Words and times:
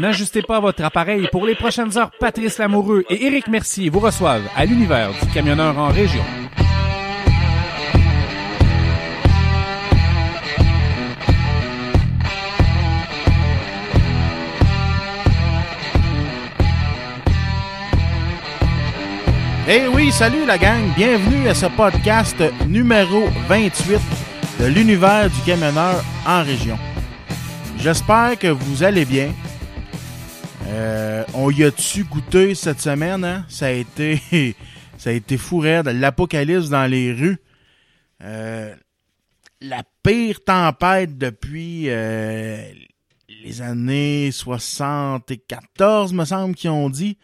N'ajustez 0.00 0.40
pas 0.40 0.60
votre 0.60 0.82
appareil 0.82 1.28
pour 1.30 1.44
les 1.44 1.54
prochaines 1.54 1.98
heures. 1.98 2.10
Patrice 2.18 2.56
Lamoureux 2.56 3.04
et 3.10 3.26
Éric 3.26 3.48
Mercier 3.48 3.90
vous 3.90 4.00
reçoivent 4.00 4.48
à 4.56 4.64
l'univers 4.64 5.10
du 5.12 5.28
camionneur 5.28 5.76
en 5.76 5.88
région. 5.88 6.22
Eh 19.68 19.86
oui, 19.88 20.10
salut 20.10 20.46
la 20.46 20.56
gang, 20.56 20.94
bienvenue 20.96 21.46
à 21.46 21.54
ce 21.54 21.66
podcast 21.66 22.42
numéro 22.66 23.24
28 23.48 24.00
de 24.60 24.66
l'univers 24.66 25.28
du 25.28 25.40
camionneur 25.42 26.02
en 26.26 26.42
région. 26.42 26.78
J'espère 27.76 28.38
que 28.38 28.48
vous 28.48 28.82
allez 28.82 29.04
bien. 29.04 29.28
Euh, 30.70 31.24
on 31.34 31.50
y 31.50 31.64
a-tu 31.64 32.04
goûté 32.04 32.54
cette 32.54 32.80
semaine, 32.80 33.24
hein? 33.24 33.44
Ça 33.48 33.66
a 33.66 33.70
été, 33.70 34.20
ça 34.98 35.10
a 35.10 35.12
été 35.12 35.36
fou 35.36 35.58
raide. 35.58 35.88
L'apocalypse 35.88 36.68
dans 36.68 36.86
les 36.86 37.12
rues. 37.12 37.38
Euh, 38.22 38.74
la 39.60 39.82
pire 40.02 40.44
tempête 40.44 41.18
depuis 41.18 41.86
euh, 41.88 42.62
les 43.44 43.62
années 43.62 44.30
74, 44.30 46.12
me 46.12 46.24
semble 46.24 46.54
qu'ils 46.54 46.70
ont 46.70 46.88
dit. 46.88 47.18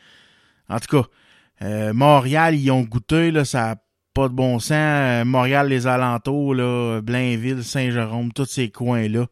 En 0.69 0.81
tout 0.81 1.03
cas, 1.03 1.93
Montréal, 1.93 2.57
ils 2.57 2.71
ont 2.73 2.83
goûté, 2.83 3.31
là, 3.31 3.45
ça 3.45 3.71
a 3.71 3.77
pas 4.13 4.29
de 4.29 4.35
bon 4.35 4.59
sens. 4.59 5.25
Montréal, 5.25 5.69
les 5.69 5.87
alentours, 5.87 6.55
là, 6.55 7.01
Blainville, 7.01 7.63
Saint-Jérôme, 7.63 8.33
tous 8.33 8.47
ces 8.47 8.71
coins-là. 8.71 9.27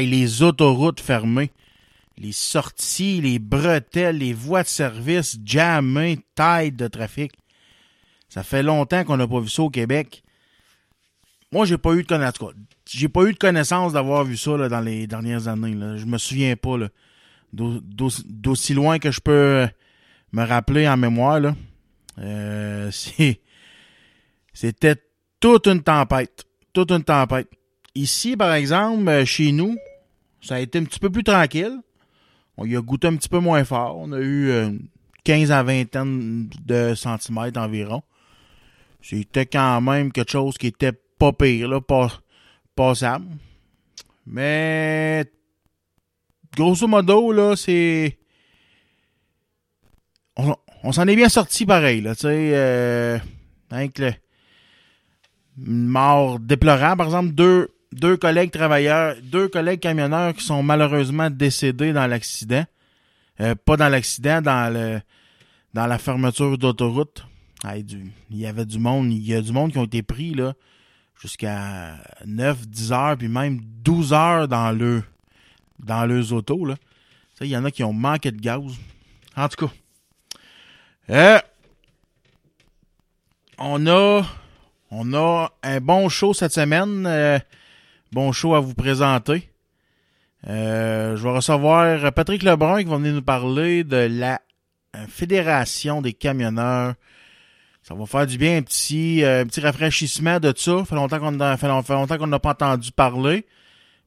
Les 0.00 0.42
autoroutes 0.42 1.00
fermées, 1.00 1.50
les 2.18 2.32
sorties, 2.32 3.20
les 3.20 3.38
bretelles, 3.38 4.18
les 4.18 4.32
voies 4.32 4.62
de 4.62 4.68
service 4.68 5.38
jammées, 5.44 6.18
taille 6.34 6.72
de 6.72 6.88
trafic. 6.88 7.32
Ça 8.28 8.42
fait 8.42 8.62
longtemps 8.62 9.04
qu'on 9.04 9.16
n'a 9.16 9.26
pas 9.26 9.40
vu 9.40 9.48
ça 9.48 9.62
au 9.62 9.70
Québec. 9.70 10.22
Moi, 11.52 11.64
j'ai 11.64 11.78
pas 11.78 11.94
eu 11.94 12.02
de 12.02 12.08
connaissance. 12.08 12.52
J'ai 12.86 13.08
pas 13.08 13.24
eu 13.24 13.32
de 13.32 13.38
connaissance 13.38 13.94
d'avoir 13.94 14.24
vu 14.24 14.36
ça 14.36 14.56
là, 14.56 14.68
dans 14.68 14.80
les 14.80 15.06
dernières 15.06 15.48
années. 15.48 15.74
Là. 15.74 15.96
Je 15.96 16.04
me 16.04 16.18
souviens 16.18 16.56
pas 16.56 16.76
d'aussi 17.52 18.74
loin 18.74 18.98
que 18.98 19.10
je 19.10 19.20
peux 19.20 19.66
me 20.32 20.44
rappeler 20.44 20.86
en 20.88 20.96
mémoire. 20.96 21.54
Euh, 22.18 22.90
C'était 24.52 24.96
toute 25.40 25.66
une 25.68 25.82
tempête. 25.82 26.44
Toute 26.72 26.90
une 26.90 27.04
tempête. 27.04 27.48
Ici, 27.94 28.36
par 28.36 28.52
exemple, 28.52 29.08
euh, 29.08 29.24
chez 29.24 29.52
nous, 29.52 29.76
ça 30.40 30.56
a 30.56 30.60
été 30.60 30.78
un 30.78 30.84
petit 30.84 31.00
peu 31.00 31.10
plus 31.10 31.24
tranquille. 31.24 31.78
On 32.60 32.66
y 32.66 32.76
a 32.76 32.80
goûté 32.82 33.06
un 33.06 33.14
petit 33.16 33.28
peu 33.28 33.38
moins 33.38 33.64
fort. 33.64 33.96
On 33.98 34.10
a 34.12 34.18
eu 34.18 34.48
euh, 34.50 34.70
15 35.24 35.52
à 35.52 35.62
20 35.62 35.94
de 36.66 36.94
centimètres 36.96 37.60
environ. 37.60 38.02
C'était 39.00 39.46
quand 39.46 39.80
même 39.80 40.10
quelque 40.10 40.32
chose 40.32 40.58
qui 40.58 40.66
était 40.66 40.92
pas 40.92 41.32
pire, 41.32 41.68
là, 41.68 41.80
pas, 41.80 42.08
passable. 42.74 43.26
Mais 44.26 45.24
grosso 46.56 46.86
modo, 46.88 47.30
là, 47.32 47.54
c'est. 47.56 48.18
On, 50.36 50.54
on 50.82 50.90
s'en 50.92 51.06
est 51.06 51.16
bien 51.16 51.28
sorti 51.28 51.64
pareil, 51.64 52.00
là, 52.00 52.14
tu 52.16 52.22
sais. 52.22 52.50
Euh, 52.54 53.18
avec 53.70 53.98
le- 54.00 54.12
une 55.64 55.86
mort 55.86 56.38
déplorable, 56.40 56.98
par 56.98 57.06
exemple, 57.06 57.32
deux, 57.32 57.68
deux 57.92 58.16
collègues 58.16 58.50
travailleurs, 58.50 59.16
deux 59.22 59.48
collègues 59.48 59.80
camionneurs 59.80 60.34
qui 60.34 60.44
sont 60.44 60.62
malheureusement 60.62 61.30
décédés 61.30 61.92
dans 61.92 62.06
l'accident. 62.06 62.64
Euh, 63.40 63.54
pas 63.54 63.76
dans 63.76 63.88
l'accident, 63.88 64.42
dans 64.42 64.72
le 64.72 65.00
dans 65.74 65.86
la 65.86 65.98
fermeture 65.98 66.58
d'autoroute. 66.58 67.24
Il 67.74 68.06
y 68.30 68.46
avait 68.46 68.64
du 68.64 68.78
monde, 68.78 69.12
il 69.12 69.26
y 69.26 69.34
a 69.34 69.40
du 69.40 69.52
monde 69.52 69.72
qui 69.72 69.78
ont 69.78 69.84
été 69.84 70.02
pris 70.02 70.34
là 70.34 70.54
jusqu'à 71.20 71.96
9, 72.24 72.68
10 72.68 72.92
heures, 72.92 73.16
puis 73.16 73.28
même 73.28 73.60
12 73.82 74.12
heures 74.12 74.48
dans 74.48 74.70
le 74.70 75.02
dans 75.78 76.06
leurs 76.06 76.32
autos. 76.32 76.64
Là. 76.64 76.76
Il 77.40 77.48
y 77.48 77.56
en 77.56 77.64
a 77.64 77.70
qui 77.70 77.84
ont 77.84 77.92
manqué 77.92 78.30
de 78.30 78.40
gaz. 78.40 78.62
En 79.36 79.48
tout 79.48 79.66
cas. 79.66 79.72
Euh, 81.10 81.38
on 83.58 83.86
a 83.86 84.22
on 84.90 85.12
a 85.14 85.52
un 85.62 85.80
bon 85.80 86.08
show 86.08 86.34
cette 86.34 86.52
semaine. 86.52 87.06
euh, 87.06 87.38
bon 88.12 88.32
show 88.32 88.54
à 88.54 88.60
vous 88.60 88.74
présenter. 88.74 89.50
Euh, 90.46 91.16
je 91.16 91.22
vais 91.22 91.30
recevoir 91.30 92.12
Patrick 92.12 92.42
Lebrun 92.42 92.82
qui 92.82 92.88
va 92.88 92.96
venir 92.96 93.14
nous 93.14 93.22
parler 93.22 93.84
de 93.84 93.96
la 94.10 94.40
euh, 94.96 95.04
Fédération 95.08 96.00
des 96.00 96.12
camionneurs. 96.12 96.94
Ça 97.82 97.94
va 97.94 98.06
faire 98.06 98.26
du 98.26 98.38
bien 98.38 98.58
un 98.58 98.62
petit, 98.62 99.24
euh, 99.24 99.44
petit 99.44 99.60
rafraîchissement 99.60 100.40
de 100.40 100.52
ça. 100.56 100.84
fait 100.84 100.94
longtemps 100.94 101.18
qu'on 101.18 101.40
a, 101.40 101.56
fait, 101.56 101.68
long- 101.68 101.82
fait 101.82 101.94
longtemps 101.94 102.18
qu'on 102.18 102.26
n'a 102.26 102.38
pas 102.38 102.50
entendu 102.50 102.92
parler. 102.92 103.46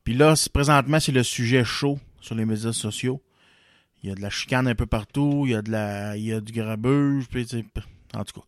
Puis 0.03 0.13
là, 0.13 0.33
présentement, 0.53 0.99
c'est 0.99 1.11
le 1.11 1.23
sujet 1.23 1.63
chaud 1.63 1.99
sur 2.21 2.35
les 2.35 2.45
médias 2.45 2.73
sociaux. 2.73 3.21
Il 4.03 4.09
y 4.09 4.11
a 4.11 4.15
de 4.15 4.21
la 4.21 4.29
chicane 4.31 4.67
un 4.67 4.73
peu 4.75 4.87
partout, 4.87 5.43
il 5.45 5.51
y 5.51 5.55
a 5.55 5.61
de 5.61 5.71
la, 5.71 6.17
il 6.17 6.23
y 6.23 6.33
a 6.33 6.41
du 6.41 6.51
grabuge, 6.53 7.25
en 8.15 8.23
tout 8.23 8.39
cas. 8.39 8.45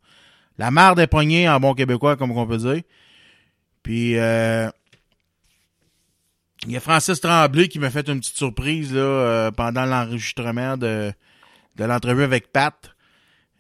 La 0.58 0.72
marde 0.72 1.00
est 1.00 1.08
poignée 1.08 1.48
en 1.48 1.60
bon 1.60 1.74
québécois, 1.74 2.16
comme 2.16 2.32
on 2.32 2.48
peut 2.48 2.58
dire. 2.58 2.82
Puis, 3.84 4.18
euh, 4.18 4.70
il 6.66 6.72
y 6.72 6.78
a 6.78 6.80
Francis 6.80 7.20
Tremblay 7.20 7.68
qui 7.68 7.80
m'a 7.80 7.90
fait 7.90 8.08
une 8.08 8.20
petite 8.20 8.38
surprise 8.38 8.94
là, 8.94 9.02
euh, 9.02 9.52
pendant 9.52 9.86
l'enregistrement 9.86 10.78
de, 10.78 11.12
de 11.76 11.84
l'entrevue 11.84 12.24
avec 12.24 12.52
Pat. 12.52 12.74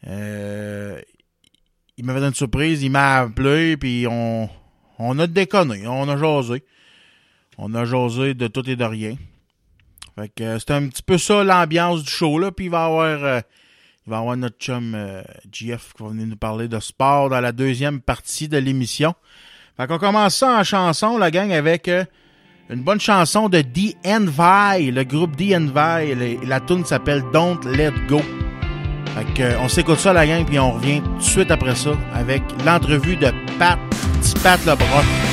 Euh, 0.08 1.00
il 1.98 2.06
m'a 2.06 2.14
fait 2.14 2.26
une 2.26 2.34
surprise, 2.34 2.82
il 2.84 2.90
m'a 2.90 3.20
appelé, 3.20 3.78
puis 3.78 4.06
on, 4.10 4.50
on 5.00 5.20
a 5.20 5.28
déconné, 5.28 5.88
on 5.88 6.08
a 6.10 6.18
jasé. 6.18 6.64
On 7.58 7.74
a 7.76 7.86
jasé 7.86 8.34
de 8.34 8.48
tout 8.48 8.68
et 8.68 8.76
de 8.76 8.84
rien. 8.84 9.16
Fait 10.16 10.30
que 10.30 10.44
euh, 10.44 10.60
c'est 10.60 10.72
un 10.72 10.88
petit 10.88 11.04
peu 11.04 11.18
ça 11.18 11.44
l'ambiance 11.44 12.04
du 12.04 12.10
show 12.10 12.40
là, 12.40 12.52
puis 12.52 12.66
il 12.66 12.72
va 12.72 12.84
y 12.84 12.86
avoir 12.86 13.24
euh, 13.24 13.42
il 14.06 14.10
va 14.10 14.18
avoir 14.18 14.36
notre 14.36 14.58
chum 14.58 14.94
euh, 14.96 15.24
GF 15.52 15.94
qui 15.94 16.04
va 16.04 16.10
venir 16.10 16.28
nous 16.28 16.36
parler 16.36 16.68
de 16.68 16.80
sport 16.80 17.30
dans 17.30 17.40
la 17.40 17.52
deuxième 17.52 18.02
partie 18.02 18.50
de 18.50 18.58
l'émission. 18.58 19.16
Fait 19.78 19.88
qu'on 19.88 19.98
commence 19.98 20.36
ça 20.36 20.60
en 20.60 20.64
chanson, 20.64 21.18
la 21.18 21.32
gang, 21.32 21.52
avec 21.52 21.88
euh, 21.88 22.04
une 22.74 22.82
bonne 22.82 23.00
chanson 23.00 23.50
de 23.50 23.62
The 23.62 23.96
Envy, 24.06 24.92
le 24.92 25.04
groupe 25.04 25.38
The 25.38 25.54
Envy. 25.56 26.38
La 26.46 26.60
tune 26.60 26.84
s'appelle 26.84 27.24
Don't 27.32 27.60
Let 27.66 27.94
Go. 28.10 28.20
Fait 29.16 29.34
que, 29.36 29.44
euh, 29.44 29.60
on 29.62 29.70
s'écoute 29.70 30.00
ça, 30.00 30.12
la 30.12 30.26
gang, 30.26 30.44
puis 30.44 30.58
on 30.58 30.72
revient 30.72 31.02
tout 31.02 31.18
de 31.18 31.22
suite 31.22 31.52
après 31.52 31.76
ça 31.76 31.92
avec 32.16 32.42
l'entrevue 32.66 33.16
de 33.16 33.32
Pat, 33.60 33.78
petit 34.20 34.34
Lebrun. 34.66 35.33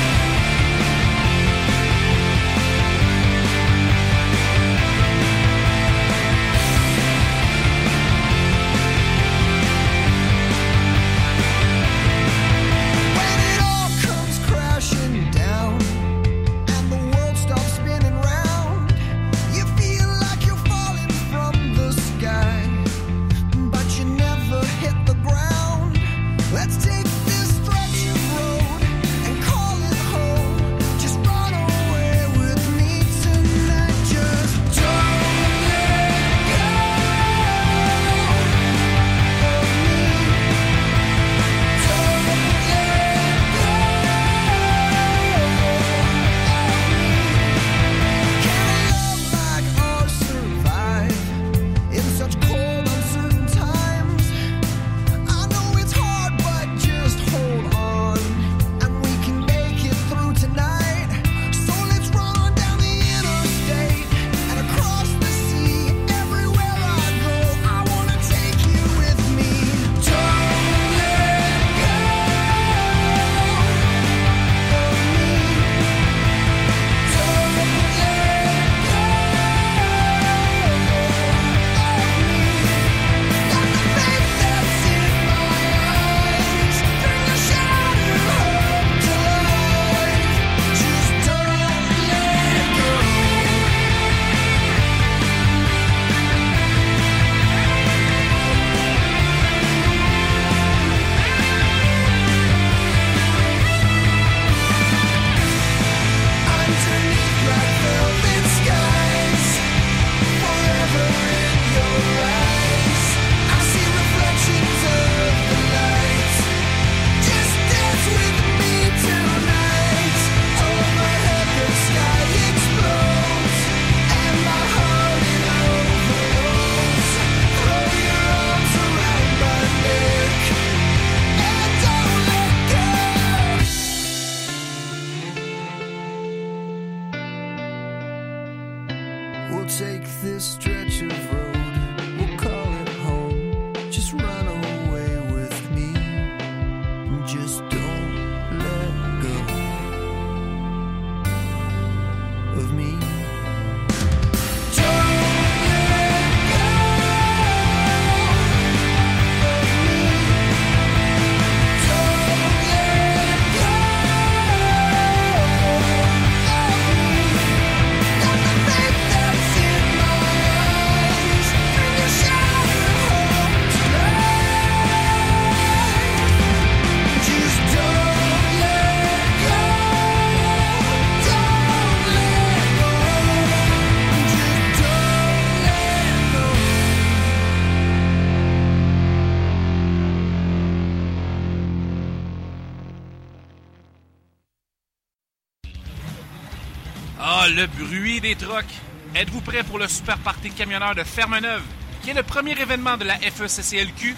Êtes-vous 199.21 199.41
prêt 199.41 199.61
pour 199.61 199.77
le 199.77 199.87
super 199.87 200.17
party 200.17 200.49
camionneur 200.49 200.95
de 200.95 201.03
Fermeneuve, 201.03 201.61
qui 202.01 202.09
est 202.09 202.15
le 202.15 202.23
premier 202.23 202.59
événement 202.59 202.97
de 202.97 203.03
la 203.03 203.19
FECCLQ? 203.19 204.15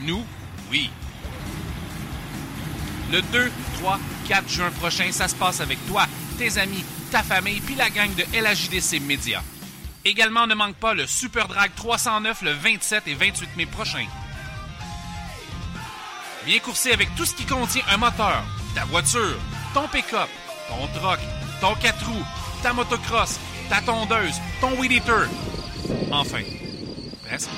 Nous, 0.00 0.24
oui. 0.70 0.90
Le 3.10 3.20
2, 3.20 3.52
3, 3.80 4.00
4 4.28 4.48
juin 4.48 4.70
prochain, 4.70 5.12
ça 5.12 5.28
se 5.28 5.34
passe 5.34 5.60
avec 5.60 5.86
toi, 5.86 6.06
tes 6.38 6.56
amis, 6.56 6.82
ta 7.10 7.22
famille, 7.22 7.60
puis 7.60 7.74
la 7.74 7.90
gang 7.90 8.08
de 8.14 8.22
LHJDC 8.32 9.02
Média. 9.02 9.42
Également, 10.06 10.46
ne 10.46 10.54
manque 10.54 10.76
pas 10.76 10.94
le 10.94 11.06
Super 11.06 11.48
Drag 11.48 11.70
309 11.76 12.40
le 12.40 12.52
27 12.52 13.08
et 13.08 13.14
28 13.14 13.56
mai 13.58 13.66
prochain. 13.66 14.06
Viens 16.46 16.60
courser 16.60 16.92
avec 16.92 17.14
tout 17.14 17.26
ce 17.26 17.34
qui 17.34 17.44
contient 17.44 17.84
un 17.90 17.98
moteur, 17.98 18.42
ta 18.74 18.86
voiture, 18.86 19.36
ton 19.74 19.86
pick-up, 19.88 20.30
ton 20.70 20.86
truck, 20.98 21.20
ton 21.60 21.74
4 21.74 22.06
roues, 22.06 22.24
ta 22.62 22.72
motocross, 22.72 23.38
ta 23.68 23.80
tondeuse, 23.80 24.40
ton 24.60 24.78
weed 24.78 24.92
eater. 24.92 25.28
Enfin, 26.10 26.42
presque. 27.26 27.50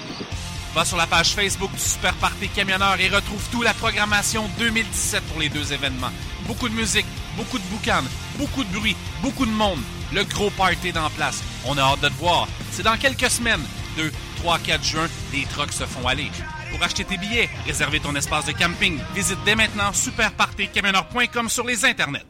Va 0.75 0.85
sur 0.85 0.97
la 0.97 1.07
page 1.07 1.35
Facebook 1.35 1.71
du 1.73 1.79
Super 1.79 2.15
Party 2.15 2.49
Camionneur 2.49 2.99
et 2.99 3.09
retrouve 3.09 3.43
toute 3.53 3.65
la 3.65 3.75
programmation 3.75 4.49
2017 4.59 5.23
pour 5.25 5.41
les 5.41 5.49
deux 5.49 5.73
événements. 5.73 6.11
Beaucoup 6.49 6.69
de 6.69 6.75
musique, 6.75 7.07
beaucoup 7.37 7.59
de 7.59 7.65
boucanes, 7.65 8.09
beaucoup 8.39 8.65
de 8.65 8.73
bruit, 8.73 8.97
beaucoup 9.23 9.47
de 9.47 9.53
monde. 9.53 9.79
Le 10.13 10.25
gros 10.25 10.51
party 10.51 10.93
dans 10.93 11.11
place. 11.11 11.43
On 11.65 11.79
a 11.79 11.83
hâte 11.83 12.01
de 12.01 12.09
te 12.09 12.15
voir. 12.15 12.49
C'est 12.73 12.83
dans 12.83 12.97
quelques 12.97 13.31
semaines. 13.31 13.63
2, 13.97 14.11
3, 14.37 14.59
4 14.59 14.85
juin, 14.85 15.07
les 15.33 15.45
trucks 15.45 15.73
se 15.73 15.85
font 15.85 16.09
aller. 16.09 16.31
Pour 16.73 16.83
acheter 16.83 17.05
tes 17.05 17.17
billets, 17.17 17.49
réserver 17.67 18.01
ton 18.01 18.17
espace 18.17 18.47
de 18.47 18.53
camping, 18.53 18.99
visite 19.15 19.39
dès 19.45 19.55
maintenant 19.55 19.93
superpartycamionneur.com 19.93 21.49
sur 21.49 21.65
les 21.65 21.85
internets. 21.85 22.25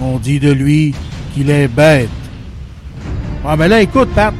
On 0.00 0.18
dit 0.18 0.40
de 0.40 0.50
lui 0.50 0.94
qu'il 1.34 1.50
est 1.50 1.68
bête. 1.68 2.08
Ah, 3.44 3.56
mais 3.56 3.68
là, 3.68 3.80
écoute, 3.80 4.08
Pat. 4.14 4.34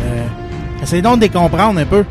Euh, 0.00 0.26
essaye 0.82 1.02
donc 1.02 1.16
de 1.16 1.22
les 1.22 1.28
comprendre 1.28 1.80
un 1.80 1.84
peu. 1.84 2.04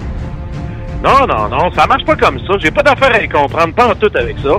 Non, 1.03 1.25
non, 1.27 1.49
non, 1.49 1.71
ça 1.75 1.87
marche 1.87 2.05
pas 2.05 2.15
comme 2.15 2.39
ça. 2.39 2.53
J'ai 2.59 2.71
pas 2.71 2.83
d'affaire 2.83 3.13
à 3.13 3.19
les 3.19 3.27
comprendre, 3.27 3.73
pas 3.73 3.89
en 3.89 3.95
tout 3.95 4.11
avec 4.15 4.37
ça. 4.39 4.51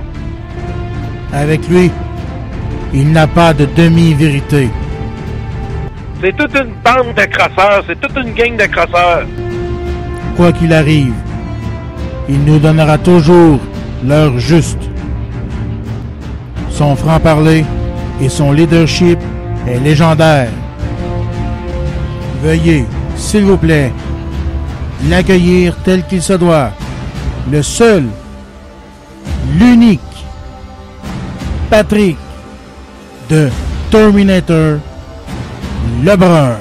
Avec 1.31 1.67
lui, 1.69 1.89
il 2.93 3.11
n'a 3.11 3.27
pas 3.27 3.53
de 3.53 3.65
demi-vérité. 3.65 4.69
C'est 6.21 6.35
toute 6.37 6.53
une 6.55 6.73
bande 6.83 7.15
de 7.15 7.25
crosseurs, 7.25 7.83
c'est 7.87 7.99
toute 7.99 8.15
une 8.17 8.33
gang 8.33 8.55
de 8.55 8.65
crosseurs. 8.65 9.25
Quoi 10.37 10.51
qu'il 10.51 10.73
arrive, 10.73 11.13
il 12.29 12.43
nous 12.43 12.59
donnera 12.59 12.97
toujours 12.97 13.59
l'heure 14.05 14.37
juste. 14.37 14.79
Son 16.69 16.95
franc-parler 16.95 17.65
et 18.23 18.29
son 18.29 18.53
leadership 18.53 19.19
est 19.67 19.79
légendaire. 19.79 20.49
Veuillez, 22.41 22.85
s'il 23.17 23.43
vous 23.43 23.57
plaît, 23.57 23.91
l'accueillir 25.09 25.75
tel 25.83 26.05
qu'il 26.07 26.21
se 26.21 26.33
doit. 26.33 26.71
Le 27.51 27.61
seul, 27.61 28.05
l'unique, 29.59 29.99
Patrick 31.69 32.17
de 33.29 33.49
Terminator 33.91 34.79
Lebrun. 36.03 36.55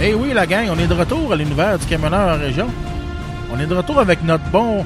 Eh 0.00 0.14
oui, 0.14 0.32
la 0.32 0.46
gang, 0.46 0.68
on 0.70 0.78
est 0.78 0.86
de 0.86 0.94
retour 0.94 1.32
à 1.32 1.36
l'univers 1.36 1.76
du 1.78 1.86
camionneur 1.86 2.36
en 2.36 2.38
région. 2.38 2.68
On 3.52 3.58
est 3.58 3.66
de 3.66 3.74
retour 3.74 3.98
avec 3.98 4.22
notre 4.22 4.44
bon, 4.50 4.84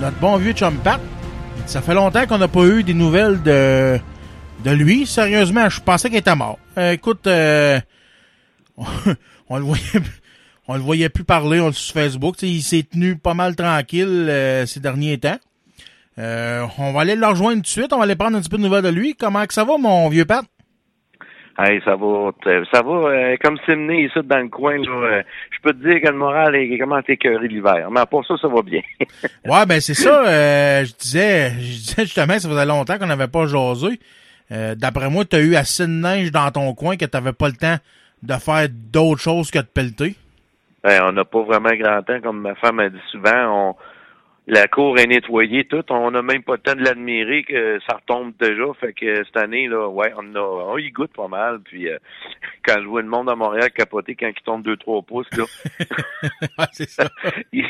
notre 0.00 0.16
bon 0.16 0.36
vieux 0.36 0.52
chum 0.52 0.74
Pat. 0.76 1.00
Ça 1.66 1.80
fait 1.80 1.94
longtemps 1.94 2.26
qu'on 2.26 2.38
n'a 2.38 2.48
pas 2.48 2.64
eu 2.64 2.82
des 2.82 2.94
nouvelles 2.94 3.42
de, 3.42 3.98
de 4.64 4.70
lui. 4.70 5.06
Sérieusement, 5.06 5.68
je 5.70 5.80
pensais 5.80 6.08
qu'il 6.08 6.18
était 6.18 6.34
mort. 6.34 6.58
Euh, 6.76 6.92
écoute, 6.92 7.26
euh, 7.26 7.80
on, 8.76 8.86
on 9.48 9.56
le 10.76 10.80
voyait, 10.80 11.08
plus 11.08 11.24
parler 11.24 11.60
on, 11.60 11.72
sur 11.72 11.94
Facebook. 11.94 12.42
Il 12.42 12.62
s'est 12.62 12.82
tenu 12.82 13.16
pas 13.16 13.34
mal 13.34 13.56
tranquille 13.56 14.26
euh, 14.28 14.66
ces 14.66 14.80
derniers 14.80 15.18
temps. 15.18 15.38
Euh, 16.18 16.66
on 16.78 16.92
va 16.92 17.00
aller 17.00 17.14
le 17.14 17.26
rejoindre 17.26 17.56
tout 17.56 17.62
de 17.62 17.66
suite. 17.66 17.92
On 17.92 17.98
va 17.98 18.04
aller 18.04 18.16
prendre 18.16 18.36
un 18.36 18.40
petit 18.40 18.50
peu 18.50 18.58
de 18.58 18.62
nouvelles 18.62 18.84
de 18.84 18.90
lui. 18.90 19.14
Comment 19.14 19.46
que 19.46 19.54
ça 19.54 19.64
va, 19.64 19.78
mon 19.78 20.08
vieux 20.08 20.24
Pat? 20.26 20.44
Hey, 21.58 21.80
ça 21.84 21.96
va, 21.96 22.30
t- 22.42 22.62
ça 22.72 22.80
va 22.82 22.92
euh, 23.10 23.36
comme 23.42 23.56
ici 23.56 24.10
dans 24.24 24.38
le 24.38 24.48
coin. 24.48 24.78
là, 24.78 24.90
euh, 24.90 25.22
je 25.50 25.58
peux 25.62 25.72
te 25.74 25.86
dire 25.86 26.00
que 26.00 26.08
le 26.08 26.16
moral 26.16 26.54
est 26.56 26.78
comment 26.78 27.00
écœuré 27.06 27.46
l'hiver. 27.46 27.90
Mais 27.90 28.00
pour 28.10 28.24
ça, 28.26 28.34
ça 28.40 28.48
va 28.48 28.62
bien. 28.62 28.80
Ouais, 29.44 29.66
ben 29.66 29.80
c'est 29.80 29.94
ça. 29.94 30.24
euh, 30.26 30.84
je 30.84 30.94
disais, 30.94 31.50
je 31.50 31.56
disais 31.78 32.02
justement, 32.04 32.38
ça 32.38 32.48
faisait 32.48 32.64
longtemps 32.66 32.98
qu'on 32.98 33.06
n'avait 33.06 33.28
pas 33.28 33.46
jasé. 33.46 34.00
Euh, 34.50 34.74
D'après 34.74 35.10
moi, 35.10 35.24
tu 35.24 35.36
as 35.36 35.40
eu 35.40 35.54
assez 35.56 35.82
de 35.86 35.92
neige 35.92 36.30
dans 36.32 36.50
ton 36.50 36.72
coin 36.74 36.96
que 36.96 37.04
tu 37.04 37.16
n'avais 37.16 37.32
pas 37.32 37.48
le 37.48 37.54
temps 37.56 37.76
de 38.22 38.34
faire 38.34 38.68
d'autres 38.70 39.20
choses 39.20 39.50
que 39.50 39.58
de 39.58 39.64
pelleter. 39.66 40.14
Ben, 40.82 41.02
on 41.04 41.12
n'a 41.12 41.24
pas 41.24 41.42
vraiment 41.42 41.70
grand 41.78 42.02
temps, 42.02 42.20
comme 42.22 42.40
ma 42.40 42.54
femme 42.56 42.80
a 42.80 42.88
dit 42.88 42.98
souvent. 43.10 43.70
On, 43.70 43.74
la 44.48 44.66
cour 44.66 44.98
est 44.98 45.06
nettoyée, 45.06 45.64
tout. 45.66 45.84
On 45.90 46.10
n'a 46.10 46.20
même 46.22 46.42
pas 46.42 46.54
le 46.54 46.58
temps 46.58 46.74
de 46.74 46.82
l'admirer 46.82 47.44
que 47.44 47.78
ça 47.88 47.96
retombe 47.96 48.32
déjà. 48.40 48.64
Fait 48.80 48.92
que 48.92 49.24
cette 49.24 49.36
année, 49.36 49.68
là, 49.68 49.88
ouais, 49.88 50.12
on 50.16 50.34
a, 50.34 50.40
on 50.40 50.78
y 50.78 50.90
goûte 50.90 51.12
pas 51.14 51.28
mal. 51.28 51.60
Puis 51.60 51.88
euh, 51.88 51.96
quand 52.66 52.80
je 52.80 52.86
vois 52.86 53.02
le 53.02 53.08
monde 53.08 53.30
à 53.30 53.36
Montréal 53.36 53.70
capoter 53.70 54.16
quand 54.16 54.28
il 54.28 54.42
tombe 54.44 54.66
2-3 54.66 55.04
pouces, 55.04 55.28
là, 55.36 55.44
ouais, 56.58 56.66
c'est 56.72 56.88
ça. 56.90 57.08
il- 57.52 57.64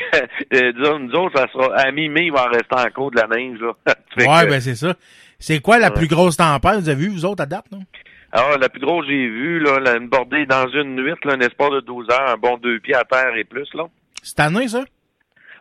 euh, 0.53 0.71
disons, 0.73 0.99
nous 0.99 1.11
autres, 1.13 1.37
ça 1.37 1.47
sera 1.51 1.75
à 1.77 1.91
mi-mai, 1.91 2.25
il 2.25 2.31
va 2.31 2.45
en 2.47 2.49
rester 2.49 2.75
encore 2.75 3.11
de 3.11 3.17
la 3.19 3.27
neige, 3.27 3.59
là. 3.59 3.73
Ouais, 4.17 4.45
que- 4.45 4.49
ben 4.51 4.59
c'est 4.61 4.75
ça. 4.75 4.95
C'est 5.39 5.59
quoi 5.59 5.77
la 5.77 5.87
Ouais. 5.89 5.93
plus 5.95 6.07
grosse 6.07 6.37
tempête? 6.37 6.79
Vous 6.79 6.89
avez 6.89 7.01
vu, 7.05 7.09
vous 7.09 7.25
autres, 7.25 7.43
à 7.43 7.45
date, 7.45 7.65
non? 7.71 7.81
Alors, 8.31 8.57
la 8.57 8.69
plus 8.69 8.79
grosse, 8.81 9.05
j'ai 9.07 9.27
vu, 9.27 9.59
là, 9.59 9.95
une 9.97 10.07
bordée 10.07 10.45
dans 10.47 10.67
une 10.69 10.95
nuit, 10.95 11.13
là, 11.23 11.33
un 11.33 11.39
espoir 11.41 11.69
de 11.69 11.81
12 11.81 12.09
heures, 12.09 12.29
un 12.29 12.37
bon 12.37 12.57
deux 12.57 12.79
pieds 12.79 12.95
à 12.95 13.03
terre 13.03 13.35
et 13.35 13.43
plus, 13.43 13.67
là. 13.75 13.83
Cette 14.23 14.39
année, 14.39 14.67
ça? 14.67 14.83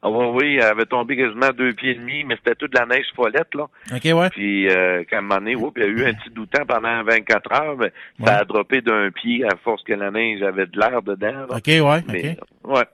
Ah 0.04 0.10
oui, 0.10 0.26
oui, 0.34 0.54
elle 0.56 0.62
avait 0.64 0.86
tombé 0.86 1.16
quasiment 1.16 1.46
à 1.46 1.52
deux 1.52 1.72
pieds 1.74 1.92
et 1.92 1.94
demi, 1.94 2.24
mais 2.24 2.34
c'était 2.36 2.56
toute 2.56 2.72
de 2.72 2.78
la 2.78 2.86
neige 2.86 3.06
follette, 3.14 3.54
là. 3.54 3.68
OK, 3.94 4.04
ouais. 4.04 4.30
Puis, 4.30 4.68
euh, 4.68 5.04
quand 5.08 5.16
à 5.16 5.18
un 5.20 5.22
moment 5.22 5.36
donné, 5.36 5.54
oups, 5.54 5.72
il 5.76 5.82
y 5.82 5.86
a 5.86 5.88
eu 5.88 6.04
un 6.06 6.14
petit 6.14 6.30
doutant 6.30 6.64
pendant 6.66 7.04
24 7.04 7.52
heures, 7.52 7.76
mais 7.76 7.92
Ouais. 8.18 8.26
ça 8.26 8.38
a 8.38 8.44
droppé 8.44 8.80
d'un 8.80 9.10
pied 9.12 9.44
à 9.44 9.54
force 9.62 9.82
que 9.84 9.92
la 9.92 10.10
neige 10.10 10.42
avait 10.42 10.66
de 10.66 10.76
l'air 10.78 11.02
dedans, 11.02 11.46
là. 11.48 11.56
OK, 11.56 11.66
ouais, 11.68 12.02
Mais, 12.08 12.36
OK. 12.64 12.76
ouais. 12.76 12.84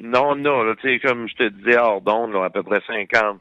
Non, 0.00 0.36
non, 0.36 0.62
là, 0.62 0.74
tu 0.80 0.88
sais, 0.88 0.98
comme 1.00 1.26
je 1.28 1.34
te 1.36 1.48
disais, 1.48 1.78
hors 1.78 2.02
d'onde, 2.02 2.36
à 2.36 2.50
peu 2.50 2.62
près 2.62 2.80
54 2.86 3.38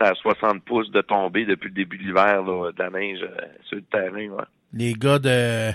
à 0.00 0.14
60 0.14 0.62
pouces 0.62 0.90
de 0.92 1.00
tombée 1.02 1.44
depuis 1.46 1.68
le 1.68 1.74
début 1.74 1.98
de 1.98 2.04
l'hiver, 2.04 2.42
là, 2.42 2.70
de 2.72 2.78
la 2.82 2.90
neige 2.90 3.18
euh, 3.22 3.44
sur 3.64 3.76
le 3.76 3.82
terrain, 3.82 4.28
ouais. 4.28 4.44
Les 4.72 4.92
gars 4.94 5.18
de... 5.18 5.70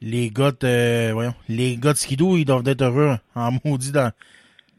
Les 0.00 0.30
gars 0.30 0.50
de... 0.50 1.12
Voyons. 1.12 1.34
Les 1.48 1.76
gars 1.76 1.92
de 1.92 1.98
skidoo, 1.98 2.36
ils 2.36 2.44
doivent 2.44 2.66
être 2.66 2.82
heureux 2.82 3.16
en 3.34 3.50
maudit 3.64 3.92
dans, 3.92 4.10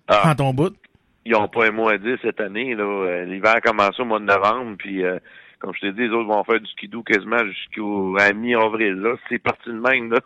Ah, 0.08 0.34
dans 0.36 0.36
ton 0.36 0.54
bout. 0.54 0.76
Ils 1.26 1.36
ont 1.36 1.48
pas 1.48 1.68
un 1.68 1.72
mot 1.72 1.90
à 1.90 1.98
dire 1.98 2.18
cette 2.22 2.40
année, 2.40 2.76
là. 2.76 2.84
Euh, 2.84 3.26
L'hiver 3.26 3.56
a 3.56 3.62
commencé 3.62 4.02
au 4.02 4.06
mois 4.06 4.20
de 4.20 4.26
novembre, 4.26 4.76
puis 4.78 5.04
euh, 5.04 5.18
comme 5.60 5.74
je 5.76 5.82
t'ai 5.82 5.92
dit, 5.92 6.02
les 6.02 6.10
autres 6.10 6.28
vont 6.28 6.44
faire 6.44 6.60
du 6.60 6.70
skidoo 6.72 7.02
quasiment 7.04 7.44
jusqu'au 7.46 8.16
à 8.20 8.32
mi-avril, 8.34 8.94
là. 8.96 9.16
C'est 9.30 9.40
parti 9.40 9.70
de 9.70 9.80
même, 9.80 10.12
là. 10.12 10.20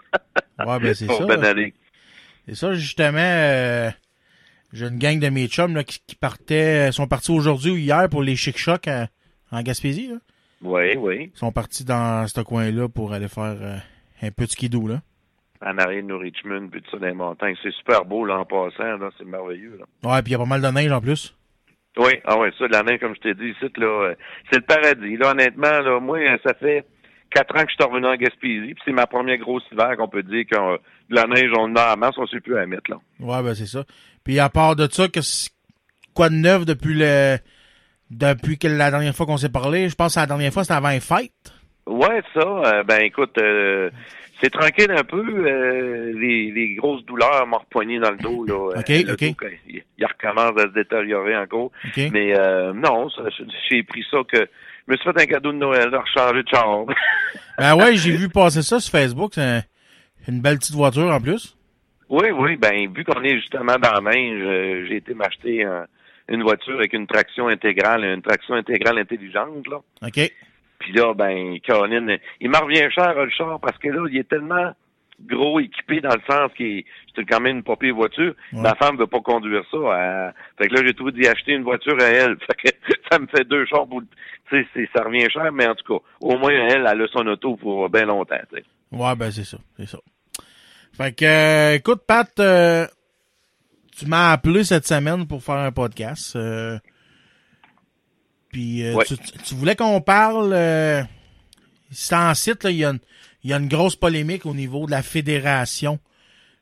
Ouais, 0.68 0.79
ben 0.79 0.94
c'est 0.94 1.08
ça. 1.08 1.24
C'est 2.48 2.56
ça, 2.56 2.74
justement. 2.74 3.18
euh, 3.18 3.89
J'ai 4.74 4.88
une 4.88 4.98
gang 5.00 5.20
de 5.20 5.29
mes 5.29 5.48
chums 5.48 5.74
là, 5.75 5.84
qui, 5.86 6.00
qui 6.06 6.15
partaient, 6.15 6.91
sont 6.91 7.08
partis 7.08 7.32
aujourd'hui 7.32 7.72
ou 7.72 7.77
hier 7.77 8.10
pour 8.10 8.24
les 8.24 8.36
Chic 8.36 8.58
Chocs 8.58 8.88
à- 8.89 9.08
en 9.51 9.62
Gaspésie. 9.62 10.08
Là. 10.10 10.15
Oui, 10.62 10.98
oui. 10.98 11.32
Ils 11.34 11.38
sont 11.39 11.51
partis 11.53 11.86
dans 11.86 12.27
ce 12.27 12.41
coin-là 12.41 12.89
pour 12.89 13.13
aller 13.13 13.29
faire 13.29 13.56
euh, 13.62 13.77
un 14.22 14.32
peu 14.32 14.46
de 14.46 14.51
skidoo. 14.51 14.88
Là. 14.88 15.01
En 15.62 15.78
arrière 15.78 16.04
de 16.04 16.08
New 16.08 16.18
Richmond, 16.18 16.70
puis 16.72 16.82
tout 16.82 16.92
ça 16.92 16.98
dans 16.98 17.08
les 17.08 17.13
montagnes. 17.13 17.56
C'est 17.62 17.74
super 17.74 18.06
beau, 18.06 18.25
là, 18.25 18.39
en 18.39 18.46
passant, 18.46 18.98
là. 18.98 19.10
C'est 19.18 19.25
merveilleux, 19.25 19.78
là. 19.78 20.10
Ouais, 20.10 20.22
puis 20.22 20.32
il 20.32 20.34
y 20.34 20.36
a 20.36 20.39
pas 20.39 20.46
mal 20.46 20.62
de 20.62 20.68
neige 20.68 20.92
en 20.92 21.01
plus. 21.01 21.36
Oui, 21.98 22.13
ah 22.24 22.38
ouais, 22.38 22.51
ça, 22.58 22.68
de 22.68 22.72
la 22.72 22.84
neige, 22.84 23.00
comme 23.01 23.16
je 23.16 23.20
t'ai 23.20 23.34
dit, 23.34 23.50
ici, 23.50 23.66
là, 23.78 23.88
euh, 23.88 24.16
c'est 24.50 24.60
le 24.60 24.66
paradis. 24.66 25.18
Là, 25.18 25.32
honnêtement, 25.32 25.80
là, 25.82 26.00
moi, 26.00 26.20
euh, 26.20 26.38
ça 26.46 26.54
fait 26.54 26.86
quatre 27.30 27.56
ans 27.56 27.63
que 27.63 27.70
je 27.70 27.75
suis 27.75 27.84
revenu 27.84 28.08
en 28.08 28.16
Gaspésie, 28.16 28.74
puis 28.74 28.84
c'est 28.86 28.92
ma 28.94 29.06
première 29.06 29.38
grosse 29.38 29.63
hiver 29.72 29.98
qu'on 29.98 30.08
peut 30.08 30.24
dire 30.24 30.46
que 30.50 30.56
euh, 30.56 30.78
de 31.10 31.16
la 31.16 31.25
neige, 31.25 31.51
on 31.58 31.63
en 31.63 31.75
a 31.75 31.96
en 31.96 31.98
masse, 31.98 32.16
on 32.18 32.28
sait 32.28 32.39
plus 32.39 32.58
à 32.58 32.66
mettre, 32.66 32.89
là. 32.89 32.98
Ouais, 33.20 33.44
ben 33.44 33.54
c'est 33.54 33.66
ça. 33.66 33.84
Puis 34.24 34.39
à 34.39 34.50
part 34.50 34.75
de 34.75 34.88
ça, 34.89 35.08
que 35.08 35.20
quoi 36.13 36.30
de 36.30 36.36
neuf 36.36 36.66
depuis 36.66 36.94
le 36.94 37.38
depuis 38.10 38.58
que 38.58 38.68
la 38.68 38.92
dernière 38.92 39.16
fois 39.16 39.25
qu'on 39.25 39.38
s'est 39.38 39.50
parlé? 39.50 39.89
Je 39.89 39.96
pense 39.96 40.16
que 40.16 40.20
la 40.20 40.25
dernière 40.25 40.54
fois, 40.54 40.63
c'était 40.63 40.75
avant 40.75 40.89
les 40.89 41.00
fêtes. 41.00 41.54
Ouais, 41.89 42.22
ça, 42.34 42.41
euh, 42.41 42.84
ben 42.84 43.01
écoute, 43.01 43.38
euh, 43.39 43.89
c'est 44.41 44.50
tranquille 44.51 44.91
un 44.91 45.03
peu. 45.03 45.24
euh, 45.27 46.13
les, 46.15 46.51
les 46.51 46.75
grosses 46.75 47.03
douleurs 47.05 47.46
m'ont 47.48 47.58
repoigné 47.58 48.00
dans 48.00 48.12
le 48.12 48.17
dos. 48.17 48.46
Là, 48.46 48.79
Ok, 48.79 48.89
Euh, 48.89 49.03
le 49.05 49.13
ok. 49.13 49.19
dos, 49.29 49.34
quand 49.38 49.48
il, 49.67 49.84
il 49.98 50.05
recommence 50.05 50.58
à 50.58 50.63
se 50.63 50.74
détériorer 50.74 51.36
encore. 51.38 51.72
OK? 51.86 52.00
Mais 52.12 52.38
euh, 52.38 52.74
non, 52.74 53.08
j'ai 53.69 53.84
pris 53.84 54.05
ça 54.12 54.19
que 54.31 54.38
je 54.88 54.91
me 54.93 54.98
suis 54.98 55.03
fait 55.12 55.22
un 55.22 55.25
cadeau 55.25 55.51
de 55.51 55.58
Noël 55.58 55.89
de 55.91 55.98
recharger 55.98 56.43
de 56.43 56.48
char. 56.50 56.86
Ben 57.58 57.75
ouais, 57.75 57.96
j'ai 57.96 58.12
vu 58.15 58.29
passer 58.29 58.62
ça 58.62 58.79
sur 58.79 58.91
Facebook. 58.98 59.31
C'est 59.34 59.41
un- 59.41 59.63
une 60.29 60.41
belle 60.41 60.58
petite 60.60 60.75
voiture 60.75 61.12
en 61.12 61.19
plus. 61.19 61.55
oui, 62.10 62.31
oui, 62.31 62.55
ben 62.55 62.91
vu 62.93 63.03
qu'on 63.03 63.22
est 63.24 63.36
justement 63.38 63.75
dans 63.77 63.91
la 64.01 64.12
euh, 64.12 64.86
j'ai 64.88 64.98
été 64.98 65.13
m'acheter 65.13 65.63
un- 65.63 65.86
une 66.29 66.43
voiture 66.43 66.75
avec 66.75 66.93
une 66.93 67.05
traction 67.08 67.48
intégrale, 67.48 68.03
une 68.05 68.22
traction 68.22 68.53
intégrale 68.55 68.98
intelligente, 69.00 69.67
là. 69.67 69.77
OK? 70.03 70.31
Puis 70.80 70.94
là, 70.94 71.14
ben, 71.14 71.60
Caroline, 71.60 72.18
il 72.40 72.50
m'en 72.50 72.60
revient 72.60 72.90
cher 72.92 73.14
le 73.14 73.30
char 73.30 73.60
parce 73.60 73.78
que 73.78 73.90
là, 73.90 74.08
il 74.10 74.18
est 74.18 74.28
tellement 74.30 74.74
gros 75.26 75.60
équipé 75.60 76.00
dans 76.00 76.16
le 76.16 76.22
sens 76.30 76.50
qu'il 76.56 76.86
c'est 77.14 77.26
quand 77.26 77.42
même 77.42 77.58
une 77.58 77.64
pas 77.64 77.76
pire 77.76 77.94
voiture. 77.94 78.34
Ouais. 78.54 78.62
Ma 78.62 78.74
femme 78.76 78.96
veut 78.98 79.06
pas 79.08 79.20
conduire 79.20 79.64
ça. 79.70 79.78
elle- 79.78 80.34
Fait 80.58 80.70
que 80.70 80.76
là, 80.76 80.82
j'ai 80.86 80.94
trouvé 80.94 81.12
d'y 81.12 81.28
acheter 81.28 81.52
une 81.52 81.64
voiture 81.64 81.98
à 82.02 82.06
elle. 82.06 82.38
Fait 82.48 82.72
que 82.72 82.94
ça 83.12 83.20
me 83.20 83.28
fait 83.28 83.44
deux 83.44 83.66
chars 83.66 83.86
pour. 83.86 84.02
Tu 84.50 84.66
sais, 84.74 84.90
ça 84.96 85.04
revient 85.04 85.30
cher, 85.30 85.52
mais 85.52 85.68
en 85.68 85.76
tout 85.76 86.00
cas, 86.00 86.04
au 86.22 86.38
moins 86.38 86.52
elle, 86.52 86.88
elle 86.90 87.02
a 87.02 87.08
son 87.12 87.28
auto 87.28 87.58
pour 87.58 87.90
bien 87.90 88.06
longtemps. 88.06 88.38
tu 88.50 88.60
sais. 88.60 88.64
Ouais, 88.92 89.16
ben 89.18 89.30
c'est 89.32 89.44
ça, 89.44 89.58
c'est 89.78 89.86
ça. 89.88 90.00
Fait 90.94 91.14
que, 91.14 91.26
euh, 91.26 91.76
écoute, 91.76 92.02
Pat, 92.08 92.28
euh, 92.40 92.88
tu 93.98 94.06
m'as 94.08 94.32
appelé 94.32 94.64
cette 94.64 94.88
semaine 94.88 95.28
pour 95.28 95.44
faire 95.44 95.56
un 95.58 95.72
podcast. 95.74 96.36
euh, 96.38 96.78
puis 98.50 98.84
euh, 98.84 98.94
Ouais. 98.96 99.06
tu, 99.06 99.18
tu- 99.18 99.56
voulais 99.56 99.75
qu'on 99.75 100.01
parle. 100.01 100.51
Euh, 100.53 101.03
c'est 101.91 102.15
en 102.15 102.34
site, 102.36 102.63
là, 102.63 102.70
il 102.72 102.77
y, 102.77 102.86
a 102.86 102.89
une- 102.91 103.00
il 103.44 103.50
y 103.50 103.53
a 103.53 103.58
une 103.58 103.68
grosse 103.68 103.96
polémique 103.96 104.46
au 104.46 104.53
niveau 104.53 104.86
de 104.86 104.91
la 104.91 105.01
fédération. 105.03 106.00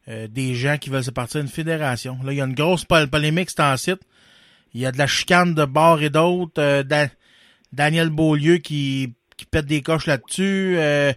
euh, 0.09 0.25
des 0.29 0.55
gens 0.55 0.77
qui 0.77 0.89
veulent 0.89 1.03
se 1.03 1.11
partir 1.11 1.41
d'une 1.41 1.49
fédération. 1.49 2.17
Là, 2.23 2.31
il 2.31 2.37
y 2.37 2.41
a 2.41 2.45
une 2.45 2.53
grosse 2.55 2.85
pol- 2.85 3.09
polémique, 3.09 3.49
c'est 3.49 3.59
en 3.61 3.75
site. 3.75 3.99
Il 4.73 4.79
y 4.79 4.85
a 4.85 4.93
de 4.93 4.97
la 4.97 5.05
chicane 5.05 5.53
de 5.53 5.65
bord 5.65 6.01
et 6.01 6.09
d'autres. 6.09 6.61
euh, 6.61 6.81
Da- 6.83 7.09
Daniel 7.73 8.09
Beaulieu 8.09 8.59
qui, 8.59 9.13
qui 9.35 9.45
pète 9.45 9.65
des 9.65 9.81
coches 9.81 10.05
là-dessus. 10.05 10.75
euh, 10.77 11.11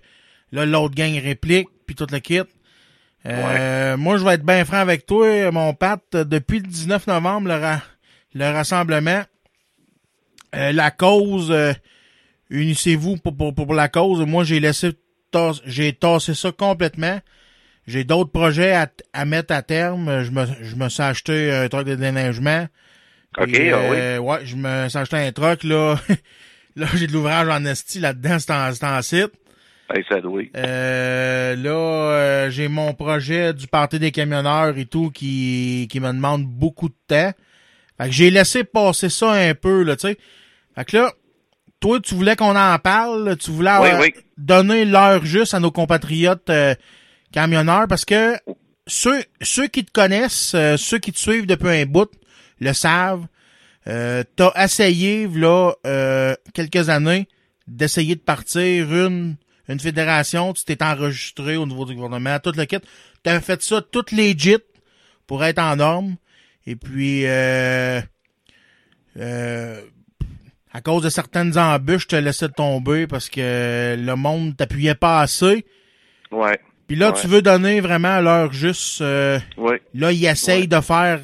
Là, 0.50 0.66
l'autre 0.66 0.96
gang 0.96 1.16
réplique, 1.22 1.68
puis 1.86 1.94
tout 1.94 2.08
le 2.10 2.18
kit. 2.18 2.40
Euh, 3.26 3.96
Moi, 3.96 4.16
je 4.18 4.24
vais 4.24 4.34
être 4.34 4.44
bien 4.44 4.64
franc 4.64 4.78
avec 4.78 5.06
toi, 5.06 5.52
mon 5.52 5.72
Pat. 5.74 6.02
Depuis 6.12 6.58
le 6.58 6.66
19 6.66 7.06
novembre, 7.06 7.46
le, 7.46 7.54
ra- 7.54 7.82
le 8.34 8.44
rassemblement, 8.52 9.22
euh, 10.54 10.72
la 10.72 10.90
cause, 10.90 11.50
euh, 11.50 11.72
unissez-vous 12.50 13.16
pour, 13.18 13.36
pour, 13.36 13.54
pour 13.54 13.74
la 13.74 13.88
cause. 13.88 14.24
Moi, 14.26 14.44
j'ai 14.44 14.60
laissé, 14.60 14.92
j'ai 15.64 15.92
tassé 15.92 16.34
ça 16.34 16.52
complètement. 16.52 17.20
J'ai 17.86 18.04
d'autres 18.04 18.30
projets 18.30 18.72
à, 18.72 18.88
à 19.12 19.24
mettre 19.24 19.54
à 19.54 19.62
terme. 19.62 20.22
Je 20.22 20.30
me, 20.30 20.44
je 20.62 20.76
me 20.76 20.88
suis 20.88 21.02
acheté 21.02 21.52
un 21.52 21.68
truc 21.68 21.86
de 21.86 21.94
déneigement. 21.94 22.66
OK, 23.38 23.54
ah 23.54 23.58
euh, 23.58 24.18
Ouais, 24.18 24.38
je 24.44 24.56
me 24.56 24.88
suis 24.88 24.98
acheté 24.98 25.16
un 25.16 25.32
truck, 25.32 25.62
là. 25.64 25.96
là, 26.76 26.86
j'ai 26.94 27.06
de 27.06 27.12
l'ouvrage 27.12 27.48
en 27.48 27.64
esti 27.64 28.00
là-dedans, 28.00 28.38
c'est 28.38 28.52
en, 28.52 28.72
c'est 28.72 28.84
en 28.84 29.02
site. 29.02 29.32
Hey, 29.92 30.04
ça 30.08 30.20
doit. 30.20 30.42
Euh, 30.56 31.56
là, 31.56 31.70
euh, 31.70 32.50
j'ai 32.50 32.68
mon 32.68 32.94
projet 32.94 33.52
du 33.52 33.66
parti 33.66 33.98
des 33.98 34.12
camionneurs 34.12 34.78
et 34.78 34.86
tout 34.86 35.10
qui, 35.10 35.88
qui 35.90 35.98
me 36.00 36.12
demande 36.12 36.44
beaucoup 36.44 36.88
de 36.88 36.94
temps. 37.08 37.32
Fait 37.98 38.06
que 38.06 38.12
j'ai 38.12 38.30
laissé 38.30 38.62
passer 38.62 39.08
ça 39.08 39.32
un 39.32 39.54
peu, 39.54 39.82
là, 39.82 39.96
tu 39.96 40.08
sais. 40.08 40.18
Fait 40.80 40.86
que 40.86 40.96
là, 40.96 41.12
toi, 41.78 42.00
tu 42.00 42.14
voulais 42.14 42.36
qu'on 42.36 42.56
en 42.56 42.78
parle, 42.78 43.36
tu 43.36 43.50
voulais 43.50 43.76
Oui, 43.82 43.90
oui. 44.00 44.14
donner 44.38 44.86
l'heure 44.86 45.22
juste 45.26 45.52
à 45.52 45.60
nos 45.60 45.70
compatriotes 45.70 46.48
euh, 46.48 46.74
camionneurs 47.32 47.86
parce 47.86 48.06
que 48.06 48.38
ceux, 48.86 49.22
ceux 49.42 49.66
qui 49.66 49.84
te 49.84 49.92
connaissent, 49.92 50.54
euh, 50.54 50.78
ceux 50.78 50.98
qui 50.98 51.12
te 51.12 51.18
suivent 51.18 51.44
depuis 51.44 51.68
un 51.68 51.84
bout, 51.84 52.10
le 52.60 52.72
savent. 52.72 53.26
Euh, 53.88 54.24
t'as 54.36 54.52
essayé, 54.64 55.28
là, 55.28 55.72
euh, 55.86 56.34
quelques 56.54 56.88
années, 56.88 57.28
d'essayer 57.66 58.14
de 58.14 58.20
partir 58.20 58.90
une, 58.90 59.36
une 59.68 59.80
fédération, 59.80 60.54
tu 60.54 60.64
t'es 60.64 60.82
enregistré 60.82 61.58
au 61.58 61.66
niveau 61.66 61.84
du 61.84 61.94
gouvernement, 61.94 62.38
tout 62.38 62.52
le 62.56 62.64
kit. 62.64 62.78
T'as 63.22 63.40
fait 63.42 63.62
ça 63.62 63.82
tout 63.82 64.04
legit 64.12 64.56
pour 65.26 65.44
être 65.44 65.58
en 65.58 65.76
norme. 65.76 66.16
Et 66.66 66.74
puis, 66.74 67.26
euh, 67.26 68.00
euh, 69.18 69.82
à 70.72 70.80
cause 70.80 71.02
de 71.02 71.08
certaines 71.08 71.56
embûches, 71.58 72.02
je 72.02 72.08
te 72.08 72.16
laissais 72.16 72.48
tomber 72.48 73.06
parce 73.06 73.28
que 73.28 73.96
le 73.98 74.14
monde 74.16 74.56
t'appuyait 74.56 74.94
pas 74.94 75.20
assez. 75.20 75.64
Ouais. 76.30 76.60
Puis 76.86 76.96
là, 76.96 77.10
Ouais. 77.12 77.20
tu 77.20 77.26
veux 77.26 77.42
donner 77.42 77.80
vraiment 77.80 78.20
l'heure 78.20 78.52
juste. 78.52 79.00
euh, 79.00 79.38
Oui. 79.56 79.76
Là, 79.94 80.12
il 80.12 80.24
essaye 80.24 80.62
Ouais. 80.62 80.66
de 80.66 80.80
faire 80.80 81.20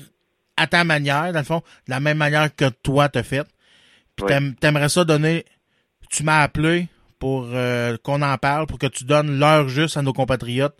à 0.56 0.66
ta 0.66 0.84
manière, 0.84 1.32
dans 1.32 1.38
le 1.40 1.44
fond, 1.44 1.62
de 1.86 1.90
la 1.92 2.00
même 2.00 2.16
manière 2.18 2.54
que 2.54 2.68
toi 2.82 3.08
t'as 3.08 3.22
fait. 3.22 3.46
Puis 4.16 4.24
Ouais. 4.24 4.28
t'aim- 4.30 4.54
t'aimerais 4.58 4.88
ça 4.88 5.04
donner. 5.04 5.44
Tu 6.10 6.22
m'as 6.22 6.42
appelé 6.42 6.88
pour 7.18 7.48
euh, 7.52 7.96
qu'on 8.02 8.22
en 8.22 8.38
parle, 8.38 8.66
pour 8.66 8.78
que 8.78 8.86
tu 8.86 9.04
donnes 9.04 9.38
l'heure 9.38 9.68
juste 9.68 9.96
à 9.96 10.02
nos 10.02 10.12
compatriotes, 10.12 10.76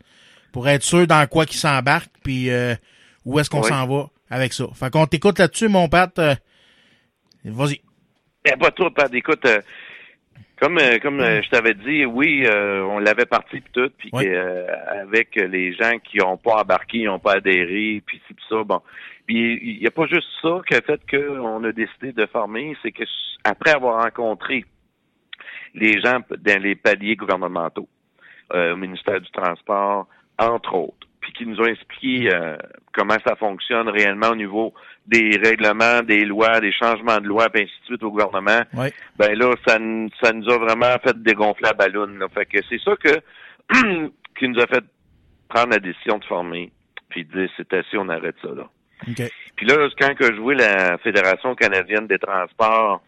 pour 0.52 0.68
être 0.68 0.82
sûr 0.82 1.06
dans 1.06 1.26
quoi 1.26 1.46
qu'ils 1.46 1.58
s'embarquent, 1.58 2.12
puis 2.22 2.50
euh, 2.50 2.74
où 3.24 3.38
est-ce 3.38 3.50
qu'on 3.50 3.62
Ouais. 3.62 3.68
s'en 3.68 3.86
va 3.86 4.06
avec 4.30 4.52
ça. 4.52 4.64
Fait 4.74 4.90
qu'on 4.90 5.06
t'écoute 5.06 5.38
là-dessus, 5.38 5.68
mon 5.68 5.88
Pat. 5.88 6.16
euh, 6.18 6.34
Vas-y. 7.44 7.80
Eh, 8.48 8.56
pas 8.56 8.70
trop, 8.70 8.90
Pat. 8.90 9.12
Écoute, 9.12 9.44
euh, 9.44 9.60
comme 10.60 10.78
euh, 10.78 10.98
comme 11.00 11.20
euh, 11.20 11.42
je 11.42 11.50
t'avais 11.50 11.74
dit, 11.74 12.04
oui, 12.06 12.44
euh, 12.46 12.82
on 12.82 13.00
l'avait 13.00 13.26
parti 13.26 13.60
pis 13.60 13.70
tout, 13.72 13.90
puis 13.98 14.10
que, 14.12 14.24
euh, 14.24 14.66
avec 15.02 15.34
les 15.34 15.74
gens 15.74 15.98
qui 15.98 16.22
ont 16.22 16.36
pas 16.36 16.60
embarqué, 16.60 16.98
ils 16.98 17.08
ont 17.08 17.18
pas 17.18 17.34
adhéré, 17.34 18.02
puis 18.06 18.22
ci, 18.28 18.34
puis 18.34 18.44
ça, 18.48 18.62
bon. 18.62 18.80
Puis 19.26 19.58
il 19.60 19.82
y 19.82 19.86
a 19.88 19.90
pas 19.90 20.06
juste 20.06 20.28
ça 20.40 20.60
qui 20.68 20.74
a 20.74 20.80
fait 20.80 21.00
qu'on 21.10 21.64
a 21.64 21.72
décidé 21.72 22.12
de 22.12 22.24
former, 22.26 22.76
c'est 22.82 22.92
que 22.92 23.02
après 23.42 23.72
avoir 23.72 24.04
rencontré 24.04 24.64
les 25.74 26.00
gens 26.00 26.20
dans 26.30 26.62
les 26.62 26.76
paliers 26.76 27.16
gouvernementaux, 27.16 27.88
euh, 28.54 28.74
au 28.74 28.76
ministère 28.76 29.20
du 29.20 29.30
Transport, 29.32 30.06
entre 30.38 30.74
autres, 30.74 31.08
puis 31.20 31.32
qui 31.32 31.46
nous 31.46 31.60
ont 31.60 31.66
expliqué 31.66 32.32
euh, 32.32 32.56
comment 32.92 33.16
ça 33.26 33.34
fonctionne 33.34 33.88
réellement 33.88 34.28
au 34.28 34.36
niveau 34.36 34.72
des 35.06 35.36
règlements, 35.42 36.02
des 36.02 36.24
lois, 36.24 36.60
des 36.60 36.72
changements 36.72 37.20
de 37.20 37.26
loi, 37.26 37.48
puis 37.50 37.62
ainsi 37.62 37.72
de 37.82 37.86
suite 37.86 38.02
au 38.02 38.10
gouvernement, 38.10 38.62
ben 39.16 39.38
là, 39.38 39.54
ça, 39.66 39.78
ça 40.22 40.32
nous 40.32 40.48
a 40.50 40.58
vraiment 40.58 40.94
fait 41.04 41.16
dégonfler 41.22 41.68
la 41.68 41.72
ballonne. 41.74 42.18
Là. 42.18 42.26
Fait 42.34 42.46
que 42.46 42.58
c'est 42.68 42.80
ça 42.80 42.92
que 42.96 43.20
qui 44.38 44.48
nous 44.48 44.60
a 44.60 44.66
fait 44.66 44.84
prendre 45.48 45.70
la 45.70 45.78
décision 45.78 46.18
de 46.18 46.24
former, 46.24 46.72
puis 47.08 47.24
de 47.24 47.32
dire 47.40 47.50
c'est 47.56 47.72
assez, 47.72 47.96
on 47.96 48.08
arrête 48.08 48.36
ça 48.42 48.48
là. 48.48 48.68
OK. 49.08 49.22
Puis 49.56 49.66
là, 49.66 49.88
quand 50.00 50.14
que 50.14 50.24
je 50.26 50.34
jouais 50.36 50.54
la 50.54 50.98
Fédération 50.98 51.54
canadienne 51.54 52.06
des 52.06 52.18
transports, 52.18 53.02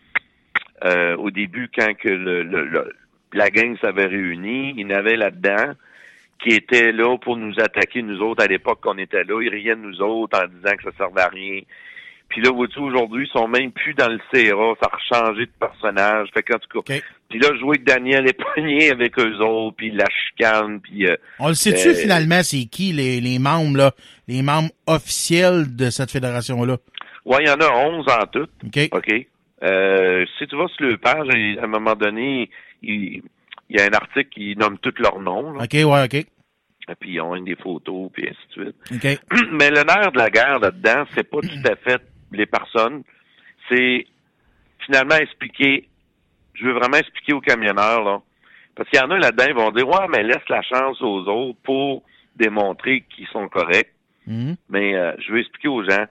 euh, 0.84 1.16
au 1.16 1.30
début, 1.30 1.68
quand 1.76 1.94
que 1.98 2.08
le, 2.08 2.42
le- 2.44 2.66
le- 2.66 2.92
la 3.32 3.50
gang 3.50 3.76
s'avait 3.80 4.06
réunie, 4.06 4.74
il 4.76 4.80
y 4.80 4.84
en 4.86 4.96
avait 4.96 5.16
là-dedans 5.16 5.72
qui 6.42 6.50
étaient 6.50 6.92
là 6.92 7.16
pour 7.18 7.36
nous 7.36 7.54
attaquer, 7.58 8.02
nous 8.02 8.20
autres, 8.20 8.44
à 8.44 8.46
l'époque 8.46 8.80
qu'on 8.80 8.98
était 8.98 9.24
là. 9.24 9.40
Ils 9.42 9.48
riaient 9.48 9.74
de 9.76 9.80
nous 9.80 10.00
autres 10.00 10.38
en 10.40 10.46
disant 10.46 10.76
que 10.76 10.84
ça 10.90 10.96
servait 10.96 11.22
à 11.22 11.28
rien. 11.28 11.60
Puis 12.28 12.42
là, 12.42 12.50
vois-tu, 12.52 12.78
aujourd'hui, 12.78 13.26
ils 13.26 13.32
sont 13.32 13.48
même 13.48 13.72
plus 13.72 13.94
dans 13.94 14.08
le 14.08 14.18
CRA. 14.30 14.74
Ça 14.82 14.90
a 14.92 15.24
changé 15.24 15.46
de 15.46 15.50
personnage. 15.58 16.28
Fait 16.34 16.42
qu'en 16.42 16.58
tout 16.58 16.82
cas, 16.82 16.94
OK. 16.94 17.02
puis 17.30 17.38
là, 17.38 17.48
jouer 17.58 17.78
avec 17.78 17.84
Daniel 17.84 18.28
Éponier 18.28 18.90
avec 18.90 19.18
eux 19.18 19.36
autres, 19.38 19.76
puis 19.76 19.90
la 19.90 20.04
chicane, 20.10 20.80
puis... 20.80 21.06
euh, 21.06 21.16
On 21.38 21.48
le 21.48 21.54
sait-tu 21.54 21.88
Euh, 21.88 21.94
finalement, 21.94 22.42
c'est 22.42 22.66
qui 22.66 22.92
les, 22.92 23.20
les 23.20 23.38
membres, 23.38 23.78
là, 23.78 23.92
les 24.28 24.42
membres 24.42 24.68
officiels 24.86 25.74
de 25.74 25.88
cette 25.90 26.10
fédération-là? 26.10 26.76
ouais, 27.24 27.38
il 27.40 27.48
y 27.48 27.50
en 27.50 27.60
a 27.60 27.70
11 27.70 28.06
en 28.08 28.26
tout. 28.26 28.46
OK? 28.66 28.88
OK. 28.92 29.26
Euh, 29.62 30.24
si 30.38 30.46
tu 30.46 30.54
vas 30.56 30.68
sur 30.68 30.86
le 30.86 30.98
page, 30.98 31.26
à 31.60 31.64
un 31.64 31.66
moment 31.66 31.94
donné, 31.94 32.48
il, 32.82 33.22
il 33.68 33.78
y 33.78 33.80
a 33.80 33.84
un 33.84 33.92
article 33.94 34.28
qui 34.30 34.56
nomme 34.56 34.78
tous 34.78 34.94
leurs 34.98 35.20
noms. 35.20 35.52
là. 35.52 35.64
OK, 35.64 35.72
ouais, 35.74 36.04
OK. 36.04 36.96
puis 37.00 37.12
ils 37.12 37.20
ont 37.20 37.38
des 37.40 37.56
photos, 37.56 38.10
puis 38.12 38.28
ainsi 38.28 38.56
de 38.56 38.64
suite. 38.64 38.76
OK. 38.92 39.40
Mais 39.52 39.70
le 39.70 39.82
nerf 39.82 40.12
de 40.12 40.18
la 40.18 40.30
guerre 40.30 40.58
là-dedans, 40.58 41.04
c'est 41.14 41.28
pas 41.28 41.40
tout 41.40 41.70
à 41.70 41.76
fait 41.76 42.02
les 42.32 42.46
personnes. 42.46 43.02
C'est 43.68 44.06
finalement 44.86 45.16
expliquer. 45.16 45.88
Je 46.54 46.64
veux 46.64 46.72
vraiment 46.72 46.96
expliquer 46.96 47.34
aux 47.34 47.40
camionneurs, 47.40 48.04
là. 48.04 48.22
Parce 48.74 48.88
qu'il 48.90 48.98
y 48.98 49.02
en 49.02 49.10
a 49.10 49.18
là-dedans, 49.18 49.44
ils 49.48 49.54
vont 49.54 49.70
dire 49.70 49.88
Ouais, 49.88 50.06
mais 50.08 50.22
laisse 50.22 50.48
la 50.48 50.62
chance 50.62 51.00
aux 51.02 51.26
autres 51.26 51.58
pour 51.64 52.02
démontrer 52.36 53.04
qu'ils 53.10 53.26
sont 53.28 53.48
corrects. 53.48 53.92
Mhm. 54.26 54.56
Mais 54.68 54.94
euh, 54.94 55.12
je 55.18 55.32
veux 55.32 55.40
expliquer 55.40 55.68
aux 55.68 55.82
gens 55.82 56.04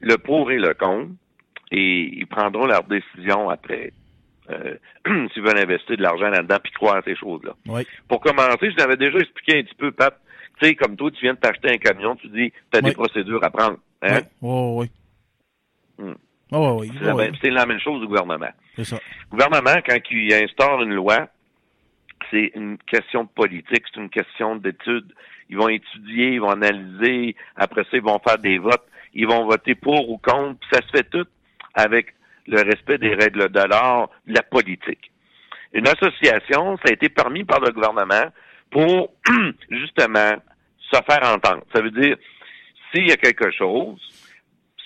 le 0.00 0.16
pour 0.16 0.50
et 0.50 0.58
le 0.58 0.74
contre. 0.74 1.12
Et 1.70 2.10
ils 2.18 2.26
prendront 2.26 2.66
leur 2.66 2.84
décision 2.84 3.48
après. 3.48 3.92
Euh, 4.50 4.76
s'ils 5.32 5.42
veulent 5.42 5.58
investir 5.58 5.96
de 5.96 6.02
l'argent 6.02 6.28
là-dedans 6.28 6.58
puis 6.62 6.72
croire 6.72 6.96
à 6.96 7.02
ces 7.02 7.16
choses-là. 7.16 7.52
Oui. 7.66 7.86
Pour 8.08 8.20
commencer, 8.20 8.70
je 8.70 8.76
t'avais 8.76 8.96
déjà 8.96 9.18
expliqué 9.18 9.58
un 9.58 9.62
petit 9.62 9.74
peu, 9.74 9.90
Pat. 9.92 10.18
Tu 10.60 10.66
sais, 10.68 10.74
comme 10.74 10.96
toi, 10.96 11.10
tu 11.10 11.20
viens 11.20 11.34
de 11.34 11.38
t'acheter 11.38 11.70
un 11.70 11.76
camion, 11.78 12.16
tu 12.16 12.28
dis, 12.28 12.50
tu 12.72 12.78
as 12.78 12.82
Oui. 12.82 12.90
des 12.90 12.92
procédures 12.92 13.42
à 13.44 13.50
prendre. 13.50 13.78
Hein? 14.02 14.20
Oui, 14.42 14.50
oui, 14.78 14.90
Hmm. 15.98 16.08
oui. 16.08 16.14
Oui, 16.52 16.68
oui, 16.80 16.92
C'est 16.98 17.04
la, 17.06 17.14
oui. 17.16 17.24
même- 17.24 17.34
c'est 17.42 17.50
la 17.50 17.66
même 17.66 17.80
chose 17.80 18.00
du 18.00 18.06
gouvernement. 18.06 18.48
C'est 18.76 18.84
ça. 18.84 18.96
Le 18.96 19.30
gouvernement, 19.30 19.80
quand 19.86 19.98
il 20.10 20.32
instaure 20.34 20.82
une 20.82 20.94
loi, 20.94 21.28
c'est 22.30 22.52
une 22.54 22.78
question 22.78 23.24
de 23.24 23.28
politique, 23.28 23.82
c'est 23.92 24.00
une 24.00 24.10
question 24.10 24.56
d'étude. 24.56 25.12
Ils 25.48 25.56
vont 25.56 25.68
étudier, 25.68 26.32
ils 26.34 26.40
vont 26.40 26.50
analyser, 26.50 27.36
après 27.56 27.82
ça, 27.84 27.90
ils 27.94 28.02
vont 28.02 28.18
faire 28.26 28.38
des 28.38 28.58
votes, 28.58 28.86
ils 29.14 29.26
vont 29.26 29.44
voter 29.46 29.74
pour 29.74 30.08
ou 30.10 30.18
contre, 30.18 30.58
puis 30.60 30.68
ça 30.72 30.82
se 30.82 30.88
fait 30.96 31.08
tout 31.08 31.26
avec 31.74 32.14
le 32.46 32.62
respect 32.62 32.98
des 32.98 33.14
règles 33.14 33.48
de 33.48 33.60
l'art, 33.60 34.08
de 34.26 34.34
la 34.34 34.42
politique. 34.42 35.10
Une 35.72 35.86
association, 35.88 36.76
ça 36.78 36.90
a 36.90 36.92
été 36.92 37.08
permis 37.08 37.44
par 37.44 37.60
le 37.60 37.70
gouvernement 37.72 38.32
pour 38.70 39.12
justement 39.70 40.32
se 40.90 40.98
faire 41.08 41.32
entendre. 41.32 41.64
Ça 41.74 41.82
veut 41.82 41.90
dire, 41.90 42.16
s'il 42.92 43.08
y 43.08 43.12
a 43.12 43.16
quelque 43.16 43.50
chose, 43.50 43.98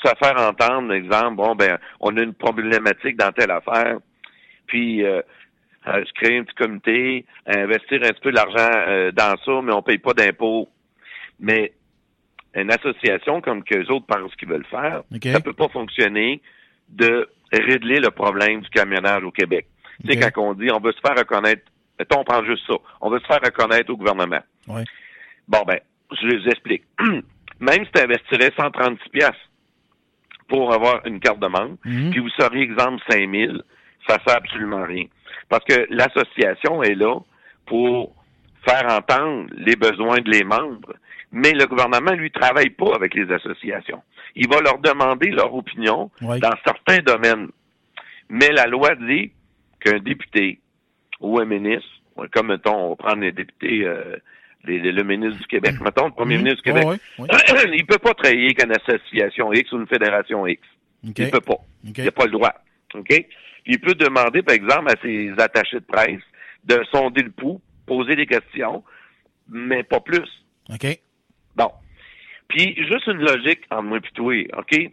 se 0.02 0.12
faire 0.22 0.40
entendre, 0.40 0.92
exemple, 0.92 1.36
bon, 1.36 1.54
ben, 1.54 1.78
on 2.00 2.16
a 2.16 2.22
une 2.22 2.34
problématique 2.34 3.16
dans 3.16 3.32
telle 3.32 3.50
affaire, 3.50 3.98
puis 4.66 5.04
euh, 5.04 5.20
euh, 5.86 6.04
se 6.04 6.12
créer 6.14 6.38
un 6.38 6.44
petit 6.44 6.54
comité, 6.54 7.24
investir 7.46 8.02
un 8.02 8.08
petit 8.08 8.20
peu 8.22 8.32
d'argent 8.32 8.70
euh, 8.88 9.12
dans 9.12 9.36
ça, 9.44 9.60
mais 9.62 9.72
on 9.72 9.82
paye 9.82 9.98
pas 9.98 10.14
d'impôts. 10.14 10.68
Mais 11.38 11.72
une 12.54 12.70
association 12.70 13.40
comme 13.40 13.62
qu'eux 13.62 13.86
autres 13.90 14.06
pensent 14.06 14.34
qu'ils 14.36 14.48
veulent 14.48 14.66
faire, 14.66 15.02
OK. 15.14 15.24
ça 15.24 15.40
peut 15.40 15.52
pas 15.52 15.68
fonctionner 15.68 16.40
de 16.88 17.28
régler 17.52 17.98
le 18.00 18.10
problème 18.10 18.60
du 18.60 18.68
camionnage 18.70 19.22
au 19.24 19.30
Québec. 19.30 19.66
Tu 20.06 20.12
sais, 20.12 20.30
quand 20.30 20.42
on 20.42 20.54
dit 20.54 20.70
on 20.72 20.80
veut 20.80 20.92
se 20.92 21.00
faire 21.00 21.16
reconnaître, 21.16 21.62
mettons, 21.98 22.20
on 22.20 22.24
prend 22.24 22.44
juste 22.44 22.66
ça, 22.66 22.74
on 23.00 23.10
veut 23.10 23.20
se 23.20 23.26
faire 23.26 23.40
reconnaître 23.44 23.90
au 23.92 23.96
gouvernement. 23.96 24.40
Oui. 24.68 24.82
Bon, 25.48 25.62
ben, 25.66 25.78
je 26.20 26.26
les 26.26 26.48
explique. 26.48 26.84
Même 27.60 27.84
si 27.84 27.92
tu 27.92 28.00
investirais 28.02 28.50
136 28.56 29.08
pièces 29.10 29.30
pour 30.48 30.72
avoir 30.72 31.04
une 31.06 31.20
carte 31.20 31.40
de 31.40 31.46
membre, 31.46 31.76
Mhm. 31.84 32.10
puis 32.10 32.20
vous 32.20 32.30
seriez 32.30 32.62
exemple 32.62 33.02
5000, 33.08 33.62
ça 34.08 34.16
sert 34.26 34.36
absolument 34.36 34.84
rien. 34.84 35.04
Parce 35.48 35.64
que 35.64 35.86
l'association 35.90 36.82
est 36.82 36.94
là 36.94 37.16
pour 37.66 38.14
faire 38.66 38.86
entendre 38.90 39.48
les 39.56 39.76
besoins 39.76 40.18
de 40.18 40.30
les 40.30 40.44
membres, 40.44 40.94
mais 41.32 41.52
le 41.52 41.66
gouvernement, 41.66 42.12
lui, 42.12 42.30
travaille 42.30 42.70
pas 42.70 42.94
avec 42.94 43.14
les 43.14 43.30
associations. 43.32 44.02
Il 44.34 44.48
va 44.48 44.60
leur 44.60 44.78
demander 44.78 45.30
leur 45.30 45.54
opinion 45.54 46.10
Oui. 46.22 46.40
dans 46.40 46.54
certains 46.64 46.98
domaines. 46.98 47.48
Mais 48.28 48.48
la 48.52 48.66
loi 48.66 48.94
dit 48.96 49.32
qu'un 49.80 49.98
député 49.98 50.60
ou 51.20 51.38
un 51.38 51.44
ministre, 51.44 51.88
comme 52.32 52.48
mettons, 52.48 52.74
on 52.76 52.88
va 52.90 52.96
prendre 52.96 53.20
les 53.22 53.32
députés, 53.32 53.84
euh, 53.84 54.16
les- 54.64 54.78
les- 54.78 54.92
le 54.92 55.02
ministre 55.04 55.38
du 55.40 55.46
Québec, 55.46 55.74
mettons, 55.80 56.06
le 56.06 56.12
premier 56.12 56.36
ministre 56.36 56.62
du 56.62 56.72
Québec, 56.72 56.84
Oui, 56.86 56.96
oui, 57.18 57.26
oui. 57.30 57.70
il 57.78 57.86
peut 57.86 57.98
pas 57.98 58.14
travailler 58.14 58.54
qu'une 58.54 58.72
association 58.72 59.52
X 59.52 59.72
ou 59.72 59.78
une 59.78 59.86
fédération 59.86 60.46
X. 60.46 60.60
OK. 61.08 61.18
Il 61.18 61.30
peut 61.30 61.40
pas. 61.40 61.54
OK. 61.54 61.98
Il 61.98 62.04
n'a 62.04 62.10
pas 62.12 62.24
le 62.26 62.30
droit. 62.32 62.54
OK? 62.94 63.26
Il 63.66 63.80
peut 63.80 63.94
demander, 63.94 64.42
par 64.42 64.54
exemple, 64.54 64.90
à 64.90 65.00
ses 65.02 65.32
attachés 65.38 65.80
de 65.80 65.84
presse 65.84 66.20
de 66.64 66.82
sonder 66.92 67.22
le 67.22 67.30
pouls, 67.30 67.60
poser 67.86 68.16
des 68.16 68.26
questions, 68.26 68.84
mais 69.48 69.82
pas 69.82 70.00
plus. 70.00 70.28
OK. 70.72 70.86
Puis, 72.50 72.74
juste 72.76 73.06
une 73.06 73.22
logique 73.22 73.60
en 73.70 73.82
moi 73.82 74.00
pis 74.00 74.12
toi, 74.12 74.34
OK? 74.58 74.90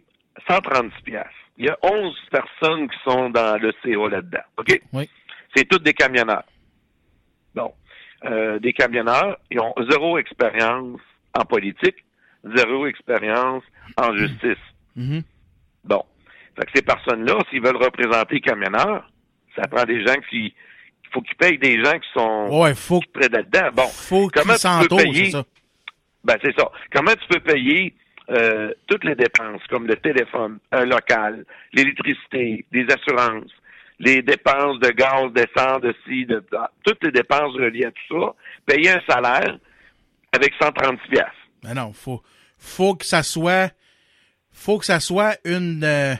136 0.48 1.02
piastres. 1.02 1.30
Il 1.56 1.66
y 1.66 1.68
a 1.68 1.76
11 1.82 2.16
personnes 2.30 2.88
qui 2.88 2.96
sont 3.04 3.30
dans 3.30 3.60
le 3.60 3.72
CA 3.82 4.08
là-dedans, 4.08 4.44
OK? 4.56 4.80
Oui. 4.92 5.10
C'est 5.54 5.68
toutes 5.68 5.82
des 5.82 5.92
camionneurs. 5.92 6.44
Bon. 7.54 7.72
Euh, 8.24 8.58
des 8.60 8.72
camionneurs, 8.72 9.38
ils 9.50 9.60
ont 9.60 9.74
zéro 9.90 10.18
expérience 10.18 11.00
en 11.36 11.44
politique, 11.44 11.96
zéro 12.56 12.86
expérience 12.86 13.64
en 13.96 14.16
justice. 14.16 14.56
Mhm. 14.94 15.22
Bon. 15.84 16.04
Fait 16.56 16.66
que 16.66 16.70
ces 16.76 16.82
personnes-là, 16.82 17.38
s'ils 17.50 17.62
veulent 17.62 17.76
représenter 17.76 18.36
les 18.36 18.40
camionneurs, 18.40 19.10
ça 19.56 19.66
prend 19.68 19.84
des 19.84 20.04
gens 20.06 20.14
qui. 20.30 20.54
Il 21.04 21.10
faut 21.12 21.22
qu'ils 21.22 21.36
payent 21.36 21.58
des 21.58 21.82
gens 21.82 21.98
qui 21.98 22.08
sont 22.12 22.48
Ouais, 22.50 22.74
faut, 22.74 23.00
près 23.12 23.28
là-dedans. 23.28 23.70
Bon. 23.72 23.86
faut 23.86 24.28
comment 24.28 24.54
tu 24.54 24.88
peux 24.88 24.96
payer-. 24.96 25.32
Ben, 26.28 26.36
c'est 26.44 26.54
ça. 26.58 26.70
Comment 26.92 27.12
tu 27.12 27.26
peux 27.26 27.40
payer 27.40 27.94
euh, 28.28 28.74
toutes 28.86 29.04
les 29.04 29.14
dépenses, 29.14 29.62
comme 29.70 29.86
le 29.86 29.96
téléphone, 29.96 30.58
un 30.70 30.84
local, 30.84 31.46
l'électricité, 31.72 32.66
les 32.70 32.86
assurances, 32.92 33.50
les 33.98 34.20
dépenses 34.20 34.78
de 34.80 34.90
gaz, 34.90 35.32
d'essence, 35.32 35.80
de 35.80 35.94
ci, 36.04 36.26
de 36.26 36.44
ça, 36.52 36.70
toutes 36.84 37.02
les 37.02 37.12
dépenses 37.12 37.54
reliées 37.54 37.86
à 37.86 37.92
tout 37.92 38.20
ça, 38.20 38.34
payer 38.66 38.90
un 38.90 39.00
salaire 39.08 39.58
avec 40.32 40.52
136 40.60 41.08
piastres. 41.08 41.32
Mais 41.64 41.72
non, 41.72 41.94
faut, 41.94 42.22
faut 42.58 42.94
que 42.94 43.06
ça 43.06 43.22
soit, 43.22 43.72
faut 44.52 44.76
que 44.76 44.84
ça 44.84 45.00
soit 45.00 45.38
une, 45.46 45.82
euh, 45.82 46.14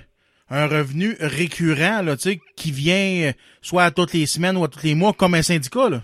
un 0.49 0.67
revenu 0.69 1.17
récurrent, 1.21 2.01
là, 2.01 2.17
tu 2.17 2.31
sais, 2.31 2.41
qui 2.57 2.73
vient 2.73 3.29
euh, 3.29 3.33
soit 3.61 3.85
à 3.85 3.91
toutes 3.91 4.15
les 4.15 4.25
semaines 4.25 4.57
ou 4.57 4.65
à 4.65 4.69
tous 4.69 4.85
les 4.85 4.95
mois, 4.95 5.13
comme 5.13 5.35
un 5.35 5.43
syndicat, 5.43 5.91
là. 5.91 6.01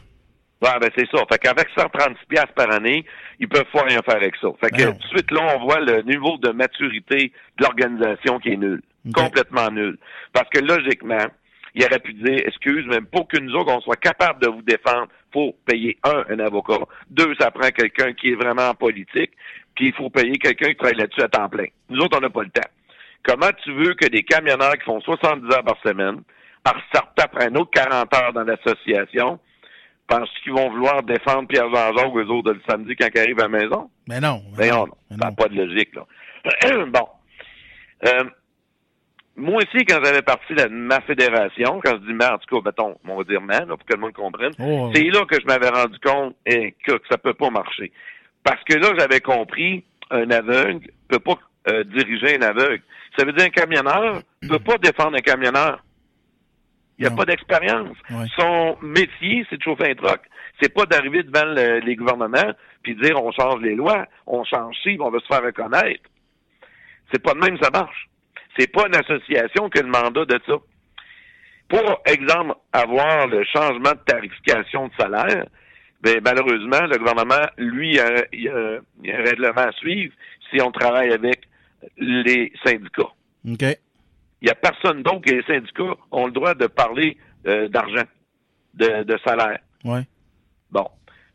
Ouais, 0.63 0.79
ben 0.81 0.91
c'est 0.97 1.09
ça. 1.11 1.23
Fait 1.31 1.39
qu'avec 1.39 1.69
136 1.77 2.27
piastres 2.27 2.55
par 2.55 2.71
année, 2.73 3.05
ils 3.39 3.49
peuvent 3.49 3.71
pas 3.73 3.83
rien 3.83 4.01
faire 4.03 4.17
avec 4.17 4.35
ça. 4.37 4.49
Fait 4.61 4.71
que 4.71 4.77
Ben 4.77 4.93
tout 4.93 5.03
de 5.03 5.09
suite, 5.09 5.31
là, 5.31 5.57
on 5.57 5.65
voit 5.65 5.81
le 5.81 6.03
niveau 6.03 6.39
de 6.39 6.51
maturité 6.51 7.33
de 7.59 7.65
l'organisation 7.65 8.39
qui 8.39 8.51
est 8.51 8.57
nul. 8.57 8.83
Complètement 9.13 9.71
nul. 9.71 9.99
Parce 10.33 10.49
que 10.49 10.61
logiquement, 10.61 11.27
il 11.75 11.85
aurait 11.85 11.99
pu 11.99 12.15
dire, 12.15 12.41
excuse, 12.47 12.87
même 12.87 13.07
pour 13.07 13.29
que 13.29 13.39
nous 13.39 13.53
autres, 13.55 13.73
on 13.73 13.81
soit 13.81 13.97
capable 13.97 14.41
de 14.41 14.49
vous 14.49 14.63
défendre, 14.63 15.09
faut 15.33 15.55
payer, 15.67 15.99
un, 16.05 16.25
un 16.31 16.39
avocat. 16.39 16.79
Deux, 17.11 17.35
ça 17.39 17.51
prend 17.51 17.69
quelqu'un 17.69 18.13
qui 18.13 18.31
est 18.31 18.35
vraiment 18.37 18.71
en 18.71 18.75
politique, 18.75 19.33
puis 19.75 19.89
il 19.89 19.93
faut 19.93 20.09
payer 20.09 20.39
quelqu'un 20.39 20.69
qui 20.69 20.77
travaille 20.77 20.97
là-dessus 20.97 21.23
à 21.23 21.29
temps 21.29 21.49
plein. 21.49 21.67
Nous 21.91 22.01
autres, 22.01 22.17
on 22.17 22.21
n'a 22.21 22.31
pas 22.31 22.45
le 22.45 22.51
temps. 22.51 22.69
Comment 23.25 23.51
tu 23.63 23.73
veux 23.73 23.95
que 23.95 24.07
des 24.07 24.23
camionneurs 24.23 24.75
qui 24.75 24.85
font 24.85 25.01
70 25.01 25.53
heures 25.53 25.65
par 25.65 25.79
semaine, 25.85 26.23
par 26.63 26.77
après 27.19 27.47
un 27.47 27.55
autre 27.57 27.71
40 27.73 28.15
heures 28.15 28.33
dans 28.33 28.45
l'association, 28.45 29.41
pensent 30.07 30.31
qu'ils 30.43 30.53
vont 30.53 30.71
vouloir 30.71 31.03
défendre 31.03 31.49
Pierre 31.49 31.73
Jean-Jacques 31.73 32.17
eux 32.17 32.29
autres 32.29 32.53
le 32.53 32.61
samedi 32.69 32.95
quand 32.97 33.09
ils 33.15 33.21
arrivent 33.21 33.41
à 33.41 33.49
la 33.49 33.49
maison? 33.49 33.91
Mais 34.09 34.21
non. 34.21 34.43
Mais 34.57 34.71
non, 34.71 34.87
mais 34.87 35.17
ça 35.17 35.17
n'a 35.17 35.31
non. 35.31 35.35
pas 35.35 35.49
de 35.49 35.57
logique, 35.57 35.95
là. 35.95 36.05
bon. 36.87 37.09
Euh, 38.07 38.25
moi 39.37 39.57
aussi, 39.57 39.85
quand 39.85 39.99
j'avais 40.05 40.23
parti 40.23 40.55
de 40.55 40.67
ma 40.69 41.01
fédération, 41.01 41.81
quand 41.83 41.93
je 41.93 42.07
dis 42.07 42.13
ma, 42.13 42.35
en 42.35 42.39
tout 42.39 42.55
cas, 42.55 42.63
mettons, 42.65 42.97
on 43.09 43.17
va 43.17 43.25
dire 43.25 43.41
ma, 43.41 43.61
là, 43.61 43.77
pour 43.77 43.85
que 43.85 43.95
le 43.95 44.01
monde 44.01 44.13
comprenne, 44.13 44.53
Oh, 44.61 44.91
c'est 44.95 45.03
là 45.03 45.25
que 45.25 45.41
je 45.41 45.47
m'avais 45.47 45.69
rendu 45.69 45.99
compte 45.99 46.37
eh, 46.47 46.75
que, 46.85 46.93
que 46.93 47.09
ça 47.11 47.19
peut 47.19 47.35
pas 47.35 47.51
marcher. 47.51 47.93
Parce 48.45 48.63
que 48.65 48.75
là, 48.75 48.91
j'avais 48.97 49.21
compris, 49.21 49.85
un 50.11 50.31
aveugle 50.31 50.89
peut 51.09 51.19
pas 51.19 51.39
euh, 51.69 51.83
diriger 51.85 52.37
un 52.37 52.43
aveugle. 52.43 52.83
Ça 53.19 53.25
veut 53.25 53.33
dire 53.33 53.47
un 53.47 53.51
camionneur 53.51 54.23
peut 54.49 54.59
pas 54.59 54.79
défendre 54.79 55.17
un 55.17 55.21
camionneur. 55.21 55.84
Il 56.99 57.03
n'y 57.03 57.07
a 57.07 57.11
Non. 57.11 57.17
pas 57.17 57.25
d'expérience. 57.25 57.97
Son 58.39 58.77
métier, 58.83 59.45
c'est 59.51 59.57
de 59.57 59.63
chauffer 59.63 59.91
un 59.91 59.95
truck. 59.95 60.21
C'est 60.63 60.73
pas 60.73 60.87
d'arriver 60.87 61.23
devant 61.25 61.45
le- 61.47 61.81
les 61.81 61.97
gouvernements 61.97 62.53
puis 62.83 62.95
dire 62.95 63.21
on 63.23 63.33
change 63.33 63.61
les 63.63 63.75
lois, 63.75 64.07
on 64.27 64.45
change 64.45 64.77
ci, 64.83 64.97
on 65.01 65.11
veut 65.11 65.19
se 65.21 65.27
faire 65.27 65.43
reconnaître. 65.43 66.03
C'est 67.13 67.21
pas 67.23 67.35
de 67.35 67.39
même 67.41 67.59
ça 67.61 67.71
marche. 67.71 68.09
C'est 68.57 68.71
pas 68.71 68.87
une 68.87 68.95
association 68.95 69.69
qui 69.69 69.79
a 69.81 69.83
le 69.83 69.89
mandat 69.89 70.25
de 70.25 70.39
ça. 70.47 70.55
Pour 71.69 72.03
exemple, 72.07 72.55
avoir 72.73 73.27
le 73.27 73.43
changement 73.45 73.93
de 73.93 74.05
tarification 74.07 74.89
de 74.89 74.93
salaire, 74.99 75.47
ben, 76.03 76.21
malheureusement, 76.23 76.83
le 76.87 76.99
gouvernement, 76.99 77.47
lui, 77.57 77.99
a, 77.99 78.25
il, 78.33 78.49
a, 78.49 78.79
il 79.03 79.11
a 79.11 79.19
un 79.19 79.23
règlement 79.25 79.63
à 79.63 79.73
suivre 79.73 80.13
si 80.51 80.61
on 80.61 80.71
travaille 80.71 81.11
avec 81.13 81.49
les 81.97 82.53
syndicats. 82.65 83.11
OK. 83.51 83.65
Il 84.45 84.49
n'y 84.49 84.51
a 84.51 84.57
personne 84.57 85.03
d'autre 85.03 85.23
que 85.23 85.31
les 85.31 85.43
syndicats 85.45 85.97
ont 86.13 86.27
le 86.27 86.33
droit 86.33 86.53
de 86.53 86.67
parler 86.67 87.17
euh, 87.47 87.67
d'argent, 87.69 88.05
de, 88.75 89.03
de 89.05 89.19
salaire. 89.27 89.59
Ouais. 89.87 90.03
Bon. 90.71 90.87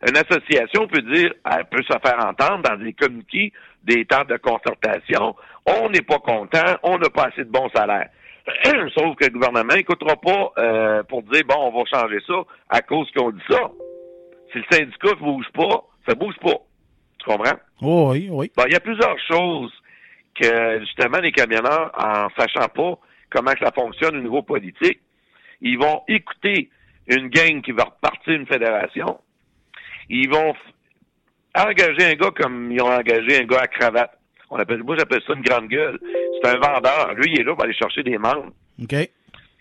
Une 0.07 0.15
association 0.15 0.87
peut 0.87 1.01
dire, 1.01 1.33
elle 1.43 1.65
peut 1.71 1.81
se 1.81 1.97
faire 2.05 2.23
entendre 2.23 2.69
dans 2.69 2.75
des 2.75 2.93
communiqués, 2.93 3.51
des 3.83 4.05
temps 4.05 4.25
de 4.25 4.37
concertation. 4.37 5.35
On 5.65 5.89
n'est 5.89 6.03
pas 6.03 6.19
content, 6.19 6.77
on 6.83 6.99
n'a 6.99 7.09
pas 7.09 7.29
assez 7.29 7.45
de 7.45 7.49
bons 7.49 7.71
salaires. 7.75 8.09
Sauf 8.95 9.15
que 9.15 9.25
le 9.25 9.31
gouvernement 9.31 9.73
n'écoutera 9.73 10.15
pas 10.15 10.51
euh, 10.59 11.01
pour 11.01 11.23
dire, 11.23 11.41
bon, 11.47 11.55
on 11.57 11.79
va 11.79 11.85
changer 11.85 12.19
ça 12.27 12.43
à 12.69 12.83
cause 12.83 13.09
qu'on 13.17 13.31
dit 13.31 13.41
ça. 13.49 13.71
Si 14.51 14.59
le 14.59 14.65
syndicat 14.69 15.15
ne 15.19 15.25
bouge 15.25 15.49
pas, 15.55 15.83
Ça 16.07 16.13
bouge 16.13 16.37
pas. 16.43 16.61
Tu 17.17 17.25
comprends? 17.25 17.57
Oh, 17.81 18.09
oui, 18.11 18.29
oui. 18.31 18.51
Bon, 18.55 18.65
il 18.67 18.73
y 18.73 18.75
a 18.75 18.79
plusieurs 18.79 19.17
choses 19.27 19.73
que, 20.39 20.79
justement, 20.81 21.19
les 21.19 21.31
camionneurs, 21.31 21.91
en 21.97 22.29
sachant 22.37 22.67
pas 22.67 22.97
comment 23.29 23.51
ça 23.61 23.71
fonctionne 23.71 24.17
au 24.17 24.21
niveau 24.21 24.41
politique, 24.41 24.99
ils 25.61 25.77
vont 25.77 26.01
écouter 26.07 26.69
une 27.07 27.27
gang 27.29 27.61
qui 27.61 27.71
va 27.71 27.85
repartir 27.85 28.33
une 28.33 28.47
fédération. 28.47 29.19
Ils 30.09 30.29
vont 30.29 30.53
engager 31.55 32.05
un 32.05 32.13
gars 32.13 32.31
comme 32.31 32.71
ils 32.71 32.81
ont 32.81 32.91
engagé 32.91 33.41
un 33.41 33.45
gars 33.45 33.61
à 33.61 33.67
cravate. 33.67 34.17
On 34.49 34.57
appelle, 34.57 34.83
moi, 34.83 34.95
j'appelle 34.97 35.21
ça 35.27 35.33
une 35.33 35.41
grande 35.41 35.67
gueule. 35.67 35.99
C'est 36.41 36.49
un 36.49 36.57
vendeur. 36.59 37.13
Lui, 37.15 37.31
il 37.33 37.41
est 37.41 37.43
là 37.43 37.53
pour 37.53 37.63
aller 37.63 37.73
chercher 37.73 38.03
des 38.03 38.17
membres. 38.17 38.51
OK. 38.81 38.95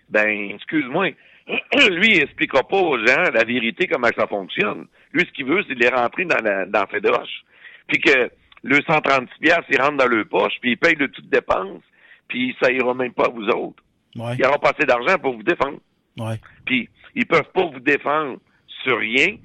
Ben, 0.08 0.50
excuse-moi. 0.54 1.10
Lui, 1.90 2.16
il 2.16 2.22
expliquera 2.22 2.62
pas 2.62 2.76
aux 2.76 2.98
gens 2.98 3.22
la 3.32 3.44
vérité, 3.44 3.86
comment 3.86 4.08
ça 4.16 4.26
fonctionne. 4.26 4.86
Lui, 5.12 5.24
ce 5.26 5.32
qu'il 5.32 5.46
veut, 5.46 5.62
c'est 5.66 5.74
de 5.74 5.80
les 5.80 5.88
rentrer 5.88 6.24
dans 6.24 6.42
la, 6.42 6.66
dans 6.66 6.80
la 6.80 6.86
fédoche. 6.86 7.44
Puis 7.86 8.00
que 8.00 8.30
le 8.62 8.80
136 8.82 9.38
piastres, 9.40 9.66
ils 9.70 9.80
rentrent 9.80 9.96
dans 9.96 10.06
leur 10.06 10.26
poche, 10.26 10.54
puis 10.60 10.72
ils 10.72 10.76
payent 10.76 10.96
de 10.96 11.06
toutes 11.06 11.28
dépenses, 11.28 11.82
puis 12.28 12.56
ça 12.60 12.70
ira 12.70 12.94
même 12.94 13.12
pas 13.12 13.26
à 13.26 13.30
vous 13.30 13.46
autres. 13.48 13.82
Ouais. 14.16 14.36
Ils 14.38 14.46
auront 14.46 14.58
pas 14.58 14.70
assez 14.70 14.86
d'argent 14.86 15.18
pour 15.18 15.34
vous 15.34 15.42
défendre. 15.42 15.78
Ouais. 16.18 16.36
Puis, 16.66 16.88
ils 17.14 17.26
peuvent 17.26 17.50
pas 17.54 17.66
vous 17.66 17.80
défendre 17.80 18.38
sur 18.82 18.98
rien, 18.98 19.36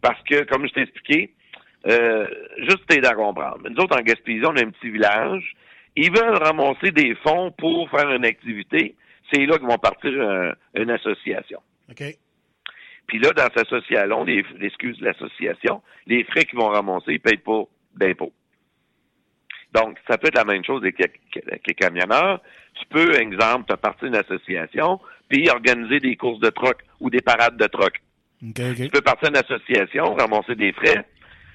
parce 0.00 0.20
que, 0.24 0.44
comme 0.44 0.66
je 0.66 0.72
t'ai 0.72 0.82
expliqué, 0.82 1.34
euh, 1.86 2.26
juste 2.58 2.86
t'aider 2.86 3.08
à 3.08 3.14
comprendre. 3.14 3.68
Nous 3.68 3.82
autres, 3.82 3.98
en 3.98 4.02
Gaspésie, 4.02 4.44
on 4.46 4.56
a 4.56 4.62
un 4.62 4.70
petit 4.70 4.90
village. 4.90 5.54
Ils 5.96 6.10
veulent 6.10 6.36
ramasser 6.36 6.90
des 6.90 7.14
fonds 7.16 7.50
pour 7.58 7.90
faire 7.90 8.10
une 8.10 8.24
activité. 8.24 8.94
C'est 9.32 9.44
là 9.46 9.58
qu'ils 9.58 9.66
vont 9.66 9.78
partir 9.78 10.10
une 10.74 10.90
association. 10.90 11.60
OK. 11.90 12.02
Puis 13.06 13.18
là, 13.18 13.30
dans 13.32 13.44
cette 13.54 13.66
association, 13.66 14.24
les, 14.24 14.44
excuse 14.60 15.00
l'association, 15.00 15.82
les 16.06 16.24
frais 16.24 16.44
qu'ils 16.44 16.58
vont 16.58 16.68
ramasser, 16.68 17.14
ils 17.14 17.20
payent 17.20 17.36
pas 17.36 17.64
d'impôts. 17.94 18.32
Donc, 19.74 19.96
ça 20.08 20.18
peut 20.18 20.28
être 20.28 20.36
la 20.36 20.44
même 20.44 20.64
chose 20.64 20.82
avec 20.82 20.98
les, 20.98 21.74
camionneurs. 21.74 22.40
Tu 22.74 22.86
peux, 22.90 23.14
exemple, 23.14 23.72
te 23.72 23.76
partir 23.76 24.10
d'une 24.10 24.16
association, 24.16 25.00
puis 25.28 25.48
organiser 25.48 25.98
des 25.98 26.16
courses 26.16 26.40
de 26.40 26.50
troc 26.50 26.78
ou 27.00 27.10
des 27.10 27.20
parades 27.20 27.56
de 27.56 27.66
troc. 27.66 28.00
OK, 28.46 28.54
Tu 28.54 28.84
OK. 28.84 28.90
peux 28.90 29.00
partir 29.00 29.30
d'une 29.30 29.42
association, 29.42 30.14
ramasser 30.14 30.54
des 30.54 30.72
frais, 30.72 31.06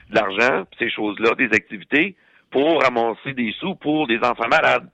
de 0.10 0.16
l'argent, 0.16 0.66
ces 0.80 0.90
choses-là, 0.90 1.36
des 1.36 1.50
activités, 1.54 2.16
pour 2.50 2.82
ramasser 2.82 3.34
des 3.34 3.54
sous 3.60 3.76
pour 3.76 4.08
des 4.08 4.20
enfants 4.20 4.48
malades. 4.50 4.90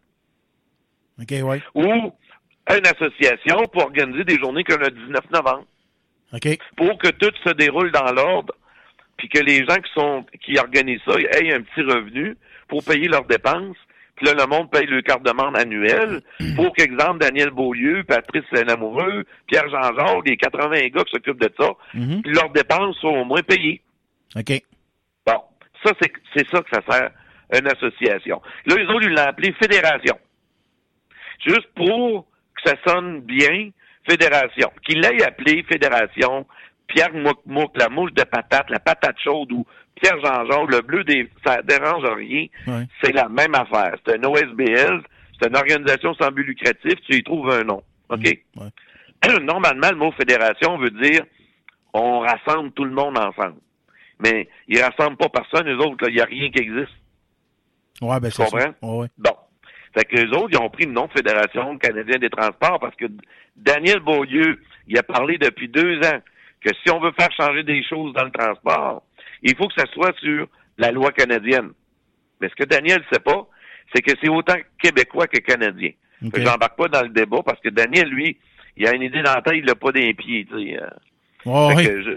OK, 1.21 1.31
ouais. 1.31 1.61
Ou 1.75 2.11
une 2.69 2.87
association 2.87 3.65
pour 3.71 3.83
organiser 3.83 4.23
des 4.23 4.37
journées 4.37 4.63
comme 4.63 4.81
le 4.81 4.89
19 4.89 5.29
novembre. 5.31 5.65
OK. 6.33 6.57
pour 6.75 6.97
que 6.97 7.09
tout 7.09 7.31
se 7.45 7.51
déroule 7.51 7.91
dans 7.91 8.11
l'ordre, 8.11 8.55
puis 9.17 9.29
que 9.29 9.39
les 9.39 9.59
gens 9.65 9.75
qui 9.75 9.91
sont 9.93 10.25
qui 10.43 10.57
organisent 10.57 11.01
ça 11.05 11.13
aient 11.19 11.53
un 11.53 11.61
petit 11.61 11.81
revenu 11.81 12.35
pour 12.67 12.83
payer 12.83 13.07
leurs 13.07 13.25
dépenses. 13.25 13.77
Puis 14.15 14.27
là, 14.27 14.33
le 14.33 14.45
monde 14.45 14.69
paye 14.69 14.85
le 14.85 15.01
carte 15.01 15.23
de 15.23 15.31
membre 15.31 15.57
annuel 15.57 16.21
pour 16.55 16.71
qu'exemple, 16.73 17.17
Daniel 17.19 17.49
Beaulieu, 17.49 18.03
Patrice 18.03 18.43
Lamoureux, 18.51 19.25
Pierre-Jean 19.47 19.95
Jacques, 19.97 20.27
les 20.27 20.37
80 20.37 20.87
gars 20.89 21.03
qui 21.03 21.11
s'occupent 21.13 21.41
de 21.41 21.51
ça, 21.59 21.69
Mhm. 21.95 22.21
puis 22.21 22.31
leurs 22.31 22.51
dépenses 22.51 22.95
sont 22.99 23.07
au 23.07 23.25
moins 23.25 23.41
payées. 23.41 23.81
OK. 24.35 24.61
Bon, 25.25 25.41
ça, 25.83 25.93
c'est 26.35 26.47
ça 26.49 26.61
que 26.61 26.69
ça 26.71 26.81
sert 26.89 27.09
une 27.59 27.67
association. 27.67 28.39
Là, 28.67 28.75
les 28.75 28.85
autres, 28.85 29.03
ils 29.03 29.09
l'ont 29.13 29.21
appelé 29.23 29.51
fédération. 29.53 30.17
Juste 31.45 31.67
pour 31.75 32.27
que 32.55 32.69
ça 32.69 32.75
sonne 32.85 33.21
bien, 33.21 33.69
fédération. 34.07 34.71
Qu'il 34.85 34.99
l'ait 35.01 35.23
appelé 35.23 35.63
fédération, 35.63 36.45
Pierre 36.87 37.13
Mouk-Mouk, 37.13 37.71
la 37.77 37.89
mouche 37.89 38.13
de 38.13 38.23
patate, 38.23 38.69
la 38.69 38.79
patate 38.79 39.17
chaude 39.23 39.51
ou 39.51 39.65
Pierre 40.03 40.19
Jean-Jean, 40.21 40.65
le 40.65 40.81
bleu 40.81 41.05
des... 41.05 41.29
ça 41.45 41.61
dérange 41.61 42.03
rien. 42.03 42.47
C'est 43.01 43.13
la 43.13 43.29
même 43.29 43.55
affaire. 43.55 43.95
C'est 44.05 44.19
un 44.19 44.23
OSBL, 44.29 45.01
c'est 45.39 45.47
une 45.47 45.55
organisation 45.55 46.13
sans 46.15 46.29
but 46.29 46.43
lucratif, 46.43 46.95
tu 47.09 47.15
y 47.17 47.23
trouves 47.23 47.49
un 47.49 47.63
nom. 47.63 47.81
OK? 48.09 48.19
Ouais. 48.57 49.39
Normalement, 49.41 49.89
le 49.91 49.95
mot 49.95 50.11
fédération 50.11 50.77
veut 50.77 50.91
dire 50.91 51.21
on 51.93 52.19
rassemble 52.19 52.71
tout 52.71 52.83
le 52.83 52.91
monde 52.91 53.17
ensemble. 53.17 53.59
Mais 54.19 54.49
ils 54.67 54.81
rassemblent 54.81 55.15
pas 55.15 55.29
personne, 55.29 55.67
les 55.67 55.75
autres, 55.75 56.09
il 56.09 56.15
n'y 56.15 56.21
a 56.21 56.25
rien 56.25 56.49
qui 56.51 56.61
existe. 56.61 56.91
Ouais, 58.01 58.19
ben, 58.19 58.29
Tu 58.29 58.35
ça. 58.35 58.45
comprends? 58.45 58.73
Ouais, 58.81 59.01
ouais. 59.03 59.07
Bon. 59.17 59.35
Fait 59.95 60.03
que 60.05 60.15
les 60.17 60.29
autres, 60.35 60.49
ils 60.51 60.57
ont 60.57 60.69
pris 60.69 60.85
le 60.85 60.91
nom 60.91 61.05
de 61.05 61.11
Fédération 61.11 61.77
canadienne 61.77 62.19
des 62.19 62.29
transports 62.29 62.79
parce 62.79 62.95
que 62.95 63.05
Daniel 63.55 63.99
Beaulieu, 63.99 64.59
il 64.87 64.97
a 64.97 65.03
parlé 65.03 65.37
depuis 65.37 65.69
deux 65.69 65.97
ans 65.99 66.19
que 66.61 66.71
si 66.83 66.91
on 66.91 66.99
veut 66.99 67.13
faire 67.17 67.31
changer 67.37 67.63
des 67.63 67.83
choses 67.83 68.11
dans 68.13 68.23
le 68.25 68.31
transport, 68.31 69.03
il 69.43 69.55
faut 69.55 69.67
que 69.67 69.73
ça 69.77 69.85
soit 69.93 70.17
sur 70.19 70.47
la 70.77 70.91
loi 70.91 71.11
canadienne. 71.11 71.71
Mais 72.41 72.49
ce 72.49 72.55
que 72.55 72.67
Daniel 72.67 72.99
ne 72.99 73.15
sait 73.15 73.21
pas, 73.21 73.47
c'est 73.93 74.01
que 74.01 74.11
c'est 74.21 74.29
autant 74.29 74.55
québécois 74.81 75.27
que 75.27 75.39
canadien. 75.39 75.91
OK. 76.23 76.31
Fait 76.35 76.43
que 76.43 76.49
J'embarque 76.49 76.77
pas 76.77 76.87
dans 76.87 77.01
le 77.01 77.09
débat 77.09 77.41
parce 77.45 77.59
que 77.59 77.69
Daniel, 77.69 78.09
lui, 78.09 78.37
il 78.77 78.87
a 78.87 78.95
une 78.95 79.03
idée 79.03 79.21
dans 79.21 79.35
la 79.35 79.41
tête, 79.41 79.55
il 79.57 79.65
l'a 79.65 79.75
pas 79.75 79.91
d'un 79.91 80.11
pied. 80.13 80.47
Ouais. 81.45 81.85
que 81.85 82.01
je... 82.01 82.11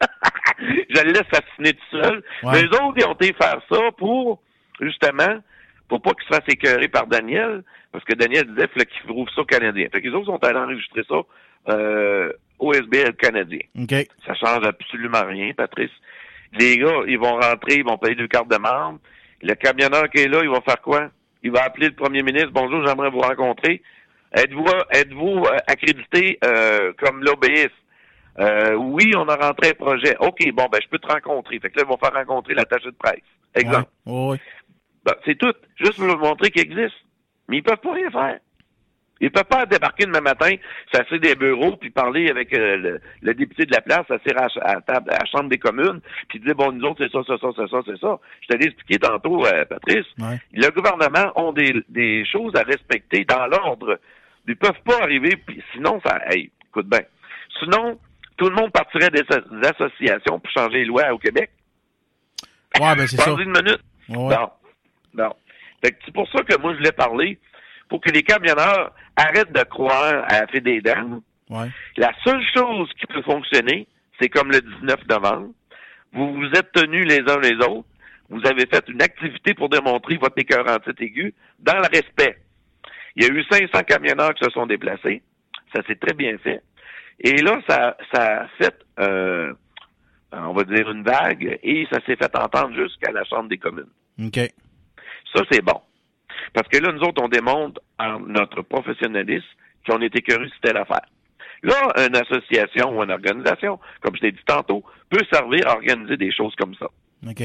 je 0.58 1.02
le 1.02 1.12
laisse 1.12 1.22
fasciner 1.30 1.72
tout 1.72 2.02
seul. 2.02 2.22
Ouais. 2.42 2.52
Mais 2.52 2.62
les 2.62 2.68
autres, 2.68 2.94
ils 2.96 3.06
ont 3.06 3.14
été 3.14 3.32
faire 3.32 3.60
ça 3.70 3.80
pour, 3.96 4.42
justement, 4.80 5.40
pour 5.88 6.02
pas 6.02 6.12
qu'ils 6.12 6.24
se 6.24 6.34
fassent 6.34 6.48
écœurer 6.48 6.88
par 6.88 7.06
Daniel, 7.06 7.62
parce 7.92 8.04
que 8.04 8.14
Daniel 8.14 8.46
disait 8.46 8.68
qu'il 8.68 9.08
trouve 9.08 9.28
ça 9.34 9.42
canadien. 9.44 9.88
Fait 9.92 10.02
que 10.02 10.08
les 10.08 10.14
autres 10.14 10.26
sont 10.26 10.42
allés 10.44 10.58
enregistrer 10.58 11.02
ça 11.08 11.22
euh, 11.68 12.32
au 12.58 12.72
SBL 12.72 13.14
canadien. 13.14 13.60
OK. 13.78 13.94
Ça 14.26 14.34
change 14.34 14.66
absolument 14.66 15.24
rien, 15.24 15.52
Patrice. 15.54 15.92
Les 16.58 16.78
gars, 16.78 17.02
ils 17.06 17.18
vont 17.18 17.34
rentrer, 17.34 17.76
ils 17.76 17.84
vont 17.84 17.98
payer 17.98 18.14
deux 18.14 18.28
cartes 18.28 18.50
de 18.50 18.56
membre. 18.56 19.00
Le 19.42 19.54
camionneur 19.54 20.08
qui 20.08 20.22
est 20.22 20.28
là, 20.28 20.40
il 20.42 20.48
va 20.48 20.60
faire 20.60 20.80
quoi? 20.80 21.10
Il 21.42 21.50
va 21.50 21.64
appeler 21.64 21.88
le 21.88 21.94
premier 21.94 22.22
ministre. 22.22 22.50
Bonjour, 22.52 22.86
j'aimerais 22.86 23.10
vous 23.10 23.20
rencontrer. 23.20 23.82
Êtes-vous 24.32 24.64
êtes-vous 24.90 25.44
euh, 25.44 25.56
accrédité 25.66 26.38
euh, 26.44 26.92
comme 26.98 27.22
l'OBS? 27.22 27.70
Euh, 28.40 28.74
oui, 28.74 29.12
on 29.16 29.28
a 29.28 29.36
rentré 29.36 29.70
un 29.70 29.74
projet. 29.74 30.16
OK, 30.20 30.38
bon, 30.52 30.66
ben 30.72 30.78
je 30.82 30.88
peux 30.88 30.98
te 30.98 31.06
rencontrer. 31.06 31.58
Fait 31.60 31.70
que 31.70 31.76
là, 31.78 31.84
ils 31.86 31.90
vont 31.90 31.98
faire 31.98 32.14
rencontrer 32.14 32.54
l'attaché 32.54 32.86
de 32.86 32.96
presse. 32.96 33.20
Exemple. 33.54 33.90
Ouais. 34.06 34.40
Ben, 35.04 35.14
c'est 35.24 35.38
tout. 35.38 35.52
Juste 35.76 35.96
pour 35.96 36.06
leur 36.06 36.18
montrer 36.18 36.50
qu'il 36.50 36.62
existe. 36.62 36.96
Mais 37.48 37.58
ils 37.58 37.62
peuvent 37.62 37.76
pas 37.76 37.92
rien 37.92 38.10
faire. 38.10 38.38
Ils 39.24 39.30
peuvent 39.30 39.44
pas 39.44 39.64
débarquer 39.66 40.04
demain 40.06 40.20
matin, 40.20 40.54
s'asseoir 40.92 41.18
des 41.20 41.34
bureaux, 41.34 41.76
puis 41.76 41.90
parler 41.90 42.28
avec 42.28 42.52
euh, 42.52 42.76
le, 42.76 43.00
le 43.22 43.34
député 43.34 43.64
de 43.66 43.72
la 43.72 43.80
place, 43.80 44.06
s'asseoir 44.06 44.48
à, 44.60 44.72
à, 44.72 44.96
à 44.96 45.00
la 45.06 45.24
Chambre 45.26 45.48
des 45.48 45.58
communes, 45.58 46.00
puis 46.28 46.40
dire, 46.40 46.54
bon, 46.54 46.72
nous 46.72 46.84
autres, 46.86 47.04
c'est 47.04 47.12
ça, 47.12 47.20
c'est 47.26 47.40
ça, 47.40 47.48
c'est 47.56 47.68
ça, 47.70 47.78
c'est 47.86 47.98
ça. 48.00 48.18
Je 48.42 48.48
t'ai 48.48 48.66
expliqué 48.66 48.98
tantôt, 48.98 49.46
euh, 49.46 49.64
Patrice. 49.64 50.06
Ouais. 50.18 50.38
Le 50.52 50.68
gouvernement 50.70 51.32
ont 51.36 51.52
des, 51.52 51.74
des 51.88 52.24
choses 52.26 52.54
à 52.56 52.62
respecter 52.62 53.24
dans 53.24 53.46
l'ordre. 53.46 53.98
Ils 54.46 54.56
peuvent 54.56 54.82
pas 54.84 55.00
arriver, 55.02 55.36
puis 55.36 55.62
sinon, 55.72 56.00
ça, 56.04 56.20
hey, 56.30 56.50
écoute 56.68 56.86
bien. 56.88 57.00
Sinon, 57.60 57.98
tout 58.36 58.48
le 58.50 58.54
monde 58.56 58.72
partirait 58.72 59.10
des, 59.10 59.22
as- 59.30 59.40
des 59.40 59.68
associations 59.68 60.38
pour 60.40 60.50
changer 60.50 60.78
les 60.80 60.84
lois 60.84 61.12
au 61.12 61.18
Québec. 61.18 61.50
Ouais, 62.80 62.94
ben, 62.96 63.06
c'est 63.06 63.16
ça. 63.16 63.30
Dans 63.30 63.38
une 63.38 63.50
minute. 63.52 63.80
Ouais. 64.08 64.34
Non. 64.36 64.50
Non. 65.14 65.32
Fait 65.82 65.92
que 65.92 65.96
c'est 66.04 66.12
pour 66.14 66.28
ça 66.30 66.42
que 66.42 66.60
moi, 66.60 66.72
je 66.72 66.78
voulais 66.78 66.92
parler 66.92 67.38
pour 67.94 68.00
que 68.00 68.10
les 68.10 68.24
camionneurs 68.24 68.90
arrêtent 69.14 69.52
de 69.52 69.62
croire 69.62 70.24
à 70.26 70.40
la 70.40 70.46
fée 70.48 70.60
des 70.60 70.80
dames. 70.80 71.20
Ouais. 71.48 71.68
La 71.96 72.10
seule 72.24 72.42
chose 72.52 72.90
qui 72.98 73.06
peut 73.06 73.22
fonctionner, 73.22 73.86
c'est 74.20 74.28
comme 74.28 74.50
le 74.50 74.60
19 74.60 75.06
novembre. 75.08 75.50
Vous 76.12 76.34
vous 76.34 76.50
êtes 76.56 76.72
tenus 76.72 77.06
les 77.06 77.20
uns 77.20 77.38
les 77.38 77.54
autres. 77.64 77.86
Vous 78.30 78.44
avez 78.46 78.66
fait 78.66 78.84
une 78.88 79.00
activité 79.00 79.54
pour 79.54 79.68
démontrer 79.68 80.16
votre 80.16 80.36
écœur 80.36 80.68
en 80.68 80.80
titre 80.80 81.00
aigu 81.02 81.34
dans 81.60 81.76
le 81.76 81.82
respect. 81.82 82.36
Il 83.14 83.22
y 83.22 83.26
a 83.26 83.32
eu 83.32 83.44
500 83.48 83.84
camionneurs 83.86 84.34
qui 84.34 84.44
se 84.44 84.50
sont 84.50 84.66
déplacés. 84.66 85.22
Ça 85.72 85.80
s'est 85.86 85.94
très 85.94 86.14
bien 86.14 86.36
fait. 86.38 86.62
Et 87.20 87.36
là, 87.42 87.60
ça, 87.68 87.96
ça 88.12 88.40
a 88.40 88.48
fait, 88.58 88.74
euh, 88.98 89.52
on 90.32 90.52
va 90.52 90.64
dire, 90.64 90.90
une 90.90 91.04
vague 91.04 91.60
et 91.62 91.86
ça 91.92 92.00
s'est 92.04 92.16
fait 92.16 92.36
entendre 92.36 92.74
jusqu'à 92.74 93.12
la 93.12 93.22
Chambre 93.22 93.48
des 93.48 93.58
communes. 93.58 93.92
OK. 94.20 94.40
Ça, 95.32 95.44
c'est 95.48 95.62
bon. 95.62 95.80
Parce 96.52 96.68
que 96.68 96.78
là, 96.78 96.92
nous 96.92 97.00
autres, 97.00 97.22
on 97.22 97.28
démontre 97.28 97.80
en 97.98 98.20
notre 98.20 98.62
professionnalisme 98.62 99.46
qu'on 99.88 100.00
est 100.00 100.14
écœurés 100.16 100.48
sur 100.48 100.60
telle 100.60 100.76
affaire. 100.76 101.06
Là, 101.62 101.92
une 102.06 102.16
association 102.16 102.96
ou 102.98 103.02
une 103.02 103.10
organisation, 103.10 103.78
comme 104.02 104.14
je 104.16 104.20
t'ai 104.20 104.32
dit 104.32 104.44
tantôt, 104.46 104.84
peut 105.08 105.24
servir 105.32 105.66
à 105.68 105.74
organiser 105.76 106.16
des 106.16 106.30
choses 106.32 106.54
comme 106.56 106.74
ça. 106.74 106.86
OK. 107.28 107.42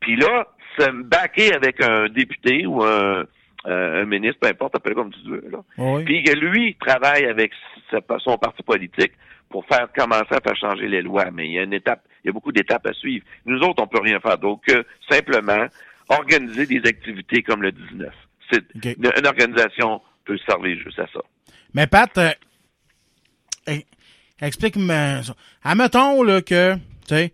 Puis 0.00 0.16
là, 0.16 0.46
se 0.78 0.90
baquer 0.90 1.54
avec 1.54 1.82
un 1.82 2.08
député 2.08 2.66
ou 2.66 2.82
un, 2.82 3.24
euh, 3.66 4.02
un 4.02 4.04
ministre, 4.04 4.40
peu 4.40 4.48
importe, 4.48 4.74
appelle 4.76 4.94
comme 4.94 5.12
tu 5.12 5.30
veux, 5.30 5.44
là. 5.50 5.58
Ouais. 5.78 6.04
Puis 6.04 6.22
que 6.24 6.32
lui 6.32 6.74
travaille 6.76 7.24
avec 7.26 7.52
sa- 7.90 8.00
son 8.18 8.36
parti 8.36 8.62
politique 8.62 9.12
pour 9.48 9.64
faire 9.66 9.88
commencer 9.96 10.32
à 10.34 10.40
faire 10.40 10.56
changer 10.56 10.88
les 10.88 11.02
lois. 11.02 11.30
Mais 11.32 11.46
il 11.46 11.52
y 11.52 11.58
a 11.58 11.62
une 11.62 11.74
étape, 11.74 12.02
il 12.24 12.28
y 12.28 12.30
a 12.30 12.32
beaucoup 12.32 12.52
d'étapes 12.52 12.86
à 12.86 12.92
suivre. 12.94 13.24
Nous 13.46 13.58
autres, 13.60 13.82
on 13.82 13.86
peut 13.86 14.00
rien 14.02 14.18
faire 14.20 14.38
d'autre 14.38 14.62
que 14.66 14.84
simplement 15.08 15.66
organiser 16.18 16.66
des 16.66 16.80
activités 16.88 17.42
comme 17.42 17.62
le 17.62 17.72
19. 17.72 18.12
C'est 18.50 18.64
OK. 18.76 18.84
une, 18.98 19.10
une 19.18 19.26
organisation 19.26 20.00
peut 20.24 20.38
servir 20.46 20.76
juste 20.84 20.98
à 20.98 21.06
ça. 21.12 21.20
Mais 21.74 21.86
Pat, 21.86 22.16
euh, 22.18 22.30
eh, 23.66 23.84
explique-moi 24.40 25.22
ça. 25.22 25.34
Admettons 25.64 26.22
là, 26.22 26.42
que 26.42 26.74
tu 26.74 26.80
sais, 27.08 27.32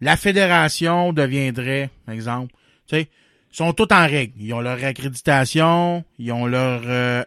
la 0.00 0.16
fédération 0.16 1.12
deviendrait, 1.12 1.90
exemple, 2.10 2.52
tu 2.88 2.96
sais, 2.96 3.08
ils 3.52 3.56
sont 3.56 3.72
tous 3.72 3.88
en 3.92 4.06
règle. 4.06 4.32
Ils 4.38 4.52
ont 4.54 4.60
leur 4.60 4.82
accréditation, 4.82 6.04
ils 6.18 6.32
ont 6.32 6.46
leur 6.46 6.82
euh, 6.86 7.22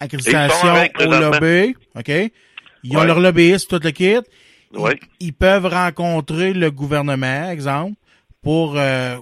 accréditation 0.00 0.74
au 1.00 1.04
lobby, 1.10 1.74
OK? 1.94 2.10
Ils 2.86 2.96
ont 2.98 3.04
leur 3.04 3.20
lobbyiste, 3.20 3.70
tout 3.70 3.80
le 3.82 3.90
kit. 3.90 4.16
Ils, 4.72 4.78
Ouais. 4.78 4.98
ils 5.20 5.32
peuvent 5.32 5.66
rencontrer 5.66 6.52
le 6.52 6.70
gouvernement, 6.70 7.48
exemple, 7.48 7.96
pour 8.42 8.76
euh, 8.76 9.16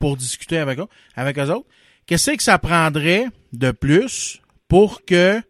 pour 0.00 0.16
discuter 0.16 0.58
avec 0.58 0.80
eux, 0.80 0.88
avec 1.14 1.38
eux 1.38 1.50
autres. 1.50 1.68
Qu'est-ce 2.06 2.32
que 2.32 2.42
ça 2.42 2.58
prendrait 2.58 3.26
de 3.52 3.70
plus 3.70 4.40
pour 4.68 5.04
que 5.04 5.40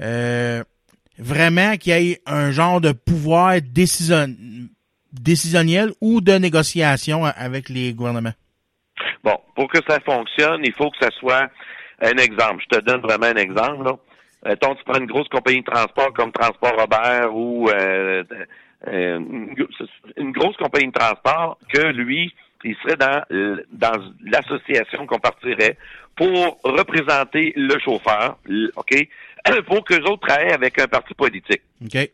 euh, 0.00 0.64
vraiment 1.18 1.76
qu'il 1.76 1.92
y 1.92 2.12
ait 2.12 2.22
un 2.26 2.50
genre 2.50 2.80
de 2.80 2.92
pouvoir 2.92 3.60
décision, 3.60 4.26
décisionnel 5.12 5.92
ou 6.00 6.20
de 6.20 6.32
négociation 6.32 7.24
avec 7.24 7.68
les 7.68 7.92
gouvernements? 7.92 8.34
Bon, 9.22 9.38
pour 9.54 9.68
que 9.68 9.78
ça 9.88 10.00
fonctionne, 10.00 10.62
il 10.64 10.72
faut 10.72 10.90
que 10.90 10.98
ça 11.00 11.10
soit 11.18 11.48
un 12.00 12.16
exemple. 12.16 12.64
Je 12.70 12.78
te 12.78 12.84
donne 12.84 13.00
vraiment 13.00 13.26
un 13.26 13.36
exemple. 13.36 13.84
Là. 13.84 13.98
Mettons, 14.46 14.74
tu 14.74 14.84
prends 14.84 14.98
une 14.98 15.06
grosse 15.06 15.28
compagnie 15.28 15.60
de 15.60 15.70
transport 15.70 16.12
comme 16.14 16.32
Transport 16.32 16.74
Robert 16.78 17.34
ou 17.34 17.68
euh, 17.68 18.22
euh, 18.86 19.18
une 20.16 20.32
grosse 20.32 20.56
compagnie 20.56 20.86
de 20.86 20.92
transport 20.92 21.58
que 21.72 21.88
lui, 21.88 22.32
il 22.64 22.74
serait 22.82 22.96
dans, 22.96 23.22
dans 23.72 24.02
l'association 24.24 25.06
qu'on 25.06 25.18
partirait 25.18 25.76
pour 26.16 26.58
représenter 26.64 27.52
le 27.56 27.78
chauffeur, 27.78 28.38
OK? 28.76 29.08
Pour 29.66 29.84
qu'eux 29.84 30.02
autres 30.02 30.26
travaillent 30.26 30.52
avec 30.52 30.78
un 30.80 30.88
parti 30.88 31.14
politique. 31.14 31.62
OK? 31.82 32.10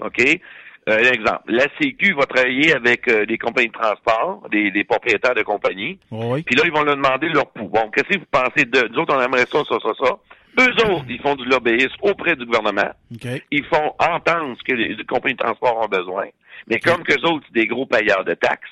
OK? 0.00 0.40
Euh, 0.88 0.98
un 0.98 1.12
exemple. 1.12 1.42
La 1.46 1.66
CQ 1.78 2.14
va 2.14 2.26
travailler 2.26 2.74
avec 2.74 3.06
euh, 3.08 3.24
les 3.26 3.38
compagnies 3.38 3.68
de 3.68 3.72
transport, 3.72 4.46
les, 4.50 4.70
les 4.70 4.84
propriétaires 4.84 5.34
de 5.34 5.42
compagnies. 5.42 5.98
Oui. 6.10 6.42
Puis 6.42 6.56
là, 6.56 6.62
ils 6.64 6.72
vont 6.72 6.82
leur 6.82 6.96
demander 6.96 7.28
leur 7.28 7.50
pouls. 7.52 7.68
Bon, 7.68 7.90
qu'est-ce 7.90 8.08
que 8.08 8.18
vous 8.18 8.26
pensez 8.30 8.64
de 8.64 8.88
nous 8.88 8.98
autres, 8.98 9.14
on 9.14 9.20
aimerait 9.20 9.46
ça, 9.46 9.62
ça, 9.68 9.76
ça, 9.80 9.92
ça. 9.98 10.18
Eux 10.60 10.92
autres, 10.92 11.06
ils 11.08 11.20
font 11.20 11.36
du 11.36 11.44
lobbyisme 11.44 11.96
auprès 12.02 12.36
du 12.36 12.44
gouvernement. 12.46 12.90
OK. 13.14 13.42
Ils 13.50 13.64
font 13.64 13.94
entendre 13.98 14.56
ce 14.58 14.64
que 14.64 14.74
les, 14.74 14.94
les 14.94 15.04
compagnies 15.04 15.34
de 15.34 15.42
transport 15.42 15.78
ont 15.78 15.88
besoin. 15.88 16.26
Mais 16.66 16.78
comme 16.80 17.02
qu'eux 17.02 17.22
autres, 17.22 17.44
c'est 17.46 17.60
des 17.60 17.66
gros 17.66 17.86
payeurs 17.86 18.24
de 18.24 18.34
taxes, 18.34 18.70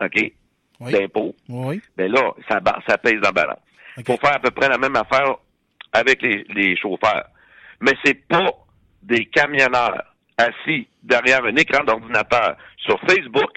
OK? 0.00 0.32
Oui. 0.84 0.92
D'impôts, 0.92 1.34
Oui. 1.48 1.80
ben 1.96 2.10
là, 2.10 2.32
ça, 2.48 2.60
ça 2.88 2.98
pèse 2.98 3.20
en 3.26 3.30
balance. 3.30 3.60
Il 3.96 4.04
faut 4.04 4.16
faire 4.16 4.34
à 4.36 4.40
peu 4.40 4.50
près 4.50 4.68
la 4.68 4.78
même 4.78 4.96
affaire 4.96 5.36
avec 5.92 6.22
les, 6.22 6.44
les 6.54 6.76
chauffeurs. 6.76 7.28
Mais 7.80 7.92
c'est 8.04 8.14
pas 8.26 8.50
des 9.02 9.26
camionneurs 9.26 10.02
assis 10.38 10.88
derrière 11.02 11.44
un 11.44 11.54
écran 11.56 11.84
d'ordinateur 11.84 12.56
sur 12.78 12.98
Facebook 13.08 13.50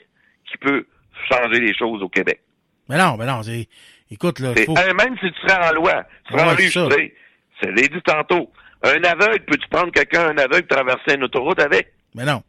qui 0.51 0.57
peut 0.57 0.85
changer 1.29 1.59
les 1.59 1.73
choses 1.75 2.01
au 2.03 2.09
Québec. 2.09 2.41
Mais 2.89 2.97
non, 2.97 3.15
mais 3.17 3.25
non, 3.25 3.41
c'est. 3.43 3.67
Écoute, 4.11 4.39
là, 4.39 4.53
faut. 4.65 4.73
même 4.73 5.17
si 5.19 5.31
tu 5.31 5.47
serais 5.47 5.67
en 5.69 5.73
loi, 5.73 6.03
tu 6.27 6.37
ça. 6.37 6.45
enregistré, 6.45 7.15
c'est 7.61 7.71
l'ai 7.71 7.87
dit 7.87 8.01
tantôt. 8.03 8.51
Un 8.83 9.03
aveugle, 9.03 9.45
peux-tu 9.45 9.67
prendre 9.69 9.91
quelqu'un, 9.91 10.27
un 10.29 10.37
aveugle, 10.37 10.67
traverser 10.67 11.15
une 11.15 11.23
autoroute 11.23 11.59
avec? 11.59 11.91
Mais 12.13 12.23
non. 12.25 12.43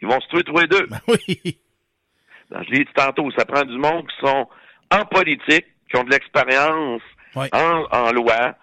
Ils 0.00 0.08
vont 0.08 0.18
se 0.20 0.28
tuer 0.28 0.42
tous 0.44 0.56
les 0.58 0.66
deux. 0.66 0.86
Ben 0.86 1.00
oui. 1.08 1.58
Je 2.50 2.70
l'ai 2.70 2.84
dit 2.84 2.90
tantôt, 2.94 3.30
ça 3.36 3.44
prend 3.44 3.64
du 3.64 3.76
monde 3.78 4.06
qui 4.08 4.26
sont 4.26 4.46
en 4.90 5.04
politique, 5.06 5.66
qui 5.90 5.96
ont 5.96 6.04
de 6.04 6.10
l'expérience 6.10 7.02
Ouais. 7.36 7.48
en, 7.52 7.84
en 7.90 8.12
loi, 8.12 8.54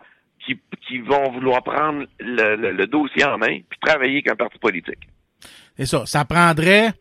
qui, 0.46 0.58
qui 0.88 1.00
vont 1.00 1.30
vouloir 1.32 1.62
prendre 1.62 2.06
le, 2.20 2.56
le- 2.56 2.72
le 2.72 2.88
dossier 2.88 3.26
en 3.26 3.38
main 3.38 3.60
puis 3.70 3.80
travailler 3.82 4.14
avec 4.14 4.30
un 4.30 4.36
parti 4.36 4.58
politique. 4.60 5.00
C'est 5.78 5.86
ça. 5.86 6.06
Ça 6.06 6.24
prendrait. 6.26 6.92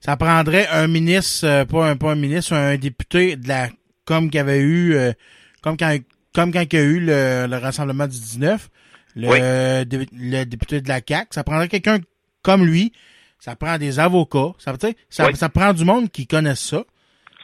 Ça 0.00 0.16
prendrait 0.16 0.66
un 0.68 0.86
ministre, 0.86 1.46
euh, 1.46 1.64
pas 1.64 1.90
un, 1.90 1.96
pas 1.96 2.12
un 2.12 2.14
ministre, 2.16 2.54
un 2.54 2.76
député 2.76 3.36
de 3.36 3.46
la. 3.48 3.68
Comme 4.04 4.30
qu'il 4.30 4.40
avait 4.40 4.60
eu. 4.60 4.94
euh, 4.94 5.12
comme 5.62 5.76
quand 5.76 5.94
comme 6.34 6.52
quand 6.52 6.62
il 6.62 6.72
y 6.74 6.80
a 6.80 6.84
eu 6.84 7.00
le, 7.00 7.46
le 7.48 7.56
rassemblement 7.56 8.06
du 8.06 8.18
19. 8.18 8.68
Le, 9.16 9.28
Oui. 9.28 9.86
dé- 9.86 10.06
le 10.12 10.44
député 10.44 10.80
de 10.80 10.88
la 10.88 11.00
CAC. 11.00 11.34
Ça 11.34 11.44
prendrait 11.44 11.68
quelqu'un 11.68 11.98
comme 12.42 12.64
lui. 12.64 12.92
Ça 13.38 13.54
prend 13.56 13.78
des 13.78 13.98
avocats. 14.00 14.52
Ça, 14.58 14.72
ça, 15.08 15.26
Oui. 15.26 15.36
ça 15.36 15.48
prend 15.48 15.72
du 15.72 15.84
monde 15.84 16.10
qui 16.10 16.26
connaisse 16.26 16.60
ça 16.60 16.82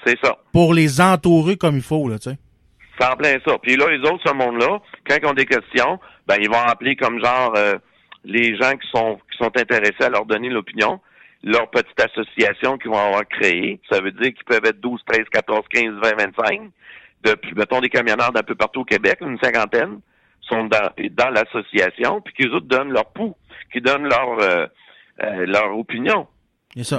C'est 0.06 0.18
ça. 0.22 0.36
pour 0.52 0.74
les 0.74 1.00
entourer 1.00 1.56
comme 1.56 1.76
il 1.76 1.82
faut, 1.82 2.08
là, 2.08 2.18
tu 2.18 2.30
sais. 2.30 2.38
C'est 2.98 3.06
en 3.06 3.16
plein 3.16 3.36
ça. 3.46 3.56
Puis 3.58 3.76
là, 3.76 3.86
les 3.90 3.98
autres, 4.00 4.20
ce 4.26 4.32
monde-là, 4.32 4.80
quand 5.08 5.16
ils 5.20 5.26
ont 5.26 5.32
des 5.34 5.46
questions, 5.46 5.98
ben 6.26 6.36
ils 6.40 6.48
vont 6.50 6.60
appeler 6.60 6.94
comme 6.96 7.18
genre 7.24 7.52
euh, 7.56 7.74
les 8.24 8.56
gens 8.56 8.72
qui 8.72 8.88
sont 8.94 9.18
qui 9.30 9.38
sont 9.38 9.50
intéressés 9.56 10.02
à 10.04 10.08
leur 10.10 10.26
donner 10.26 10.48
l'opinion, 10.50 11.00
leur 11.42 11.70
petite 11.70 11.98
association 12.00 12.76
qu'ils 12.78 12.90
vont 12.90 12.98
avoir 12.98 13.26
créée. 13.26 13.80
Ça 13.90 14.00
veut 14.00 14.12
dire 14.12 14.32
qu'ils 14.34 14.44
peuvent 14.44 14.64
être 14.64 14.80
12, 14.80 15.00
13, 15.06 15.24
14, 15.32 15.60
15, 15.72 15.84
20, 16.02 16.10
25. 16.36 16.60
Depuis, 17.24 17.54
mettons, 17.54 17.80
des 17.80 17.88
camionneurs 17.88 18.32
d'un 18.32 18.42
peu 18.42 18.54
partout 18.54 18.80
au 18.80 18.84
Québec, 18.84 19.18
une 19.20 19.38
cinquantaine, 19.42 20.00
sont 20.42 20.64
dans, 20.64 20.90
dans 21.12 21.30
l'association, 21.30 22.20
puis 22.20 22.34
qu'ils 22.34 22.50
autres 22.52 22.66
donnent 22.66 22.92
leur 22.92 23.06
pouls, 23.12 23.36
qui 23.72 23.80
donnent 23.80 24.08
leur 24.08 24.38
euh, 24.40 24.66
euh, 25.22 25.46
leur 25.46 25.76
opinion. 25.76 26.26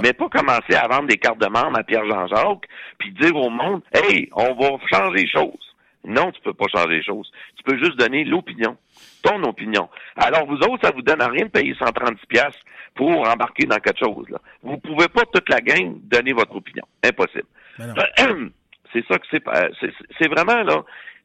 Mais 0.02 0.12
pas 0.12 0.28
commencer 0.28 0.74
à 0.76 0.86
vendre 0.86 1.08
des 1.08 1.16
cartes 1.16 1.40
de 1.40 1.46
membres 1.48 1.76
à 1.78 1.82
Pierre-Jean-Jacques, 1.82 2.68
puis 2.98 3.10
dire 3.12 3.34
au 3.34 3.50
monde, 3.50 3.82
hey, 3.92 4.28
on 4.32 4.54
va 4.54 4.78
changer 4.92 5.22
les 5.24 5.28
choses. 5.28 5.74
Non, 6.04 6.30
tu 6.32 6.40
peux 6.42 6.52
pas 6.52 6.66
changer 6.72 6.96
les 6.96 7.02
choses. 7.02 7.30
Tu 7.56 7.62
peux 7.64 7.76
juste 7.78 7.96
donner 7.98 8.24
l'opinion, 8.24 8.76
ton 9.22 9.42
opinion. 9.42 9.88
Alors, 10.16 10.46
vous 10.46 10.58
autres, 10.58 10.80
ça 10.86 10.92
vous 10.94 11.02
donne 11.02 11.20
à 11.22 11.28
rien 11.28 11.46
de 11.46 11.50
payer 11.50 11.74
130 11.74 12.18
pièces 12.28 12.58
pour 12.94 13.10
embarquer 13.28 13.66
dans 13.66 13.78
quelque 13.78 13.98
chose. 14.04 14.28
Là. 14.28 14.38
Vous 14.62 14.76
pouvez 14.76 15.08
pas, 15.08 15.22
toute 15.32 15.48
la 15.48 15.60
gang, 15.60 15.98
donner 16.02 16.32
votre 16.34 16.54
opinion. 16.54 16.84
Impossible. 17.02 17.46
Non. 17.78 17.94
c'est 18.92 19.04
ça 19.08 19.18
que 19.18 19.26
c'est. 19.30 19.40
pas- 19.40 19.68
c'est- 19.80 20.28
vraiment, 20.28 20.62
là, 20.62 20.84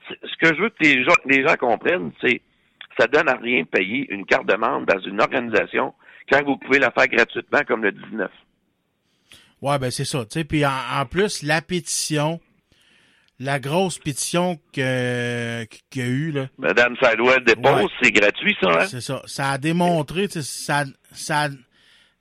ce 0.09 0.35
que 0.37 0.55
je 0.55 0.61
veux 0.61 0.69
que 0.69 0.81
les 0.81 1.03
gens, 1.03 1.15
les 1.25 1.45
gens 1.45 1.55
comprennent, 1.55 2.11
c'est 2.21 2.41
ça 2.97 3.05
donne 3.07 3.29
à 3.29 3.35
rien 3.35 3.61
de 3.61 3.67
payer 3.67 4.07
une 4.11 4.25
carte 4.25 4.47
de 4.47 4.55
membre 4.55 4.87
dans 4.87 4.99
une 4.99 5.21
organisation 5.21 5.93
quand 6.31 6.43
vous 6.45 6.57
pouvez 6.57 6.79
la 6.79 6.91
faire 6.91 7.07
gratuitement 7.07 7.61
comme 7.67 7.83
le 7.83 7.91
19. 7.91 8.29
Ouais, 9.61 9.77
ben 9.79 9.91
c'est 9.91 10.05
ça. 10.05 10.19
Tu 10.25 10.39
sais, 10.39 10.43
puis 10.45 10.65
en, 10.65 10.71
en 10.99 11.05
plus, 11.05 11.43
la 11.43 11.61
pétition, 11.61 12.39
la 13.39 13.59
grosse 13.59 13.97
pétition 13.99 14.57
qu'il 14.71 14.83
y 14.83 16.01
a 16.01 16.05
eu, 16.05 16.31
là, 16.31 16.47
Madame 16.57 16.95
Sidewell 17.01 17.43
dépose, 17.43 17.83
Ouais. 17.83 17.87
c'est 18.01 18.11
gratuit, 18.11 18.55
ça, 18.61 18.69
hein? 18.69 18.85
c'est 18.87 19.01
ça. 19.01 19.21
Ça 19.25 19.49
a 19.51 19.57
démontré, 19.57 20.27
ça, 20.29 20.85
ça, 21.11 21.47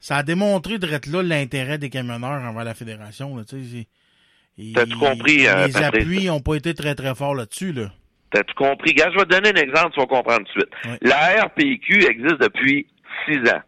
ça 0.01 0.17
a 0.17 0.23
démontré 0.25 0.79
de 0.79 0.87
là 0.87 1.23
l'intérêt 1.23 1.79
des 1.79 1.91
camionneurs 1.91 2.43
envers 2.43 2.65
la 2.65 2.75
fédération, 2.75 3.37
là, 3.37 3.45
et- 4.61 4.73
T'as-tu 4.73 4.97
compris, 4.97 5.47
euh, 5.47 5.67
Les 5.69 5.73
Patrice? 5.73 6.03
appuis 6.03 6.27
n'ont 6.27 6.41
pas 6.41 6.57
été 6.57 6.75
très, 6.75 6.97
très 6.97 7.15
forts 7.15 7.37
là-dessus, 7.37 7.73
là. 7.73 7.93
T'as-tu 8.33 8.53
compris? 8.55 8.93
Gars, 8.93 9.11
je 9.13 9.19
vais 9.19 9.25
te 9.25 9.31
donner 9.31 9.51
un 9.51 9.63
exemple, 9.63 9.93
tu 9.95 10.01
vas 10.01 10.07
comprendre 10.07 10.45
tout 10.53 10.59
de 10.59 10.67
suite. 10.91 10.99
La 11.03 11.45
RPQ 11.45 12.05
existe 12.11 12.41
depuis 12.41 12.87
six 13.25 13.39
ans. 13.51 13.63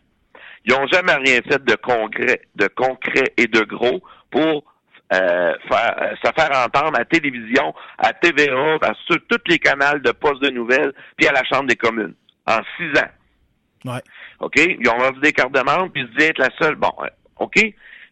Ils 0.65 0.73
n'ont 0.73 0.87
jamais 0.89 1.15
rien 1.15 1.41
fait 1.43 1.65
de 1.65 1.75
concret, 1.77 2.43
de 2.55 2.67
concret 2.69 3.33
et 3.37 3.47
de 3.47 3.61
gros 3.61 4.03
pour 4.31 4.65
euh, 5.13 5.55
faire, 5.69 5.97
euh, 6.03 6.15
se 6.25 6.31
faire 6.33 6.51
entendre 6.57 6.95
à 6.95 7.01
la 7.01 7.05
télévision, 7.05 7.75
à 7.99 8.13
TVA, 8.13 8.79
à 8.83 8.93
sur 9.07 9.17
tous 9.29 9.41
les 9.49 9.59
canaux 9.59 9.99
de 9.99 10.13
postes 10.13 10.43
de 10.43 10.51
nouvelles, 10.51 10.93
puis 11.17 11.27
à 11.27 11.33
la 11.33 11.43
Chambre 11.45 11.67
des 11.67 11.77
communes. 11.77 12.15
En 12.47 12.59
six 12.77 12.91
ans. 12.99 13.93
Ouais. 13.93 14.03
OK? 14.41 14.55
Ils 14.57 14.89
ont 14.89 14.99
vendu 14.99 15.21
des 15.21 15.33
cartes 15.33 15.53
de 15.53 15.61
membres, 15.61 15.91
puis 15.93 16.03
ils 16.03 16.09
se 16.09 16.13
disaient 16.13 16.31
être 16.31 16.39
la 16.39 16.51
seule. 16.61 16.77
Bon, 16.77 16.93
OK? 17.39 17.59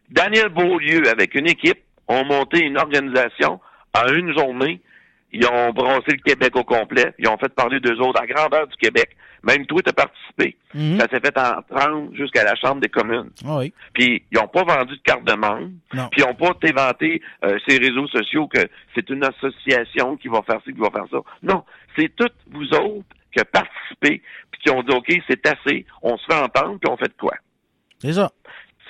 Daniel 0.09 0.49
Beaulieu, 0.49 1.07
avec 1.09 1.35
une 1.35 1.47
équipe, 1.47 1.79
ont 2.07 2.25
monté 2.25 2.63
une 2.65 2.77
organisation 2.77 3.59
en 3.95 4.07
une 4.13 4.37
journée. 4.37 4.81
Ils 5.31 5.45
ont 5.45 5.71
brassé 5.71 6.11
le 6.11 6.21
Québec 6.23 6.55
au 6.55 6.63
complet. 6.63 7.13
Ils 7.19 7.27
ont 7.27 7.37
fait 7.37 7.53
parler 7.53 7.79
d'eux 7.79 7.99
autres 7.99 8.21
à 8.21 8.25
grandeur 8.25 8.67
du 8.67 8.75
Québec. 8.77 9.15
Même 9.43 9.65
toi, 9.67 9.81
tu 9.81 9.89
as 9.89 9.93
participé. 9.93 10.57
Mhm. 10.73 10.99
Ça 10.99 11.07
s'est 11.07 11.19
fait 11.19 11.37
en 11.37 11.61
30 11.61 12.15
jusqu'à 12.15 12.43
la 12.43 12.55
Chambre 12.55 12.81
des 12.81 12.89
communes. 12.89 13.29
Ah 13.45 13.57
oui. 13.57 13.73
Puis, 13.93 14.23
ils 14.31 14.37
n'ont 14.37 14.47
pas 14.47 14.63
vendu 14.63 14.97
de 14.97 15.01
carte 15.03 15.23
de 15.23 15.33
membre. 15.33 15.69
Puis, 15.91 16.21
ils 16.21 16.25
n'ont 16.25 16.35
pas 16.35 16.53
inventé 16.63 17.21
euh, 17.45 17.57
ces 17.67 17.77
réseaux 17.77 18.07
sociaux 18.07 18.47
que 18.47 18.59
c'est 18.95 19.09
une 19.09 19.23
association 19.23 20.17
qui 20.17 20.27
va 20.27 20.41
faire 20.41 20.59
ci, 20.65 20.73
qui 20.73 20.79
va 20.79 20.89
faire 20.89 21.05
ça. 21.11 21.19
Non, 21.43 21.63
c'est 21.97 22.13
toutes 22.15 22.35
vous 22.51 22.67
autres 22.73 23.05
qui 23.31 23.39
avez 23.39 23.49
participé, 23.51 24.21
puis 24.51 24.61
qui 24.61 24.71
ont 24.71 24.81
dit, 24.81 24.91
OK, 24.91 25.13
c'est 25.29 25.45
assez, 25.47 25.85
on 26.01 26.17
se 26.17 26.25
fait 26.25 26.39
entendre, 26.39 26.79
puis 26.79 26.91
on 26.91 26.97
fait 26.97 27.09
de 27.09 27.17
quoi? 27.19 27.35
C'est 27.99 28.13
ça. 28.13 28.31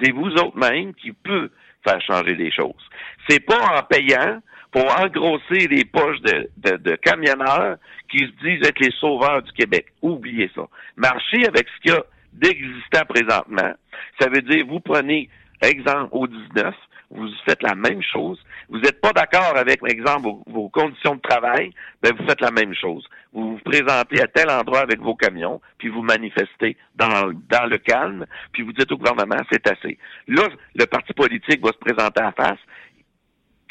C'est 0.01 0.11
vous 0.11 0.31
autres 0.31 0.57
même 0.57 0.93
qui 0.93 1.11
peut 1.11 1.51
faire 1.85 2.01
changer 2.01 2.35
les 2.35 2.51
choses. 2.51 2.89
C'est 3.27 3.39
pas 3.39 3.77
en 3.77 3.83
payant 3.83 4.41
pour 4.71 4.85
engrosser 4.99 5.67
les 5.67 5.85
poches 5.85 6.21
de, 6.21 6.49
de, 6.57 6.77
de 6.77 6.95
camionneurs 6.95 7.77
qui 8.09 8.19
se 8.19 8.45
disent 8.45 8.67
être 8.67 8.79
les 8.79 8.91
sauveurs 8.99 9.41
du 9.41 9.51
Québec. 9.53 9.87
Oubliez 10.01 10.49
ça. 10.55 10.63
Marchez 10.95 11.45
avec 11.47 11.67
ce 11.67 11.81
qu'il 11.81 11.91
y 11.91 11.95
a 11.95 12.03
d'existant 12.33 13.05
présentement. 13.07 13.73
Ça 14.19 14.29
veut 14.29 14.41
dire, 14.41 14.65
vous 14.67 14.79
prenez 14.79 15.29
exemple 15.61 16.09
au 16.11 16.27
19, 16.27 16.73
vous 17.11 17.27
faites 17.45 17.63
la 17.63 17.75
même 17.75 18.01
chose. 18.03 18.39
Vous 18.69 18.77
n'êtes 18.79 19.01
pas 19.01 19.11
d'accord 19.11 19.57
avec, 19.57 19.79
exemple, 19.87 20.23
vos, 20.23 20.43
vos 20.47 20.69
conditions 20.69 21.15
de 21.15 21.21
travail, 21.21 21.71
ben 22.03 22.13
vous 22.15 22.25
faites 22.27 22.41
la 22.41 22.51
même 22.51 22.73
chose. 22.75 23.07
Vous 23.33 23.53
vous 23.53 23.61
présentez 23.65 24.21
à 24.21 24.27
tel 24.27 24.49
endroit 24.49 24.81
avec 24.81 24.99
vos 24.99 25.15
camions, 25.15 25.59
puis 25.79 25.89
vous 25.89 26.03
manifestez 26.03 26.77
dans, 26.95 27.31
dans 27.49 27.65
le 27.65 27.77
calme, 27.79 28.25
puis 28.51 28.63
vous 28.63 28.73
dites 28.73 28.91
au 28.91 28.97
gouvernement, 28.97 29.41
c'est 29.51 29.67
assez. 29.67 29.97
Là, 30.27 30.47
le 30.75 30.85
parti 30.85 31.13
politique 31.13 31.61
va 31.61 31.71
se 31.71 31.77
présenter 31.79 32.21
à 32.21 32.31
face, 32.31 32.59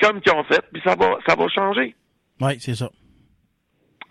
comme 0.01 0.21
qu'ils 0.21 0.33
ont 0.33 0.45
fait, 0.45 0.63
puis 0.73 0.81
ça 0.85 0.95
va, 0.95 1.19
ça 1.27 1.35
va 1.35 1.49
changer. 1.49 1.95
Oui, 2.41 2.53
c'est 2.61 2.75
ça. 2.75 2.91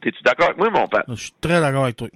T'es-tu 0.02 0.21
d'accord 0.23 0.47
avec 0.47 0.58
moi, 0.58 0.69
mon 0.69 0.88
père? 0.88 1.04
Je 1.08 1.15
suis 1.15 1.34
très 1.41 1.60
d'accord 1.60 1.84
avec 1.84 1.95
toi. 1.95 2.08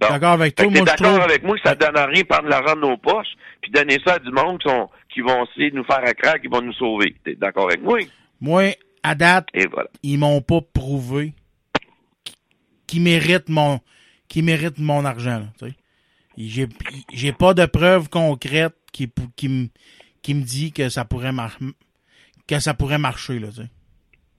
Bon. 0.00 0.08
D'accord 0.08 0.32
avec 0.32 0.54
toi. 0.54 0.66
Moi, 0.66 0.74
je 0.80 0.84
d'accord 0.84 1.06
trouve... 1.06 1.20
avec 1.20 1.42
moi 1.44 1.56
que 1.56 1.62
ça 1.68 1.74
donne 1.74 1.96
à 1.96 2.06
rien 2.06 2.24
prendre 2.24 2.48
l'argent 2.48 2.74
de 2.74 2.80
nos 2.80 2.96
poches, 2.96 3.34
puis 3.62 3.70
donner 3.70 3.98
ça 4.04 4.14
à 4.14 4.18
du 4.18 4.30
monde 4.32 4.58
qui, 4.60 4.68
sont, 4.68 4.90
qui 5.12 5.20
vont 5.20 5.44
essayer 5.44 5.70
de 5.70 5.76
nous 5.76 5.84
faire 5.84 6.02
à 6.02 6.38
qui 6.38 6.48
vont 6.48 6.60
nous 6.62 6.72
sauver. 6.72 7.14
T'es 7.24 7.36
d'accord 7.36 7.68
avec 7.68 7.82
moi? 7.82 7.98
Moi, 8.40 8.74
à 9.02 9.14
date, 9.14 9.48
Et 9.54 9.66
voilà. 9.66 9.88
ils 10.02 10.18
m'ont 10.18 10.40
pas 10.40 10.60
prouvé 10.60 11.34
qu'ils 12.86 13.02
méritent 13.02 13.48
mon 13.48 13.80
méritent 14.36 14.78
mon 14.78 15.04
argent. 15.04 15.46
J'ai 16.36 16.66
j'ai 17.12 17.32
pas 17.32 17.54
de 17.54 17.66
preuves 17.66 18.08
concrètes 18.08 18.74
qui 18.92 19.08
qui 19.36 19.48
me 19.48 19.68
qui 20.22 20.34
me 20.34 20.42
dit 20.42 20.72
que 20.72 20.88
ça 20.88 21.04
pourrait 21.04 21.30
mar- 21.32 21.58
que 22.48 22.58
ça 22.58 22.74
pourrait 22.74 22.98
marcher 22.98 23.38
là, 23.38 23.48
tu 23.48 23.62
sais. 23.62 23.68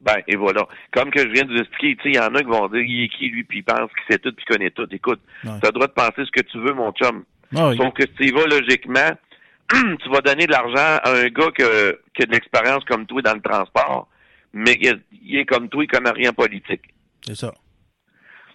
Ben, 0.02 0.18
et 0.28 0.36
voilà. 0.36 0.68
Comme 0.94 1.10
que 1.10 1.20
je 1.22 1.28
viens 1.30 1.44
de 1.46 1.54
vous 1.54 1.60
expliquer, 1.60 1.96
tu 1.96 2.04
sais, 2.04 2.10
il 2.10 2.16
y 2.16 2.20
en 2.20 2.36
a 2.36 2.40
qui 2.40 2.46
vont 2.46 2.68
dire, 2.68 2.82
il 2.82 3.04
est 3.06 3.10
qui, 3.10 3.28
lui, 3.30 3.44
puis 3.44 3.60
il 3.60 3.64
pense 3.64 3.90
qu'il 3.94 4.04
sait 4.14 4.20
tout, 4.20 4.32
puis 4.34 4.46
connaît 4.46 4.70
tout. 4.70 4.88
Écoute, 4.92 5.20
Ouais. 5.44 5.60
tu 5.60 5.66
as 5.66 5.70
le 5.70 5.72
droit 5.74 5.88
de 5.88 5.94
penser 5.94 6.24
ce 6.26 6.32
que 6.32 6.42
tu 6.46 6.60
veux, 6.60 6.74
mon 6.74 6.92
chum. 6.92 7.24
Ah 7.56 7.70
oui. 7.70 7.78
Sauf 7.78 7.94
que 7.94 8.04
si 8.04 8.14
tu 8.14 8.26
y 8.28 8.32
vas 8.32 8.46
logiquement, 8.46 9.10
tu 9.72 10.10
vas 10.12 10.22
donner 10.22 10.46
de 10.46 10.52
l'argent 10.52 11.00
à 11.04 11.10
un 11.12 11.26
gars 11.30 11.50
que, 11.52 12.00
qui 12.14 12.22
a 12.22 12.26
de 12.28 12.32
l'expérience 12.32 12.84
comme 12.86 13.08
toi 13.08 13.22
dans 13.24 13.34
le 13.34 13.42
transport, 13.42 14.08
mais 14.54 14.76
qui 14.76 14.88
est- 14.90 15.00
il 15.24 15.38
est 15.40 15.46
comme 15.46 15.70
toi, 15.70 15.84
il 15.84 15.88
connaît 15.88 16.12
rien 16.12 16.30
en 16.30 16.34
politique. 16.34 16.84
C'est 17.26 17.36
ça. 17.36 17.52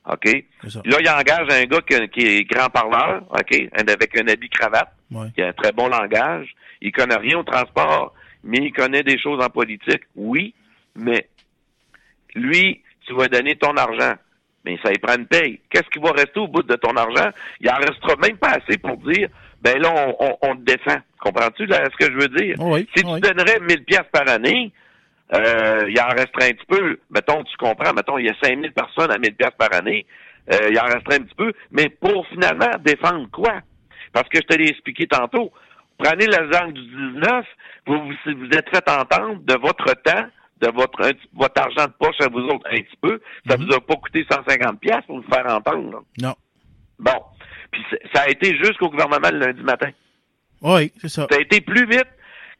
OK? 0.09 0.45
C'est 0.63 0.71
ça. 0.71 0.81
Là, 0.85 0.97
il 1.01 1.09
engage 1.11 1.47
un 1.51 1.65
gars 1.65 1.81
qui, 1.83 2.09
qui 2.11 2.27
est 2.27 2.45
grand 2.45 2.69
parleur, 2.69 3.23
OK? 3.31 3.55
Avec 3.73 4.17
un 4.21 4.29
habit 4.29 4.49
cravate, 4.49 4.93
Ouais. 5.11 5.27
qui 5.35 5.43
a 5.43 5.49
un 5.49 5.53
très 5.53 5.73
bon 5.73 5.89
langage. 5.89 6.49
Il 6.81 6.93
connaît 6.93 7.17
rien 7.17 7.39
au 7.39 7.43
transport, 7.43 8.15
mais 8.45 8.59
il 8.59 8.73
connaît 8.73 9.03
des 9.03 9.19
choses 9.19 9.43
en 9.43 9.49
politique. 9.49 10.03
Oui, 10.17 10.55
mais 10.95 11.29
lui, 12.35 12.83
tu 13.07 13.15
vas 13.15 13.29
donner 13.29 13.57
ton 13.57 13.77
argent. 13.77 14.15
Mais 14.65 14.79
ça 14.83 14.93
y 14.93 14.99
prend 14.99 15.17
une 15.17 15.27
paye. 15.27 15.59
Qu'est-ce 15.71 15.89
qui 15.89 15.99
va 15.99 16.13
rester 16.13 16.39
au 16.39 16.47
bout 16.47 16.63
de 16.63 16.77
ton 16.77 16.95
argent? 16.95 17.31
Il 17.61 17.71
en 17.71 17.77
restera 17.77 18.15
même 18.17 18.37
pas 18.37 18.59
assez 18.59 18.77
pour 18.77 18.99
dire, 18.99 19.29
ben 19.63 19.81
là, 19.81 19.91
on, 19.95 20.17
on, 20.21 20.39
on 20.43 20.57
te 20.57 20.63
défend. 20.63 20.99
Comprends-tu 21.19 21.67
là, 21.67 21.85
ce 21.85 21.97
que 21.97 22.13
je 22.13 22.19
veux 22.19 22.29
dire? 22.29 22.57
Oui, 22.59 22.87
si 22.95 23.05
oui. 23.05 23.21
tu 23.21 23.29
donnerais 23.29 23.59
1000 23.61 23.85
pièces 23.85 24.09
par 24.13 24.29
année, 24.29 24.71
euh, 25.35 25.85
il 25.89 25.99
en 26.01 26.09
resterait 26.09 26.51
un 26.51 26.53
petit 26.53 26.67
peu. 26.67 26.99
Mettons, 27.11 27.43
tu 27.45 27.57
comprends, 27.57 27.93
mettons, 27.95 28.19
il 28.19 28.27
y 28.27 28.31
a 28.31 28.35
5000 28.43 28.73
personnes 28.73 29.11
à 29.11 29.19
1000 29.19 29.35
pièces 29.35 29.55
par 29.57 29.73
année. 29.75 30.05
Euh, 30.53 30.69
il 30.71 30.79
en 30.79 30.85
resterait 30.85 31.17
un 31.17 31.23
petit 31.23 31.35
peu. 31.35 31.53
Mais 31.71 31.89
pour 31.89 32.27
finalement 32.29 32.71
défendre 32.85 33.29
quoi? 33.31 33.61
Parce 34.13 34.29
que 34.29 34.39
je 34.39 34.47
te 34.47 34.55
l'ai 34.55 34.69
expliqué 34.69 35.07
tantôt. 35.07 35.53
Prenez 36.03 36.27
l'exemple 36.27 36.73
du 36.73 36.83
19, 37.15 37.45
vous 37.87 37.99
vous, 37.99 38.13
vous 38.37 38.49
êtes 38.57 38.69
fait 38.71 38.89
entendre 38.89 39.41
de 39.43 39.55
votre 39.59 39.93
temps, 40.03 40.27
de 40.61 40.69
votre, 40.75 41.03
un 41.05 41.11
votre 41.35 41.61
argent 41.61 41.87
de 41.87 41.93
poche 41.99 42.21
à 42.21 42.29
vous 42.29 42.41
autres 42.41 42.67
un 42.71 42.77
petit 42.81 42.97
peu. 43.01 43.21
Ça 43.49 43.57
Mhm. 43.57 43.67
vous 43.67 43.75
a 43.75 43.81
pas 43.81 43.97
coûté 43.97 44.27
150 44.31 44.81
pièces 44.81 45.05
pour 45.07 45.21
vous 45.21 45.29
faire 45.33 45.47
entendre. 45.53 45.91
là. 45.93 45.99
Non. 46.29 46.35
Bon. 46.99 47.23
Puis 47.71 47.83
ça 48.15 48.23
a 48.23 48.29
été 48.29 48.57
jusqu'au 48.57 48.91
gouvernement 48.91 49.31
le 49.31 49.39
lundi 49.39 49.63
matin. 49.63 49.91
Oui, 50.63 50.93
c'est 51.01 51.09
ça. 51.09 51.27
Ça 51.31 51.37
a 51.39 51.41
été 51.41 51.61
plus 51.61 51.87
vite 51.87 52.09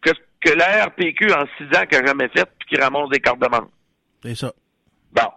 que, 0.03 0.11
que 0.41 0.55
la 0.57 0.87
RPQ 0.87 1.33
en 1.33 1.45
six 1.59 1.65
ans 1.77 1.85
qui 1.91 1.99
n'a 1.99 2.07
jamais 2.07 2.29
fait 2.29 2.49
puis 2.59 2.69
qui 2.77 2.81
ramasse 2.81 3.09
des 3.11 3.21
cartes 3.21 3.41
de 3.41 3.49
membre. 3.49 3.71
C'est 4.23 4.35
ça. 4.37 4.53
Bon. 5.13 5.29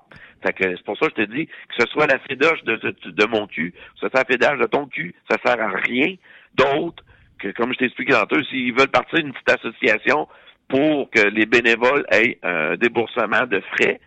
C'est 0.45 0.83
pour 0.83 0.97
ça 0.97 1.07
que 1.07 1.13
je 1.21 1.25
te 1.25 1.31
dis 1.31 1.45
que 1.47 1.53
ce 1.79 1.87
soit 1.87 2.05
la 2.05 2.19
fédoche 2.19 2.61
de, 2.65 2.75
de, 2.75 3.11
de 3.11 3.25
mon 3.27 3.47
cul, 3.47 3.71
que 3.71 3.77
ce 4.01 4.09
soit 4.09 4.19
la 4.19 4.25
fédoche 4.25 4.59
de 4.59 4.65
ton 4.65 4.87
cul, 4.87 5.15
ça 5.31 5.37
sert 5.45 5.57
à 5.61 5.69
rien 5.69 6.15
d'autre 6.55 7.01
que, 7.43 7.51
comme 7.51 7.73
je 7.73 7.79
t'ai 7.79 7.85
expliqué 7.85 8.13
tantôt, 8.13 8.41
s'ils 8.43 8.73
veulent 8.73 8.87
partir 8.87 9.19
d'une 9.19 9.33
petite 9.33 9.51
association 9.51 10.27
pour 10.67 11.09
que 11.09 11.19
les 11.19 11.45
bénévoles 11.45 12.05
aient 12.11 12.39
un 12.43 12.75
déboursement 12.75 13.45
de 13.45 13.61
frais, 13.75 13.99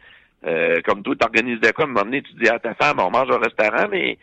euh, 0.47 0.80
comme 0.84 1.03
toi, 1.03 1.14
tu 1.18 1.24
organises 1.24 1.61
de 1.61 1.70
quoi, 1.70 1.84
à 1.84 1.89
un 1.89 1.91
moment 1.91 2.05
donné, 2.05 2.22
tu 2.22 2.32
dis 2.34 2.49
à 2.49 2.59
ta 2.59 2.74
femme, 2.74 2.99
on 2.99 3.11
mange 3.11 3.30
au 3.30 3.39
restaurant, 3.39 3.89
mais 3.91 4.18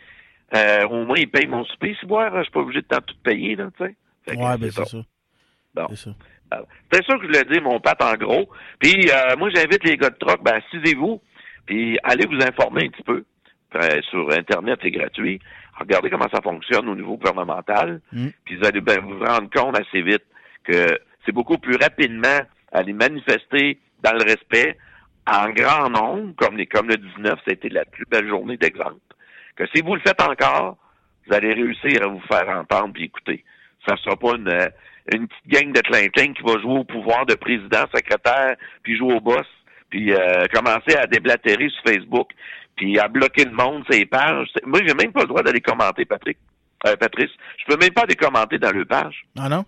euh, 0.54 0.86
au 0.88 1.04
moins, 1.04 1.16
ils 1.18 1.30
payent 1.30 1.46
mon 1.46 1.64
souper, 1.64 1.96
si 1.98 2.06
boire, 2.06 2.36
je 2.38 2.42
suis 2.42 2.52
pas 2.52 2.60
obligé 2.60 2.80
de 2.82 2.86
t'en 2.86 3.00
tout 3.00 3.14
payer, 3.22 3.56
là, 3.56 3.68
tu 3.78 3.84
sais. 3.84 4.36
Ouais, 4.36 4.58
ben 4.58 4.70
c'est 4.70 4.84
ça. 4.84 4.98
Bon. 5.74 5.86
C'est 5.90 5.96
ça. 5.96 6.10
C'est 6.92 7.04
sûr 7.04 7.18
que 7.20 7.26
je 7.26 7.38
le 7.38 7.52
dis, 7.52 7.60
mon 7.60 7.80
pat 7.80 8.00
en 8.02 8.14
gros. 8.14 8.48
Puis 8.78 9.10
euh, 9.10 9.36
moi, 9.36 9.50
j'invite 9.52 9.82
les 9.84 9.96
gars 9.96 10.10
de 10.10 10.16
troc, 10.16 10.42
ben 10.42 10.54
assisez-vous, 10.54 11.20
puis 11.66 11.98
allez 12.04 12.26
vous 12.26 12.40
informer 12.42 12.84
un 12.84 12.88
petit 12.88 13.02
peu. 13.02 13.24
Euh, 13.74 14.00
sur 14.08 14.30
Internet, 14.30 14.78
c'est 14.82 14.92
gratuit. 14.92 15.40
Regardez 15.78 16.10
comment 16.10 16.28
ça 16.32 16.40
fonctionne 16.40 16.88
au 16.88 16.94
niveau 16.94 17.16
gouvernemental. 17.16 18.00
Mm. 18.12 18.28
Puis 18.44 18.56
vous 18.56 18.66
allez 18.66 18.80
ben, 18.80 19.00
vous 19.00 19.18
rendre 19.18 19.50
compte 19.50 19.78
assez 19.78 20.02
vite 20.02 20.24
que 20.64 20.98
c'est 21.24 21.32
beaucoup 21.32 21.58
plus 21.58 21.76
rapidement 21.76 22.40
aller 22.72 22.92
manifester 22.92 23.78
dans 24.02 24.12
le 24.12 24.24
respect 24.24 24.76
en 25.26 25.50
grand 25.50 25.88
nombre, 25.88 26.34
comme, 26.36 26.56
les, 26.56 26.66
comme 26.66 26.88
le 26.88 26.96
19, 26.96 27.38
c'était 27.46 27.70
la 27.70 27.84
plus 27.84 28.04
belle 28.04 28.28
journée 28.28 28.56
d'exemple. 28.56 28.98
Que 29.56 29.64
si 29.74 29.80
vous 29.82 29.94
le 29.94 30.00
faites 30.00 30.20
encore, 30.20 30.76
vous 31.26 31.34
allez 31.34 31.54
réussir 31.54 32.02
à 32.02 32.08
vous 32.08 32.20
faire 32.30 32.48
entendre 32.48 32.92
puis 32.92 33.04
écouter. 33.04 33.44
Ça 33.86 33.94
ne 33.94 33.98
sera 33.98 34.16
pas 34.16 34.36
une, 34.36 34.48
euh, 34.48 34.68
une 35.14 35.28
petite 35.28 35.46
gang 35.46 35.72
de 35.72 35.80
clin 35.80 36.32
qui 36.32 36.42
va 36.42 36.60
jouer 36.60 36.78
au 36.80 36.84
pouvoir 36.84 37.24
de 37.26 37.34
président, 37.34 37.84
secrétaire, 37.94 38.56
puis 38.82 38.96
jouer 38.96 39.14
au 39.14 39.20
boss, 39.20 39.46
puis 39.88 40.12
euh, 40.12 40.46
commencer 40.52 40.96
à 40.96 41.06
déblatérer 41.06 41.68
sur 41.68 41.82
Facebook, 41.92 42.30
puis 42.76 42.98
à 42.98 43.08
bloquer 43.08 43.44
le 43.44 43.52
monde, 43.52 43.84
ses 43.90 44.04
pages. 44.06 44.48
Moi, 44.66 44.80
j'ai 44.86 44.94
même 44.94 45.12
pas 45.12 45.22
le 45.22 45.28
droit 45.28 45.42
d'aller 45.42 45.60
commenter, 45.60 46.04
Patrick. 46.04 46.38
Euh, 46.86 46.96
Patrice. 46.96 47.30
Je 47.58 47.64
peux 47.72 47.78
même 47.80 47.92
pas 47.92 48.02
aller 48.02 48.14
commenter 48.16 48.58
dans 48.58 48.72
le 48.72 48.84
page. 48.84 49.24
Ah 49.38 49.48
non? 49.48 49.64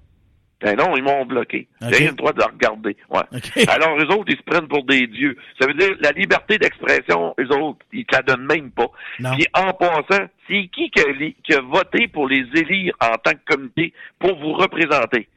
Ben 0.61 0.75
non, 0.77 0.97
ils 0.97 1.03
m'ont 1.03 1.25
bloqué. 1.27 1.69
Ok. 1.83 1.89
J'ai 1.91 1.97
rien 1.99 2.11
le 2.11 2.17
droit 2.17 2.33
de 2.33 2.43
regarder. 2.43 2.97
Ouais. 3.11 3.67
Alors, 3.69 3.99
eux 3.99 4.07
autres, 4.11 4.25
ils 4.29 4.39
se 4.39 4.43
prennent 4.43 4.69
pour 4.69 4.85
des 4.85 5.07
dieux. 5.07 5.37
Ça 5.61 5.67
veut 5.67 5.75
dire, 5.75 5.95
la 6.01 6.13
liberté 6.13 6.57
d'expression, 6.59 7.35
eux 7.39 7.53
autres, 7.57 7.79
ils 7.93 8.07
te 8.07 8.17
la 8.17 8.23
donnent 8.23 8.47
même 8.47 8.71
pas. 8.71 8.87
Non. 9.21 9.35
Puis, 9.35 9.47
en 9.55 9.73
passant, 9.75 10.27
c'est 10.49 10.67
qui 10.69 10.91
qui 10.91 11.01
a, 11.01 11.13
li- 11.13 11.37
qui 11.45 11.55
a 11.55 11.61
voté 11.61 12.09
pour 12.09 12.27
les 12.29 12.45
élire 12.55 12.95
en 13.03 13.17
tant 13.19 13.33
que 13.33 13.55
comité 13.55 13.93
pour 14.19 14.39
vous 14.39 14.55
représenter? 14.55 15.29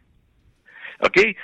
OK? 1.03 1.35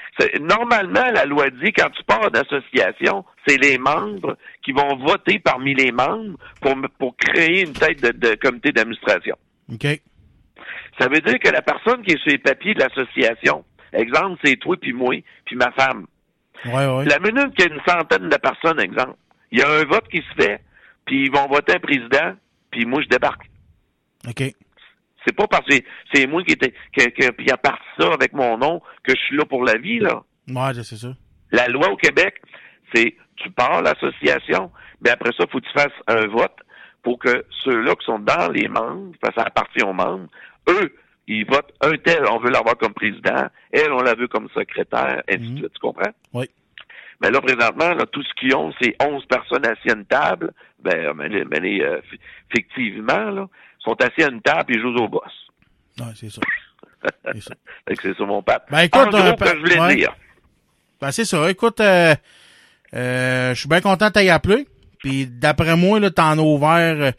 Normalement, 0.41 1.11
la 1.13 1.25
loi 1.25 1.49
dit, 1.49 1.71
quand 1.71 1.89
tu 1.89 2.03
pars 2.03 2.29
d'association, 2.29 3.23
c'est 3.47 3.57
les 3.57 3.77
membres 3.77 4.37
qui 4.63 4.71
vont 4.71 4.97
voter 4.97 5.39
parmi 5.39 5.73
les 5.73 5.91
membres 5.91 6.37
pour, 6.61 6.75
pour 6.99 7.15
créer 7.15 7.61
une 7.61 7.73
tête 7.73 8.01
de, 8.01 8.11
de 8.11 8.35
comité 8.35 8.71
d'administration. 8.71 9.35
OK. 9.71 9.87
Ça 10.99 11.07
veut 11.07 11.21
dire 11.21 11.39
que 11.39 11.49
la 11.49 11.61
personne 11.61 12.01
qui 12.03 12.13
est 12.13 12.21
sur 12.21 12.31
les 12.31 12.37
papiers 12.37 12.73
de 12.73 12.79
l'association, 12.79 13.63
exemple, 13.93 14.39
c'est 14.43 14.57
toi 14.57 14.75
puis 14.79 14.93
moi, 14.93 15.15
puis 15.45 15.55
ma 15.55 15.71
femme. 15.71 16.05
Ouais, 16.65 16.87
ouais. 16.87 17.05
La 17.05 17.19
minute 17.19 17.53
qu'il 17.55 17.69
y 17.69 17.71
a 17.71 17.75
une 17.75 17.81
centaine 17.85 18.29
de 18.29 18.37
personnes, 18.37 18.79
exemple, 18.79 19.15
il 19.51 19.59
y 19.59 19.61
a 19.61 19.69
un 19.69 19.83
vote 19.85 20.07
qui 20.09 20.17
se 20.17 20.43
fait, 20.43 20.61
puis 21.05 21.25
ils 21.25 21.31
vont 21.31 21.47
voter 21.47 21.75
un 21.75 21.79
président, 21.79 22.33
puis 22.71 22.85
moi 22.85 23.01
je 23.01 23.07
débarque. 23.07 23.49
OK. 24.27 24.43
C'est 25.25 25.35
pas 25.35 25.47
parce 25.47 25.65
que 25.65 25.75
c'est- 26.13 26.27
moi 26.27 26.43
qui 26.43 26.53
était 26.53 26.73
que, 26.95 27.03
que 27.09 27.31
puis 27.31 27.49
à 27.51 27.57
part 27.57 27.79
ça 27.99 28.11
avec 28.13 28.33
mon 28.33 28.57
nom 28.57 28.79
que 29.03 29.13
je 29.15 29.21
suis 29.21 29.37
là 29.37 29.45
pour 29.45 29.63
la 29.63 29.77
vie 29.77 29.99
là. 29.99 30.21
Ouais, 30.47 30.73
c'est 30.83 30.95
ça. 30.97 31.13
La 31.51 31.67
loi 31.67 31.89
au 31.89 31.95
Québec, 31.97 32.41
c'est 32.93 33.15
tu 33.37 33.49
pars 33.51 33.81
l'association, 33.81 34.71
mais 35.01 35.09
après 35.09 35.31
ça, 35.37 35.45
faut 35.51 35.59
que 35.59 35.65
tu 35.65 35.73
fasses 35.73 35.91
un 36.07 36.27
vote 36.27 36.55
pour 37.03 37.19
que 37.19 37.45
ceux-là 37.63 37.95
qui 37.95 38.05
sont 38.05 38.19
dans 38.19 38.49
les 38.51 38.67
membres, 38.67 39.13
parce 39.21 39.35
que 39.35 39.41
ça 39.41 39.47
appartient 39.47 39.83
aux 39.83 39.93
membres, 39.93 40.27
eux, 40.69 40.95
ils 41.27 41.45
votent 41.45 41.73
un 41.81 41.97
tel, 41.97 42.23
on 42.29 42.39
veut 42.39 42.49
l'avoir 42.51 42.77
comme 42.77 42.93
président, 42.93 43.47
elle, 43.71 43.91
on 43.91 44.01
la 44.01 44.13
veut 44.15 44.27
comme 44.27 44.47
secrétaire, 44.55 45.21
ainsi 45.29 45.39
Mhm. 45.43 45.53
de 45.53 45.57
suite, 45.59 45.73
tu 45.73 45.79
comprends? 45.79 46.11
Oui. 46.33 46.45
Mais 47.21 47.31
là, 47.31 47.39
présentement, 47.41 47.93
là, 47.93 48.05
tout 48.11 48.21
ce 48.23 48.33
qu'ils 48.35 48.55
ont, 48.55 48.73
c'est 48.81 48.95
11 49.01 49.25
personnes 49.25 49.65
assises 49.65 49.91
à 49.93 49.95
une 49.97 50.05
table. 50.05 50.51
Ben, 50.79 51.13
mais 51.15 51.59
les, 51.59 51.81
euh, 51.81 51.99
fi- 52.09 52.19
fictivement, 52.53 53.31
là, 53.31 53.47
sont 53.85 53.95
assis 54.01 54.23
à 54.23 54.29
une 54.29 54.41
table 54.41 54.75
et 54.75 54.79
jouent 54.79 54.95
au 54.97 55.07
boss. 55.07 55.23
Ouais, 55.99 56.13
c'est 56.15 56.29
ça. 56.29 56.41
C'est 57.33 57.41
ça. 57.41 57.55
C'est 58.01 58.19
mon 58.21 58.41
pape. 58.41 58.67
Ben, 58.71 58.79
écoute, 58.79 58.99
en 58.99 59.09
gros, 59.09 59.19
euh, 59.19 59.33
que 59.33 59.47
je 59.47 59.59
voulais 59.59 59.79
ouais. 59.79 59.95
dire. 59.95 60.15
Ben, 60.99 61.11
c'est 61.11 61.25
ça. 61.25 61.51
Écoute, 61.51 61.79
euh, 61.79 62.15
euh, 62.95 63.53
je 63.53 63.59
suis 63.59 63.69
bien 63.69 63.79
content 63.79 64.07
de 64.07 64.11
t'aille 64.11 64.31
appelé. 64.31 64.67
Puis 64.97 65.27
d'après 65.27 65.77
moi, 65.77 65.99
là, 65.99 66.09
t'en 66.09 66.31
as 66.31 66.41
ouvert, 66.41 67.13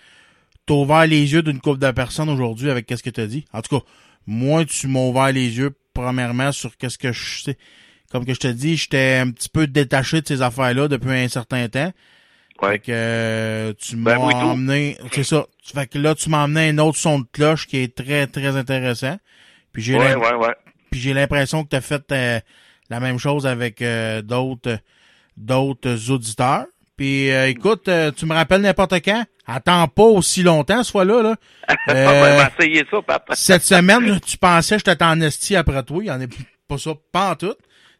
t'as 0.67 0.75
ouvert 0.75 1.07
les 1.07 1.33
yeux 1.33 1.43
d'une 1.43 1.61
couple 1.61 1.79
de 1.79 1.91
personnes 1.93 2.29
aujourd'hui 2.29 2.69
avec 2.69 2.87
qu'est-ce 2.87 3.05
que 3.05 3.11
t'as 3.11 3.27
dit. 3.27 3.45
En 3.53 3.63
tout 3.63 3.79
cas, 3.79 3.85
moi, 4.27 4.65
tu 4.65 4.89
m'as 4.89 5.01
ouvert 5.07 5.31
les 5.31 5.57
yeux, 5.57 5.71
premièrement, 5.95 6.51
sur 6.51 6.77
qu'est-ce 6.77 6.99
que 6.99 7.13
je 7.13 7.43
sais. 7.45 7.59
Comme 8.11 8.25
que 8.25 8.35
je 8.35 8.41
te 8.41 8.49
dis, 8.49 8.77
j'étais 8.77 9.19
un 9.23 9.31
petit 9.31 9.49
peu 9.49 9.69
détaché 9.69 10.21
de 10.21 10.27
ces 10.27 10.43
affaires-là 10.43 10.89
depuis 10.89 11.13
un 11.13 11.29
certain 11.29 11.69
temps. 11.69 11.93
Fait 12.61 12.79
que 12.79 12.85
euh, 12.91 13.73
tu 13.79 13.97
Ben, 13.97 14.17
m'as 14.19 14.25
emmené, 14.45 14.97
c'est 15.13 15.25
ça. 15.25 15.47
Fait 15.63 15.87
que 15.87 15.99
là, 15.99 16.15
tu 16.15 16.31
m'as 16.31 16.45
emmené 16.45 16.69
un 16.71 16.79
autre 16.79 16.97
son 16.99 17.21
de 17.21 17.27
cloche 17.33 17.67
qui 17.67 17.79
est 17.79 17.95
très, 17.95 18.27
très 18.27 18.57
intéressant. 18.57 19.19
Puis 19.73 19.83
j'ai 19.83 19.97
Ouais, 19.97 20.09
l'im- 20.15 20.19
ouais, 20.21 20.35
ouais. 20.35 20.55
puis 20.91 21.01
j'ai 21.01 21.13
l'impression 21.13 21.65
que 21.65 21.69
tu 21.71 21.77
as 21.77 21.81
fait 21.81 22.03
euh, 22.13 22.41
la 22.89 23.01
même 23.01 23.19
chose 23.19 23.47
avec 23.47 23.83
euh, 23.83 24.23
d'autres 24.23 24.79
d'autres 25.37 26.11
auditeurs. 26.11 26.65
Puis 26.97 27.31
euh, 27.31 27.49
écoute, 27.49 27.89
euh, 27.89 28.11
tu 28.11 28.25
me 28.25 28.33
rappelles 28.35 28.63
n'importe 28.63 28.95
quand. 29.05 29.25
Attends 29.47 29.87
pas 29.89 30.03
aussi 30.05 30.43
longtemps 30.43 30.83
ce 30.83 30.91
fois-là. 30.91 31.23
Là. 31.23 31.37
Ça, 32.91 33.03
papa. 33.03 33.35
cette 33.37 33.63
semaine, 33.63 34.19
tu 34.21 34.39
pensais 34.39 34.77
que 34.79 34.83
j'étais 34.87 35.05
en 35.05 35.21
esti 35.21 35.57
après 35.57 35.83
toi. 35.83 35.99
Il 36.03 36.07
y 36.07 36.11
en 36.11 36.21
a 36.21 36.25
pas 36.69 36.79
ça, 36.79 36.93
pas 37.13 37.31
en 37.33 37.37
tout. 37.37 37.55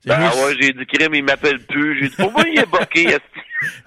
Ben 0.05 0.21
ouais, 0.31 0.57
j'ai 0.61 0.73
dit 0.73 0.87
crime, 0.87 1.15
il 1.15 1.25
m'appelle 1.25 1.59
plus. 1.67 2.01
J'ai 2.01 2.09
dit, 2.09 2.15
pourquoi 2.17 2.45
il 2.49 2.59
est 2.59 3.07
esti? 3.15 3.21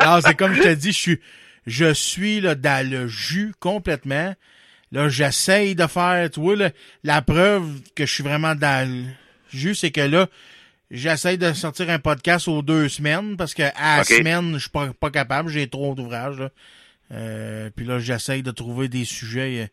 Non, 0.04 0.20
c'est 0.22 0.36
comme 0.36 0.54
je 0.54 0.62
te 0.62 0.74
dis, 0.74 0.92
je 0.92 0.98
suis, 0.98 1.20
je 1.68 1.94
suis 1.94 2.42
là, 2.42 2.56
dans 2.56 2.88
le 2.88 3.08
jus 3.08 3.54
complètement. 3.60 4.36
Là, 4.92 5.10
j'essaye 5.10 5.76
de 5.76 5.86
faire, 5.86 6.30
tu 6.32 6.40
vois, 6.40 6.56
là, 6.56 6.72
la 7.04 7.22
preuve 7.22 7.82
que 7.96 8.06
je 8.06 8.14
suis 8.14 8.24
vraiment 8.24 8.56
dans 8.56 8.90
le 8.90 9.06
jus, 9.56 9.76
c'est 9.76 9.92
que 9.92 10.02
là, 10.02 10.28
j'essaye 10.90 11.38
de 11.38 11.54
sortir 11.54 11.90
un 11.90 12.00
podcast 12.00 12.48
aux 12.48 12.64
deux 12.64 12.90
semaines 12.90 13.38
parce 13.38 13.54
que 13.54 13.64
à 13.76 13.98
la 13.98 14.04
semaine, 14.04 14.54
je 14.54 14.60
suis 14.60 14.70
pas, 14.70 14.92
pas 14.94 15.12
capable, 15.12 15.50
j'ai 15.50 15.70
trop 15.70 15.94
d'ouvrages. 15.94 16.40
Là. 16.40 16.50
Euh, 17.12 17.70
puis 17.76 17.86
là, 17.86 18.00
j'essaye 18.00 18.42
de 18.42 18.52
trouver 18.52 18.88
des 18.88 19.06
sujets 19.06 19.64
euh, 19.64 19.68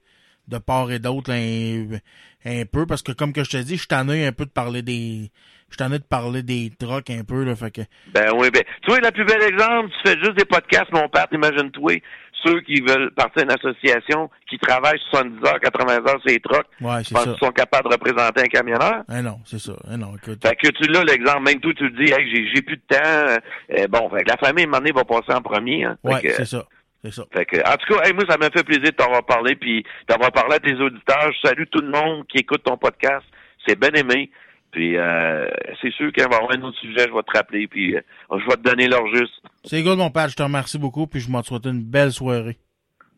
de 0.49 0.59
part 0.59 0.91
et 0.91 0.99
d'autre 0.99 1.33
un, 1.33 1.99
un 2.45 2.65
peu 2.67 2.87
parce 2.87 3.03
que 3.03 3.13
comme 3.13 3.33
que 3.33 3.45
je 3.45 3.51
te 3.51 3.57
dis, 3.57 3.75
je 3.75 3.81
suis 3.81 3.89
tanné 3.89 4.27
un 4.27 4.33
peu 4.33 4.45
de 4.45 4.51
parler 4.51 4.83
des, 4.83 5.31
je 5.69 5.75
suis 5.75 5.79
tanné 5.79 5.99
de 5.99 6.05
parler 6.05 6.43
des 6.43 6.71
trucks 6.79 7.11
un 7.11 7.25
peu 7.25 7.45
là, 7.45 7.57
fait 7.57 7.71
que 7.71 7.81
Ben 8.13 8.31
oui, 8.37 8.51
ben, 8.51 8.63
tu 8.83 8.91
vois, 8.91 9.01
le 9.01 9.11
plus 9.11 9.25
bel 9.25 9.43
exemple, 9.43 9.91
tu 9.91 10.11
fais 10.11 10.19
juste 10.19 10.35
des 10.37 10.45
podcasts, 10.45 10.93
mon 10.93 11.09
père, 11.09 11.27
imagine-toi, 11.33 11.95
ceux 12.45 12.61
qui 12.61 12.81
veulent 12.81 13.11
partir 13.13 13.43
d'une 13.43 13.51
association, 13.57 14.31
qui 14.49 14.59
travaillent 14.59 15.01
70 15.11 15.45
heures, 15.49 15.59
80 15.59 15.95
heures 15.95 16.21
sur 16.21 16.29
les 16.29 16.39
trucks, 16.39 16.67
ouais, 16.81 17.03
c'est 17.03 17.17
ça. 17.17 17.37
sont 17.39 17.51
capables 17.51 17.89
de 17.89 17.95
représenter 17.95 18.43
un 18.43 18.47
camionneur? 18.49 19.03
Ah 19.09 19.23
non, 19.23 19.39
c'est 19.45 19.59
ça. 19.59 19.73
Ah 19.91 19.97
non, 19.97 20.13
écoute. 20.17 20.47
Fait 20.47 20.55
que 20.55 20.69
tu 20.69 20.89
l'as 20.91 21.03
l'exemple, 21.03 21.43
même 21.43 21.61
toi, 21.61 21.73
tu 21.77 21.89
le 21.89 22.05
dis, 22.05 22.13
hey, 22.13 22.31
j'ai, 22.33 22.49
j'ai 22.55 22.63
plus 22.63 22.77
de 22.77 22.83
temps. 22.89 23.01
euh, 23.03 23.37
euh, 23.79 23.87
bon, 23.89 24.09
fait 24.11 24.23
que 24.23 24.29
la 24.31 24.37
famille, 24.37 24.65
à 24.65 24.69
un 24.69 24.71
moment 24.71 24.79
donné, 24.79 24.93
va 24.93 25.05
passer 25.05 25.33
en 25.33 25.43
premier. 25.43 25.85
Hein. 25.85 25.97
Fait 26.03 26.09
Ouais, 26.15 26.21
que, 26.23 26.33
c'est 26.35 26.45
ça. 26.45 26.65
C'est 27.05 27.13
ça. 27.13 27.25
Fait 27.33 27.45
que, 27.47 27.57
en 27.59 27.77
tout 27.77 27.95
cas, 27.95 28.05
hey, 28.05 28.13
moi, 28.13 28.25
ça 28.29 28.37
m'a 28.37 28.51
fait 28.51 28.65
plaisir 28.65 28.85
de 28.85 28.91
t'avoir 28.91 29.25
parlé, 29.25 29.57
puis 29.57 29.85
d'avoir 30.09 30.31
parlé 30.31 30.57
à 30.57 30.61
tes 30.61 30.75
auditeurs. 30.75 31.33
Je 31.43 31.49
salue 31.49 31.65
tout 31.71 31.81
le 31.81 31.91
monde 31.91 32.27
qui 32.29 32.39
écoute 32.39 32.63
ton 32.65 32.77
podcast. 32.77 33.25
C'est 33.67 33.79
bien 33.81 33.91
aimé. 33.91 34.31
Puis, 34.77 34.95
euh, 34.99 35.49
c'est 35.81 35.91
sûr 35.95 36.13
qu'il 36.13 36.23
va 36.25 36.33
y 36.33 36.35
avoir 36.35 36.53
un 36.53 36.61
autre 36.61 36.79
sujet, 36.79 37.07
je 37.09 37.15
vais 37.15 37.23
te 37.23 37.33
rappeler, 37.35 37.67
puis 37.67 37.97
euh, 37.97 38.03
je 38.31 38.45
vais 38.45 38.57
te 38.57 38.61
donner 38.61 38.89
l'heure 38.89 39.07
juste. 39.07 39.33
C'est 39.65 39.83
good, 39.83 39.97
mon 39.97 40.11
père. 40.11 40.29
Je 40.29 40.37
te 40.37 40.43
remercie 40.43 40.77
beaucoup, 40.77 41.07
puis 41.07 41.19
je 41.19 41.31
m'en 41.31 41.43
souhaite 41.43 41.65
une 41.65 41.83
belle 41.83 42.13
soirée. 42.13 42.59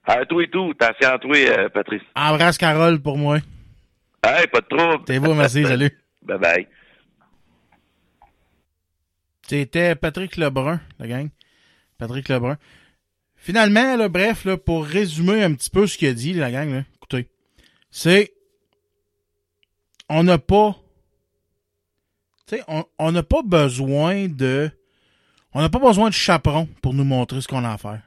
À 0.05 0.25
toi 0.25 0.41
et 0.41 0.49
tout, 0.49 0.73
attention 0.81 1.15
à 1.15 1.19
toi, 1.19 1.37
euh, 1.37 1.69
Patrice. 1.69 2.03
Embrasse 2.15 2.59
Carole 2.59 3.01
pour 3.03 3.19
moi. 3.19 3.39
Hey, 4.25 4.47
pas 4.47 4.61
de 4.61 4.67
trouble. 4.67 5.05
T'es 5.05 5.19
beau, 5.19 5.35
merci, 5.35 5.65
salut. 5.67 5.91
Bye 6.23 6.39
bye. 6.39 6.69
C'était 9.43 9.97
Patrick 9.97 10.37
Lebrun, 10.37 10.81
la 11.01 11.09
gang. 11.09 11.29
Patrick 11.99 12.29
Lebrun. 12.29 12.57
Finalement, 13.35 13.97
là, 13.97 14.09
bref, 14.09 14.45
là, 14.45 14.57
pour 14.57 14.87
résumer 14.87 15.43
un 15.43 15.53
petit 15.55 15.71
peu 15.71 15.89
ce 15.89 15.99
qu'il 15.99 16.07
a 16.07 16.13
dit, 16.13 16.35
la 16.35 16.53
gang, 16.53 16.73
là, 16.73 16.83
écoutez, 16.95 17.29
c'est 17.91 18.33
on 20.09 20.23
n'a 20.23 20.39
pas 20.39 20.77
on 22.99 23.13
n'a 23.13 23.23
pas 23.23 23.43
besoin 23.43 24.29
de 24.29 24.71
on 25.55 25.61
n'a 25.61 25.69
pas 25.71 25.79
besoin 25.79 26.09
de 26.09 26.15
chaperon 26.15 26.69
pour 26.83 26.95
nous 26.95 27.05
montrer 27.05 27.41
ce 27.41 27.49
qu'on 27.49 27.65
a 27.65 27.73
à 27.73 27.79
faire. 27.79 28.03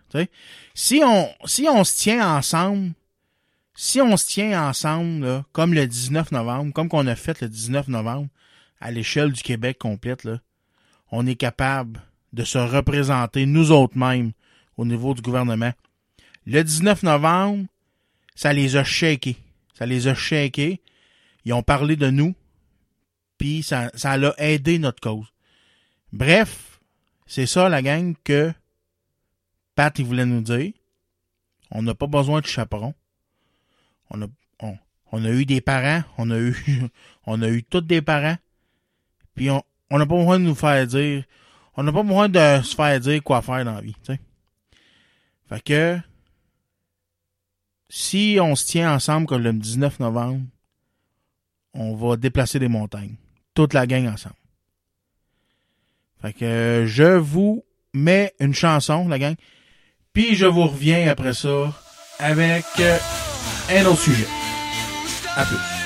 Si 0.76 1.02
on 1.04 1.84
se 1.84 1.96
tient 1.96 2.38
ensemble, 2.38 2.92
si 3.74 4.00
on 4.00 4.16
se 4.16 4.28
tient 4.28 4.70
ensemble, 4.70 5.44
comme 5.52 5.74
le 5.74 5.88
19 5.88 6.32
novembre, 6.32 6.72
comme 6.74 6.88
qu'on 6.88 7.08
a 7.08 7.16
fait 7.16 7.42
le 7.42 7.50
19 7.50 7.88
novembre, 7.88 8.28
à 8.80 8.92
l'échelle 8.92 9.32
du 9.32 9.42
Québec 9.42 9.80
complète, 9.80 10.28
on 11.12 11.26
est 11.26 11.36
capable 11.36 12.02
de 12.34 12.44
se 12.44 12.58
représenter 12.58 13.46
nous 13.46 13.72
autres 13.72 13.98
mêmes 13.98 14.32
au 14.78 14.86
niveau 14.86 15.14
du 15.14 15.22
gouvernement. 15.22 15.74
Le 16.46 16.64
19 16.64 17.04
novembre, 17.04 17.66
ça 18.36 18.54
les 18.54 18.76
a 18.76 18.84
shakés. 18.84 19.38
Ça 19.74 19.86
les 19.86 20.08
a 20.08 20.16
shakés. 20.16 20.82
Ils 21.46 21.54
ont 21.54 21.64
parlé 21.64 21.96
de 21.96 22.10
nous. 22.10 22.34
Puis 23.42 23.64
ça, 23.64 23.90
ça 23.96 24.18
l'a 24.18 24.36
aidé 24.38 24.78
notre 24.78 25.02
cause. 25.02 25.26
Bref, 26.14 26.80
c'est 27.26 27.48
ça 27.48 27.70
la 27.70 27.82
gang 27.82 28.14
que 28.24 28.54
Pat 29.74 29.98
il 29.98 30.06
voulait 30.06 30.28
nous 30.28 30.42
dire. 30.42 30.74
On 31.72 31.82
n'a 31.82 31.96
pas 31.96 32.06
besoin 32.06 32.42
de 32.42 32.46
chaperon. 32.46 32.94
On 34.12 34.22
a, 34.22 35.30
eu 35.32 35.46
des 35.48 35.60
parents, 35.60 36.04
on 36.20 36.30
a 36.30 37.50
eu, 37.50 37.64
tous 37.64 37.82
des 37.82 38.04
parents. 38.04 38.38
Puis 39.34 39.50
on, 39.50 39.64
on 39.90 39.98
n'a 39.98 40.06
pas 40.06 40.18
besoin 40.18 40.38
de 40.38 40.46
nous 40.46 40.54
faire 40.54 40.86
dire, 40.86 41.24
on 41.76 41.82
n'a 41.82 41.92
pas 41.92 42.04
besoin 42.04 42.30
de 42.30 42.62
se 42.62 42.76
faire 42.76 43.00
dire 43.00 43.24
quoi 43.24 43.42
faire 43.42 43.66
dans 43.66 43.74
la 43.74 43.82
vie. 43.82 43.96
Fait 45.50 45.64
que, 45.64 46.00
si 47.90 48.38
on 48.40 48.56
se 48.56 48.68
tient 48.68 48.94
ensemble 48.94 49.26
comme 49.26 49.42
le 49.42 49.52
19 49.52 50.00
novembre, 50.00 50.46
on 51.74 51.96
va 51.96 52.18
déplacer 52.18 52.60
des 52.60 52.68
montagnes. 52.68 53.16
Toute 53.54 53.74
la 53.74 53.86
gang 53.88 54.08
ensemble. 54.08 54.36
Fait 56.22 56.34
que 56.34 56.86
je 56.88 57.18
vous 57.18 57.66
mets 57.94 58.34
une 58.40 58.54
chanson, 58.54 59.08
la 59.08 59.20
gang. 59.20 59.36
Puis 60.14 60.36
je 60.36 60.46
vous 60.46 60.68
reviens 60.68 61.10
après 61.10 61.34
ça 61.34 61.74
avec 62.20 62.66
euh, 62.80 62.98
un 63.72 63.86
autre 63.86 64.02
sujet. 64.02 64.28
À 65.36 65.46
plus. 65.46 65.81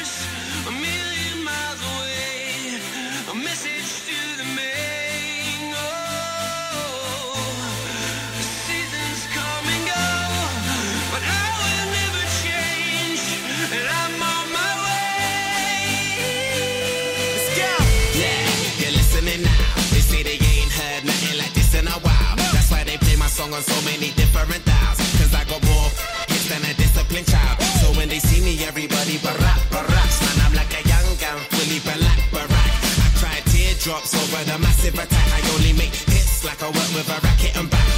On 23.56 23.64
so 23.64 23.80
many 23.88 24.12
different 24.20 24.64
dials. 24.66 25.00
Cause 25.16 25.34
I 25.34 25.44
got 25.48 25.64
more 25.64 25.90
hits 26.28 26.48
than 26.52 26.62
a 26.68 26.74
disciplined 26.76 27.28
child. 27.28 27.56
So 27.80 27.88
when 27.96 28.10
they 28.10 28.20
see 28.20 28.44
me, 28.44 28.60
everybody 28.66 29.16
barack, 29.24 29.62
barack. 29.72 30.10
Man, 30.24 30.38
I'm 30.46 30.54
like 30.60 30.72
a 30.76 30.84
young 30.84 31.08
gun, 31.24 31.40
fully 31.56 31.80
black, 31.88 32.20
barack. 32.36 32.72
I 33.00 33.08
cry 33.20 33.40
teardrops 33.52 34.12
over 34.14 34.44
the 34.44 34.60
massive 34.60 34.96
attack. 34.96 35.28
I 35.32 35.40
only 35.56 35.72
make 35.74 35.96
hits 35.96 36.44
like 36.44 36.62
I 36.62 36.68
work 36.68 36.92
with 36.92 37.08
a 37.08 37.18
racket 37.24 37.56
and 37.56 37.70
back. 37.70 37.95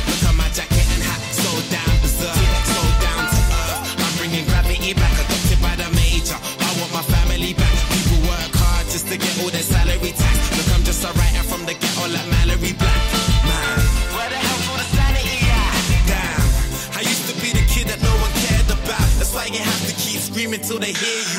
They 20.80 20.94
hear 20.94 21.24
you 21.34 21.37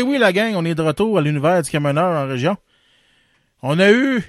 Eh 0.00 0.02
oui, 0.02 0.16
la 0.16 0.32
gang, 0.32 0.54
on 0.56 0.64
est 0.64 0.74
de 0.74 0.80
retour 0.80 1.18
à 1.18 1.20
l'univers 1.20 1.60
du 1.60 1.70
camionneur 1.70 2.24
en 2.24 2.26
région. 2.26 2.56
On 3.60 3.78
a 3.78 3.92
eu, 3.92 4.24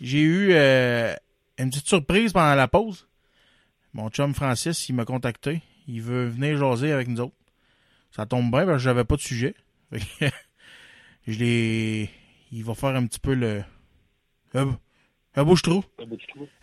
j'ai 0.00 0.20
eu 0.20 0.50
euh, 0.52 1.12
une 1.58 1.68
petite 1.70 1.88
surprise 1.88 2.32
pendant 2.32 2.54
la 2.54 2.68
pause. 2.68 3.08
Mon 3.92 4.08
chum 4.08 4.34
Francis, 4.34 4.88
il 4.88 4.94
m'a 4.94 5.04
contacté. 5.04 5.62
Il 5.88 6.00
veut 6.00 6.28
venir 6.28 6.56
jaser 6.56 6.92
avec 6.92 7.08
nous 7.08 7.22
autres. 7.22 7.34
Ça 8.12 8.24
tombe 8.24 8.52
bien 8.52 8.64
parce 8.66 8.76
que 8.76 8.84
j'avais 8.84 9.02
pas 9.02 9.16
de 9.16 9.20
sujet. 9.20 9.56
Je 11.26 11.38
l'ai. 11.40 12.08
Il 12.52 12.62
va 12.62 12.76
faire 12.76 12.90
un 12.94 13.04
petit 13.06 13.18
peu 13.18 13.34
le. 13.34 13.64
Un, 14.54 14.78
un 15.34 15.42
bouche-trou. 15.42 15.82
Un 16.00 16.06
bout 16.06 16.18
de 16.18 16.26
trou. 16.28 16.46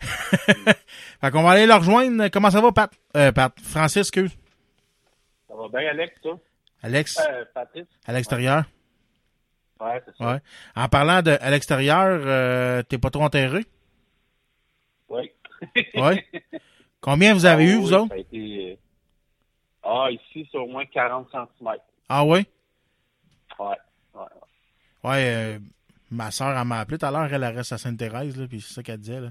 Fait 1.20 1.30
qu'on 1.30 1.42
va 1.42 1.50
aller 1.50 1.66
le 1.66 1.74
rejoindre. 1.74 2.28
Comment 2.28 2.50
ça 2.50 2.62
va, 2.62 2.72
Pat? 2.72 2.90
Euh, 3.14 3.30
Pat. 3.30 3.52
Francis, 3.60 3.98
excuse. 3.98 4.30
Ça 5.48 5.54
va 5.54 5.68
bien, 5.68 5.90
Alex, 5.90 6.18
toi? 6.22 6.40
Alex, 6.82 7.18
Euh, 7.18 7.44
à 8.06 8.12
l'extérieur? 8.12 8.64
Ouais, 9.80 10.02
c'est 10.04 10.16
ça. 10.16 10.32
Ouais. 10.34 10.40
En 10.76 10.88
parlant 10.88 11.22
de 11.22 11.36
à 11.40 11.50
l'extérieur, 11.50 12.20
euh, 12.24 12.82
t'es 12.82 12.98
pas 12.98 13.10
trop 13.10 13.22
enterré? 13.22 13.64
Oui. 15.08 15.30
Ouais. 15.94 16.24
Combien 17.00 17.34
vous 17.34 17.44
avez 17.46 17.64
Ah 17.64 17.66
eu, 17.66 17.74
oui, 17.76 17.80
vous 17.80 17.92
autres? 17.92 18.08
Ça 18.08 18.14
a 18.14 18.18
été... 18.18 18.72
euh, 18.72 18.76
Ah, 19.82 20.08
ici, 20.10 20.48
c'est 20.50 20.58
au 20.58 20.66
moins 20.66 20.84
40 20.86 21.28
cm. 21.32 21.74
Ah 22.08 22.24
oui? 22.24 22.46
Ouais. 23.58 23.66
ouais. 23.66 23.76
ouais. 24.14 24.26
Ouais, 25.04 25.24
euh, 25.34 25.58
ma 26.10 26.30
soeur, 26.30 26.56
elle 26.56 26.66
m'a 26.66 26.80
appelé 26.80 26.98
tout 26.98 27.06
à 27.06 27.10
l'heure, 27.10 27.32
elle 27.32 27.42
elle 27.42 27.56
reste 27.56 27.72
à 27.72 27.78
Sainte-Thérèse, 27.78 28.36
là, 28.36 28.46
puis 28.48 28.60
c'est 28.60 28.74
ça 28.74 28.82
qu'elle 28.82 28.98
disait, 29.00 29.20
là. 29.20 29.30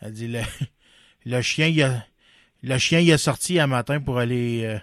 Elle 0.00 0.12
dit, 0.12 0.28
le, 0.28 0.40
le 1.26 1.40
chien, 1.42 1.66
il 1.66 1.82
a, 1.82 2.04
le 2.62 2.78
chien, 2.78 3.00
il 3.00 3.10
est 3.10 3.18
sorti 3.18 3.58
un 3.58 3.66
matin 3.66 4.00
pour 4.00 4.18
aller 4.18 4.64
euh, 4.64 4.78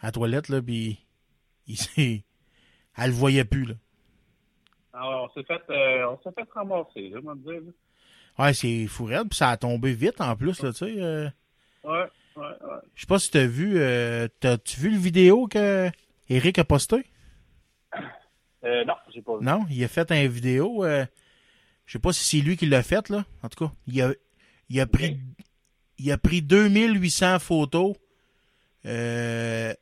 à 0.00 0.06
la 0.06 0.12
toilette, 0.12 0.48
là, 0.48 0.60
puis 0.62 0.98
il 1.66 1.76
s'est, 1.78 2.24
elle 2.96 3.10
le 3.10 3.16
voyait 3.16 3.44
plus, 3.44 3.64
là. 3.64 3.74
Ouais, 4.94 5.00
on 5.24 5.28
s'est 5.30 5.42
fait, 5.44 5.60
euh, 5.70 6.06
on 6.08 6.16
fait 6.32 6.48
ramasser, 6.54 7.08
là, 7.08 7.20
on 7.26 7.34
dire. 7.36 7.60
là. 7.60 8.44
Ouais, 8.46 8.54
c'est 8.54 8.86
fou 8.86 9.04
raide, 9.06 9.28
puis 9.28 9.36
ça 9.36 9.50
a 9.50 9.56
tombé 9.56 9.92
vite, 9.92 10.20
en 10.20 10.36
plus, 10.36 10.62
là, 10.62 10.72
tu 10.72 10.78
sais. 10.78 10.94
euh, 11.00 11.28
Ouais, 11.84 12.04
ouais, 12.36 12.42
ouais. 12.42 12.76
Je 12.94 13.00
sais 13.02 13.06
pas 13.06 13.18
si 13.18 13.30
t'as 13.30 13.46
vu, 13.46 13.74
euh, 13.78 14.28
t'as-tu 14.40 14.80
vu 14.80 14.90
le 14.90 14.96
vidéo 14.98 15.46
que 15.48 15.90
Eric 16.28 16.58
a 16.58 16.64
posté? 16.64 17.04
Euh, 18.64 18.84
non, 18.84 18.94
j'ai 19.12 19.20
pas 19.20 19.36
vu. 19.36 19.44
Non, 19.44 19.66
il 19.70 19.82
a 19.84 19.88
fait 19.88 20.10
un 20.10 20.26
vidéo. 20.26 20.84
Euh, 20.84 21.04
je 21.86 21.92
sais 21.92 21.98
pas 21.98 22.12
si 22.12 22.24
c'est 22.24 22.42
lui 22.44 22.56
qui 22.56 22.66
l'a 22.66 22.82
fait, 22.82 23.08
là. 23.10 23.24
En 23.42 23.48
tout 23.50 23.66
cas, 23.66 23.72
il 23.86 24.00
a, 24.00 24.12
il 24.70 24.80
a 24.80 24.86
pris 24.86 25.18
il 25.98 26.10
a 26.10 26.16
pris 26.18 26.40
2800 26.42 27.38
photos 27.40 27.94
euh, 28.86 29.74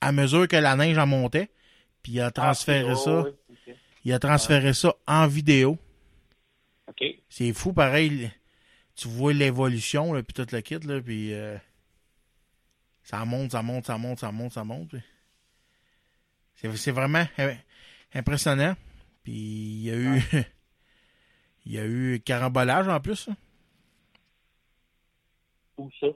à 0.00 0.12
mesure 0.12 0.48
que 0.48 0.56
la 0.56 0.76
neige 0.76 0.98
en 0.98 1.06
montait. 1.06 1.50
Puis 2.02 2.12
il 2.12 2.20
a 2.20 2.30
transféré 2.30 2.92
Ah, 2.92 2.96
ça. 2.96 3.22
oui, 3.22 3.74
Il 4.04 4.12
a 4.12 4.18
transféré 4.18 4.72
ça 4.74 4.94
en 5.06 5.26
vidéo. 5.26 5.78
OK. 6.88 7.04
C'est 7.28 7.52
fou, 7.52 7.72
pareil. 7.72 8.30
Tu 8.94 9.08
vois 9.08 9.32
l'évolution, 9.32 10.12
puis 10.22 10.34
tout 10.34 10.46
le 10.50 10.60
kit, 10.60 10.78
là, 10.80 11.00
puis 11.00 11.32
euh, 11.32 11.56
ça 13.02 13.24
monte, 13.24 13.52
ça 13.52 13.62
monte, 13.62 13.86
ça 13.86 13.96
monte, 13.96 14.18
ça 14.18 14.32
monte, 14.32 14.52
ça 14.52 14.64
monte. 14.64 14.94
C'est, 16.56 16.90
vraiment 16.90 17.24
euh, 17.38 17.54
impressionnant. 18.14 18.74
Puis 19.22 19.32
il 19.32 19.82
y 19.82 19.90
a 19.90 19.96
eu, 19.96 20.22
il 21.66 21.72
y 21.72 21.78
a 21.78 21.86
eu 21.86 22.20
carambolage 22.24 22.88
en 22.88 22.98
plus. 23.00 23.28
Où 25.76 25.90
ça? 26.00 26.08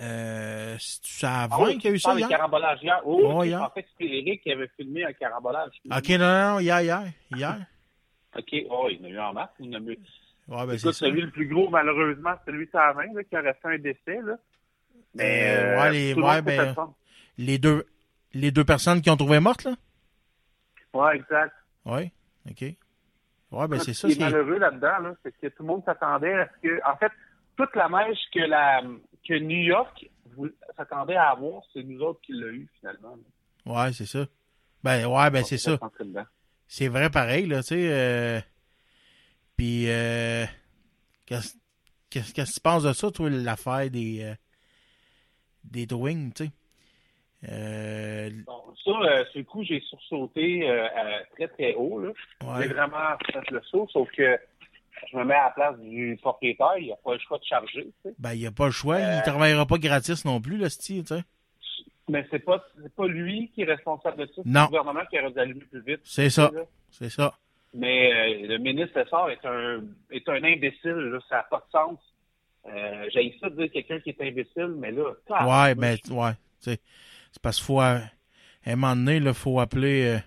Euh, 0.00 0.74
c'est 0.80 1.26
à 1.26 1.46
20 1.46 1.56
Ah 1.56 1.62
oui, 1.62 1.78
qu'il 1.78 1.90
y 1.90 1.92
a 1.92 1.96
eu 1.96 1.98
ça 2.00 2.14
hier? 2.14 2.28
carambolage 2.28 2.82
hier. 2.82 3.00
Oh, 3.04 3.28
Ouais, 3.28 3.34
ok, 3.34 3.46
hier. 3.46 3.62
En 3.62 3.70
fait, 3.70 3.86
c'était 3.92 4.12
Eric 4.18 4.42
qui 4.42 4.50
avait 4.52 4.68
filmé 4.76 5.04
un 5.04 5.12
carambolage. 5.12 5.70
Ok, 5.86 6.08
non, 6.10 6.18
non, 6.18 6.52
non, 6.54 6.58
hier, 6.60 6.80
hier, 6.80 7.02
hier. 7.34 7.56
OK. 8.36 8.54
Oh, 8.70 8.88
il 8.90 8.98
y 8.98 9.00
en 9.02 9.04
a 9.04 9.08
eu 9.10 9.18
en 9.20 9.32
masse. 9.32 9.50
Il 9.60 9.70
y 9.72 9.76
en 9.76 9.86
a 9.86 9.90
eu. 9.90 9.98
Ouais, 10.48 10.66
ben 10.66 10.72
Écoute, 10.74 10.92
celui 10.94 11.20
le 11.22 11.30
plus 11.30 11.46
gros, 11.46 11.70
malheureusement, 11.70 12.32
c'est 12.44 12.50
celui 12.50 12.66
de 12.66 12.70
sa 12.72 12.92
main, 12.92 13.06
là, 13.14 13.22
qui 13.22 13.36
aurait 13.38 13.54
fait 13.62 13.68
un 13.74 13.78
décès, 13.78 14.20
là. 14.22 14.36
Mais, 15.14 15.54
Euh, 15.56 15.80
ouais, 15.80 15.90
les- 15.92 16.12
tout 16.14 16.20
le 16.20 16.26
ouais, 16.26 16.42
ben-. 16.42 16.74
Les 17.38 17.58
deux, 17.58 17.86
les 18.32 18.50
deux 18.50 18.64
personnes 18.64 19.00
qui 19.00 19.10
ont 19.10 19.16
trouvé 19.16 19.38
mortes, 19.38 19.64
là? 19.64 19.74
Ouais, 20.92 21.16
exact. 21.16 21.54
Oui, 21.84 22.10
ok. 22.50 22.62
Ouais, 23.52 23.68
ben 23.68 23.78
Ce 23.78 23.84
c'est 23.86 23.94
ça. 23.94 24.08
qui 24.08 24.12
est 24.14 24.16
c'est- 24.16 24.20
malheureux 24.24 24.58
là-dedans, 24.58 24.98
là, 24.98 25.14
c'est 25.22 25.32
que 25.40 25.46
tout 25.46 25.62
le 25.62 25.66
monde 25.68 25.84
s'attendait 25.84 26.34
à 26.34 26.48
ce 26.48 26.68
que, 26.68 26.80
en 26.84 26.96
fait, 26.96 27.12
toute 27.56 27.74
la 27.76 27.88
neige 27.88 28.18
que 28.32 28.40
la 28.40 28.82
que 29.26 29.34
New 29.34 29.62
York 29.64 30.08
s'attendait 30.76 31.16
à 31.16 31.30
avoir, 31.30 31.62
c'est 31.72 31.82
nous 31.82 32.00
autres 32.00 32.20
qui 32.22 32.32
l'a 32.32 32.48
eu 32.48 32.68
finalement. 32.80 33.16
Ouais, 33.66 33.92
c'est 33.92 34.06
ça. 34.06 34.26
Ben, 34.82 35.06
ouais, 35.06 35.30
ben 35.30 35.44
c'est 35.44 35.58
ça. 35.58 35.78
C'est 36.66 36.88
vrai 36.88 37.10
pareil, 37.10 37.46
là, 37.46 37.62
tu 37.62 37.68
sais. 37.68 37.88
euh, 37.92 38.40
Puis, 39.56 39.88
euh, 39.88 40.44
qu'est-ce 41.26 42.34
que 42.34 42.52
tu 42.52 42.60
penses 42.60 42.82
de 42.82 42.92
ça, 42.92 43.10
toi, 43.10 43.30
l'affaire 43.30 43.90
des, 43.90 44.22
euh, 44.22 44.34
des 45.64 45.86
tu 45.86 45.96
sais? 46.44 46.50
Euh, 47.48 48.30
Bon, 48.46 48.62
ça, 48.84 48.90
euh, 48.90 49.24
le 49.34 49.44
coup, 49.44 49.62
j'ai 49.64 49.80
sursauté 49.80 50.68
euh, 50.68 50.86
très 51.34 51.48
très 51.48 51.74
haut. 51.74 52.00
Là. 52.00 52.12
J'ai 52.40 52.46
ouais. 52.48 52.68
vraiment 52.68 53.16
fait 53.26 53.50
le 53.50 53.60
saut, 53.62 53.86
sauf 53.92 54.10
que 54.12 54.38
je 55.10 55.16
me 55.16 55.24
mets 55.24 55.34
à 55.34 55.44
la 55.44 55.50
place 55.50 55.78
du 55.80 56.18
propriétaire, 56.20 56.76
il 56.78 56.88
n'a 56.88 56.96
pas 56.96 57.12
le 57.14 57.18
choix 57.20 57.38
de 57.38 57.44
charger. 57.44 57.84
tu 57.84 57.92
sais. 58.10 58.14
Ben, 58.18 58.32
il 58.34 58.40
n'y 58.40 58.46
a 58.46 58.52
pas 58.52 58.66
le 58.66 58.72
choix. 58.72 58.96
Euh, 58.96 59.16
Il 59.18 59.22
travaillera 59.22 59.66
pas 59.66 59.78
gratis 59.78 60.24
non 60.24 60.40
plus, 60.40 60.56
le 60.56 60.68
style, 60.68 61.02
tu 61.04 61.14
sais. 61.14 61.22
Mais 62.08 62.26
c'est 62.30 62.38
pas 62.40 62.62
pas 62.96 63.06
lui 63.06 63.50
qui 63.54 63.62
est 63.62 63.64
responsable 63.64 64.18
de 64.18 64.26
ça, 64.26 64.42
c'est 64.44 64.48
le 64.48 64.66
gouvernement 64.66 65.00
qui 65.10 65.18
aurait 65.18 65.30
dû 65.32 65.38
allumer 65.38 65.64
plus 65.70 65.80
vite. 65.82 66.00
C'est 66.04 66.28
ça. 66.28 66.50
C'est 66.90 67.08
ça. 67.08 67.32
Mais 67.72 68.12
euh, 68.44 68.46
le 68.48 68.58
ministre 68.58 68.98
Essard 68.98 69.30
est 69.30 69.44
un 69.44 69.82
est 70.10 70.28
un 70.28 70.44
imbécile, 70.44 70.90
là, 70.92 71.18
ça 71.28 71.36
n'a 71.36 71.42
pas 71.44 71.64
de 71.66 71.70
sens. 71.72 71.98
Euh, 72.66 73.08
J'ai 73.12 73.36
ça 73.40 73.48
de 73.50 73.56
dire 73.56 73.72
quelqu'un 73.72 74.00
qui 74.00 74.10
est 74.10 74.20
imbécile, 74.20 74.74
mais 74.78 74.90
là, 74.92 75.02
Ouais, 75.08 75.14
tabarnouche. 75.26 75.76
ben, 75.76 75.98
ouais. 76.10 76.32
C'est 76.60 76.80
parce 77.42 77.56
qu'il 77.56 77.64
faut, 77.66 77.80
à 77.80 78.00
à 78.66 78.70
un 78.70 78.76
moment 78.76 78.94
donné, 78.96 79.16
il 79.16 79.34
faut 79.34 79.58
appeler, 79.60 80.04
euh, 80.16 80.18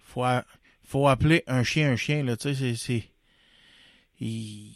faut, 0.00 0.24
faut 0.84 1.08
appeler 1.08 1.42
un 1.46 1.62
chien 1.62 1.90
un 1.92 1.96
chien, 1.96 2.22
là, 2.24 2.36
tu 2.36 2.54
sais, 2.54 2.74
c'est, 2.74 3.04
il- 4.20 4.72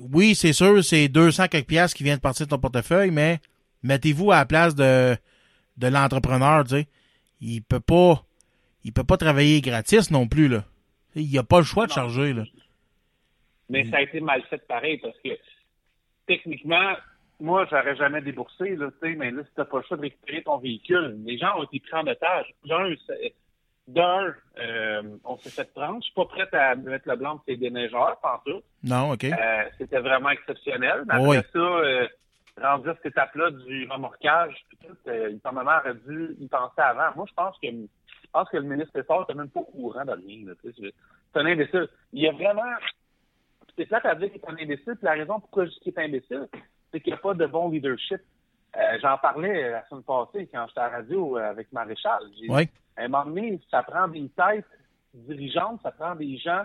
oui, 0.00 0.34
c'est 0.34 0.52
sûr, 0.52 0.82
c'est 0.82 1.08
200 1.08 1.48
quelques 1.48 1.66
piastres 1.68 1.96
qui 1.96 2.02
viennent 2.04 2.16
de 2.16 2.22
partir 2.22 2.46
de 2.46 2.50
ton 2.50 2.58
portefeuille, 2.58 3.10
mais 3.10 3.40
mettez-vous 3.82 4.32
à 4.32 4.36
la 4.38 4.46
place 4.46 4.74
de, 4.74 5.16
de 5.76 5.86
l'entrepreneur, 5.86 6.64
tu 6.64 6.70
sais. 6.70 6.86
Il 7.40 7.62
peut 7.62 7.80
pas, 7.80 8.24
il 8.84 8.92
peut 8.92 9.04
pas 9.04 9.16
travailler 9.16 9.60
gratis 9.60 10.10
non 10.10 10.26
plus, 10.28 10.48
là. 10.48 10.64
Il 11.14 11.36
a 11.38 11.42
pas 11.42 11.58
le 11.58 11.64
choix 11.64 11.86
de 11.86 11.92
charger, 11.92 12.32
là. 12.32 12.44
Mais 13.68 13.84
ça 13.90 13.98
a 13.98 14.02
été 14.02 14.20
mal 14.20 14.42
fait 14.50 14.66
pareil 14.66 14.98
parce 14.98 15.16
que 15.24 15.30
techniquement, 16.26 16.94
moi, 17.40 17.66
j'aurais 17.70 17.96
jamais 17.96 18.20
déboursé, 18.22 18.76
là, 18.76 18.90
tu 19.02 19.08
sais, 19.08 19.14
mais 19.16 19.30
là, 19.30 19.42
si 19.44 19.50
t'as 19.56 19.64
pas 19.64 19.78
le 19.78 19.84
choix 19.84 19.96
de 19.96 20.02
récupérer 20.02 20.42
ton 20.42 20.58
véhicule, 20.58 21.18
les 21.24 21.38
gens 21.38 21.58
ont 21.58 21.64
été 21.64 21.80
pris 21.80 21.94
en 21.94 22.06
otage. 22.06 22.46
D'un, 23.88 24.32
euh, 24.58 25.02
on 25.24 25.36
s'est 25.38 25.50
fait 25.50 25.72
prendre. 25.74 25.96
Je 26.00 26.04
suis 26.06 26.14
pas 26.14 26.24
prête 26.26 26.54
à 26.54 26.74
mettre 26.76 27.08
le 27.08 27.16
blanc 27.16 27.40
c'est 27.46 27.56
des 27.56 27.70
neigeurs, 27.70 28.18
tout. 28.46 28.62
Non, 28.84 29.12
OK. 29.12 29.24
Euh, 29.24 29.64
c'était 29.78 29.98
vraiment 30.00 30.30
exceptionnel. 30.30 31.02
Mais 31.06 31.14
après 31.14 31.26
Oui. 31.28 31.36
ça, 31.52 31.58
euh, 31.58 32.06
rendu 32.60 32.88
à 32.90 32.94
cette 32.96 33.06
étape-là 33.06 33.50
du 33.50 33.88
remorquage, 33.90 34.54
tout, 34.80 34.94
euh, 35.08 35.30
le 35.30 35.32
gouvernement 35.36 35.78
aurait 35.78 35.94
dû 36.06 36.36
y 36.38 36.46
penser 36.48 36.80
avant. 36.80 37.10
Moi, 37.16 37.26
je 37.28 37.34
pense 37.34 37.56
que 37.58 37.68
je 37.68 38.30
pense 38.38 38.48
que 38.48 38.56
le 38.56 38.62
ministre 38.62 38.98
Essard 38.98 39.20
n'était 39.20 39.34
même 39.34 39.50
pas 39.50 39.60
au 39.60 39.64
courant 39.64 40.04
de 40.06 40.12
rien. 40.12 40.54
C'est 40.64 41.40
un 41.40 41.44
imbécile. 41.46 41.88
Il 42.14 42.22
y 42.22 42.28
a 42.28 42.32
vraiment... 42.32 42.62
C'est 43.76 43.84
plate 43.86 44.06
à 44.06 44.14
dire 44.14 44.30
qu'il 44.30 44.40
est 44.40 44.48
un 44.48 44.54
imbécile. 44.54 44.94
Puis 44.94 45.02
la 45.04 45.12
raison 45.12 45.40
pourquoi 45.40 45.64
je 45.66 45.70
dis 45.70 45.80
qu'il 45.80 45.92
est 45.94 45.98
imbécile, 46.04 46.46
c'est 46.90 47.00
qu'il 47.00 47.12
n'y 47.12 47.18
a 47.18 47.20
pas 47.22 47.34
de 47.34 47.44
bon 47.46 47.68
leadership. 47.70 48.20
Euh, 48.76 48.80
J'en 49.02 49.18
parlais 49.18 49.70
la 49.70 49.84
semaine 49.86 50.02
passée 50.02 50.48
quand 50.52 50.66
j'étais 50.68 50.80
à 50.80 50.88
la 50.90 50.96
radio 50.96 51.36
euh, 51.36 51.50
avec 51.50 51.70
Maréchal. 51.72 52.20
J'ai 52.40 52.48
Oui. 52.50 52.68
À 52.96 53.02
un 53.04 53.08
moment 53.08 53.24
donné, 53.26 53.60
ça 53.70 53.82
prend 53.82 54.08
des 54.08 54.28
têtes 54.30 54.66
dirigeantes, 55.14 55.80
ça 55.82 55.90
prend 55.92 56.14
des 56.14 56.36
gens 56.38 56.62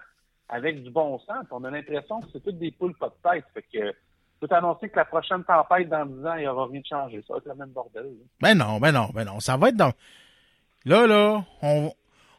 avec 0.50 0.84
du 0.84 0.90
bon 0.90 1.20
sens. 1.20 1.46
On 1.52 1.64
a 1.64 1.72
l'impression 1.72 2.22
que 2.22 2.28
c'est 2.34 2.44
toutes 2.44 2.60
des 2.60 2.72
poules 2.72 2.96
pas 2.98 3.10
de 3.10 3.30
tête. 3.30 3.46
Fait 3.54 3.64
que 3.64 3.94
peux 4.40 4.48
t'annoncer 4.48 4.90
que 4.90 4.96
la 4.96 5.06
prochaine 5.06 5.44
tempête 5.44 5.90
dans 5.90 6.06
10 6.06 6.26
ans, 6.26 6.36
il 6.36 6.42
n'y 6.42 6.48
aura 6.48 6.68
rien 6.68 6.82
de 6.82 6.86
changé. 6.86 7.24
Ça 7.28 7.34
va 7.34 7.38
être 7.40 7.48
le 7.48 7.56
même 7.56 7.70
bordel. 7.70 8.04
là. 8.04 8.26
Ben 8.42 8.56
non, 8.56 8.80
ben 8.80 8.92
non, 8.92 9.10
ben 9.14 9.26
non. 9.26 9.40
Ça 9.40 9.58
va 9.58 9.70
être 9.70 9.76
dans. 9.76 9.94
Là, 10.86 11.08
là, 11.08 11.44
on, 11.62 11.92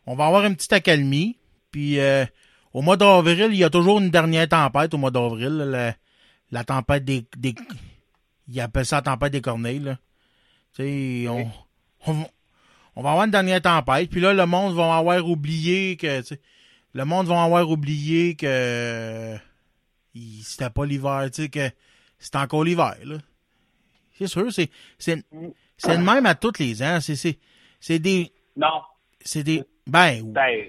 on 0.07 0.15
va 0.15 0.27
avoir 0.27 0.45
une 0.45 0.55
petite 0.55 0.73
accalmie. 0.73 1.39
Puis 1.71 2.01
euh, 2.01 2.25
au 2.73 2.83
mois 2.83 2.97
d'avril, 2.97 3.49
il 3.51 3.59
y 3.59 3.65
a 3.65 3.71
toujours 3.71 3.99
une 3.99 4.11
dernière 4.11 4.49
tempête 4.49 4.95
au 4.95 4.99
mois 4.99 5.11
d'avril. 5.11 5.57
La, 5.57 5.95
la 6.51 6.65
tempête 6.65 7.05
des, 7.05 7.27
des. 7.37 7.55
Ils 8.49 8.61
appellent 8.61 8.87
ça 8.87 8.97
la 8.97 9.03
tempête 9.03 9.33
des 9.33 9.43
corneilles. 9.43 9.81
Là. 9.81 9.99
Tu 10.75 10.83
sais, 11.25 11.29
on, 11.29 11.51
on, 12.07 12.27
on 12.99 13.03
va 13.03 13.11
avoir 13.11 13.27
une 13.27 13.31
dernière 13.31 13.63
tempête. 13.63 14.11
Puis 14.11 14.21
là, 14.21 14.35
le 14.35 14.45
monde 14.45 14.75
va 14.75 14.97
avoir 14.97 15.25
oublié 15.25 15.97
que. 15.97 16.19
tu 16.21 16.27
sais, 16.27 16.41
Le 16.95 17.05
monde 17.05 17.29
va 17.29 17.45
avoir 17.45 17.71
oublié 17.71 18.35
que. 18.35 19.37
C'était 20.43 20.69
pas 20.71 20.85
l'hiver, 20.85 21.29
tu 21.33 21.43
sais, 21.43 21.49
que 21.49 21.71
c'était 22.19 22.39
encore 22.39 22.65
l'hiver, 22.65 22.97
là. 23.05 23.19
C'est 24.17 24.27
sûr, 24.27 24.53
c'est. 24.53 24.69
c'est 24.99 25.25
c'est 25.77 25.97
le 25.97 26.03
même 26.03 26.27
à 26.27 26.35
tous 26.35 26.59
les 26.59 26.83
ans. 26.83 26.99
C'est, 27.01 27.15
c'est, 27.15 27.39
c'est 27.79 28.01
des. 28.01 28.33
Non. 28.57 28.83
c'est 29.21 29.45
des. 29.45 29.63
Ben, 29.87 30.33
Ben, 30.33 30.67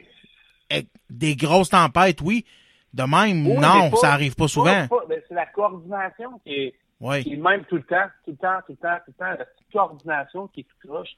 eh, 0.69 0.85
des 1.09 1.35
grosses 1.35 1.69
tempêtes, 1.71 2.21
oui. 2.21 2.45
De 2.93 3.03
même, 3.03 3.47
oui, 3.47 3.55
non, 3.57 3.89
pas- 3.89 3.97
ça 3.97 4.13
arrive 4.13 4.35
pas 4.35 4.47
souvent. 4.47 4.87
c'est 5.09 5.33
la 5.33 5.47
coordination 5.47 6.39
qui 6.45 6.53
est, 6.53 6.75
Oui. 6.99 7.23
qui 7.23 7.33
est 7.33 7.37
même 7.37 7.65
tout 7.65 7.77
le 7.77 7.83
temps, 7.83 8.05
tout 8.23 8.31
le 8.31 8.37
temps, 8.37 8.59
tout 8.67 8.73
le 8.73 8.77
temps, 8.77 8.97
tout 9.03 9.11
le 9.11 9.13
temps, 9.13 9.31
la 9.39 9.45
coordination 9.73 10.47
qui 10.49 10.59
est 10.59 10.63
tout 10.65 10.87
croche. 10.87 11.09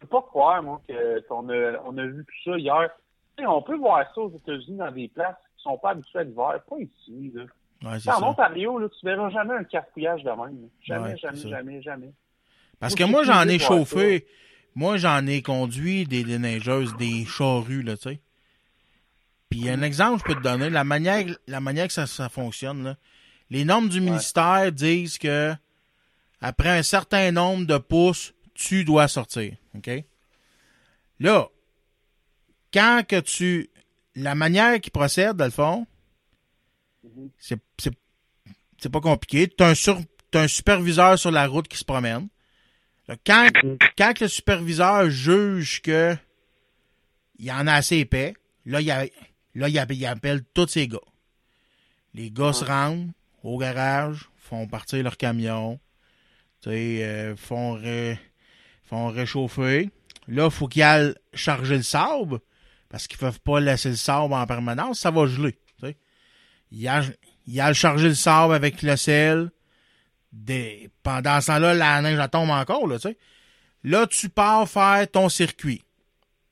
Je 0.00 0.06
peux 0.06 0.08
pas 0.08 0.22
croire, 0.22 0.62
moi, 0.62 0.80
qu'on 1.28 1.48
a, 1.50 1.72
on 1.84 1.96
a 1.98 2.06
vu 2.06 2.24
tout 2.24 2.50
ça 2.50 2.58
hier. 2.58 2.88
On 3.46 3.62
peut 3.62 3.76
voir 3.76 4.04
ça 4.14 4.20
aux 4.20 4.34
États-Unis 4.34 4.78
dans 4.78 4.90
des 4.90 5.08
places 5.08 5.36
qui 5.56 5.62
sont 5.62 5.78
pas 5.78 5.90
habituées 5.90 6.20
à 6.20 6.24
l'hiver, 6.24 6.60
pas 6.68 6.76
ici, 6.78 7.32
là. 7.34 7.42
Ouais, 7.82 7.98
En. 8.10 8.22
Ontario, 8.30 8.78
là, 8.78 8.88
tu 8.88 9.06
verras 9.06 9.30
jamais 9.30 9.54
un 9.54 9.64
cafouillage 9.64 10.22
de 10.22 10.30
même. 10.30 10.68
Jamais, 10.82 11.10
Ouais, 11.10 11.16
jamais, 11.16 11.38
ça. 11.38 11.48
jamais, 11.48 11.82
jamais. 11.82 12.12
Parce 12.78 12.94
que 12.94 13.04
moi, 13.04 13.24
j'en 13.24 13.46
ai 13.48 13.58
chauffé. 13.58 14.26
Moi, 14.74 14.98
j'en 14.98 15.26
ai 15.26 15.42
conduit 15.42 16.04
des 16.04 16.22
déneigeuses, 16.22 16.94
des 16.96 17.24
charrues, 17.24 17.82
là, 17.82 17.96
tu 17.96 18.10
sais. 18.10 18.20
Puis 19.48 19.68
un 19.68 19.82
exemple, 19.82 20.20
je 20.20 20.32
peux 20.32 20.38
te 20.38 20.44
donner, 20.44 20.70
la 20.70 20.84
manière, 20.84 21.24
la 21.48 21.60
manière 21.60 21.86
que 21.88 21.92
ça, 21.92 22.06
ça 22.06 22.28
fonctionne, 22.28 22.84
là. 22.84 22.96
Les 23.50 23.64
normes 23.64 23.88
du 23.88 24.00
ministère 24.00 24.70
disent 24.70 25.18
que 25.18 25.52
après 26.40 26.68
un 26.68 26.82
certain 26.84 27.32
nombre 27.32 27.66
de 27.66 27.78
pouces, 27.78 28.32
tu 28.60 28.84
dois 28.84 29.08
sortir. 29.08 29.56
OK? 29.74 29.90
Là, 31.18 31.48
quand 32.72 33.02
que 33.08 33.20
tu. 33.20 33.70
La 34.16 34.34
manière 34.34 34.80
qui 34.80 34.90
procède, 34.90 35.36
dans 35.36 35.44
le 35.44 35.50
fond, 35.52 35.86
c'est, 37.38 37.60
c'est, 37.78 37.92
c'est 38.78 38.90
pas 38.90 39.00
compliqué. 39.00 39.48
Tu 39.48 39.62
as 39.62 39.68
un, 39.68 39.74
sur, 39.74 40.00
t'as 40.30 40.42
un 40.42 40.48
superviseur 40.48 41.18
sur 41.18 41.30
la 41.30 41.46
route 41.46 41.68
qui 41.68 41.78
se 41.78 41.84
promène. 41.84 42.28
Là, 43.08 43.16
quand, 43.24 43.48
quand 43.96 44.20
le 44.20 44.28
superviseur 44.28 45.08
juge 45.10 45.80
que 45.80 46.16
il 47.38 47.46
y 47.46 47.52
en 47.52 47.66
a 47.66 47.74
assez 47.74 47.98
épais, 47.98 48.34
là, 48.66 48.80
il, 48.80 48.90
a- 48.90 49.06
là, 49.54 49.68
il, 49.68 49.78
appelle, 49.78 49.96
il 49.96 50.06
appelle 50.06 50.42
tous 50.52 50.68
ses 50.68 50.88
gars. 50.88 50.98
Les 52.12 52.30
gars 52.30 52.52
se 52.52 52.64
rendent 52.64 53.12
au 53.42 53.56
garage, 53.58 54.28
font 54.36 54.66
partir 54.66 55.02
leur 55.04 55.16
camion, 55.16 55.78
euh, 56.66 57.36
font, 57.36 57.80
font 58.90 59.08
réchauffer. 59.08 59.90
Là, 60.28 60.44
il 60.46 60.50
faut 60.50 60.66
qu'ils 60.68 60.82
aillent 60.82 61.14
charger 61.32 61.76
le 61.76 61.82
sable, 61.82 62.40
parce 62.88 63.06
qu'ils 63.06 63.18
peuvent 63.18 63.40
pas 63.40 63.60
laisser 63.60 63.88
le 63.90 63.94
sable 63.96 64.34
en 64.34 64.46
permanence, 64.46 64.98
ça 65.00 65.10
va 65.10 65.26
geler. 65.26 65.52
tu 65.78 65.86
sais. 65.86 65.96
Ils 66.72 66.86
aillent, 66.88 67.14
ils 67.46 67.60
aillent 67.60 67.74
charger 67.74 68.08
le 68.08 68.14
sable 68.14 68.52
avec 68.54 68.82
le 68.82 68.96
sel. 68.96 69.50
Des, 70.32 70.90
pendant 71.02 71.40
ce 71.40 71.48
temps-là, 71.48 71.74
la 71.74 72.00
neige 72.02 72.18
elle 72.20 72.28
tombe 72.30 72.50
encore, 72.50 72.86
là, 72.86 72.96
tu 72.98 73.08
sais. 73.08 73.18
Là, 73.82 74.06
tu 74.06 74.28
pars 74.28 74.68
faire 74.68 75.10
ton 75.10 75.28
circuit. 75.28 75.82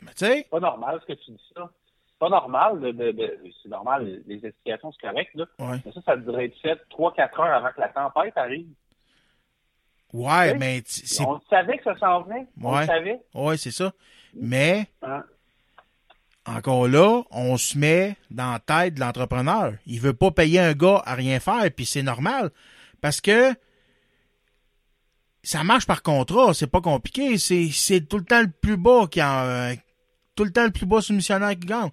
Mais 0.00 0.12
tu 0.14 0.26
sais, 0.26 0.46
pas 0.50 0.58
normal 0.60 0.98
ce 1.02 1.12
que 1.12 1.18
tu 1.18 1.30
dis 1.32 1.42
ça. 1.54 1.70
C'est 2.08 2.18
pas 2.18 2.28
normal. 2.28 2.80
de- 2.80 2.90
de- 2.90 3.12
de- 3.12 3.38
c'est 3.62 3.68
normal, 3.68 4.22
les 4.26 4.44
explications, 4.44 4.90
c'est 4.92 5.06
correct. 5.08 5.30
Là. 5.34 5.44
Ouais. 5.60 5.76
Mais 5.84 5.92
ça, 5.92 6.00
ça 6.06 6.16
devrait 6.16 6.46
être 6.46 6.58
fait 6.60 6.78
3-4 6.90 7.38
heures 7.40 7.54
avant 7.54 7.68
que 7.68 7.80
la 7.80 7.88
tempête 7.88 8.36
arrive. 8.36 8.66
Ouais, 10.12 10.52
Oui. 10.52 10.58
mais 10.58 10.82
c'est 10.86 11.22
On 11.24 11.40
savait 11.50 11.78
que 11.78 11.84
ça 11.84 11.96
s'en 11.98 12.22
venait. 12.22 12.46
On 12.62 12.72
Ouais. 12.74 12.80
le 12.82 12.86
savait. 12.86 13.20
Ouais, 13.34 13.56
c'est 13.56 13.70
ça. 13.70 13.92
Mais, 14.34 14.86
Hein? 15.02 15.22
encore 16.46 16.88
là, 16.88 17.22
on 17.30 17.56
se 17.56 17.76
met 17.76 18.16
dans 18.30 18.52
la 18.52 18.58
tête 18.58 18.94
de 18.94 19.00
l'entrepreneur. 19.00 19.74
Il 19.86 20.00
veut 20.00 20.14
pas 20.14 20.30
payer 20.30 20.60
un 20.60 20.72
gars 20.72 21.02
à 21.04 21.14
rien 21.14 21.40
faire, 21.40 21.64
puis 21.74 21.84
c'est 21.86 22.02
normal. 22.02 22.50
Parce 23.00 23.20
que 23.20 23.54
ça 25.42 25.62
marche 25.64 25.86
par 25.86 26.02
contrat, 26.02 26.52
c'est 26.54 26.66
pas 26.66 26.80
compliqué. 26.80 27.38
C'est, 27.38 27.68
c'est 27.72 28.00
tout 28.02 28.18
le 28.18 28.24
temps 28.24 28.40
le 28.42 28.50
plus 28.50 28.76
bas 28.76 29.06
qui 29.10 29.22
en, 29.22 29.38
euh, 29.44 29.74
tout 30.34 30.44
le 30.44 30.52
temps 30.52 30.64
le 30.64 30.70
plus 30.70 30.86
bas 30.86 31.00
soumissionnaire 31.00 31.50
qui 31.50 31.66
gagne. 31.66 31.90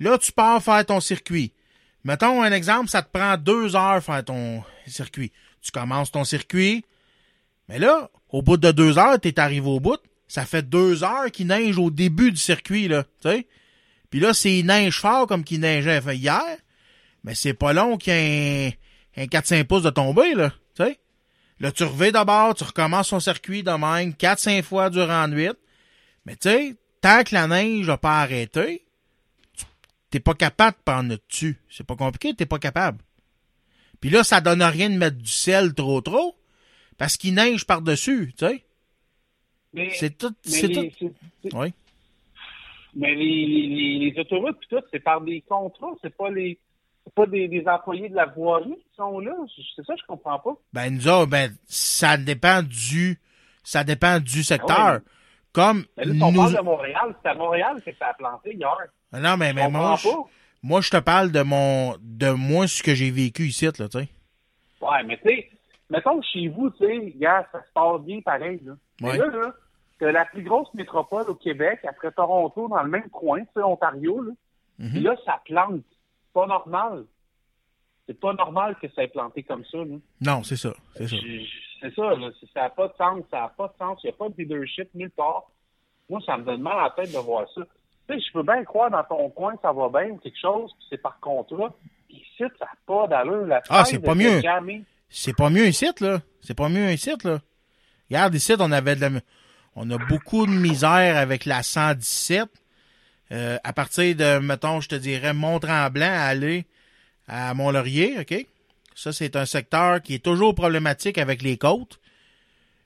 Là, 0.00 0.18
tu 0.18 0.32
pars 0.32 0.62
faire 0.62 0.84
ton 0.84 1.00
circuit. 1.00 1.52
Mettons 2.04 2.42
un 2.42 2.52
exemple, 2.52 2.88
ça 2.88 3.02
te 3.02 3.10
prend 3.10 3.36
deux 3.36 3.74
heures 3.74 4.02
faire 4.02 4.24
ton 4.24 4.62
circuit. 4.86 5.32
Tu 5.60 5.72
commences 5.72 6.12
ton 6.12 6.24
circuit, 6.24 6.84
mais 7.68 7.78
là, 7.78 8.10
au 8.28 8.42
bout 8.42 8.56
de 8.56 8.70
deux 8.70 8.98
heures, 8.98 9.20
t'es 9.20 9.38
arrivé 9.38 9.66
au 9.66 9.80
bout. 9.80 10.00
Ça 10.28 10.44
fait 10.44 10.68
deux 10.68 11.04
heures 11.04 11.30
qu'il 11.30 11.48
neige 11.48 11.78
au 11.78 11.90
début 11.90 12.32
du 12.32 12.38
circuit, 12.38 12.88
là, 12.88 13.04
sais. 13.22 13.46
Puis 14.10 14.20
là, 14.20 14.34
c'est 14.34 14.62
neige 14.62 15.00
fort 15.00 15.26
comme 15.26 15.44
qu'il 15.44 15.60
neigeait 15.60 16.00
hier. 16.14 16.58
Mais 17.24 17.34
c'est 17.34 17.54
pas 17.54 17.72
long 17.72 17.96
qu'il 17.96 18.12
y 18.12 18.16
ait 18.16 18.78
un, 19.16 19.22
un 19.22 19.26
4-5 19.26 19.64
pouces 19.64 19.82
de 19.82 19.90
tombée, 19.90 20.34
là, 20.34 20.52
sais. 20.76 20.98
Là, 21.58 21.72
tu 21.72 21.84
reviens 21.84 22.10
d'abord, 22.10 22.54
tu 22.54 22.64
recommences 22.64 23.08
ton 23.08 23.20
circuit 23.20 23.62
de 23.62 23.70
même 23.70 24.10
4-5 24.10 24.62
fois 24.62 24.90
durant 24.90 25.22
la 25.22 25.28
nuit. 25.28 25.48
Mais 26.26 26.36
tu 26.36 26.48
sais, 26.48 26.76
tant 27.00 27.22
que 27.24 27.34
la 27.34 27.46
neige 27.46 27.86
n'a 27.86 27.96
pas 27.96 28.20
arrêté, 28.20 28.86
t'es 30.10 30.20
pas 30.20 30.34
capable 30.34 30.76
de 30.76 30.82
prendre 30.84 31.16
dessus. 31.28 31.58
C'est 31.70 31.86
pas 31.86 31.96
compliqué, 31.96 32.34
t'es 32.34 32.46
pas 32.46 32.58
capable. 32.58 32.98
Puis 34.00 34.10
là, 34.10 34.24
ça 34.24 34.40
donne 34.40 34.62
rien 34.62 34.90
de 34.90 34.98
mettre 34.98 35.16
du 35.16 35.30
sel 35.30 35.72
trop 35.72 36.00
trop, 36.00 36.36
parce 36.98 37.16
qu'il 37.16 37.34
neige 37.34 37.66
par-dessus, 37.66 38.32
tu 38.36 38.46
sais. 38.46 38.64
C'est 39.92 40.16
tout, 40.16 40.34
mais 40.44 40.50
c'est 40.50 40.66
les, 40.68 40.90
tout. 40.90 41.12
Oui. 41.52 41.74
mais 42.94 43.14
les, 43.14 43.46
les, 43.46 44.10
les, 44.10 44.20
autoroutes, 44.20 44.58
tout, 44.70 44.80
c'est 44.90 45.00
par 45.00 45.20
des 45.20 45.42
contrats. 45.42 45.92
C'est 46.02 46.16
pas 46.16 46.30
les 46.30 46.58
c'est 47.04 47.14
pas 47.14 47.26
des, 47.26 47.46
des 47.46 47.68
employés 47.68 48.08
de 48.08 48.16
la 48.16 48.26
voirie 48.26 48.74
qui 48.74 48.96
sont 48.96 49.20
là. 49.20 49.32
C'est 49.76 49.84
ça, 49.84 49.94
je 49.96 50.04
comprends 50.08 50.38
pas. 50.40 50.54
Ben, 50.72 50.90
nous 50.90 51.06
autres, 51.06 51.30
ben, 51.30 51.54
ça 51.66 52.16
dépend 52.16 52.62
du, 52.62 53.20
ça 53.62 53.84
dépend 53.84 54.18
du 54.18 54.42
secteur. 54.42 54.76
Ah. 54.78 55.00
Comme 55.52 55.84
Mais 55.96 56.04
là, 56.04 56.14
si 56.14 56.22
on 56.22 56.32
nous, 56.32 56.40
parle 56.40 56.56
de 56.56 56.62
Montréal, 56.62 57.16
c'est 57.22 57.28
à 57.28 57.34
Montréal 57.34 57.82
que 57.84 57.90
ça 57.98 58.08
a 58.08 58.14
planté 58.14 58.54
hier. 58.54 58.76
Ah 59.12 59.20
non, 59.20 59.36
mais, 59.36 59.50
Je 59.50 59.54
mais 59.54 59.70
moi, 59.70 59.96
je, 59.96 60.08
moi, 60.62 60.80
je 60.80 60.90
te 60.90 60.96
parle 60.96 61.30
de 61.30 61.42
mon, 61.42 61.96
de 62.00 62.30
moi, 62.30 62.66
ce 62.66 62.82
que 62.82 62.94
j'ai 62.94 63.10
vécu 63.10 63.44
ici, 63.44 63.64
là, 63.66 63.72
tu 63.72 63.86
sais. 63.98 64.08
Ouais, 64.80 65.02
mais 65.06 65.16
tu 65.18 65.28
sais, 65.28 65.50
mettons 65.90 66.20
chez 66.22 66.48
vous, 66.48 66.70
tu 66.70 66.86
sais, 66.86 67.12
gars, 67.16 67.46
ça 67.52 67.62
se 67.62 67.72
passe 67.72 68.00
bien 68.02 68.20
pareil, 68.20 68.60
là. 68.64 68.72
Ouais. 69.00 69.12
Mais 69.12 69.18
là, 69.18 69.52
là, 70.00 70.12
la 70.12 70.24
plus 70.26 70.42
grosse 70.42 70.72
métropole 70.74 71.28
au 71.28 71.34
Québec, 71.34 71.80
après 71.88 72.10
Toronto, 72.12 72.68
dans 72.68 72.82
le 72.82 72.90
même 72.90 73.08
coin, 73.10 73.40
tu 73.40 73.48
sais, 73.54 73.62
Ontario, 73.62 74.22
là. 74.22 74.32
Mhm. 74.78 74.90
Puis 74.90 75.00
là, 75.00 75.16
ça 75.24 75.40
plante. 75.44 75.84
C'est 75.90 76.32
pas 76.32 76.46
normal. 76.46 77.04
C'est 78.06 78.20
pas 78.20 78.34
normal 78.34 78.76
que 78.80 78.88
ça 78.90 79.02
ait 79.02 79.08
planté 79.08 79.42
comme 79.42 79.64
ça, 79.64 79.78
là. 79.78 79.96
Non, 80.20 80.42
c'est 80.42 80.56
ça, 80.56 80.72
c'est 80.94 81.08
ça. 81.08 81.16
C'est 81.80 81.94
ça, 81.94 82.14
là. 82.14 82.30
Ça 82.54 82.62
n'a 82.62 82.70
pas 82.70 82.88
de 82.88 82.94
sens. 82.94 83.24
Ça 83.30 83.40
n'a 83.40 83.48
pas 83.48 83.68
de 83.68 83.72
sens. 83.78 83.98
Il 84.02 84.06
n'y 84.06 84.12
a 84.12 84.16
pas 84.16 84.28
de 84.28 84.34
leadership 84.38 84.88
nulle 84.94 85.10
part. 85.10 85.44
Moi, 86.08 86.20
ça 86.24 86.36
me 86.36 86.44
donne 86.44 86.62
mal 86.62 86.78
à 86.78 86.82
la 86.84 86.90
tête 86.90 87.12
de 87.12 87.18
voir 87.18 87.46
ça. 87.54 87.62
Tu 88.08 88.14
sais, 88.14 88.20
je 88.20 88.32
peux 88.32 88.42
bien 88.42 88.62
croire 88.64 88.90
dans 88.90 89.02
ton 89.02 89.28
coin, 89.30 89.54
ça 89.60 89.72
va 89.72 89.88
bien 89.88 90.10
ou 90.12 90.18
quelque 90.18 90.38
chose, 90.40 90.72
puis 90.78 90.86
c'est 90.90 91.02
par 91.02 91.18
contrat. 91.18 91.74
Ici, 92.08 92.38
ça 92.38 92.44
n'a 92.64 92.70
pas 92.86 93.08
d'allure. 93.08 93.48
Ah, 93.68 93.84
c'est 93.84 93.98
pas 93.98 94.14
mieux. 94.14 94.40
Jamais. 94.40 94.82
C'est 95.08 95.36
pas 95.36 95.50
mieux 95.50 95.68
ici, 95.68 95.86
là. 96.00 96.22
C'est 96.40 96.54
pas 96.54 96.68
mieux 96.68 96.92
ici, 96.92 97.12
là. 97.24 97.40
Regarde, 98.10 98.34
ici, 98.34 98.54
on 98.58 98.72
avait 98.72 98.96
de 98.96 99.20
on 99.76 99.90
a 99.90 99.98
beaucoup 99.98 100.46
de 100.46 100.52
misère 100.52 101.16
avec 101.18 101.44
la 101.44 101.62
117. 101.62 102.48
Euh, 103.32 103.58
à 103.62 103.72
partir 103.72 104.16
de, 104.16 104.38
mettons, 104.38 104.80
je 104.80 104.88
te 104.88 104.94
dirais, 104.94 105.34
Mont-Tremblant 105.34 106.06
à 106.06 106.22
aller 106.22 106.64
à 107.28 107.52
Mont-Laurier, 107.54 108.18
OK? 108.20 108.46
Ça, 108.94 109.12
c'est 109.12 109.36
un 109.36 109.44
secteur 109.44 110.00
qui 110.00 110.14
est 110.14 110.24
toujours 110.24 110.54
problématique 110.54 111.18
avec 111.18 111.42
les 111.42 111.58
côtes. 111.58 112.00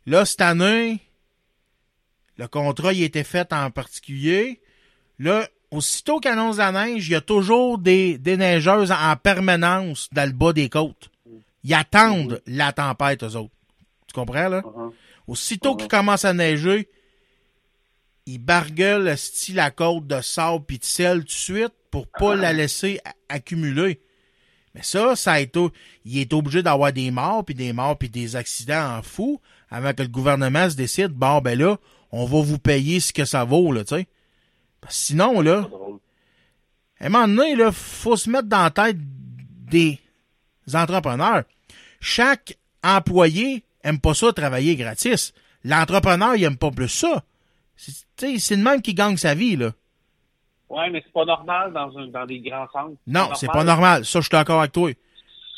Là, 0.07 0.25
cette 0.25 0.41
année, 0.41 1.01
le 2.37 2.49
contrat 2.49 2.93
y 2.93 3.05
était 3.05 3.23
fait 3.23 3.53
en 3.53 3.71
particulier. 3.71 4.61
Là, 5.21 5.47
aussitôt 5.71 6.19
qu'annonce 6.19 6.57
la 6.57 6.73
neige, 6.73 7.07
il 7.07 7.13
y 7.13 7.15
a 7.15 7.21
toujours 7.21 7.79
des, 7.79 8.19
des 8.19 8.37
neigeuses 8.37 8.91
en 8.91 9.15
permanence 9.17 10.09
dans 10.11 10.29
le 10.29 10.35
bas 10.35 10.53
des 10.53 10.69
côtes. 10.69 11.11
Ils 11.63 11.75
attendent 11.75 12.41
la 12.47 12.73
tempête, 12.73 13.23
eux 13.23 13.37
autres. 13.37 13.55
Tu 14.07 14.15
comprends, 14.15 14.49
là? 14.49 14.63
Uh-huh. 14.63 14.93
Aussitôt 15.27 15.77
qu'il 15.77 15.89
commence 15.89 16.25
à 16.25 16.33
neiger, 16.33 16.89
ils 18.27 18.39
bargueulent 18.39 19.17
style 19.17 19.57
la 19.57 19.71
côte 19.71 20.07
de 20.07 20.21
sable 20.21 20.65
puis 20.65 20.79
de 20.79 20.85
sel 20.85 21.21
tout 21.21 21.27
de 21.27 21.31
suite 21.31 21.75
pour 21.91 22.07
pas 22.09 22.35
la 22.35 22.53
laisser 22.53 23.01
accumuler. 23.29 24.01
Mais 24.75 24.83
ça, 24.83 25.17
ça 25.17 25.33
a 25.33 25.41
été, 25.41 25.61
il 26.05 26.19
est 26.19 26.33
obligé 26.33 26.63
d'avoir 26.63 26.93
des 26.93 27.11
morts 27.11 27.45
puis 27.45 27.55
des 27.55 27.73
morts 27.73 27.99
puis 27.99 28.09
des 28.09 28.37
accidents 28.37 28.99
en 28.99 29.03
fou 29.03 29.41
avant 29.69 29.93
que 29.93 30.03
le 30.03 30.09
gouvernement 30.09 30.71
se 30.71 30.77
décide, 30.77 31.09
bon, 31.09 31.41
ben 31.41 31.59
là, 31.59 31.79
on 32.13 32.25
va 32.25 32.41
vous 32.41 32.59
payer 32.59 33.01
ce 33.01 33.13
que 33.13 33.25
ça 33.25 33.45
vaut, 33.45 33.73
là, 33.73 33.85
tu 33.85 33.97
sais. 33.97 34.07
Sinon, 34.89 35.41
là, 35.41 35.69
à 36.99 37.07
un 37.07 37.09
moment 37.09 37.29
donné, 37.29 37.53
il 37.53 37.73
faut 37.73 38.17
se 38.17 38.31
mettre 38.31 38.49
dans 38.49 38.63
la 38.63 38.71
tête 38.71 38.97
des 38.99 40.01
entrepreneurs. 40.77 41.45
Chaque 42.01 42.57
employé 42.83 43.65
aime 43.83 44.01
pas 44.01 44.15
ça 44.15 44.33
travailler 44.33 44.77
gratis. 44.77 45.33
L'entrepreneur, 45.65 46.37
il 46.37 46.45
aime 46.45 46.57
pas 46.57 46.71
plus 46.71 46.89
ça. 46.89 47.23
C'est 47.77 48.57
le 48.57 48.63
même 48.63 48.83
qui 48.83 48.95
gagne 48.95 49.17
sa 49.17 49.35
vie, 49.35 49.57
là. 49.57 49.73
Ouais, 50.69 50.89
mais 50.91 51.03
c'est 51.05 51.13
pas 51.13 51.25
normal 51.25 51.73
dans, 51.73 51.97
un, 51.99 52.07
dans 52.09 52.27
des 52.27 52.41
grands 52.41 52.69
centres. 52.73 52.97
Non, 53.07 53.35
c'est 53.35 53.51
pas 53.51 53.65
normal. 53.65 54.05
Ça, 54.05 54.21
je 54.21 54.27
suis 54.27 54.31
d'accord 54.31 54.61
avec 54.61 54.73
toi. 54.73 54.91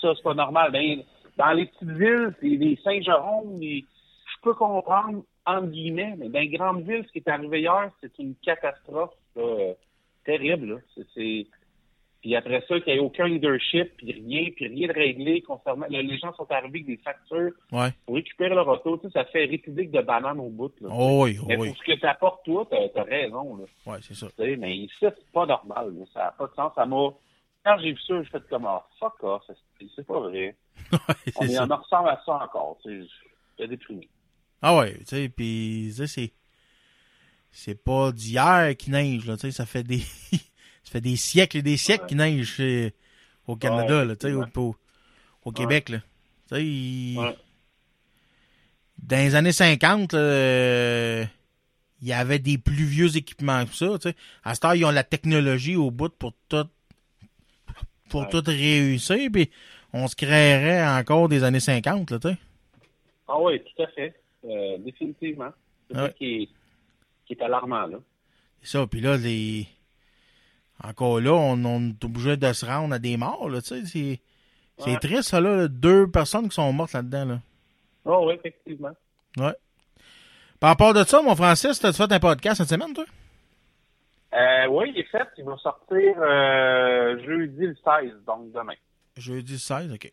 Ça, 0.01 0.13
c'est 0.17 0.23
pas 0.23 0.35
normal. 0.35 0.73
Ben, 0.73 1.03
dans 1.37 1.53
les 1.53 1.67
petites 1.67 1.91
villes, 1.91 2.35
des 2.41 2.79
Saint-Jérôme, 2.83 3.59
les, 3.61 3.85
peux 4.43 4.55
comprendre, 4.55 5.23
entre 5.47 5.69
guillemets, 5.69 6.15
mais 6.19 6.29
dans 6.29 6.41
les 6.41 6.49
grandes 6.49 6.83
villes, 6.83 7.05
ce 7.07 7.13
qui 7.13 7.19
est 7.19 7.29
arrivé 7.29 7.61
hier, 7.61 7.91
c'est 8.01 8.19
une 8.19 8.35
catastrophe 8.45 9.15
là, 9.37 9.43
euh, 9.43 9.73
terrible. 10.25 10.83
C'est- 11.15 11.47
Puis 12.23 12.37
après 12.37 12.65
ça, 12.69 12.79
qu'il 12.81 12.93
n'y 12.93 12.99
ait 13.01 13.03
aucun 13.03 13.27
leadership, 13.27 13.97
puis 13.97 14.13
rien, 14.13 14.49
puis 14.55 14.69
rien 14.69 14.87
de 14.87 14.93
réglé 14.93 15.43
concernant... 15.43 15.87
là, 15.91 16.03
les 16.03 16.19
gens 16.19 16.33
sont 16.35 16.47
arrivés 16.51 16.79
avec 16.79 16.87
des 16.87 16.97
factures 16.99 17.51
Ouais. 17.73 17.91
pour 18.07 18.15
récupérer 18.15 18.55
leur 18.55 18.69
auto. 18.69 18.97
Tu 18.99 19.09
sais, 19.09 19.13
ça 19.13 19.25
fait 19.25 19.45
république 19.47 19.91
de 19.91 20.01
banane 20.01 20.39
au 20.39 20.49
bout. 20.49 20.73
Là. 20.81 20.89
Oh 20.93 21.25
oui, 21.25 21.37
oh 21.43 21.47
mais 21.49 21.57
oui. 21.57 21.69
pour 21.69 21.77
ce 21.79 21.83
que 21.83 21.99
t'apportes, 21.99 22.45
toi, 22.45 22.65
t'as, 22.71 22.89
t'as 22.91 23.03
raison. 23.03 23.67
Ouais, 23.85 23.99
c'est 24.03 24.15
ça. 24.15 24.29
Tu 24.39 24.45
sais, 24.45 24.57
mais 24.57 24.77
ici, 24.77 24.95
c'est 25.01 25.33
pas 25.33 25.47
normal. 25.47 25.93
là. 25.99 26.05
Ça 26.15 26.21
n'a 26.21 26.31
pas 26.33 26.47
de 26.47 26.55
sens. 26.55 26.73
Ça 26.77 26.87
m'a... 26.87 27.09
Quand 27.65 27.79
j'ai 27.81 27.93
vu 27.93 27.99
ça, 28.07 28.23
j'ai 28.23 28.29
fait 28.31 28.49
comme, 28.49 28.67
ah, 28.67 28.87
fuck 29.01 29.23
off, 29.25 29.43
c'est, 29.97 30.07
pas 30.07 30.21
vrai. 30.21 30.55
Ouais, 30.93 30.99
On, 31.37 31.45
est, 31.45 31.49
ça. 31.49 31.65
on 31.67 31.71
en 31.71 31.77
ressemble 31.77 32.09
à 32.09 32.23
ça 32.25 32.33
encore. 32.35 32.79
Tu 32.85 33.03
sais, 33.03 33.09
j'étais 33.59 33.69
déprimé. 33.69 34.09
Ah 34.63 34.77
ouais, 34.77 34.97
tu 34.99 35.05
sais, 35.07 35.29
puis 35.29 35.93
c'est 36.07 36.33
c'est 37.51 37.83
pas 37.85 38.13
d'hier 38.13 38.75
qu'il 38.79 38.93
neige 38.93 39.27
là, 39.27 39.35
tu 39.35 39.41
sais, 39.43 39.51
ça 39.51 39.67
fait 39.67 39.83
des 39.83 40.01
ça 40.85 40.91
fait 40.93 41.01
des 41.01 41.17
siècles 41.17 41.59
et 41.59 41.63
des 41.63 41.77
siècles 41.77 42.03
Ouais. 42.05 42.09
qu'il 42.09 42.17
neige 42.19 42.55
chez- 42.57 42.95
au 43.47 43.57
Canada 43.57 44.05
là, 44.05 44.15
au, 44.25 44.61
au, 44.61 44.77
au 45.45 45.53
Québec 45.53 45.89
là. 45.89 45.99
Il- 46.59 47.17
dans 49.03 49.17
les 49.17 49.35
années 49.35 49.53
50 49.53 50.13
là, 50.13 50.19
euh, 50.19 51.25
il 52.01 52.09
y 52.09 52.13
avait 52.13 52.39
des 52.39 52.59
plus 52.59 52.85
vieux 52.85 53.17
équipements 53.17 53.65
que 53.65 53.75
ça, 53.75 53.87
tu 53.99 54.11
sais. 54.11 54.17
À 54.45 54.55
cette 54.55 54.65
heure, 54.65 54.75
ils 54.75 54.85
ont 54.85 54.91
la 54.91 55.05
technologie 55.05 55.77
au 55.77 55.91
bout 55.91 56.09
pour 56.11 56.33
tout 56.49 56.67
pour 58.09 58.23
Ouais. 58.23 58.29
tout 58.31 58.43
réussir 58.47 59.31
puis 59.33 59.51
on 59.95 60.07
se 60.07 60.15
créerait 60.17 60.87
encore 60.87 61.29
des 61.29 61.43
années 61.45 61.61
50 61.61 62.11
là, 62.11 62.19
tu 62.19 62.29
sais. 62.29 62.37
Ah 63.29 63.41
oui, 63.41 63.61
tout 63.61 63.83
à 63.83 63.87
fait. 63.89 64.15
Euh, 64.45 64.77
définitivement. 64.79 65.51
C'est 65.89 65.97
Ouais. 65.97 66.03
ça 66.09 66.09
qui 66.11 66.25
est, 66.27 66.49
qui 67.27 67.33
est 67.35 67.43
alarmant, 67.43 67.87
là. 67.87 67.99
C'est 68.61 68.71
ça. 68.79 68.87
Puis 68.87 69.01
là, 69.01 69.17
les... 69.17 69.67
encore 70.83 71.21
là, 71.21 71.33
on, 71.33 71.65
on 71.65 71.89
est 71.91 72.05
obligé 72.05 72.37
de 72.37 72.53
se 72.53 72.67
rendre 72.67 72.95
à 72.95 72.99
des 72.99 73.17
morts. 73.17 73.49
Là, 73.49 73.61
tu 73.61 73.69
sais, 73.69 73.85
c'est 73.87 74.21
c'est 74.79 74.91
Ouais. 74.93 74.99
triste, 74.99 75.29
ça, 75.31 75.41
là. 75.41 75.69
Deux 75.69 76.11
personnes 76.11 76.49
qui 76.49 76.55
sont 76.55 76.73
mortes 76.73 76.93
là-dedans. 76.95 77.25
Là. 77.27 77.39
Ah 78.07 78.21
oui, 78.21 78.35
effectivement. 78.35 78.91
Ouais. 79.37 79.55
Par 80.59 80.71
rapport 80.71 80.95
de 80.95 81.05
ça, 81.05 81.21
mon 81.23 81.37
Francis, 81.37 81.79
t'as 81.79 81.93
fait 81.93 82.11
un 82.11 82.19
podcast 82.21 82.57
cette 82.59 82.69
semaine, 82.69 82.93
toi? 82.95 83.05
Euh, 84.35 84.67
oui, 84.71 84.93
il 84.95 85.01
est 85.01 85.05
fait. 85.11 85.29
Il 85.37 85.45
va 85.45 85.57
sortir 85.59 86.15
euh, 86.19 87.23
jeudi 87.25 87.67
le 87.67 87.75
16, 87.77 88.13
donc 88.27 88.51
demain. 88.53 88.75
Jeudi 89.17 89.59
16, 89.59 89.93
OK. 89.93 90.13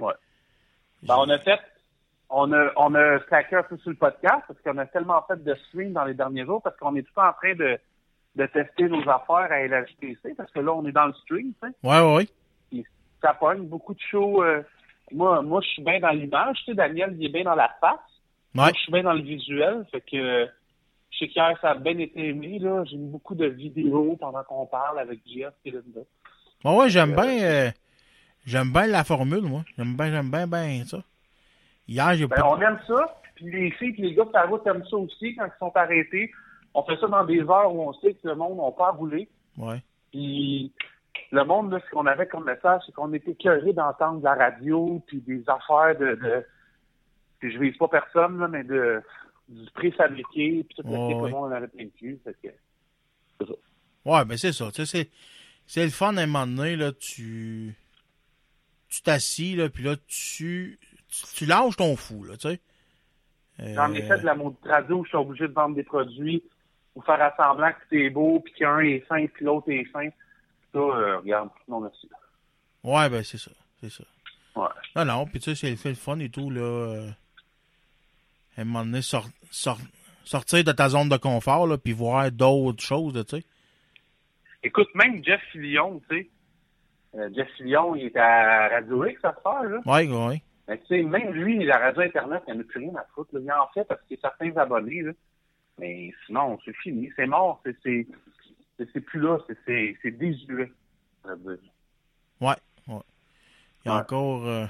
Ouais. 0.00 0.14
Ben, 1.04 1.14
on 1.18 1.28
a 1.30 1.38
fait, 1.38 1.60
on 2.28 2.52
a, 2.52 2.72
on 2.76 2.94
a 2.96 3.20
stacké 3.26 3.54
un 3.56 3.62
peu 3.62 3.76
sur 3.78 3.90
le 3.90 3.96
podcast 3.96 4.42
parce 4.48 4.60
qu'on 4.64 4.78
a 4.78 4.86
tellement 4.86 5.22
fait 5.28 5.42
de 5.44 5.54
stream 5.68 5.92
dans 5.92 6.04
les 6.04 6.14
derniers 6.14 6.44
jours 6.44 6.60
parce 6.62 6.76
qu'on 6.78 6.96
est 6.96 7.02
tout 7.02 7.20
en 7.20 7.32
train 7.34 7.54
de, 7.54 7.78
de 8.36 8.46
tester 8.46 8.88
nos 8.88 9.00
affaires 9.08 9.50
à 9.50 9.60
LHTC 9.66 10.34
parce 10.36 10.50
que 10.52 10.60
là, 10.60 10.72
on 10.74 10.84
est 10.86 10.92
dans 10.92 11.06
le 11.06 11.12
stream, 11.14 11.52
tu 11.62 11.68
sais. 11.68 11.74
Ouais, 11.82 12.14
ouais. 12.16 12.28
Puis 12.70 12.84
ça 13.22 13.34
pogne 13.34 13.66
beaucoup 13.66 13.94
de 13.94 14.00
shows. 14.00 14.42
euh, 14.42 14.62
moi, 15.12 15.42
moi, 15.42 15.60
je 15.60 15.68
suis 15.68 15.82
bien 15.82 16.00
dans 16.00 16.10
l'image, 16.10 16.58
tu 16.58 16.64
sais, 16.66 16.74
Daniel, 16.74 17.14
il 17.18 17.26
est 17.26 17.28
bien 17.28 17.44
dans 17.44 17.54
la 17.54 17.68
face. 17.80 17.98
Moi, 18.54 18.66
Ouais. 18.66 18.72
je 18.74 18.80
suis 18.80 18.92
bien 18.92 19.02
dans 19.02 19.12
le 19.12 19.22
visuel, 19.22 19.84
fait 19.90 20.00
que 20.00 20.16
euh, 20.16 20.46
je 21.10 21.18
sais 21.18 21.28
qu'hier, 21.28 21.56
ça 21.60 21.70
a 21.70 21.74
bien 21.74 21.96
été 21.98 22.28
aimé, 22.28 22.58
là. 22.58 22.82
J'ai 22.84 22.96
mis 22.96 23.08
beaucoup 23.10 23.34
de 23.34 23.46
vidéos 23.46 24.16
pendant 24.18 24.42
qu'on 24.44 24.66
parle 24.66 24.98
avec 24.98 25.20
Jeff 25.26 25.52
et 25.64 25.70
Linda. 25.70 26.00
Ouais, 26.64 26.76
ouais, 26.76 26.88
j'aime 26.88 27.14
bien 27.14 27.42
euh, 27.42 27.70
j'aime 28.46 28.72
bien 28.72 28.86
la 28.86 29.04
formule, 29.04 29.42
moi. 29.42 29.62
J'aime 29.76 29.94
bien, 29.96 30.10
j'aime 30.10 30.30
bien, 30.30 30.46
bien 30.46 30.84
ça. 30.86 30.98
Hier, 31.86 32.14
j'ai 32.14 32.26
Ben, 32.26 32.36
pas... 32.36 32.48
on 32.48 32.60
aime 32.60 32.80
ça, 32.86 33.20
puis 33.36 33.44
les 33.50 33.70
filles 33.72 33.94
et 33.98 34.02
les 34.02 34.14
gars 34.14 34.24
de 34.24 34.32
la 34.32 34.46
route 34.46 34.66
aiment 34.66 34.84
ça 34.90 34.96
aussi 34.96 35.36
quand 35.36 35.44
ils 35.46 35.58
sont 35.58 35.72
arrêtés. 35.76 36.32
On 36.74 36.82
fait 36.82 36.96
ça 37.00 37.06
dans 37.06 37.24
des 37.24 37.40
heures 37.40 37.72
où 37.72 37.88
on 37.88 37.92
sait 37.94 38.14
que 38.14 38.28
le 38.28 38.34
monde 38.34 38.58
n'a 38.58 38.70
pas. 38.72 38.96
Ouais. 39.56 39.82
Puis 40.10 40.72
le 41.30 41.44
monde, 41.44 41.72
là, 41.72 41.80
ce 41.84 41.90
qu'on 41.90 42.06
avait 42.06 42.26
comme 42.26 42.44
message, 42.44 42.82
c'est 42.86 42.92
qu'on 42.92 43.12
était 43.12 43.34
curieux 43.34 43.72
d'entendre 43.72 44.18
de 44.18 44.24
la 44.24 44.34
radio, 44.34 45.02
puis 45.06 45.20
des 45.20 45.42
affaires 45.48 45.96
de... 45.98 46.14
de 46.16 46.46
puis 47.38 47.52
je 47.52 47.58
vise 47.58 47.76
pas 47.76 47.88
personne, 47.88 48.38
là, 48.38 48.48
mais 48.48 48.64
de 48.64 49.02
du 49.48 49.70
préfabriqué, 49.72 50.64
puis 50.64 50.76
tout 50.76 50.82
le 50.84 50.90
Ouais, 50.90 51.14
ouais. 51.14 51.22
le 51.28 51.28
monde 51.28 51.52
en 51.52 51.56
avait 51.56 51.68
plein 51.68 51.84
de 51.84 51.90
cul. 51.90 52.18
Fait 52.24 52.34
que, 52.42 53.44
Ouais, 54.04 54.24
ben 54.24 54.36
c'est 54.36 54.52
ça. 54.52 54.70
Tu 54.70 54.84
sais, 54.84 54.86
c'est, 54.86 55.10
c'est 55.66 55.84
le 55.84 55.90
fun 55.90 56.16
à 56.16 56.22
un 56.22 56.26
moment 56.26 56.46
donné, 56.46 56.76
là, 56.76 56.92
tu. 56.92 57.74
Tu 58.88 59.02
t'assis, 59.02 59.56
là, 59.56 59.68
puis 59.68 59.84
là, 59.84 59.96
tu. 60.06 60.78
Tu, 61.08 61.26
tu 61.34 61.46
lâches 61.46 61.76
ton 61.76 61.96
fou, 61.96 62.24
là, 62.24 62.36
tu 62.36 62.48
sais. 62.48 62.60
Euh, 63.60 63.74
J'en 63.74 63.92
ai 63.92 64.02
fait 64.02 64.18
de 64.18 64.24
la 64.26 64.34
maudite 64.34 64.64
radio 64.64 64.98
où 64.98 65.04
je 65.04 65.10
suis 65.10 65.18
obligé 65.18 65.46
de 65.46 65.52
vendre 65.52 65.76
des 65.76 65.84
produits 65.84 66.42
ou 66.94 67.02
faire 67.02 67.20
à 67.20 67.34
semblant 67.36 67.70
que 67.72 67.78
c'est 67.90 68.10
beau, 68.10 68.40
puis 68.40 68.52
qu'un 68.54 68.78
est 68.80 69.00
fin, 69.00 69.26
puis 69.26 69.44
l'autre 69.44 69.70
est 69.70 69.84
fin. 69.86 70.08
Ça, 70.72 70.78
euh, 70.78 71.18
regarde, 71.18 71.50
non 71.68 71.80
merci. 71.80 72.08
Ouais, 72.82 73.08
ben 73.08 73.22
c'est 73.24 73.38
ça. 73.38 73.50
C'est 73.80 73.90
ça. 73.90 74.04
Ouais. 74.56 74.68
Non, 74.96 75.04
non, 75.04 75.26
puis 75.26 75.40
tu 75.40 75.50
sais, 75.50 75.54
c'est 75.54 75.70
le 75.70 75.76
fait 75.76 75.88
le 75.90 75.94
fun 75.96 76.18
et 76.18 76.28
tout, 76.28 76.50
là. 76.50 76.60
euh, 76.60 77.10
à 78.56 78.60
un 78.60 78.64
moment 78.64 78.84
donné, 78.84 79.02
sor- 79.02 79.28
sor- 79.50 79.78
sortir 80.24 80.62
de 80.62 80.72
ta 80.72 80.88
zone 80.88 81.08
de 81.08 81.16
confort, 81.16 81.66
là, 81.66 81.76
puis 81.78 81.92
voir 81.92 82.30
d'autres 82.30 82.82
choses, 82.82 83.14
tu 83.26 83.38
sais. 83.38 83.44
Écoute, 84.62 84.88
même 84.94 85.22
Jeff 85.24 85.40
Fillion, 85.52 86.00
tu 86.08 86.16
sais. 86.16 86.30
euh, 87.16 87.28
Jeff 87.34 87.48
Fillion, 87.56 87.94
il 87.96 88.06
est 88.06 88.16
à 88.16 88.68
Radio 88.68 89.04
X, 89.06 89.20
ça 89.20 89.34
se 89.34 89.40
fait, 89.40 89.68
là. 89.68 89.80
Ouais, 89.86 90.06
ouais. 90.08 90.42
Mais 90.68 90.78
tu 90.78 90.86
sais, 90.86 91.02
même 91.02 91.30
lui, 91.32 91.62
la 91.64 91.76
radio 91.78 92.00
Internet, 92.02 92.42
il 92.48 92.54
n'y 92.54 92.58
en 92.58 92.62
a 92.62 92.64
plus 92.64 92.80
rien 92.80 92.94
à 92.96 93.04
foutre. 93.14 93.34
Là. 93.34 93.40
Il 93.42 93.52
en 93.52 93.66
fait 93.74 93.84
parce 93.84 94.00
qu'il 94.02 94.16
y 94.16 94.20
a 94.20 94.22
certains 94.30 94.56
abonnés, 94.56 95.02
là. 95.02 95.12
Mais 95.78 96.12
sinon, 96.26 96.58
c'est 96.64 96.76
fini. 96.76 97.10
C'est 97.16 97.26
mort. 97.26 97.62
C'est, 97.82 98.06
plus 99.00 99.20
là. 99.20 99.38
C'est, 99.66 99.96
désuet. 100.12 100.72
Ouais, 102.40 102.54
ouais. 102.88 103.00
Il 103.84 103.88
y 103.88 103.90
a 103.90 103.94
Ouais. 103.94 104.00
encore. 104.00 104.46
euh, 104.46 104.66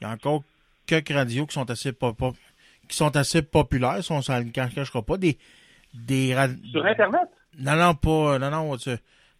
il 0.00 0.04
y 0.04 0.06
a 0.06 0.10
encore 0.10 0.42
quelques 0.86 1.10
radios 1.12 1.46
qui 1.46 1.54
sont 1.54 1.70
assez 1.70 1.92
pop- 1.92 2.16
pop- 2.16 2.36
qui 2.88 2.96
sont 2.96 3.14
assez 3.16 3.42
populaires, 3.42 4.02
si 4.02 4.12
on 4.12 4.20
s'en 4.22 4.38
le 4.40 4.50
cachera 4.50 5.02
pas. 5.02 5.16
Des. 5.16 5.38
Des 5.94 6.34
Sur 6.70 6.84
Internet? 6.86 7.28
Non, 7.58 7.76
non, 7.76 7.94
pas. 7.94 8.38
Non, 8.38 8.50
non, 8.50 8.76
tu- 8.76 8.90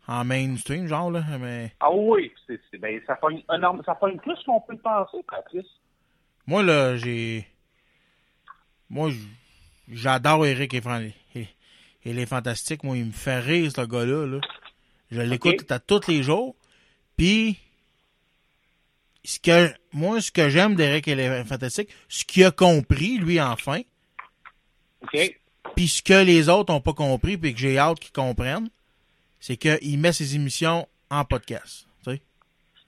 en 0.09 0.25
mainstream, 0.25 0.87
genre, 0.87 1.11
là. 1.11 1.23
Mais. 1.41 1.73
Ah 1.81 1.91
oui, 1.93 2.33
c'est, 2.47 2.61
ben, 2.79 3.01
ça 3.07 3.15
pogne 3.17 3.43
énorme, 3.53 3.83
ça 3.87 3.95
pogne 3.95 4.19
plus 4.19 4.37
qu'on 4.45 4.61
peut 4.61 4.73
le 4.75 4.79
penser, 4.81 5.19
Patrice. 5.29 5.67
Moi, 6.47 6.63
là, 6.63 6.97
j'ai. 6.97 7.47
Moi, 8.91 9.11
j'adore 9.93 10.47
Eric 10.47 10.75
et, 10.75 10.83
et, 11.35 11.49
et 12.05 12.13
les 12.13 12.27
Fantastiques. 12.27 12.83
Moi, 12.83 12.97
il 12.97 13.07
me 13.07 13.13
fait 13.13 13.41
rire, 13.41 13.71
ce 13.71 13.83
gars-là. 13.83 14.27
Là. 14.27 14.41
Je 15.11 15.21
l'écoute 15.21 15.71
à 15.71 15.79
tous 15.79 16.09
les 16.09 16.23
jours. 16.23 16.57
Puis, 17.17 17.59
ce 19.25 19.39
que, 19.39 19.73
moi, 19.93 20.21
ce 20.21 20.33
que 20.33 20.49
j'aime 20.49 20.75
d'Eric 20.75 21.07
et 21.09 21.15
les 21.15 21.45
Fantastiques, 21.45 21.91
ce 22.09 22.25
qu'il 22.25 22.45
a 22.45 22.51
compris, 22.51 23.19
lui, 23.19 23.41
enfin, 23.41 23.81
OK? 25.03 25.39
puis 25.77 25.89
ce 25.89 26.03
que 26.03 26.25
les 26.25 26.49
autres 26.49 26.73
ont 26.73 26.81
pas 26.81 26.95
compris, 26.95 27.37
puis 27.37 27.55
que 27.55 27.61
j'ai 27.61 27.79
hâte 27.79 28.01
qu'ils 28.01 28.13
comprennent, 28.13 28.69
c'est 29.41 29.57
qu'il 29.57 29.99
met 29.99 30.13
ses 30.13 30.35
émissions 30.35 30.89
en 31.11 31.25
podcast. 31.25 31.87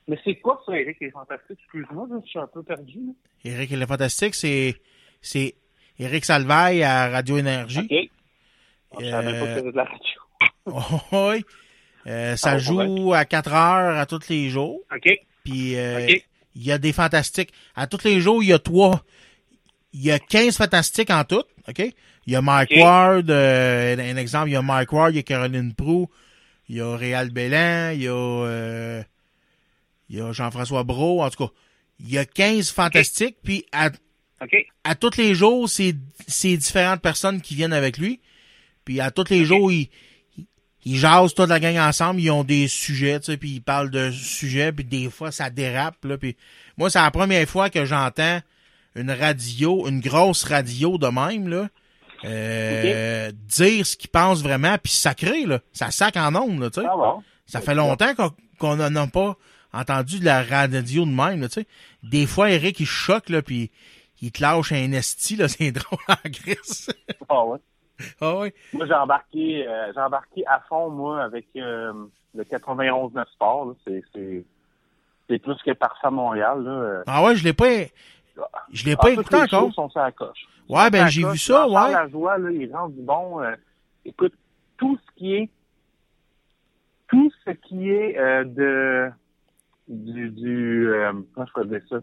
Mais 0.06 0.18
c'est 0.22 0.36
quoi 0.36 0.62
ça, 0.66 0.78
Eric, 0.78 0.98
qui 0.98 1.04
est 1.04 1.10
fantastique? 1.10 1.58
Excuse-moi, 1.62 2.06
je 2.22 2.28
suis 2.28 2.38
un 2.38 2.46
peu 2.46 2.62
perdu. 2.62 2.98
là. 3.06 3.12
Eric 3.44 3.72
et 3.72 3.76
les 3.76 3.86
Fantastiques, 3.86 4.34
c'est, 4.34 4.76
c'est 5.22 5.54
Eric 5.98 6.24
Salvaille 6.24 6.82
à 6.82 7.08
Radio 7.08 7.38
Énergie. 7.38 7.80
OK? 7.80 9.00
Je 9.00 9.10
savais 9.10 9.40
pas 9.40 9.46
que 9.46 9.54
c'était 9.56 9.72
de 9.72 9.76
la 9.76 9.84
radio. 9.84 11.00
oui. 11.34 11.44
Euh, 12.06 12.36
ça 12.36 12.52
Ah, 12.52 12.58
joue 12.58 13.12
à 13.14 13.24
4 13.24 13.52
heures 13.52 13.98
à 13.98 14.06
tous 14.06 14.28
les 14.28 14.50
jours. 14.50 14.80
OK? 14.94 15.08
Puis 15.44 15.76
euh, 15.76 16.06
il 16.54 16.62
y 16.62 16.72
a 16.72 16.78
des 16.78 16.92
fantastiques. 16.92 17.52
À 17.74 17.86
tous 17.86 18.04
les 18.04 18.20
jours, 18.20 18.42
il 18.42 18.48
y 18.48 18.52
a 18.52 18.58
trois. 18.58 19.02
Il 19.92 20.02
y 20.02 20.10
a 20.10 20.18
15 20.18 20.56
fantastiques 20.56 21.10
en 21.10 21.24
tout. 21.24 21.42
OK? 21.68 21.78
Il 22.26 22.32
y 22.32 22.36
a 22.36 22.42
Mike. 22.42 22.72
Ward, 22.76 23.30
euh, 23.30 23.96
un 23.96 24.16
exemple, 24.16 24.48
il 24.48 24.52
y 24.52 24.56
a 24.56 24.62
Mike 24.62 24.92
Ward, 24.92 25.12
il 25.12 25.16
y 25.16 25.20
a 25.20 25.22
Caroline 25.22 25.74
Prou, 25.74 26.08
il 26.68 26.76
y 26.76 26.80
a 26.80 26.96
Réal 26.96 27.30
Bellan, 27.30 27.92
il 27.94 28.02
y 28.02 28.08
a 28.08 28.12
euh, 28.12 29.02
il 30.08 30.16
y 30.18 30.20
a 30.20 30.32
Jean-François 30.32 30.84
Brault, 30.84 31.22
en 31.22 31.30
tout 31.30 31.46
cas. 31.46 31.52
Il 32.00 32.10
y 32.10 32.18
a 32.18 32.24
15 32.24 32.70
fantastiques, 32.70 33.36
puis 33.42 33.64
à, 33.72 33.90
OK? 34.44 34.56
à 34.84 34.94
tous 34.94 35.16
les 35.16 35.34
jours, 35.34 35.68
c'est 35.68 35.94
c'est 36.28 36.56
différentes 36.56 37.00
personnes 37.00 37.40
qui 37.40 37.54
viennent 37.54 37.72
avec 37.72 37.98
lui. 37.98 38.20
Puis 38.84 39.00
à 39.00 39.10
tous 39.10 39.30
les 39.30 39.44
jours, 39.44 39.72
ils, 39.72 39.88
jasent 40.84 41.34
toute 41.34 41.48
la 41.48 41.58
gang 41.58 41.78
ensemble, 41.78 42.20
ils 42.20 42.30
ont 42.30 42.44
des 42.44 42.68
sujets, 42.68 43.18
tu 43.18 43.26
sais, 43.26 43.36
puis 43.38 43.50
ils 43.52 43.62
parlent 43.62 43.90
de 43.90 44.10
sujets, 44.10 44.72
puis 44.72 44.84
des 44.84 45.08
fois 45.08 45.32
ça 45.32 45.48
dérape 45.48 46.04
là, 46.04 46.18
puis 46.18 46.36
moi 46.76 46.90
c'est 46.90 47.00
la 47.00 47.10
première 47.10 47.48
fois 47.48 47.70
que 47.70 47.86
j'entends 47.86 48.40
une 48.94 49.10
radio, 49.10 49.88
une 49.88 50.00
grosse 50.00 50.44
radio 50.44 50.98
de 50.98 51.06
même 51.06 51.48
là, 51.48 51.68
euh, 52.24 53.32
dire 53.32 53.86
ce 53.86 53.96
qu'ils 53.96 54.10
pensent 54.10 54.42
vraiment, 54.42 54.76
puis 54.76 54.92
sacré 54.92 55.46
là, 55.46 55.60
ça 55.72 55.90
sac 55.90 56.18
en 56.18 56.34
ondes 56.34 56.60
là, 56.60 56.68
tu 56.68 56.82
sais. 56.82 56.86
Ah 56.86 56.96
bon? 56.96 57.22
Ça 57.46 57.62
fait 57.62 57.74
longtemps 57.74 58.14
qu'on 58.14 58.32
qu'on 58.58 58.76
n'en 58.76 58.94
a 58.94 59.06
pas 59.06 59.36
entendu 59.72 60.20
de 60.20 60.24
la 60.24 60.42
radio 60.42 61.04
de 61.04 61.10
même, 61.10 61.40
là, 61.40 61.48
tu 61.48 61.60
sais. 61.60 61.66
Des 62.02 62.26
fois, 62.26 62.50
Eric, 62.50 62.80
il 62.80 62.86
choque, 62.86 63.28
là, 63.28 63.42
puis 63.42 63.70
il 64.24 64.32
te 64.32 64.42
lâche 64.42 64.72
un 64.72 64.92
esti, 64.92 65.36
là, 65.36 65.48
c'est 65.54 65.70
drôle 65.70 65.98
en 66.08 66.30
crise. 66.30 66.90
Ah 67.28 67.44
ouais. 67.44 67.58
ah 68.20 68.38
ouais. 68.38 68.54
Moi, 68.72 68.86
j'ai 68.86 68.94
embarqué, 68.94 69.68
euh, 69.68 69.92
j'ai 69.92 70.00
embarqué 70.00 70.46
à 70.46 70.60
fond, 70.68 70.88
moi, 70.88 71.22
avec 71.22 71.46
euh, 71.56 71.92
le 72.34 72.44
91 72.44 73.12
9 73.12 73.28
Sport. 73.34 73.66
là. 73.66 73.72
C'est, 73.86 74.02
c'est, 74.14 74.44
c'est 75.28 75.38
plus 75.38 75.56
que 75.62 75.72
parfait 75.72 76.06
à 76.06 76.10
Montréal. 76.10 76.62
Là. 76.64 77.02
Ah 77.06 77.22
ouais, 77.22 77.36
je 77.36 77.44
l'ai 77.44 77.52
pas, 77.52 77.84
je 78.72 78.84
l'ai 78.86 78.96
pas 78.96 79.08
ah, 79.08 79.14
tous 79.14 79.20
écouté 79.20 79.36
encore. 79.36 79.74
sont 79.74 79.90
sur 79.90 80.00
la 80.00 80.12
coche. 80.12 80.46
Ouais, 80.70 80.88
ben, 80.90 81.04
la 81.04 81.08
j'ai 81.08 81.22
coche, 81.22 81.32
vu 81.32 81.38
ça, 81.38 81.68
ouais. 81.68 81.92
Lajoie, 81.92 82.38
là, 82.38 82.50
il 82.50 82.74
rend 82.74 82.88
du 82.88 83.02
bon. 83.02 83.42
euh, 83.42 83.54
écoute, 84.06 84.32
tout 84.78 84.98
ce 85.06 85.18
qui 85.18 85.34
est, 85.34 85.50
tout 87.08 87.30
ce 87.44 87.50
qui 87.50 87.90
est 87.90 88.14
de, 88.46 89.10
du, 89.88 90.30
du 90.30 90.88
comment 91.34 91.46
je 91.46 91.52
peux 91.52 91.66
dire 91.66 91.82
ça? 91.90 91.96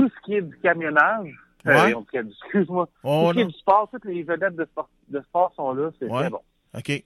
Tout 0.00 0.08
ce 0.16 0.24
qui 0.24 0.34
est 0.34 0.42
du 0.42 0.56
camionnage, 0.58 1.34
Ouais. 1.64 1.92
euh, 1.92 1.96
ok, 1.96 2.08
excuse-moi, 2.14 2.88
Oh, 3.02 3.22
tout 3.24 3.28
ce 3.28 3.34
qui 3.34 3.40
est 3.40 3.44
du 3.52 3.58
sport, 3.58 3.88
toutes 3.90 4.04
les 4.06 4.22
vedettes 4.22 4.56
de 4.56 4.64
sport, 4.64 4.88
de 5.08 5.20
sport 5.20 5.52
sont 5.54 5.72
là, 5.74 5.90
c'est 5.98 6.06
Ouais. 6.06 6.20
très 6.22 6.30
bon. 6.30 6.40
OK. 6.76 7.04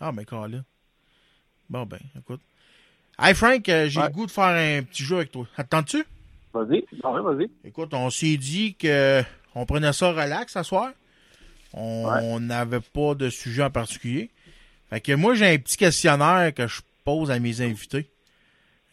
Ah, 0.00 0.12
mais 0.12 0.24
quand 0.24 0.46
là. 0.46 0.58
Bon, 1.68 1.84
ben, 1.86 1.98
écoute. 2.16 2.40
Hey, 3.18 3.34
Frank, 3.34 3.68
euh, 3.68 3.88
j'ai 3.88 3.98
Ouais. 4.00 4.06
le 4.06 4.12
goût 4.12 4.26
de 4.26 4.30
faire 4.30 4.44
un 4.44 4.82
petit 4.82 5.02
jeu 5.02 5.16
avec 5.16 5.32
toi. 5.32 5.46
Attends-tu? 5.56 6.04
Vas-y, 6.52 6.84
ouais, 7.02 7.20
vas-y. 7.22 7.50
Écoute, 7.64 7.92
on 7.94 8.08
s'est 8.10 8.36
dit 8.36 8.74
que 8.76 9.22
on 9.54 9.66
prenait 9.66 9.92
ça 9.92 10.10
relax 10.12 10.52
ce 10.52 10.62
soir. 10.62 10.90
On 11.72 12.06
Ouais. 12.08 12.20
on 12.22 12.40
n'avait 12.40 12.80
pas 12.80 13.14
de 13.14 13.28
sujet 13.28 13.64
en 13.64 13.70
particulier. 13.70 14.30
Fait 14.90 15.00
que 15.00 15.12
moi, 15.12 15.34
j'ai 15.34 15.46
un 15.52 15.58
petit 15.58 15.76
questionnaire 15.76 16.54
que 16.54 16.66
je 16.68 16.80
pose 17.04 17.30
à 17.30 17.38
mes 17.40 17.60
invités. 17.60 18.08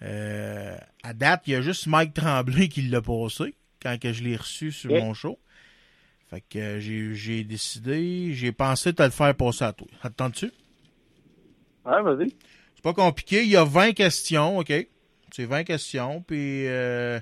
Euh, 0.02 0.76
à 1.04 1.14
date, 1.14 1.44
il 1.48 1.52
y 1.52 1.56
a 1.56 1.62
juste 1.62 1.88
Mike 1.88 2.14
Tremblay 2.14 2.70
qui 2.70 2.82
l'a 2.84 3.02
posé 3.02 3.56
quand 3.82 4.00
que 4.00 4.14
je 4.14 4.24
l'ai 4.24 4.38
reçu 4.38 4.72
sur 4.72 4.92
mon 4.92 5.14
show. 5.14 5.38
Fait 6.30 6.42
que 6.42 6.58
euh, 6.58 6.80
j'ai 6.80 7.14
j'ai 7.14 7.44
décidé, 7.44 8.34
j'ai 8.34 8.52
pensé 8.52 8.94
te 8.94 9.04
le 9.04 9.10
faire 9.10 9.36
passer 9.36 9.66
à 9.66 9.74
toi. 9.74 9.88
Attends-tu? 10.02 10.52
Ouais, 11.86 12.02
vas-y. 12.02 12.34
C'est 12.76 12.82
pas 12.82 12.94
compliqué. 12.94 13.44
Il 13.44 13.50
y 13.50 13.58
a 13.58 13.66
20 13.66 13.92
questions, 13.94 14.58
OK? 14.58 14.74
C'est 15.32 15.46
20 15.46 15.64
questions, 15.66 16.22
puis 16.22 16.68
euh, 16.68 17.20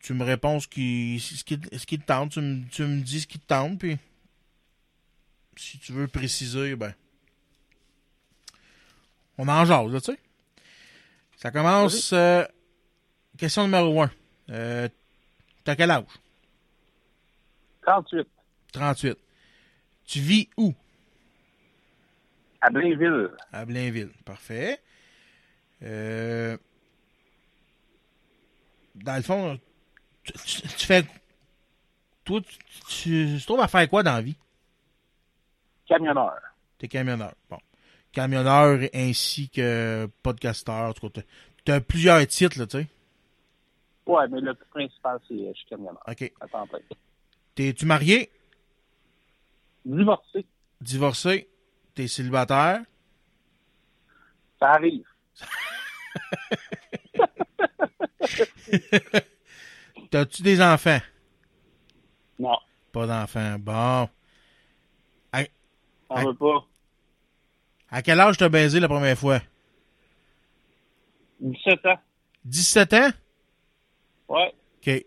tu 0.00 0.14
me 0.14 0.24
réponds 0.24 0.60
ce 0.60 0.68
qui, 0.68 1.20
ce 1.20 1.44
qui, 1.44 1.60
ce 1.76 1.86
qui 1.86 1.98
te 1.98 2.06
tente. 2.06 2.32
Tu 2.32 2.40
me, 2.40 2.64
tu 2.68 2.82
me 2.82 3.00
dis 3.02 3.20
ce 3.20 3.26
qui 3.26 3.38
te 3.38 3.46
tente, 3.46 3.78
puis 3.78 3.98
si 5.56 5.78
tu 5.78 5.92
veux 5.92 6.08
préciser, 6.08 6.76
ben, 6.76 6.94
on 9.36 9.48
en 9.48 9.64
jase, 9.64 9.92
là, 9.92 10.00
tu 10.00 10.12
sais? 10.12 10.18
Ça 11.38 11.50
commence. 11.50 12.12
euh, 12.12 12.44
question 13.38 13.64
numéro 13.64 14.02
1. 14.02 14.10
Euh, 14.50 14.88
T'as 15.64 15.76
quel 15.76 15.90
âge? 15.90 16.04
38, 17.82 18.26
38. 18.72 19.18
Tu 20.04 20.20
vis 20.20 20.48
où? 20.56 20.74
à 22.60 22.70
Blainville. 22.70 23.30
À 23.52 23.64
Blainville. 23.64 24.10
Parfait. 24.24 24.80
Euh, 25.82 26.56
dans 28.96 29.14
le 29.16 29.22
fond, 29.22 29.60
tu, 30.24 30.32
tu- 30.32 30.62
tu 30.62 30.86
fais. 30.86 31.04
Toi, 32.24 32.40
tu, 32.40 32.56
tu, 32.58 33.28
tu 33.36 33.40
te 33.40 33.46
trouves 33.46 33.60
à 33.60 33.68
faire 33.68 33.88
quoi 33.88 34.02
dans 34.02 34.14
la 34.14 34.22
vie? 34.22 34.36
Camionneur. 35.86 36.34
T'es 36.78 36.88
camionneur. 36.88 37.32
Bon. 37.48 37.58
Camionneur 38.22 38.80
ainsi 38.94 39.48
que 39.48 40.08
podcasteur. 40.24 40.88
En 40.88 40.92
tout 40.92 41.08
cas, 41.08 41.20
t'as- 41.20 41.26
t'as 41.64 41.80
plusieurs 41.80 42.26
titres, 42.26 42.58
là, 42.58 42.66
tu 42.66 42.78
sais. 42.78 42.86
Ouais, 44.06 44.26
mais 44.26 44.40
le 44.40 44.54
principal, 44.54 45.20
c'est 45.28 45.34
euh, 45.34 45.52
je 45.54 45.58
suis 45.60 45.68
camionneur. 45.68 46.02
OK. 46.04 46.32
Plein. 46.50 46.64
T'es-tu 47.54 47.86
marié? 47.86 48.28
Divorcé, 49.84 50.44
Divorcé? 50.80 51.48
T'es 51.94 52.08
célibataire? 52.08 52.80
ça 54.58 54.70
arrive. 54.72 55.04
T'as-tu 60.10 60.42
des 60.42 60.60
enfants? 60.60 60.98
Non, 62.40 62.58
Pas 62.90 63.06
d'enfants. 63.06 63.58
Bon. 63.60 64.08
on 66.10 66.24
veut 66.24 66.34
pas. 66.34 66.66
À 67.90 68.02
quel 68.02 68.20
âge 68.20 68.36
t'as 68.36 68.48
baisé 68.48 68.80
la 68.80 68.88
première 68.88 69.16
fois? 69.18 69.40
17 71.40 71.86
ans. 71.86 71.98
17 72.44 72.92
ans? 72.94 73.10
Ouais. 74.28 74.52
OK. 74.80 75.04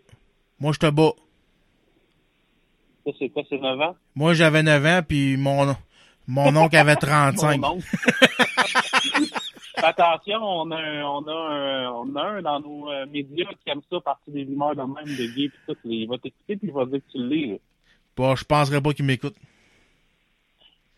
Moi, 0.58 0.72
je 0.72 0.78
te 0.78 0.90
bats. 0.90 1.12
Ça, 3.04 3.10
c'est 3.18 3.28
quoi, 3.28 3.42
c'est 3.48 3.58
9 3.58 3.80
ans? 3.80 3.96
Moi, 4.14 4.34
j'avais 4.34 4.62
9 4.62 4.86
ans, 4.86 5.00
puis 5.06 5.36
mon, 5.36 5.74
mon 6.26 6.56
oncle 6.56 6.76
avait 6.76 6.96
35. 6.96 7.60
Mon 7.60 7.68
oncle. 7.72 7.86
Attention, 9.76 10.38
on 10.42 10.70
a, 10.70 10.76
un, 10.76 11.02
on, 11.04 11.26
a 11.26 11.32
un, 11.32 11.90
on 11.90 12.14
a 12.16 12.22
un 12.22 12.42
dans 12.42 12.60
nos 12.60 12.90
euh, 12.90 13.06
médias 13.06 13.48
qui 13.64 13.70
aime 13.70 13.80
ça, 13.90 14.00
partir 14.00 14.32
des 14.32 14.44
rumeurs 14.44 14.76
de 14.76 14.82
même, 14.82 15.16
de 15.16 15.34
gay, 15.34 15.48
pis 15.48 15.58
tout. 15.66 15.76
Il 15.84 16.06
va 16.08 16.18
t'écouter, 16.18 16.56
puis 16.56 16.68
il 16.68 16.72
va 16.72 16.84
dire 16.84 17.00
que 17.00 17.10
tu 17.12 17.18
le 17.18 17.28
lis. 17.28 17.50
là. 17.52 17.56
Bon, 18.16 18.36
je 18.36 18.44
penserais 18.44 18.80
pas 18.80 18.92
qu'il 18.92 19.04
m'écoute. 19.06 19.34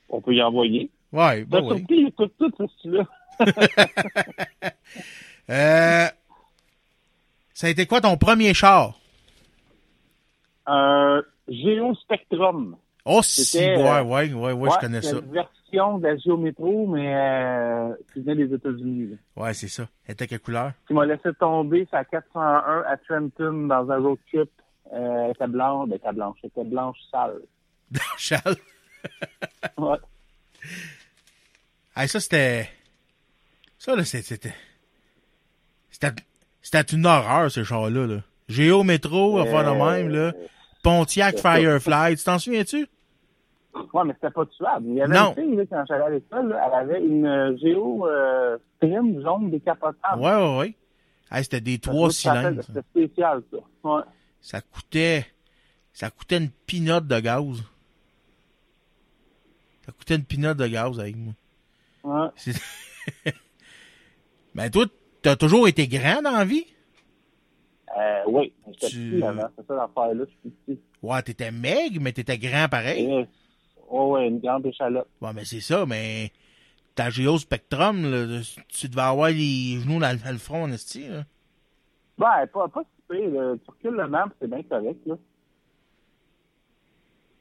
On 0.09 0.21
peut 0.21 0.35
y 0.35 0.43
envoyer. 0.43 0.91
Ouais, 1.15 1.45
bon, 1.45 1.73
oui. 1.73 1.87
il 1.91 2.09
écoute 2.09 2.35
tout, 2.39 2.51
ce 2.59 2.67
style-là. 2.79 3.05
Euh, 5.51 6.07
ça 7.53 7.67
a 7.67 7.71
été 7.71 7.85
quoi 7.85 8.01
ton 8.01 8.17
premier 8.17 8.55
char? 8.55 8.99
Un 10.65 11.23
Géo 11.47 11.95
Spectrum. 11.97 12.79
Oh, 13.05 13.21
si, 13.21 13.59
ouais, 13.59 13.79
euh, 13.79 14.03
ouais, 14.03 14.33
ouais, 14.33 14.53
ouais, 14.53 14.71
je 14.71 14.79
connais 14.81 15.03
c'est 15.03 15.11
ça. 15.11 15.19
une 15.19 15.31
version 15.31 15.99
de 15.99 16.07
la 16.07 16.17
Géométro, 16.17 16.87
mais 16.87 17.15
euh, 17.15 17.95
qui 18.15 18.21
venait 18.21 18.47
des 18.47 18.55
États-Unis. 18.55 19.19
Ouais, 19.37 19.53
c'est 19.53 19.69
ça. 19.69 19.87
Elle 20.07 20.15
était 20.15 20.27
quelle 20.27 20.41
couleur? 20.41 20.73
qui 20.87 20.95
m'a 20.95 21.05
laissé 21.05 21.29
tomber 21.39 21.87
sa 21.91 22.07
401 22.07 22.85
à 22.89 22.97
Trenton 22.97 23.67
dans 23.67 23.91
un 23.91 23.99
road 23.99 24.19
trip. 24.33 24.51
Euh, 24.95 25.25
elle 25.27 25.31
était 25.33 25.47
blanche, 25.47 25.91
ben, 25.91 25.97
elle 25.97 26.09
était 26.09 26.17
blanche, 26.17 26.39
elle 26.43 26.49
était 26.49 26.65
blanche 26.65 26.97
sale. 27.11 27.43
Charles? 28.17 28.57
Ouais. 29.77 29.99
Hey, 31.97 32.09
ça, 32.09 32.21
c'était... 32.21 32.69
Ça, 33.79 33.95
là, 33.95 34.05
c'était... 34.05 34.53
C'était... 35.91 36.11
C'était 36.63 36.97
une 36.97 37.07
horreur, 37.07 37.51
ce 37.51 37.63
char-là, 37.63 38.07
là. 38.07 38.23
Géo 38.49 38.83
Métro, 38.83 39.39
à 39.39 39.45
faire 39.47 39.65
de 39.65 39.79
même, 39.79 40.09
là. 40.09 40.33
Pontiac. 40.83 41.39
Firefly, 41.39 42.17
tu 42.17 42.25
t'en 42.25 42.39
souviens-tu? 42.39 42.89
Ouais, 43.93 44.05
mais 44.05 44.15
c'était 44.15 44.31
pas 44.31 44.47
tuable. 44.47 44.87
Il 44.89 44.95
y 44.95 45.03
avait 45.03 45.15
Non. 45.15 45.35
une 45.37 45.45
fille, 45.45 45.57
là, 45.57 45.63
quand 45.69 45.85
j'allais 45.89 46.05
à 46.05 46.11
l'école, 46.11 46.57
elle 46.67 46.75
avait 46.75 47.05
une 47.05 47.27
euh, 47.27 47.57
Géo 47.59 48.07
euh, 48.09 48.57
trim 48.81 49.21
jaune 49.23 49.51
décapotable. 49.51 50.23
Ouais, 50.23 50.35
ouais, 50.35 50.59
ouais. 50.59 50.77
Hey, 51.31 51.45
c'était 51.45 51.61
des 51.61 51.75
Ça 51.75 51.91
trois 51.91 52.11
cylindres. 52.11 52.63
C'était 52.65 52.83
spécial, 52.83 53.43
ça. 53.51 53.59
Ouais. 53.85 54.03
Ça 54.41 54.61
coûtait... 54.61 55.27
Ça 55.93 56.11
coûtait 56.11 56.39
une 56.39 56.51
pinotte 56.51 57.07
de 57.07 57.21
gaz. 57.21 57.63
Ça 59.87 59.93
coûtait 59.93 60.17
une 60.17 60.25
pinotte 60.25 60.57
de 60.57 60.67
gaz 60.67 60.99
avec 60.99 61.17
moi. 61.17 61.35
Ouais. 62.05 62.29
Ben 64.55 64.71
toi, 64.71 64.85
t'as 65.23 65.35
toujours 65.37 65.67
été 65.67 65.89
grand 65.89 66.23
dans 66.23 66.31
la 66.31 66.45
vie? 66.45 66.65
Euh, 67.99 68.23
oui, 68.29 68.53
j'étais 68.69 68.89
Tu- 68.89 69.11
petit 69.17 69.23
avant. 69.25 69.49
C'est 69.59 69.67
ça 69.67 69.75
l'affaire-là, 69.75 70.25
je 70.27 70.31
suis 70.31 70.51
petit. 70.67 70.81
Ouais, 71.03 71.23
t'étais 71.23 71.51
maigre, 71.51 71.99
mais 72.01 72.13
t'étais 72.13 72.39
grand 72.39 72.69
pareil. 72.69 73.05
Et, 73.05 73.27
oh, 73.89 74.13
ouais, 74.13 74.29
une 74.29 74.39
grande 74.39 74.65
échalote. 74.67 75.09
Ouais, 75.21 75.33
mais 75.35 75.45
c'est 75.45 75.61
ça, 75.61 75.85
mais 75.87 76.31
ta 76.95 77.11
Géo 77.11 77.37
Spectrum, 77.39 78.03
là, 78.11 78.41
tu 78.69 78.89
devais 78.89 79.03
avoir 79.03 79.31
les 79.31 79.81
genoux 79.81 79.99
dans, 79.99 80.13
le- 80.13 80.19
dans 80.25 80.31
le 80.33 80.39
front, 80.39 80.63
en 80.65 80.71
esti, 80.73 81.09
là. 81.09 81.25
Ouais, 82.19 82.47
pas, 82.47 82.69
pas 82.69 82.83
si 82.83 83.03
pire, 83.17 83.31
là. 83.31 83.55
Tu 83.57 83.71
recules 83.71 83.91
le 84.01 84.07
map, 84.07 84.27
c'est 84.41 84.49
bien 84.49 84.63
correct, 84.63 85.01
là. 85.07 85.17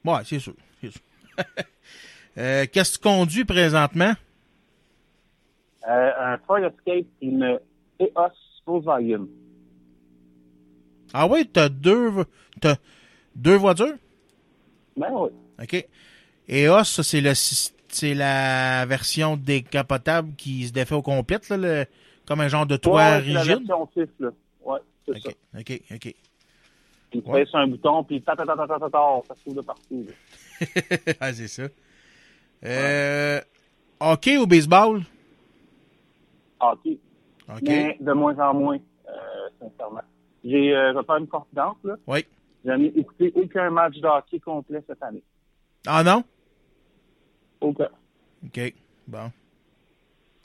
Ouais, 0.05 0.21
c'est 0.25 0.39
sûr. 0.39 0.55
c'est 0.81 0.91
sûr. 0.91 1.01
Euh, 2.35 2.65
Qu'est-ce 2.73 2.97
que 2.97 3.03
tu 3.03 3.07
conduis 3.07 3.45
présentement? 3.45 4.13
Euh, 5.89 6.11
un 6.17 6.37
Fire 6.47 6.65
Escape, 6.65 7.07
une 7.21 7.59
EOS 7.99 8.31
Volkswagen. 8.65 9.27
Ah 11.13 11.27
oui, 11.27 11.47
t'as 11.51 11.69
deux, 11.69 12.11
t'as 12.61 12.75
deux 13.35 13.55
voitures? 13.55 13.95
Ben 14.97 15.09
oui. 15.11 15.29
OK. 15.61 15.87
EOS, 16.49 16.83
c'est 17.03 17.21
le 17.21 17.33
c'est 17.35 18.15
la 18.15 18.85
version 18.87 19.37
décapotable 19.37 20.33
qui 20.35 20.65
se 20.67 20.73
défait 20.73 20.95
au 20.95 21.03
complet, 21.03 21.37
là, 21.49 21.57
le- 21.57 21.85
comme 22.25 22.41
un 22.41 22.47
genre 22.47 22.65
de 22.65 22.75
toit 22.77 22.95
Ouais, 23.17 23.21
c'est 23.23 23.31
la 23.33 23.41
rigide? 23.41 23.57
version 23.67 23.89
6, 23.93 24.09
là. 24.19 24.29
Ouais, 24.65 24.79
c'est 25.05 25.19
ça. 25.21 25.29
OK, 25.59 25.81
OK. 25.93 26.15
Puis 27.11 27.21
tu 27.21 27.29
Ouais. 27.29 27.45
sur 27.45 27.59
un 27.59 27.67
bouton, 27.67 28.03
puis 28.03 28.21
ta 28.23 28.35
ta 28.35 28.45
ta 28.45 28.55
ta 28.55 28.65
ta 28.67 28.79
ta 28.79 28.89
ta, 28.89 29.21
ça 29.27 29.35
se 29.35 29.41
trouve 29.41 29.55
de 29.55 29.61
partout. 29.61 30.05
ah, 31.19 31.33
c'est 31.33 31.47
ça. 31.47 31.63
Euh, 32.65 33.41
hockey 33.99 34.37
ou 34.37 34.47
baseball? 34.47 35.01
Hockey. 36.71 36.99
Mais 37.61 37.97
de 37.99 38.13
moins 38.13 38.37
en 38.39 38.53
moins, 38.53 38.77
euh, 39.07 39.11
sincèrement. 39.59 40.01
J'ai, 40.43 40.75
euh, 40.75 40.93
je 40.93 40.99
vais 40.99 41.05
faire 41.05 41.17
une 41.17 41.27
confidence, 41.27 41.77
là. 41.83 41.95
Oui. 42.07 42.25
J'en 42.65 42.79
ai 42.79 42.85
écouté 42.95 43.31
aucun 43.35 43.69
match 43.69 43.95
de 43.97 44.07
hockey 44.07 44.39
complet 44.39 44.83
cette 44.87 45.01
année. 45.03 45.23
Ah 45.85 46.03
non? 46.03 46.23
Aucun. 47.61 47.89
OK. 48.45 48.73
Bon. 49.07 49.31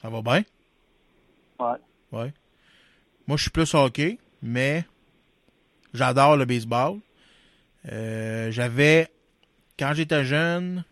Ça 0.00 0.08
va 0.08 0.22
bien? 0.22 0.42
Ouais. 1.60 1.76
Ouais. 2.12 2.32
Moi, 3.26 3.36
je 3.36 3.42
suis 3.42 3.50
plus 3.50 3.72
hockey, 3.74 4.18
mais 4.42 4.84
j'adore 5.94 6.36
le 6.36 6.44
baseball. 6.44 6.98
Euh, 7.90 8.50
j'avais, 8.50 9.08
quand 9.78 9.92
j'étais 9.94 10.24
jeune, 10.24 10.84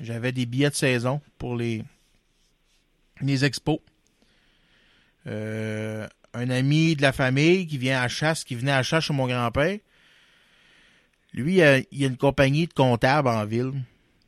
j'avais 0.00 0.32
des 0.32 0.46
billets 0.46 0.70
de 0.70 0.74
saison 0.74 1.20
pour 1.38 1.56
les, 1.56 1.84
les 3.20 3.44
expos. 3.44 3.78
Euh, 5.26 6.06
un 6.34 6.50
ami 6.50 6.96
de 6.96 7.02
la 7.02 7.12
famille 7.12 7.66
qui 7.66 7.78
vient 7.78 8.00
à 8.00 8.08
chasse, 8.08 8.44
qui 8.44 8.54
venait 8.54 8.72
à 8.72 8.82
chasse 8.82 9.04
chez 9.04 9.14
mon 9.14 9.26
grand-père. 9.26 9.78
Lui, 11.32 11.54
il 11.54 11.62
a, 11.62 11.78
il 11.90 12.04
a 12.04 12.08
une 12.08 12.16
compagnie 12.16 12.66
de 12.66 12.72
comptables 12.72 13.28
en 13.28 13.44
ville. 13.44 13.72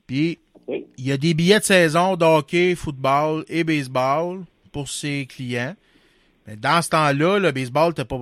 Puis, 0.06 0.38
OK. 0.54 0.82
il 0.96 1.04
y 1.04 1.12
a 1.12 1.16
des 1.16 1.34
billets 1.34 1.60
de 1.60 1.64
saison 1.64 2.16
de 2.16 2.24
hockey, 2.24 2.74
football 2.74 3.44
et 3.48 3.64
baseball 3.64 4.44
pour 4.72 4.88
ses 4.88 5.26
clients. 5.26 5.74
Mais 6.46 6.56
dans 6.56 6.80
ce 6.82 6.90
temps-là, 6.90 7.38
le 7.38 7.52
baseball 7.52 7.88
n'était 7.88 8.04
pas, 8.04 8.20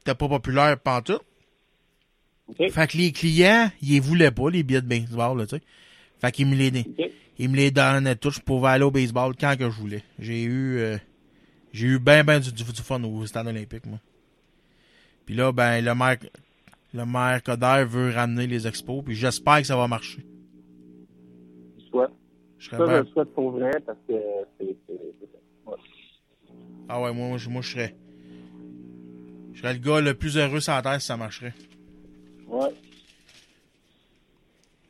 était 0.00 0.14
pas 0.14 0.28
populaire 0.28 0.78
pantoute. 0.78 1.22
OK. 2.48 2.70
Fait 2.70 2.86
que 2.86 2.96
les 2.96 3.12
clients, 3.12 3.70
ils 3.82 4.00
voulaient 4.00 4.30
pas, 4.30 4.50
les 4.50 4.62
billets 4.62 4.82
de 4.82 4.88
baseball, 4.88 5.38
là, 5.38 5.46
tu 5.46 5.56
sais. 5.56 5.62
Fait 6.20 6.30
qu'ils 6.32 6.46
me 6.46 6.54
les, 6.54 6.80
OK. 6.80 7.10
ils 7.38 7.48
me 7.48 7.56
les 7.56 7.70
donnaient 7.70 8.16
tous. 8.16 8.34
Je 8.34 8.40
pouvais 8.40 8.68
aller 8.68 8.84
au 8.84 8.90
baseball 8.90 9.34
quand 9.38 9.56
que 9.56 9.64
je 9.70 9.76
voulais. 9.76 10.02
J'ai 10.18 10.42
eu, 10.42 10.78
euh, 10.78 10.98
j'ai 11.74 11.88
eu 11.88 11.98
ben, 11.98 12.24
ben 12.24 12.38
du, 12.40 12.52
du, 12.52 12.62
du 12.62 12.82
fun 12.82 13.02
au 13.02 13.26
stade 13.26 13.48
olympique, 13.48 13.84
moi. 13.84 13.98
Puis 15.26 15.34
là, 15.34 15.50
ben, 15.50 15.84
le 15.84 15.92
maire, 15.94 16.18
le 16.94 17.04
maire 17.04 17.42
Coder 17.42 17.84
veut 17.86 18.10
ramener 18.12 18.46
les 18.46 18.66
expos, 18.68 19.02
puis 19.04 19.16
j'espère 19.16 19.58
que 19.58 19.64
ça 19.66 19.76
va 19.76 19.88
marcher. 19.88 20.24
Je 21.78 21.84
souhaite. 21.86 22.10
Je 22.58 22.66
serais 22.70 22.76
Ça, 22.78 22.86
je 22.86 22.98
le 23.00 23.06
souhaite 23.06 23.34
pour 23.34 23.50
vrai 23.50 23.72
parce 23.84 23.98
que 24.08 24.14
c'est. 24.58 24.76
Ouais. 25.66 25.74
Ah 26.88 27.00
ouais, 27.02 27.12
moi, 27.12 27.28
moi, 27.28 27.38
je- 27.38 27.50
moi, 27.50 27.60
je 27.62 27.70
serais. 27.72 27.96
Je 29.52 29.60
serais 29.60 29.72
le 29.74 29.80
gars 29.80 30.00
le 30.00 30.14
plus 30.14 30.36
heureux 30.36 30.60
sur 30.60 30.72
la 30.74 30.82
terre 30.82 31.00
si 31.00 31.06
ça 31.08 31.16
marcherait. 31.16 31.54
Ouais. 32.46 32.68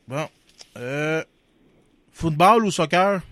Bon. 0.06 0.26
Euh, 0.76 1.24
football 2.12 2.66
ou 2.66 2.70
soccer? 2.70 3.22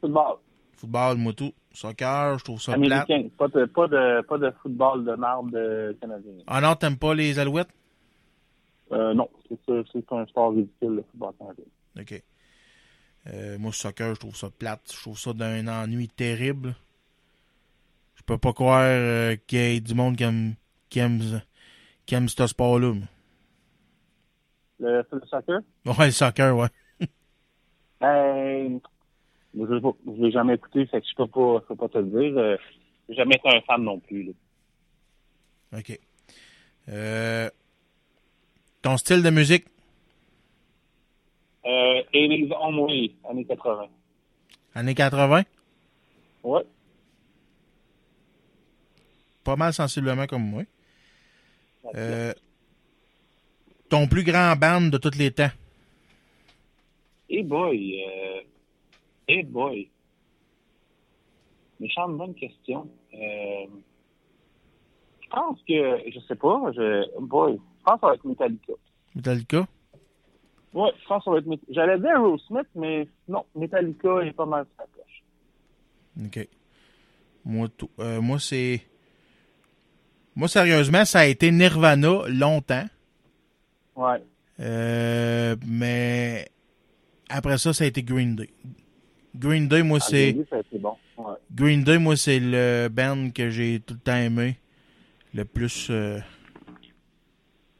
Football. 0.00 0.36
Football, 0.76 1.16
moi 1.16 1.32
tout. 1.32 1.52
Soccer, 1.74 2.38
je 2.38 2.44
trouve 2.44 2.60
ça 2.62 2.78
plate. 2.78 3.10
Américain. 3.10 3.28
Pas 3.36 3.48
de, 3.48 3.64
pas 3.66 3.88
de, 3.88 4.22
pas 4.22 4.38
de 4.38 4.50
football 4.62 5.04
de 5.04 5.14
marde 5.16 5.50
de 5.50 5.96
canadien. 6.00 6.32
Ah 6.46 6.60
non, 6.60 6.76
t'aimes 6.76 6.96
pas 6.96 7.14
les 7.14 7.38
alouettes? 7.38 7.68
Euh, 8.92 9.12
non. 9.12 9.28
C'est 9.66 10.12
un 10.12 10.26
sport 10.26 10.52
ridicule, 10.52 10.96
le 10.96 11.04
football 11.10 11.34
canadien. 11.36 11.64
OK. 12.00 12.22
Euh, 13.26 13.58
moi, 13.58 13.72
soccer, 13.72 14.14
je 14.14 14.20
trouve 14.20 14.36
ça 14.36 14.50
plate. 14.50 14.82
Je 14.94 15.00
trouve 15.00 15.18
ça 15.18 15.32
d'un 15.32 15.66
ennui 15.66 16.08
terrible. 16.08 16.76
Je 18.14 18.22
peux 18.22 18.38
pas 18.38 18.52
croire 18.52 18.84
euh, 18.84 19.36
qu'il 19.46 19.58
y 19.58 19.62
ait 19.62 19.80
du 19.80 19.94
monde 19.94 20.16
qui 20.16 20.22
aime, 20.22 20.54
qui 20.88 21.00
aime, 21.00 21.42
qui 22.06 22.14
aime 22.14 22.28
ce 22.28 22.46
sport-là. 22.46 22.94
Le, 24.78 25.04
le 25.10 25.26
soccer? 25.26 25.60
Ouais, 25.84 26.06
le 26.06 26.12
soccer, 26.12 26.56
ouais. 26.56 26.68
Ben, 28.00 28.80
je 29.56 29.92
je 30.06 30.22
l'ai 30.22 30.30
jamais 30.32 30.54
écouté, 30.54 30.86
fait 30.86 31.00
que 31.00 31.06
je 31.08 31.14
peux 31.14 31.26
pas, 31.26 31.60
je 31.62 31.66
peux 31.68 31.76
pas 31.76 31.88
te 31.88 31.98
le 31.98 32.04
dire. 32.04 32.38
Euh, 32.38 32.56
J'ai 33.08 33.16
jamais 33.16 33.36
été 33.36 33.48
un 33.48 33.60
fan 33.62 33.82
non 33.82 33.98
plus, 34.00 34.24
là. 34.24 34.32
OK. 35.78 35.98
Euh, 36.88 37.50
ton 38.82 38.96
style 38.96 39.22
de 39.22 39.30
musique? 39.30 39.66
Euh, 41.66 42.02
80s 42.12 42.52
Only, 42.60 43.14
années 43.28 43.44
80. 43.44 43.88
Années 44.74 44.94
80? 44.94 45.44
Ouais. 46.42 46.62
Pas 49.44 49.56
mal 49.56 49.72
sensiblement 49.72 50.26
comme 50.26 50.42
moi. 50.42 50.62
Euh, 51.94 52.32
ton 53.88 54.06
plus 54.08 54.24
grand 54.24 54.56
band 54.56 54.82
de 54.82 54.98
tous 54.98 55.16
les 55.16 55.30
temps? 55.30 55.50
Hey 57.28 57.42
boy, 57.42 58.02
euh, 58.02 58.40
hey 59.28 59.42
boy. 59.44 59.90
Méchante 61.80 62.16
bonne 62.16 62.34
question. 62.34 62.88
Euh, 63.14 63.66
je 65.22 65.28
pense 65.28 65.58
que, 65.68 66.10
je 66.10 66.20
sais 66.28 66.36
pas, 66.36 66.72
je, 66.72 67.20
boy, 67.20 67.54
je 67.54 67.84
pense 67.84 67.94
que 67.96 68.00
ça 68.00 68.06
va 68.08 68.14
être 68.14 68.24
Metallica. 68.24 68.72
Metallica? 69.14 69.66
Ouais, 70.72 70.90
je 71.00 71.06
pense 71.06 71.20
que 71.20 71.24
ça 71.24 71.30
va 71.30 71.38
être 71.38 71.46
Met- 71.46 71.60
J'allais 71.68 71.98
dire 71.98 72.10
Aerosmith, 72.10 72.68
mais 72.74 73.08
non, 73.28 73.44
Metallica 73.54 74.20
est 74.22 74.32
pas 74.32 74.46
mal 74.46 74.66
sa 74.76 74.84
coche. 74.86 75.22
OK. 76.26 76.48
Moi, 77.44 77.68
tout- 77.76 77.90
euh, 77.98 78.20
moi 78.20 78.38
c'est. 78.38 78.82
Moi, 80.36 80.48
sérieusement, 80.48 81.04
ça 81.04 81.20
a 81.20 81.26
été 81.26 81.52
Nirvana 81.52 82.22
longtemps. 82.28 82.84
Ouais. 83.94 84.20
Euh, 84.58 85.54
mais 85.64 86.48
après 87.28 87.56
ça, 87.58 87.72
ça 87.72 87.84
a 87.84 87.86
été 87.86 88.02
Green 88.02 88.34
Day. 88.34 88.50
Green 89.36 89.68
Day, 89.68 89.82
moi, 89.82 89.98
Ah, 90.00 90.06
c'est. 90.08 90.32
Green 90.32 90.42
Day, 90.42 90.46
ça 90.50 90.56
a 90.56 90.60
été 90.60 90.78
bon. 90.78 90.96
Ouais. 91.18 91.34
Green 91.54 91.84
Day, 91.84 91.98
moi, 91.98 92.16
c'est 92.16 92.38
le 92.40 92.88
band 92.88 93.30
que 93.30 93.50
j'ai 93.50 93.80
tout 93.80 93.94
le 93.94 94.00
temps 94.00 94.16
aimé. 94.16 94.58
Le 95.34 95.44
plus. 95.44 95.88
euh, 95.90 96.18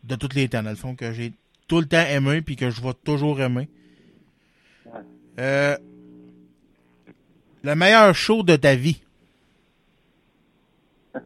de 0.02 0.16
tous 0.16 0.34
les 0.34 0.48
temps, 0.48 0.62
dans 0.62 0.70
le 0.70 0.76
fond, 0.76 0.94
que 0.94 1.12
j'ai 1.12 1.32
tout 1.66 1.80
le 1.80 1.86
temps 1.86 2.04
aimé 2.06 2.42
puis 2.42 2.56
que 2.56 2.68
je 2.70 2.82
vais 2.82 2.92
toujours 3.04 3.40
aimer. 3.40 3.68
Ouais. 4.84 5.00
Euh, 5.38 5.76
le 7.62 7.74
meilleur 7.74 8.14
show 8.14 8.42
de 8.42 8.56
ta 8.56 8.74
vie. 8.74 9.00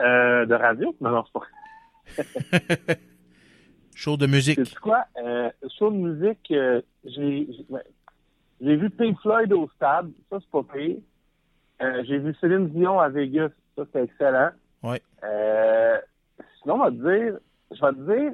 Euh, 0.00 0.46
de 0.46 0.54
radio? 0.54 0.94
Non, 1.00 1.10
non, 1.10 1.24
c'est 1.26 2.86
pas 2.86 2.94
Show 3.96 4.16
de 4.16 4.28
musique. 4.28 4.60
C'est 4.64 4.78
quoi? 4.78 5.06
Show 5.76 5.90
de 5.90 5.96
musique, 5.96 6.54
j'ai 7.04 7.48
j'ai- 8.60 8.76
vu 8.76 8.90
Pink 8.90 9.18
Floyd 9.20 9.52
au 9.52 9.68
stade, 9.76 10.10
ça 10.30 10.38
c'est 10.40 10.50
pas 10.50 10.62
pire. 10.74 10.96
Euh, 11.82 12.02
j'ai 12.06 12.18
vu 12.18 12.34
Céline 12.40 12.68
Dion 12.70 12.98
à 12.98 13.08
Vegas, 13.08 13.50
ça 13.76 13.82
c'est 13.92 14.04
excellent. 14.04 14.50
Ouais. 14.82 15.00
Euh, 15.24 15.98
sinon, 16.60 16.74
on 16.74 16.78
va 16.78 16.90
te 16.90 16.96
dire, 16.96 17.38
je 17.70 17.80
vais 17.80 17.92
te 17.92 18.12
dire, 18.20 18.32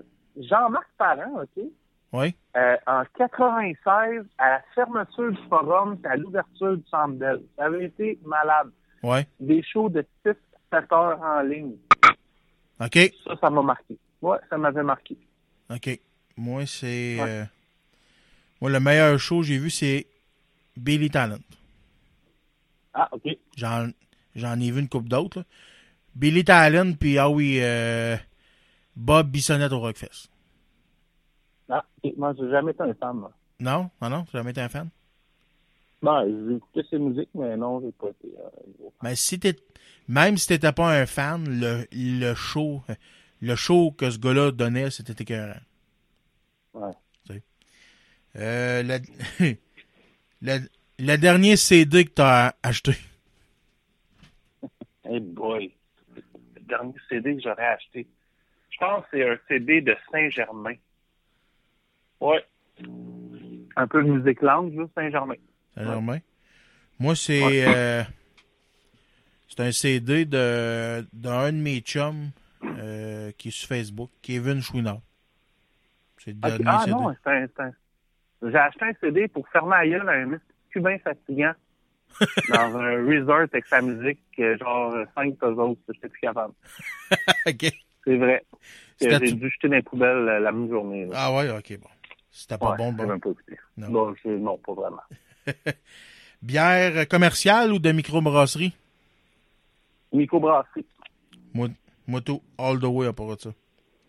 Jean-Marc 0.48 0.88
Parent, 0.98 1.42
OK? 1.42 1.64
Oui. 2.12 2.34
Euh, 2.56 2.76
en 2.86 3.02
96, 3.16 4.24
à 4.38 4.50
la 4.50 4.62
fermeture 4.74 5.32
du 5.32 5.42
forum, 5.48 5.98
à 6.04 6.16
l'ouverture 6.16 6.76
du 6.76 6.84
centre 6.88 7.14
Bell. 7.14 7.40
Ça 7.56 7.64
avait 7.64 7.86
été 7.86 8.18
malade. 8.24 8.70
Ouais. 9.02 9.26
Des 9.40 9.62
shows 9.62 9.88
de 9.88 10.04
6 10.24 10.32
7 10.72 10.92
heures 10.92 11.20
en 11.20 11.40
ligne. 11.42 11.74
OK. 12.80 12.98
Ça, 13.24 13.36
ça 13.40 13.50
m'a 13.50 13.62
marqué. 13.62 13.98
Ouais, 14.22 14.38
ça 14.48 14.56
m'avait 14.58 14.82
marqué. 14.82 15.16
OK. 15.70 16.00
Moi, 16.36 16.66
c'est. 16.66 17.16
Ouais. 17.20 17.28
euh, 17.28 17.44
moi, 18.60 18.70
le 18.70 18.80
meilleur 18.80 19.18
show 19.18 19.38
que 19.40 19.46
j'ai 19.46 19.58
vu, 19.58 19.70
c'est 19.70 20.06
Billy 20.76 21.10
Talent. 21.10 21.38
Ah, 22.92 23.08
OK. 23.12 23.28
J'en, 23.56 23.88
j'en 24.34 24.58
ai 24.60 24.70
vu 24.70 24.80
une 24.80 24.88
coupe 24.88 25.08
d'autres. 25.08 25.40
là. 25.40 25.44
Billy 26.14 26.44
Talent, 26.44 26.92
puis 26.94 27.18
ah 27.18 27.28
oui, 27.28 27.58
euh, 27.60 28.16
Bob 28.96 29.30
Bissonnette 29.30 29.72
au 29.72 29.80
Rockfest. 29.80 30.28
Ah, 31.68 31.84
ok. 32.04 32.12
Moi, 32.16 32.34
j'ai 32.38 32.50
jamais 32.50 32.72
été 32.72 32.82
un 32.82 32.94
fan, 32.94 33.16
moi. 33.16 33.32
Non? 33.60 33.90
Non, 34.00 34.10
non? 34.10 34.24
J'ai 34.26 34.38
jamais 34.38 34.50
été 34.50 34.60
un 34.60 34.68
fan? 34.68 34.88
Ben, 36.02 36.24
j'ai 36.26 36.56
écouté 36.56 36.82
ses 36.90 36.98
musiques, 36.98 37.30
mais 37.34 37.56
non, 37.56 37.80
j'ai 37.80 37.90
pas 37.92 38.08
été 38.10 38.28
euh. 38.38 38.88
Mais 39.02 39.16
si 39.16 39.40
t'es, 39.40 39.56
même 40.06 40.36
si 40.36 40.46
t'étais 40.48 40.72
pas 40.72 41.00
un 41.00 41.06
fan, 41.06 41.44
le, 41.60 41.86
le 41.92 42.34
show, 42.34 42.82
le 43.40 43.56
show 43.56 43.90
que 43.92 44.10
ce 44.10 44.18
gars-là 44.18 44.50
donnait, 44.52 44.90
c'était 44.90 45.22
écœurant. 45.22 45.60
Ouais. 46.74 46.92
Euh, 48.36 48.82
le, 48.82 48.98
le, 50.44 50.58
le 50.98 51.16
dernier 51.16 51.56
CD 51.56 52.04
que 52.04 52.10
t'as 52.10 52.52
acheté. 52.62 52.92
Hey 55.06 55.20
boy. 55.20 55.70
Le 56.16 56.60
dernier 56.62 56.94
CD 57.10 57.36
que 57.36 57.42
j'aurais 57.42 57.66
acheté. 57.66 58.06
Je 58.70 58.78
pense 58.78 59.02
que 59.04 59.08
c'est 59.18 59.28
un 59.28 59.36
CD 59.48 59.82
de 59.82 59.94
Saint-Germain. 60.10 60.76
Ouais. 62.20 62.42
Un 63.76 63.86
peu 63.86 64.02
de 64.02 64.08
musique 64.10 64.40
langue, 64.40 64.88
Saint-Germain. 64.94 65.34
Saint-Germain. 65.74 66.20
Moi, 66.98 67.14
c'est 67.16 67.66
euh, 67.68 68.02
c'est 69.48 69.60
un 69.60 69.72
CD 69.72 70.24
de 70.24 71.06
d'un 71.12 71.52
de 71.52 71.58
mes 71.58 71.80
chums 71.80 72.30
euh, 72.64 73.30
qui 73.36 73.48
est 73.48 73.50
sur 73.50 73.68
Facebook, 73.68 74.10
Kevin 74.22 74.62
Chouinard. 74.62 75.00
C'est 76.24 76.30
le 76.30 76.36
dernier 76.40 76.64
Ah 76.66 76.78
CD. 76.80 76.90
non, 76.92 77.14
c'est 77.22 77.30
un, 77.30 77.46
c'est 77.46 77.62
un- 77.62 77.74
J'ai 78.50 78.56
acheté 78.56 78.84
un 78.84 78.92
CD 79.00 79.28
pour 79.28 79.48
fermer 79.48 79.70
la 79.76 79.88
gueule 79.88 80.08
à 80.08 80.12
un 80.12 80.38
cubain 80.70 80.98
fatigant. 80.98 81.52
dans 82.48 82.76
un 82.76 83.04
resort 83.06 83.40
avec 83.52 83.66
sa 83.66 83.80
musique, 83.82 84.20
euh, 84.38 84.56
genre 84.58 84.94
5 85.16 85.36
puzzles, 85.36 85.74
j'étais 85.92 86.08
plus 86.08 86.20
capable. 86.20 86.52
OK. 87.46 87.72
C'est 88.04 88.16
vrai. 88.16 88.44
J'ai 89.00 89.18
dû 89.32 89.50
jeter 89.50 89.68
dans 89.68 89.74
les 89.76 89.82
poubelles 89.82 90.28
euh, 90.28 90.38
la 90.38 90.52
même 90.52 90.68
journée. 90.68 91.06
là. 91.06 91.12
Ah 91.16 91.34
ouais, 91.34 91.50
OK, 91.50 91.76
bon. 91.80 91.88
C'était 92.30 92.56
pas 92.58 92.70
Ouais, 92.70 92.76
bon, 92.76 92.92
bon. 92.92 93.06
même 93.06 93.18
pas 93.20 93.30
écouté. 93.30 93.56
Non. 93.76 94.14
Je- 94.22 94.28
non, 94.28 94.58
pas 94.58 94.74
vraiment. 94.74 95.02
Bière 96.42 97.08
commerciale 97.08 97.72
ou 97.72 97.78
de 97.80 97.90
microbrasserie? 97.90 98.74
Microbrasserie. 100.12 100.86
Moi, 101.52 101.68
moi 102.06 102.20
tout, 102.20 102.42
all 102.58 102.78
the 102.78 102.84
way 102.84 103.06
à 103.08 103.12
part 103.12 103.34
de 103.36 103.40
ça. 103.40 103.50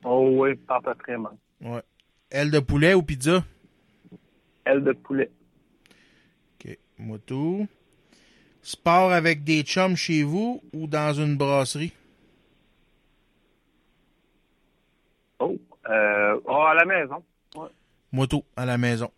Oh 0.03 0.29
oui, 0.33 0.55
pas 0.55 0.75
à 0.77 0.81
peu 0.81 0.93
près, 0.95 1.17
man. 1.17 1.35
Ouais. 1.61 1.81
Aile 2.29 2.51
de 2.51 2.59
poulet 2.59 2.93
ou 2.93 3.01
pizza? 3.01 3.43
Aile 4.65 4.83
de 4.83 4.91
poulet. 4.93 5.31
OK. 6.59 6.77
Moi 6.97 7.19
tout. 7.25 7.67
Sport 8.61 9.11
avec 9.11 9.43
des 9.43 9.61
chums 9.61 9.95
chez 9.95 10.23
vous 10.23 10.61
ou 10.73 10.87
dans 10.87 11.13
une 11.13 11.37
brasserie? 11.37 11.93
Oh, 15.39 15.57
euh, 15.89 16.39
oh, 16.45 16.61
à 16.61 16.73
la 16.73 16.85
maison. 16.85 17.23
Moi 18.11 18.27
tout, 18.27 18.43
à 18.55 18.65
la 18.65 18.77
maison. 18.77 19.11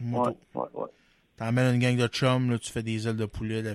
Moi 0.00 0.28
Ouais, 0.28 0.36
ouais, 0.54 0.68
ouais. 0.74 0.88
T'emmènes 1.36 1.74
une 1.74 1.80
gang 1.80 1.96
de 1.96 2.06
chums, 2.08 2.50
là, 2.50 2.58
tu 2.58 2.70
fais 2.70 2.82
des 2.82 3.08
ailes 3.08 3.16
de 3.16 3.24
poulet, 3.24 3.62
la, 3.62 3.74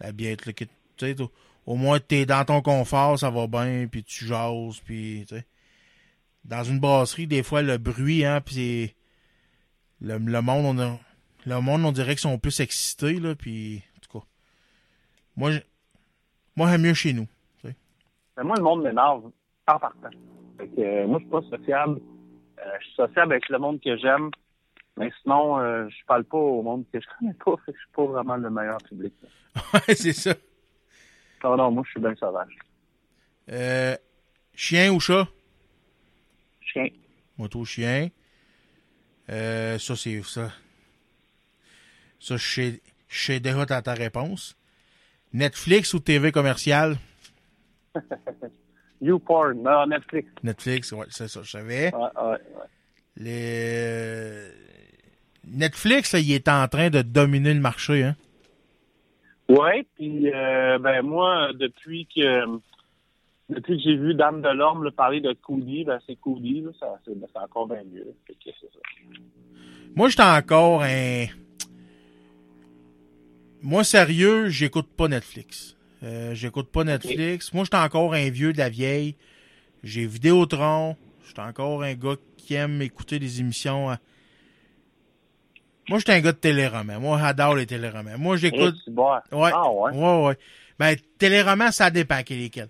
la 0.00 0.12
biette, 0.12 0.46
là, 0.46 0.52
sais, 0.98 1.14
tout- 1.14 1.30
au 1.66 1.76
moins 1.76 1.98
t'es 2.00 2.26
dans 2.26 2.44
ton 2.44 2.60
confort, 2.60 3.18
ça 3.18 3.30
va 3.30 3.46
bien, 3.46 3.86
puis 3.90 4.04
tu 4.04 4.26
jases, 4.26 4.80
puis 4.84 5.24
tu 5.28 5.36
sais. 5.36 5.46
Dans 6.44 6.64
une 6.64 6.80
brasserie, 6.80 7.26
des 7.26 7.42
fois, 7.42 7.62
le 7.62 7.78
bruit, 7.78 8.24
hein, 8.24 8.40
puis 8.40 8.54
c'est... 8.54 8.94
Le, 10.02 10.18
le 10.18 10.42
monde, 10.42 10.66
on 10.66 10.78
a, 10.82 10.98
le 11.46 11.60
monde, 11.60 11.84
on 11.84 11.92
dirait 11.92 12.12
qu'ils 12.14 12.18
sont 12.20 12.38
plus 12.38 12.60
excités, 12.60 13.14
là, 13.20 13.34
puis 13.34 13.82
en 13.96 14.00
tout 14.00 14.18
cas. 14.18 14.24
Moi, 15.36 15.52
je- 15.52 15.60
moi, 16.56 16.68
j'aime 16.70 16.82
mieux 16.82 16.94
chez 16.94 17.12
nous. 17.12 17.26
Mais 17.64 18.44
moi, 18.44 18.56
le 18.56 18.62
monde 18.62 18.82
m'énerve 18.82 19.30
en 19.68 19.78
partant. 19.78 20.08
Fait 20.58 20.66
que, 20.68 20.80
euh, 20.80 21.06
moi, 21.06 21.18
je 21.18 21.24
suis 21.24 21.30
pas 21.30 21.42
sociable. 21.56 22.00
Euh, 22.58 22.62
je 22.80 22.86
suis 22.86 22.94
sociable 22.94 23.32
avec 23.32 23.48
le 23.50 23.58
monde 23.58 23.78
que 23.80 23.94
j'aime. 23.98 24.30
Mais 24.96 25.10
sinon, 25.22 25.58
euh, 25.58 25.86
je 25.90 26.04
parle 26.06 26.24
pas 26.24 26.38
au 26.38 26.62
monde 26.62 26.84
que 26.90 26.98
je 26.98 27.06
connais 27.18 27.34
pas. 27.34 27.54
Fait 27.66 27.72
que 27.72 27.78
je 27.78 27.82
suis 27.82 27.92
pas 27.94 28.06
vraiment 28.06 28.36
le 28.36 28.48
meilleur 28.50 28.78
public. 28.78 29.12
Ouais, 29.74 29.94
c'est 29.94 30.14
ça. 30.14 30.34
Non, 31.44 31.56
non, 31.58 31.70
moi, 31.70 31.82
je 31.86 31.90
suis 31.90 32.00
bien 32.00 32.14
sauvage. 32.16 32.56
Euh, 33.50 33.96
chien 34.54 34.90
ou 34.90 34.98
chat? 34.98 35.28
Chien. 36.62 36.88
Moto 37.36 37.64
chien. 37.66 38.08
Euh, 39.30 39.78
ça, 39.78 39.96
c'est 39.96 40.22
ça. 40.22 40.52
Ça, 42.20 42.36
je 42.36 42.80
sais- 43.08 43.40
déjà 43.40 43.66
ta, 43.66 43.82
ta 43.82 43.94
réponse. 43.94 44.56
Netflix 45.32 45.94
ou 45.94 46.00
TV 46.00 46.32
commerciale? 46.32 46.96
YouPorn. 49.00 49.62
Non, 49.62 49.86
Netflix. 49.86 50.28
Netflix, 50.42 50.92
ouais, 50.92 51.06
c'est 51.10 51.28
ça, 51.28 51.40
je 51.42 51.50
savais. 51.50 51.92
Ouais, 51.94 52.00
ouais, 52.00 52.30
ouais. 52.30 52.66
Les... 53.16 54.48
Netflix, 55.44 56.12
là, 56.12 56.20
il 56.20 56.32
est 56.32 56.48
en 56.48 56.66
train 56.68 56.88
de 56.90 57.02
dominer 57.02 57.52
le 57.54 57.60
marché, 57.60 58.04
hein? 58.04 58.16
Ouais, 59.48 59.84
puis 59.96 60.32
euh, 60.32 60.78
ben 60.78 61.02
moi, 61.02 61.50
depuis 61.54 62.06
que 62.14 62.44
depuis 63.52 63.76
que 63.76 63.82
j'ai 63.82 63.96
vu 63.96 64.14
Dame 64.14 64.42
de 64.42 64.48
l'Orme 64.48 64.90
parler 64.90 65.20
de 65.20 65.32
Cody, 65.32 65.84
ben 65.84 65.98
c'est 66.06 66.16
Cody, 66.16 66.60
là, 66.62 66.70
ça, 66.78 66.98
c'est, 67.04 67.18
ben, 67.18 67.26
c'est 67.32 67.40
encore 67.40 67.66
bien 67.68 67.82
mieux. 67.84 68.06
Que 68.26 68.50
ça. 68.50 68.66
Moi, 69.94 70.08
j'étais 70.08 70.22
encore 70.22 70.82
un... 70.82 71.26
Moi, 73.62 73.84
sérieux, 73.84 74.48
j'écoute 74.48 74.88
pas 74.96 75.08
Netflix. 75.08 75.76
Euh, 76.02 76.34
j'écoute 76.34 76.70
pas 76.72 76.82
Netflix. 76.84 77.52
Moi, 77.54 77.64
j'étais 77.64 77.76
encore 77.76 78.14
un 78.14 78.28
vieux 78.30 78.52
de 78.52 78.58
la 78.58 78.68
vieille. 78.68 79.14
J'ai 79.84 80.06
Vidéotron. 80.06 80.96
J'étais 81.26 81.42
encore 81.42 81.82
un 81.82 81.94
gars 81.94 82.16
qui 82.36 82.54
aime 82.54 82.82
écouter 82.82 83.18
des 83.20 83.40
émissions. 83.40 83.90
à- 83.90 83.98
Moi, 85.88 85.98
j'étais 86.00 86.12
un 86.12 86.20
gars 86.20 86.32
de 86.32 86.38
téléromans. 86.38 86.98
Moi, 87.00 87.18
j'adore 87.20 87.54
les 87.54 87.66
téléromans. 87.66 88.18
Moi, 88.18 88.36
j'écoute... 88.36 88.74
Bon. 88.88 89.12
Ouais. 89.30 89.50
Ah 89.54 89.70
ouais. 89.70 89.92
Ouais, 89.92 90.26
ouais. 90.26 90.38
Ben, 90.78 90.96
téléromans, 91.18 91.70
ça 91.70 91.90
dépend 91.90 92.20
quel 92.24 92.38
lesquels. 92.38 92.68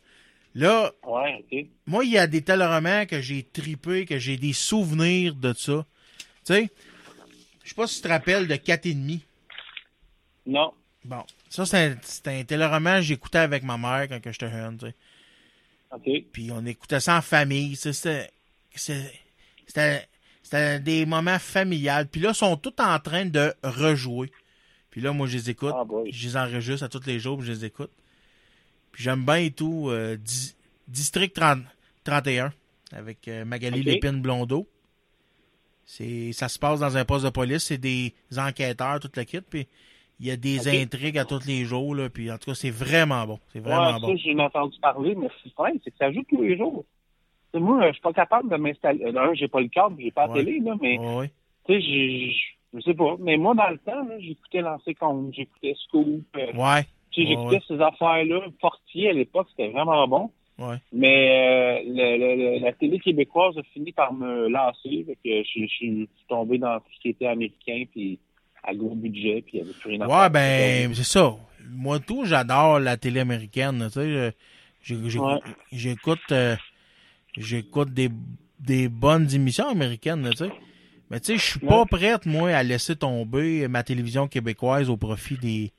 Là, 0.54 0.92
Ouais, 1.06 1.44
moi, 1.86 2.04
il 2.04 2.12
y 2.12 2.18
a 2.18 2.26
des 2.26 2.42
téléromans 2.42 3.06
que 3.06 3.20
j'ai 3.20 3.42
tripé, 3.42 4.04
que 4.04 4.18
j'ai 4.18 4.36
des 4.36 4.52
souvenirs 4.52 5.34
de 5.34 5.54
ça. 5.54 5.86
Tu 6.44 6.54
sais, 6.54 6.70
je 7.64 7.70
sais 7.70 7.74
pas 7.74 7.86
si 7.86 7.96
tu 7.96 8.02
te 8.02 8.08
rappelles 8.08 8.46
de 8.46 8.56
4 8.56 8.86
et 8.86 8.94
demi. 8.94 9.24
Non. 10.46 10.72
Bon, 11.04 11.24
ça, 11.48 11.66
c'est 11.66 11.96
un, 12.26 12.38
un 12.38 12.44
téléroman 12.44 12.96
que 12.96 13.02
j'écoutais 13.02 13.38
avec 13.38 13.62
ma 13.62 13.78
mère 13.78 14.08
quand 14.08 14.20
j'étais 14.24 14.50
jeune, 14.50 14.78
tu 14.78 14.86
sais. 14.86 14.94
OK. 15.92 16.24
Puis 16.32 16.50
on 16.52 16.64
écoutait 16.64 17.00
ça 17.00 17.18
en 17.18 17.22
famille. 17.22 17.76
C'était, 17.76 18.30
c'était, 18.74 20.08
des 20.80 21.06
moments 21.06 21.38
familiales. 21.38 22.08
Puis 22.08 22.20
là, 22.20 22.30
ils 22.30 22.36
sont 22.36 22.56
tous 22.56 22.74
en 22.78 22.98
train 22.98 23.26
de 23.26 23.54
rejouer. 23.62 24.30
Puis 24.90 25.00
là, 25.00 25.12
moi, 25.12 25.26
je 25.26 25.36
les 25.36 25.50
écoute. 25.50 25.74
Ah, 25.74 25.84
je 26.10 26.28
les 26.28 26.36
enregistre 26.36 26.84
à 26.84 26.88
tous 26.88 27.06
les 27.06 27.18
jours, 27.18 27.38
puis 27.38 27.46
je 27.46 27.52
les 27.52 27.64
écoute. 27.64 27.90
Puis 28.92 29.02
j'aime 29.04 29.24
bien 29.24 29.36
et 29.36 29.50
tout. 29.50 29.88
euh, 29.88 30.16
Di- 30.16 30.54
District 30.88 31.34
30 31.34 31.60
31 32.04 32.52
avec 32.92 33.26
euh, 33.28 33.44
Magali 33.44 33.80
Ok. 33.80 33.86
Lépine 33.86 34.20
Blondeau. 34.20 34.66
C'est, 35.84 36.32
ça 36.32 36.48
se 36.48 36.58
passe 36.58 36.80
dans 36.80 36.96
un 36.96 37.04
poste 37.04 37.24
de 37.24 37.30
police. 37.30 37.64
C'est 37.64 37.78
des 37.78 38.14
enquêteurs, 38.36 39.00
toute 39.00 39.16
la 39.16 39.24
kit. 39.24 39.40
Puis 39.40 39.66
il 40.20 40.26
y 40.26 40.30
a 40.30 40.36
des 40.36 40.68
intrigues 40.82 41.18
à 41.18 41.24
tous 41.24 41.46
les 41.46 41.64
jours. 41.64 41.94
Là, 41.94 42.08
puis 42.08 42.30
en 42.30 42.38
tout 42.38 42.50
cas, 42.50 42.54
c'est 42.54 42.70
vraiment 42.70 43.26
bon. 43.26 43.38
C'est 43.52 43.60
vraiment 43.60 43.94
ouais, 43.94 44.00
bon. 44.00 44.16
ça, 44.16 44.22
j'en 44.24 44.38
ai 44.38 44.42
entendu 44.42 44.78
parler, 44.80 45.14
mais 45.14 45.28
c'est 45.42 45.52
vrai, 45.54 45.72
c'est 45.84 45.90
que 45.90 45.96
ça 45.98 46.12
joue 46.12 46.22
tous 46.28 46.42
les 46.42 46.56
jours. 46.56 46.84
Moi, 47.54 47.86
je 47.88 47.92
suis 47.92 48.00
pas 48.02 48.12
capable 48.14 48.48
de 48.48 48.56
m'installer. 48.56 49.04
Euh, 49.04 49.12
D'un, 49.12 49.34
j'ai 49.34 49.48
pas 49.48 49.60
le 49.60 49.68
câble, 49.68 49.96
j'ai 50.00 50.10
pas 50.10 50.26
la 50.26 50.32
Ouais. 50.32 50.44
télé, 50.44 50.60
là, 50.60 50.74
mais 50.80 50.98
Ouais, 50.98 51.30
tu 51.66 51.74
sais, 51.74 51.80
j'ai- 51.82 52.34
je 52.74 52.80
sais 52.80 52.94
pas. 52.94 53.16
Mais 53.18 53.36
moi, 53.36 53.54
dans 53.54 53.68
le 53.68 53.76
temps, 53.78 54.06
j'écoutais 54.20 54.62
Lancer 54.62 54.94
Compte, 54.94 55.34
j'écoutais 55.34 55.74
Scoop, 55.84 56.24
euh, 56.36 56.52
Ouais. 56.54 56.86
Ouais, 57.20 57.26
j'écoutais 57.28 57.60
ces 57.68 57.80
affaires-là. 57.80 58.40
Portier, 58.60 59.10
à 59.10 59.12
l'époque, 59.12 59.48
c'était 59.50 59.68
vraiment 59.70 60.08
bon. 60.08 60.30
Ouais. 60.58 60.76
Mais 60.92 61.28
euh, 61.30 61.82
le- 61.86 62.18
le- 62.18 62.58
le- 62.58 62.64
la 62.64 62.72
télé 62.72 62.98
québécoise 63.00 63.56
a 63.58 63.62
fini 63.74 63.92
par 63.92 64.12
me 64.12 64.48
lancer. 64.48 65.04
Fait 65.06 65.14
que 65.22 65.42
je, 65.44 65.60
je 65.62 65.66
suis 65.66 66.08
tombé 66.28 66.58
dans 66.58 66.78
tout 66.78 66.86
ce 66.94 67.00
qui 67.00 67.08
était 67.08 67.26
américain, 67.26 67.84
puis 67.90 68.18
à 68.62 68.74
gros 68.74 68.94
budget, 68.94 69.42
puis 69.42 69.58
il 69.58 69.62
n'y 69.62 69.68
avait 69.68 69.78
plus 69.78 69.90
rien 69.90 70.00
à 70.02 70.06
Ouais, 70.22 70.30
ben, 70.30 70.94
c'est 70.94 71.04
ça. 71.04 71.34
Moi, 71.68 71.98
tout, 72.00 72.24
j'adore 72.24 72.78
la 72.80 72.96
télé 72.96 73.20
américaine, 73.20 73.82
tu 73.86 73.92
sais. 73.94 74.00
euh. 74.00 74.30
J'écoute, 75.70 76.18
euh, 76.32 76.56
j'écoute 77.36 77.90
des, 77.92 78.08
des 78.60 78.88
bonnes 78.88 79.28
émissions 79.34 79.68
américaines, 79.68 80.28
tu 80.32 80.36
sais. 80.38 80.50
Mais 81.10 81.20
tu 81.20 81.26
sais, 81.26 81.36
je 81.36 81.42
suis 81.52 81.60
pas 81.60 81.84
prête, 81.84 82.24
moi, 82.26 82.50
à 82.50 82.62
laisser 82.62 82.96
tomber 82.96 83.68
ma 83.68 83.82
télévision 83.82 84.28
québécoise 84.28 84.88
au 84.88 84.96
profit 84.96 85.36
des, 85.36 85.70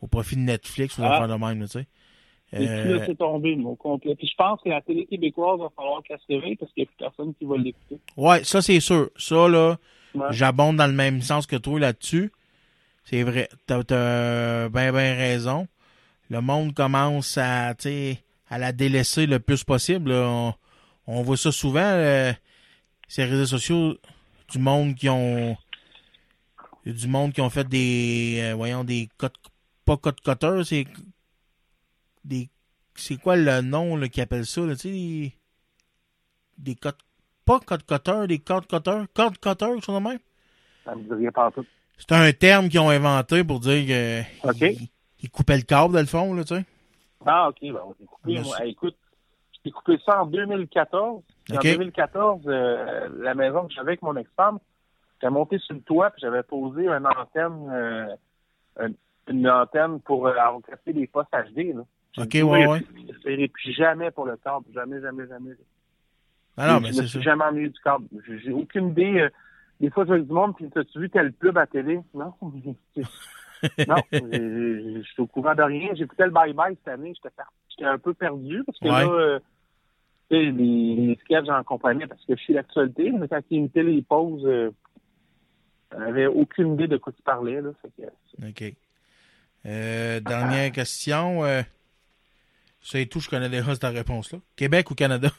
au 0.00 0.06
profit 0.06 0.36
de 0.36 0.40
Netflix 0.42 0.98
ou 0.98 1.02
Ah. 1.04 1.14
affaires 1.16 1.28
de 1.38 1.44
même, 1.44 1.60
tu 1.62 1.68
sais. 1.68 1.86
Et 2.52 2.58
puis 2.58 2.66
là, 2.66 2.72
Euh, 2.72 3.02
c'est 3.06 3.18
tombé, 3.18 3.56
au 3.64 3.74
complet. 3.74 4.14
Puis 4.14 4.28
je 4.28 4.34
pense 4.36 4.60
que 4.62 4.68
la 4.68 4.80
télé 4.80 5.06
québécoise 5.06 5.58
va 5.58 5.70
falloir 5.74 6.02
qu'elle 6.04 6.18
se 6.20 6.26
réveille 6.32 6.54
parce 6.56 6.72
qu'il 6.72 6.82
n'y 6.82 6.86
a 6.86 6.86
plus 6.86 6.96
personne 6.98 7.34
qui 7.34 7.44
va 7.44 7.56
l'écouter. 7.56 7.98
ouais, 8.16 8.44
ça, 8.44 8.62
c'est 8.62 8.78
sûr. 8.80 9.10
Ça, 9.16 9.48
là, 9.48 9.76
Ouais. 10.14 10.26
j'abonde 10.30 10.76
dans 10.76 10.86
le 10.86 10.92
même 10.92 11.20
sens 11.22 11.46
que 11.46 11.56
toi 11.56 11.80
là-dessus. 11.80 12.30
C'est 13.04 13.22
vrai. 13.24 13.48
T'as, 13.66 13.82
t'as 13.82 14.68
ben, 14.68 14.92
ben 14.92 15.16
raison. 15.16 15.66
Le 16.30 16.40
monde 16.40 16.72
commence 16.74 17.36
à, 17.38 17.74
à 18.48 18.58
la 18.58 18.72
délaisser 18.72 19.26
le 19.26 19.40
plus 19.40 19.64
possible. 19.64 20.12
On, 20.12 20.54
on 21.08 21.22
voit 21.22 21.36
ça 21.36 21.50
souvent, 21.50 21.80
euh, 21.82 22.32
ces 23.08 23.24
réseaux 23.24 23.46
sociaux, 23.46 23.96
du 24.52 24.58
monde 24.60 24.94
qui 24.94 25.08
ont, 25.08 25.56
du 26.86 27.08
monde 27.08 27.32
qui 27.32 27.40
ont 27.40 27.50
fait 27.50 27.66
des, 27.68 28.38
euh, 28.42 28.54
voyons, 28.54 28.84
des 28.84 29.08
codes, 29.16 29.32
pas 29.84 29.96
code 29.96 30.20
cutters, 30.20 30.66
c'est 30.66 30.86
des, 32.24 32.48
c'est 32.94 33.20
quoi 33.20 33.36
le 33.36 33.60
nom, 33.60 33.96
là, 33.96 34.08
qu'ils 34.08 34.22
appellent 34.22 34.46
ça, 34.46 34.62
là, 34.62 34.74
tu 34.74 34.80
sais, 34.80 34.90
des, 34.90 35.32
des 36.58 36.74
codes, 36.74 36.94
pas 37.44 37.60
code 37.60 37.84
cutters, 37.84 38.26
des 38.28 38.38
cutters, 38.38 39.06
quelque 39.14 39.84
chose 39.84 39.86
de 39.86 40.00
même? 40.00 40.18
Ça 40.84 40.94
me 40.94 41.02
dit 41.02 41.12
rien. 41.12 41.30
C'est 41.98 42.12
un 42.12 42.32
terme 42.32 42.68
qu'ils 42.68 42.80
ont 42.80 42.90
inventé 42.90 43.44
pour 43.44 43.60
dire 43.60 43.86
que 43.86 44.48
OK. 44.48 44.60
ils, 44.60 44.88
ils 45.20 45.30
coupaient 45.30 45.56
le 45.56 45.62
câble 45.62 45.94
dans 45.94 46.00
le 46.00 46.06
fond, 46.06 46.34
là, 46.34 46.44
tu 46.44 46.54
sais. 46.54 46.64
Ah, 47.26 47.48
OK. 47.48 47.58
Ben, 47.62 47.80
on 47.84 48.06
coupé. 48.06 48.32
Yes. 48.32 48.46
Moi, 48.46 48.56
hey, 48.60 48.70
écoute, 48.72 48.96
j'ai 49.64 49.70
coupé 49.70 49.98
ça 50.04 50.22
en 50.22 50.26
2014. 50.26 51.22
Puis 51.44 51.56
OK. 51.56 51.64
En 51.64 51.72
2014, 51.72 52.42
euh, 52.46 53.08
la 53.18 53.34
maison 53.34 53.66
que 53.66 53.72
j'avais 53.72 53.92
avec 53.92 54.02
mon 54.02 54.16
ex-femme, 54.16 54.58
j'étais 55.14 55.30
monté 55.30 55.58
sur 55.58 55.74
le 55.74 55.80
toit 55.80 56.10
puis 56.10 56.20
j'avais 56.20 56.42
posé 56.42 56.86
une 56.86 57.06
antenne, 57.06 57.70
euh, 57.70 58.06
une, 58.80 58.94
une 59.28 59.48
antenne 59.48 60.00
pour 60.00 60.26
euh, 60.26 60.34
enregistrer 60.36 60.92
des 60.92 61.06
postes 61.06 61.30
HD. 61.32 61.74
Là. 61.74 61.82
J'ai 62.12 62.22
OK, 62.44 62.50
ouais, 62.50 62.66
ouais. 62.66 63.50
jamais 63.76 64.10
pour 64.10 64.26
le 64.26 64.36
câble. 64.36 64.66
Jamais, 64.72 65.00
jamais, 65.00 65.26
jamais. 65.26 65.50
Ah 66.56 66.68
non, 66.68 66.76
je 66.78 66.82
mais 66.82 66.88
me 66.88 66.92
c'est 66.94 67.06
suis 67.08 67.22
jamais 67.22 67.44
ennuyé 67.44 67.68
du 67.68 67.80
câble. 67.80 68.06
J'ai 68.26 68.38
j'ai 68.38 68.52
aucune 68.52 68.90
idée. 68.90 69.20
euh, 69.22 69.28
des 69.80 69.90
fois, 69.90 70.04
je 70.04 70.08
vois 70.10 70.18
du 70.20 70.32
monde, 70.32 70.54
puis 70.54 70.70
t'as-tu 70.70 71.00
vu 71.00 71.10
tel 71.10 71.32
pub 71.32 71.58
à 71.58 71.66
télé? 71.66 71.98
Non. 72.14 72.32
non, 73.88 73.96
j'ai- 74.12 74.20
j'ai- 74.30 75.02
je 75.02 75.08
suis 75.12 75.22
au 75.22 75.26
courant 75.26 75.54
de 75.54 75.62
rien. 75.62 75.94
J'écoutais 75.94 76.26
le 76.26 76.30
bye-bye 76.32 76.76
cette 76.76 76.88
année. 76.88 77.12
J'étais 77.70 77.84
un 77.84 77.98
peu 77.98 78.14
perdu 78.14 78.62
parce 78.64 78.78
que 78.78 78.84
Ouais. 78.84 78.90
là, 79.04 79.10
euh, 79.10 79.38
les, 80.30 80.52
les 80.52 81.18
sketchs, 81.24 81.46
j'en 81.46 81.62
comprenais 81.64 82.06
parce 82.06 82.24
que 82.24 82.36
je 82.36 82.40
suis 82.42 82.54
l'actualité. 82.54 83.10
Mais 83.10 83.26
quand 83.26 83.40
il 83.50 83.58
imitait 83.58 83.82
les 83.82 84.02
pauses, 84.02 84.44
euh, 84.46 84.70
j'avais 85.92 86.26
aucune 86.26 86.74
idée 86.74 86.88
de 86.88 86.96
quoi 86.96 87.12
tu 87.12 87.22
parlais. 87.22 87.60
Là, 87.60 87.70
Fait 87.82 87.90
que- 87.96 88.48
OK. 88.48 88.74
Euh, 89.66 90.20
dernière 90.20 90.72
question. 90.72 91.44
Euh, 91.44 91.62
c'est 92.82 93.06
tout, 93.06 93.20
je 93.20 93.30
connais 93.30 93.48
déjà 93.48 93.74
cette 93.74 93.84
réponse-là. 93.84 94.38
Québec 94.56 94.90
ou 94.90 94.94
Canada? 94.94 95.30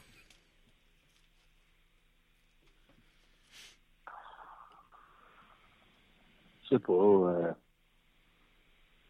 Je 6.64 6.70
sais 6.70 6.80
pas. 6.80 6.94
Euh, 6.94 7.52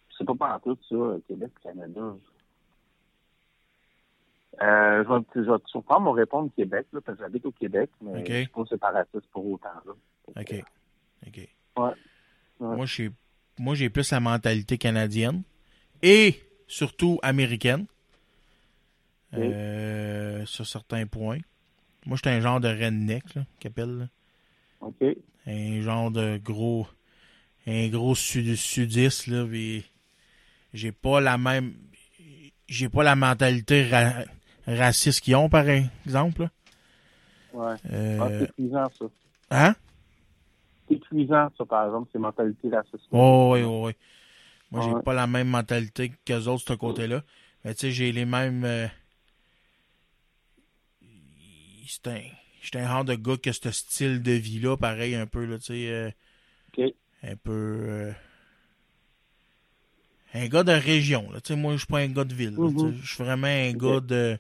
je 0.10 0.18
sais 0.18 0.26
pas 0.26 0.36
partout 0.36 0.78
ça, 0.90 0.96
euh, 0.96 1.20
Québec, 1.28 1.52
Canada. 1.64 2.16
Euh, 4.62 5.04
je, 5.04 5.14
vais, 5.14 5.46
je 5.46 5.52
vais 5.52 5.60
te 5.60 5.68
surprendre, 5.68 6.02
mon 6.02 6.12
répondre 6.12 6.50
Québec, 6.56 6.88
là, 6.94 7.02
parce 7.02 7.18
que 7.18 7.24
j'habite 7.24 7.46
au 7.46 7.52
Québec, 7.52 7.90
mais 8.02 8.22
Ok. 8.22 8.28
je 8.28 8.34
suis 8.34 8.48
pas 8.48 8.66
séparatiste 8.66 9.28
pour 9.32 9.46
autant. 9.52 9.70
Là. 9.86 9.94
OK. 10.28 10.64
OK. 11.28 11.50
Ouais. 11.78 11.92
Moi, 12.60 12.86
j'ai 12.86 13.12
moi 13.60 13.76
j'ai 13.76 13.90
plus 13.90 14.12
la 14.12 14.20
mentalité 14.20 14.78
canadienne 14.78 15.44
et 16.02 16.42
surtout 16.68 17.20
américaine 17.22 17.86
euh, 19.34 20.46
sur 20.46 20.66
certains 20.66 21.06
points. 21.08 21.40
Moi, 22.06 22.18
j'étais 22.18 22.30
un 22.30 22.40
genre 22.40 22.60
de 22.60 22.68
redneck, 22.68 23.34
là, 23.36 23.46
qu'ils 23.60 23.70
appellent, 23.70 23.98
là. 23.98 24.08
OK. 24.82 25.04
Un 25.48 25.82
genre 25.82 26.12
de 26.12 26.38
gros 26.38 26.88
un 27.68 27.88
gros 27.90 28.14
sud 28.14 28.56
sudiste 28.56 29.26
là, 29.28 29.46
j'ai 30.74 30.92
pas 30.92 31.20
la 31.20 31.38
même 31.38 31.74
j'ai 32.68 32.90
pas 32.90 33.04
la 33.04 33.16
mentalité 33.16 33.88
ra- 33.90 34.24
raciste 34.68 35.22
qu'ils 35.22 35.36
ont 35.36 35.50
par 35.50 35.68
exemple. 35.68 36.44
là. 36.44 36.52
Ouais. 37.54 37.76
Euh, 37.92 38.20
Ah, 38.22 38.48
c'est 38.60 38.70
ça. 38.70 39.10
hein? 39.52 39.76
C'est 40.88 41.00
cuisant, 41.00 41.50
ça, 41.58 41.66
par 41.66 41.86
exemple, 41.88 42.10
ces 42.12 42.20
mentalités 42.20 42.70
racistes. 42.70 43.08
Oh, 43.12 43.52
oui, 43.54 43.64
oui, 43.64 43.82
oui. 43.88 43.94
Moi, 44.72 44.82
j'ai 44.82 44.92
Ouais. 44.94 45.02
pas 45.02 45.14
la 45.14 45.28
même 45.28 45.48
mentalité 45.50 46.12
qu'eux 46.26 46.46
autres, 46.48 46.64
de 46.66 46.70
ce 46.70 46.74
côté-là. 46.74 47.24
Mais 47.64 47.74
tu 47.74 47.82
sais, 47.82 47.92
j'ai 47.92 48.12
les 48.12 48.26
mêmes. 48.26 48.64
euh, 48.66 48.88
C'est 51.88 52.08
un. 52.08 52.22
J'étais 52.62 52.80
un 52.80 52.88
genre 52.88 53.06
de 53.06 53.14
gars 53.16 53.38
que 53.38 53.52
ce 53.52 53.72
style 53.72 54.22
de 54.24 54.32
vie-là, 54.32 54.76
pareil, 54.76 55.14
un 55.16 55.28
peu, 55.28 55.46
là, 55.46 55.58
tu 55.60 55.66
sais. 55.66 55.88
euh, 55.90 56.10
OK. 56.78 56.94
Un 57.24 57.36
peu. 57.36 57.52
euh, 57.52 58.12
Un 60.34 60.48
gars 60.48 60.64
de 60.64 60.72
région, 60.72 61.32
là. 61.32 61.40
Tu 61.42 61.54
sais, 61.54 61.56
moi, 61.60 61.74
je 61.74 61.78
suis 61.80 61.88
pas 61.88 62.00
un 62.00 62.08
gars 62.08 62.24
de 62.26 62.34
ville. 62.34 62.52
Mhm. 62.58 62.98
Je 63.02 63.14
suis 63.16 63.24
vraiment 63.24 63.48
un 63.48 63.74
gars 63.74 64.00
de. 64.02 64.38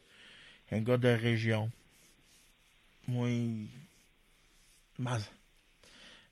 Un 0.71 0.81
gars 0.81 0.97
de 0.97 1.07
région. 1.07 1.71
Moi. 3.07 3.29
Ma, 4.97 5.17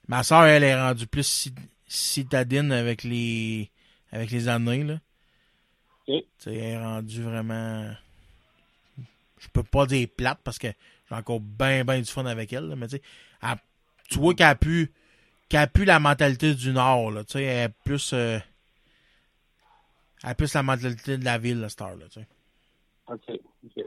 ma 0.08 0.22
soeur, 0.22 0.44
elle 0.44 0.64
est 0.64 0.80
rendue 0.80 1.06
plus 1.06 1.26
ci- 1.26 1.54
citadine 1.86 2.72
avec 2.72 3.04
les. 3.04 3.70
Avec 4.12 4.30
les 4.30 4.48
années, 4.48 4.84
là. 4.84 4.94
OK. 6.06 6.06
Tu 6.06 6.24
sais, 6.38 6.54
elle 6.54 6.62
est 6.74 6.78
rendue 6.78 7.22
vraiment. 7.22 7.90
Je 9.38 9.48
peux 9.52 9.62
pas 9.62 9.86
dire 9.86 10.08
plate 10.16 10.38
parce 10.44 10.58
que 10.58 10.68
j'ai 11.08 11.14
encore 11.14 11.40
bien, 11.40 11.84
bien 11.84 11.98
du 11.98 12.10
fun 12.10 12.24
avec 12.26 12.52
elle, 12.52 12.68
là, 12.68 12.76
mais 12.76 12.86
tu 12.86 12.96
sais, 12.96 13.02
elle- 13.42 13.56
tu 14.08 14.18
vois 14.18 14.34
qu'elle 14.34 14.46
a 14.46 14.54
pu, 14.54 14.92
qu'elle 15.48 15.60
a 15.60 15.66
pu 15.66 15.84
la 15.84 15.98
mentalité 15.98 16.54
du 16.54 16.72
Nord, 16.72 17.10
là, 17.10 17.24
tu 17.24 17.32
sais, 17.32 17.42
elle 17.42 17.70
est 17.70 17.74
plus, 17.84 18.12
euh, 18.12 18.38
elle 20.22 20.30
a 20.30 20.34
plus 20.34 20.54
la 20.54 20.62
mentalité 20.62 21.18
de 21.18 21.24
la 21.24 21.36
ville, 21.38 21.60
la 21.60 21.68
star, 21.68 21.96
là, 21.96 22.06
tu 22.10 22.20
sais. 22.20 22.26
OK. 23.08 23.40
OK. 23.64 23.84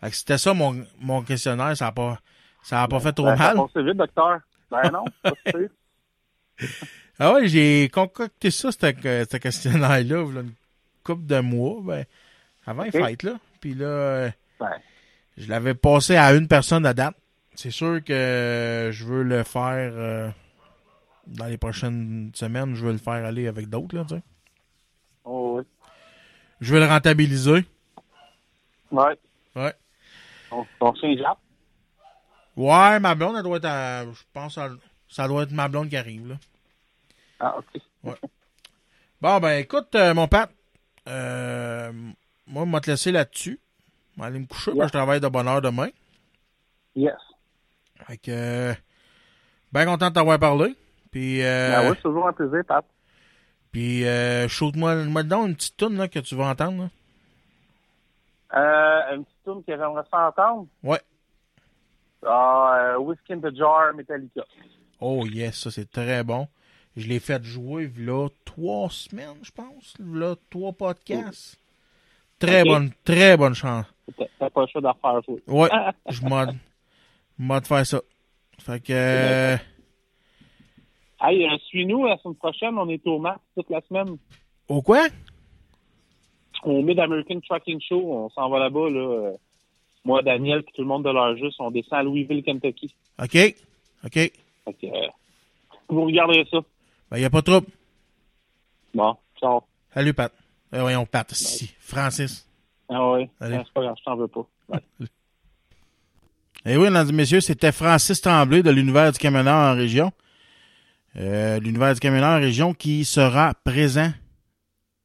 Fait 0.00 0.10
que 0.10 0.16
c'était 0.16 0.38
ça 0.38 0.54
mon, 0.54 0.86
mon 1.00 1.22
questionnaire, 1.22 1.76
ça 1.76 1.88
a 1.88 1.92
pas, 1.92 2.20
ça 2.68 2.82
a 2.82 2.88
pas 2.88 3.00
fait 3.00 3.12
trop 3.14 3.24
Ben, 3.24 3.36
ça 3.36 3.54
mal. 3.54 3.56
passe 3.66 3.82
vite, 3.84 3.96
docteur. 3.96 4.40
Ben 4.70 4.90
non, 4.90 5.04
pas. 5.22 5.32
Ah 7.18 7.32
ouais, 7.32 7.48
j'ai 7.48 7.88
concocté 7.88 8.50
ça, 8.50 8.70
ce 8.70 9.36
questionnaire-là, 9.38 10.20
une 10.42 10.52
couple 11.02 11.24
de 11.24 11.40
mois, 11.40 11.80
ben, 11.82 12.04
avant 12.66 12.82
les 12.82 12.90
Ok. 12.96 13.02
fêtes, 13.06 13.22
là. 13.22 13.38
Puis 13.60 13.72
là, 13.74 13.86
euh, 13.86 14.30
Ben, 14.60 14.70
je 15.38 15.48
l'avais 15.48 15.74
passé 15.74 16.16
à 16.16 16.34
une 16.34 16.46
personne 16.46 16.84
à 16.84 16.92
date. 16.92 17.14
C'est 17.54 17.70
sûr 17.70 18.04
que 18.04 18.90
je 18.92 19.04
veux 19.04 19.22
le 19.22 19.42
faire 19.44 19.92
euh, 19.94 20.28
dans 21.26 21.46
les 21.46 21.56
prochaines 21.56 22.30
semaines, 22.34 22.74
je 22.74 22.84
veux 22.84 22.92
le 22.92 22.98
faire 22.98 23.24
aller 23.24 23.48
avec 23.48 23.68
d'autres, 23.70 23.96
là, 23.96 24.04
tu 24.06 24.14
sais. 24.16 24.22
oh, 25.24 25.56
oui. 25.58 25.64
Je 26.60 26.74
veux 26.74 26.80
le 26.80 26.86
rentabiliser. 26.86 27.64
Ouais. 28.90 29.18
Ouais. 29.56 29.72
On, 30.50 30.66
on 30.80 30.94
jappe. 30.94 31.38
Ouais, 32.58 32.98
ma 33.00 33.14
blonde, 33.14 33.36
elle 33.36 33.42
doit 33.44 33.56
être 33.58 33.64
à, 33.66 34.04
je 34.04 34.22
pense, 34.32 34.58
à- 34.58 34.68
ça 35.08 35.28
doit 35.28 35.44
être 35.44 35.52
ma 35.52 35.68
blonde 35.68 35.88
qui 35.88 35.96
arrive, 35.96 36.28
là. 36.28 36.34
Ah, 37.40 37.56
OK. 37.56 38.16
Bon, 39.20 39.38
ben, 39.40 39.58
écoute, 39.58 39.94
euh, 39.94 40.12
mon 40.14 40.26
Pat, 40.28 40.50
euh, 41.08 41.92
moi, 42.46 42.64
je 42.66 42.72
vais 42.72 42.80
te 42.80 42.90
laisser 42.90 43.12
là-dessus. 43.12 43.60
Je 44.16 44.20
vais 44.20 44.26
aller 44.26 44.38
me 44.40 44.46
coucher, 44.46 44.72
Yeah. 44.72 44.82
que 44.82 44.88
je 44.88 44.92
travaille 44.92 45.20
de 45.20 45.28
bonne 45.28 45.46
heure 45.48 45.62
demain. 45.62 45.88
Yes. 46.96 47.14
Fait 48.06 48.16
que, 48.18 48.30
euh, 48.30 48.74
ben 49.72 49.84
content 49.86 50.08
de 50.08 50.14
t'avoir 50.14 50.38
parlé. 50.40 50.74
Puis, 51.12 51.42
euh, 51.44 51.70
Ben 51.70 51.90
oui, 51.90 51.96
c'est 51.96 52.02
toujours 52.02 52.26
un 52.28 52.32
plaisir, 52.32 52.62
Pat. 52.66 52.84
puis 53.70 54.04
euh, 54.04 54.48
shoot-moi 54.48 55.04
moi 55.04 55.22
donc 55.22 55.48
une 55.48 55.54
petite 55.56 55.76
tune 55.76 55.96
là, 55.96 56.08
que 56.08 56.18
tu 56.18 56.34
vas 56.34 56.46
entendre. 56.48 56.82
là. 56.84 56.88
Euh, 58.58 59.16
une 59.16 59.24
petite 59.24 59.44
tune 59.44 59.62
que 59.64 59.72
j'aimerais 59.80 60.02
ça 60.10 60.28
entendre? 60.28 60.66
Ouais. 60.82 61.00
Ah, 62.28 62.94
euh, 62.94 62.98
Whiskey 62.98 63.34
in 63.34 63.40
the 63.40 63.54
Jar, 63.54 63.94
Metallica. 63.94 64.44
Oh 65.00 65.24
yes, 65.26 65.56
ça 65.56 65.70
c'est 65.70 65.90
très 65.90 66.22
bon. 66.22 66.46
Je 66.96 67.08
l'ai 67.08 67.20
fait 67.20 67.42
jouer 67.44 67.90
là 67.96 68.28
trois 68.44 68.90
semaines, 68.90 69.38
je 69.42 69.50
pense. 69.52 69.94
Là, 70.00 70.34
trois 70.50 70.72
podcasts. 70.72 71.58
Très 72.38 72.64
bonne, 72.64 72.90
très 73.04 73.36
bonne 73.36 73.54
chance. 73.54 73.86
T'as 74.38 74.50
pas 74.50 74.62
le 74.62 74.66
choix 74.66 74.80
d'en 74.80 74.94
faire. 74.94 75.20
Ouais, 75.46 75.68
je 76.08 76.22
m'en 76.22 76.46
m'en 77.38 77.60
de 77.60 77.66
faire 77.66 77.86
ça. 77.86 78.00
Fait 78.58 78.80
que 78.80 78.92
euh, 78.92 79.56
Hey, 81.20 81.44
euh, 81.44 81.56
suis-nous 81.68 82.06
la 82.06 82.16
semaine 82.18 82.36
prochaine. 82.36 82.78
On 82.78 82.88
est 82.88 83.04
au 83.06 83.18
Max 83.18 83.40
toute 83.54 83.70
la 83.70 83.80
semaine. 83.82 84.16
au 84.68 84.82
quoi? 84.82 85.06
Au 86.64 86.82
Mid-American 86.82 87.40
Trucking 87.40 87.80
Show. 87.80 88.00
On 88.12 88.28
s'en 88.30 88.48
va 88.48 88.58
là-bas, 88.58 88.90
là. 88.90 89.32
Moi, 90.08 90.22
Daniel, 90.22 90.62
puis 90.62 90.72
tout 90.74 90.80
le 90.80 90.88
monde 90.88 91.04
de 91.04 91.10
leur 91.10 91.36
juste, 91.36 91.56
on 91.60 91.70
descend 91.70 91.98
à 91.98 92.02
Louisville, 92.02 92.42
Kentucky. 92.42 92.94
OK. 93.22 93.54
OK. 94.06 94.14
Ben, 94.14 94.72
euh, 94.84 95.06
vous 95.90 96.06
regarderez 96.06 96.46
ça. 96.50 96.60
y 97.18 97.24
a 97.26 97.28
pas 97.28 97.42
de 97.42 97.44
trouble. 97.44 97.66
Bon, 98.94 99.14
ciao. 99.38 99.60
Salut 99.92 100.14
Pat. 100.14 100.32
Euh, 100.72 100.80
voyons 100.80 101.04
Pat, 101.04 101.30
si. 101.34 101.74
Francis. 101.78 102.48
Ah 102.88 103.16
Allez. 103.38 103.56
Ah, 103.56 103.62
c'est 103.66 103.72
pas 103.74 103.82
grave, 103.82 103.96
je 103.98 104.04
t'en 104.04 104.16
veux 104.16 104.28
pas. 104.28 104.46
Eh 106.64 106.76
oui, 106.76 106.84
mesdames 106.88 107.08
et 107.10 107.12
messieurs, 107.12 107.40
c'était 107.40 107.70
Francis 107.70 108.20
Tremblay 108.20 108.62
de 108.62 108.70
l'univers 108.70 109.12
du 109.12 109.18
camionneur 109.18 109.54
en 109.54 109.74
région. 109.76 110.10
Euh, 111.16 111.60
l'univers 111.60 111.94
du 111.94 112.00
camionneur 112.00 112.36
en 112.36 112.40
région 112.40 112.74
qui 112.74 113.04
sera 113.04 113.54
présent, 113.62 114.10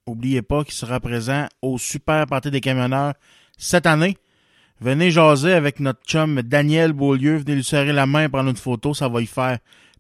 oubliez 0.08 0.42
pas, 0.42 0.64
qui 0.64 0.74
sera 0.74 1.00
présent 1.00 1.48
au 1.62 1.78
Super 1.78 2.26
Party 2.26 2.52
des 2.52 2.60
camionneurs 2.60 3.14
cette 3.58 3.86
année. 3.86 4.18
Venez 4.82 5.12
jaser 5.12 5.54
avec 5.54 5.80
notre 5.80 6.04
chum 6.06 6.42
Daniel 6.42 6.94
Beaulieu. 6.94 7.38
Venez 7.38 7.56
lui 7.56 7.64
serrer 7.64 7.94
la 7.94 8.06
main, 8.06 8.30
prendre 8.30 8.50
une 8.50 8.58
photo. 8.58 8.94
Ça 8.94 9.08
va 9.08 9.20
lui 9.20 9.28
faire 9.28 9.60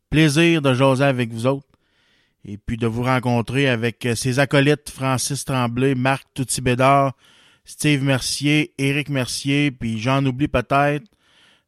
plaisir 0.09 0.61
de 0.61 0.73
jaser 0.73 1.05
avec 1.05 1.31
vous 1.31 1.45
autres. 1.45 1.67
Et 2.45 2.57
puis 2.57 2.75
de 2.77 2.87
vous 2.87 3.03
rencontrer 3.03 3.69
avec 3.69 4.05
euh, 4.05 4.15
ses 4.15 4.39
acolytes 4.39 4.89
Francis 4.89 5.45
Tremblay, 5.45 5.95
Marc 5.95 6.25
Toutibédard, 6.33 7.13
Steve 7.63 8.03
Mercier, 8.03 8.73
Éric 8.77 9.07
Mercier, 9.07 9.71
puis 9.71 9.99
j'en 9.99 10.25
oublie 10.25 10.49
peut-être. 10.49 11.05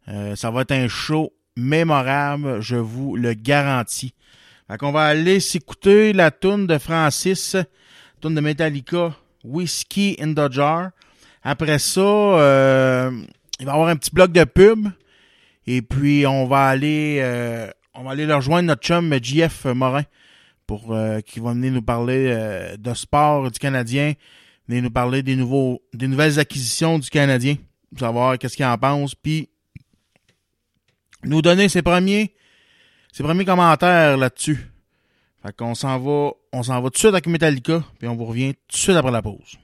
Euh, 0.10 0.36
ça 0.36 0.52
va 0.52 0.62
être 0.62 0.74
un 0.74 0.90
show 0.90 1.32
mémorable, 1.56 2.60
je 2.62 2.76
vous 2.76 3.16
le 3.16 3.34
garantis. 3.34 4.14
Fait 4.68 4.78
qu'on 4.78 4.92
va 4.92 5.06
aller 5.06 5.40
s'écouter 5.40 6.12
la 6.12 6.32
tune 6.32 6.68
de 6.68 6.78
Francis, 6.78 7.56
tune 8.22 8.36
de 8.36 8.42
Metallica, 8.42 9.16
Whiskey 9.44 10.18
in 10.20 10.34
the 10.34 10.52
Jar. 10.52 10.90
Après 11.46 11.78
ça, 11.78 12.02
euh, 12.02 13.12
il 13.60 13.66
va 13.66 13.72
y 13.72 13.76
avoir 13.76 13.88
un 13.88 13.96
petit 13.96 14.10
bloc 14.12 14.32
de 14.32 14.44
pub. 14.44 14.90
Et 15.68 15.82
puis 15.82 16.26
on 16.28 16.46
va 16.46 16.66
aller 16.66 17.20
euh, 17.22 17.70
on 17.94 18.04
va 18.04 18.12
aller 18.12 18.26
leur 18.26 18.38
rejoindre 18.38 18.68
notre 18.68 18.82
chum 18.82 19.14
JF 19.22 19.66
Morin 19.66 20.04
pour 20.68 20.94
euh, 20.94 21.22
qui 21.22 21.40
va 21.40 21.54
venir 21.54 21.72
nous 21.72 21.82
parler 21.82 22.28
euh, 22.30 22.78
de 22.78 22.94
sport 22.94 23.50
du 23.50 23.60
Canadien, 23.60 24.14
venir 24.68 24.84
nous 24.84 24.92
parler 24.92 25.24
des 25.24 25.36
nouveaux 25.36 25.82
des 25.94 26.08
nouvelles 26.08 26.40
acquisitions 26.40 27.00
du 27.00 27.10
Canadien, 27.10 27.56
pour 27.92 28.00
savoir 28.00 28.38
qu'est-ce 28.38 28.58
qu'il 28.58 28.66
en 28.66 28.78
pense, 28.78 29.16
puis 29.16 29.50
nous 31.24 31.42
donner 31.42 31.70
ses 31.70 31.82
premiers 31.82 32.34
ses 33.12 33.24
premiers 33.24 33.46
commentaires 33.46 34.18
là-dessus. 34.18 34.72
Fait 35.44 35.56
qu'on 35.56 35.76
s'en 35.76 36.00
va, 36.00 36.32
on 36.52 36.64
s'en 36.64 36.82
va 36.82 36.90
tout 36.90 36.94
de 36.94 36.98
suite 36.98 37.14
avec 37.14 37.28
Metallica, 37.28 37.84
puis 38.00 38.08
on 38.08 38.16
vous 38.16 38.26
revient 38.26 38.54
tout 38.68 38.76
de 38.76 38.78
suite 38.78 38.96
après 38.98 39.12
la 39.12 39.22
pause. 39.22 39.58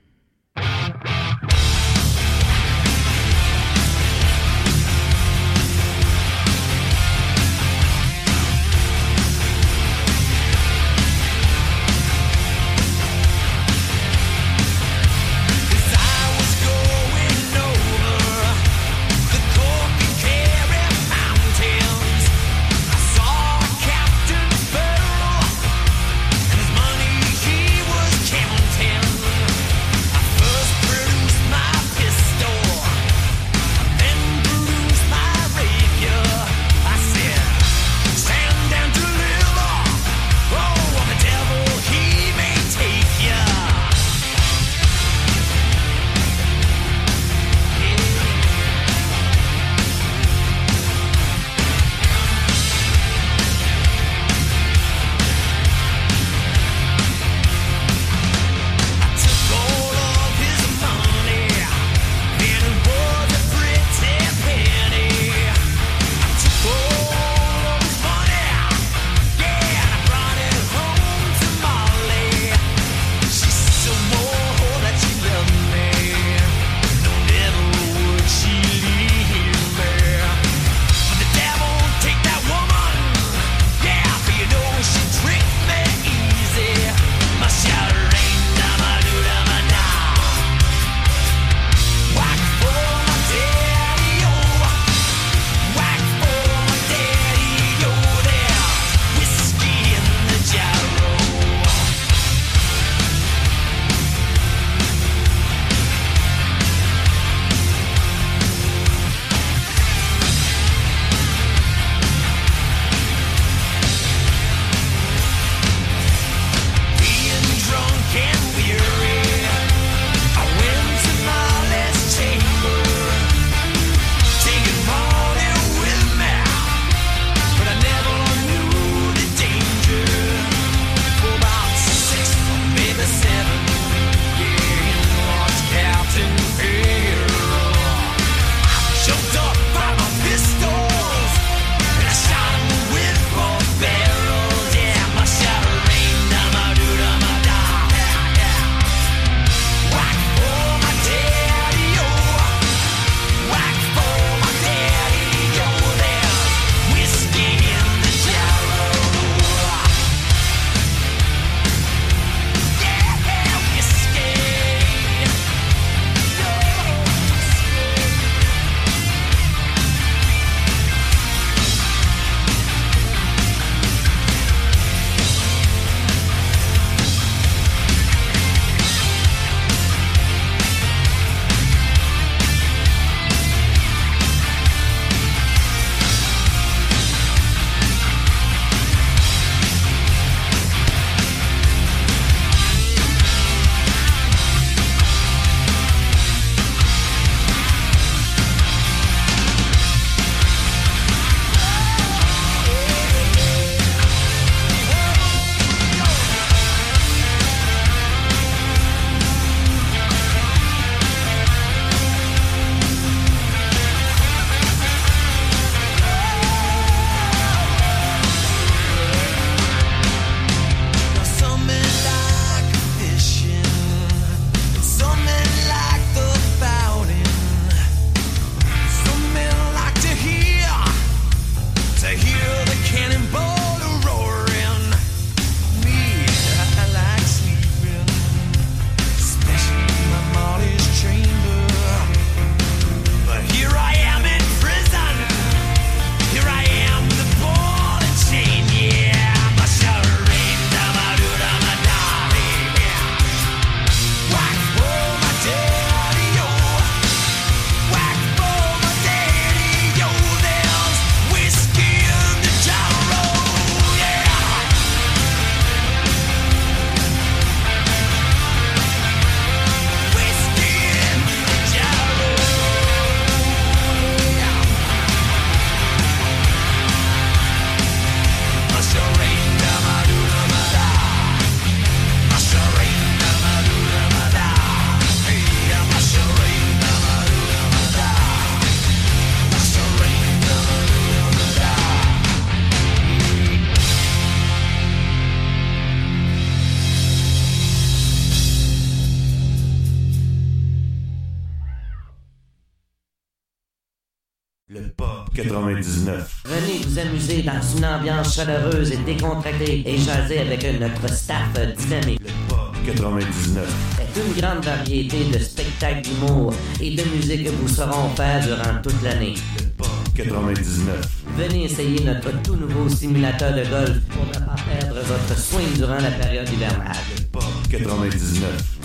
Ambiance 308.31 308.35
chaleureuse 308.35 308.91
et 308.91 308.97
décontractée 308.97 309.83
et 309.85 309.97
jaser 309.97 310.39
avec 310.39 310.79
notre 310.79 311.13
staff 311.13 311.53
dynamique. 311.77 312.19
Le 312.21 312.29
Pop 312.47 312.75
99. 312.85 313.67
C'est 313.97 314.21
une 314.21 314.41
grande 314.41 314.63
variété 314.63 315.25
de 315.25 315.39
spectacles 315.39 316.01
d'humour 316.01 316.53
et 316.81 316.95
de 316.95 317.03
musique 317.15 317.45
que 317.45 317.49
vous 317.49 317.67
saurons 317.67 318.09
faire 318.15 318.41
durant 318.41 318.81
toute 318.81 319.01
l'année. 319.03 319.35
Le 319.59 319.65
Pop 319.77 319.87
99. 320.15 321.23
Venez 321.37 321.65
essayer 321.65 322.03
notre 322.03 322.41
tout 322.41 322.55
nouveau 322.55 322.89
simulateur 322.89 323.53
de 323.53 323.63
golf 323.69 323.99
pour 324.09 324.25
ne 324.27 324.45
pas 324.45 324.55
perdre 324.69 325.01
votre 325.01 325.39
swing 325.39 325.73
durant 325.75 325.99
la 325.99 326.11
période 326.11 326.49
hivernale. 326.49 326.97
Le 327.17 327.23
Pop 327.31 327.43
99. 327.69 328.80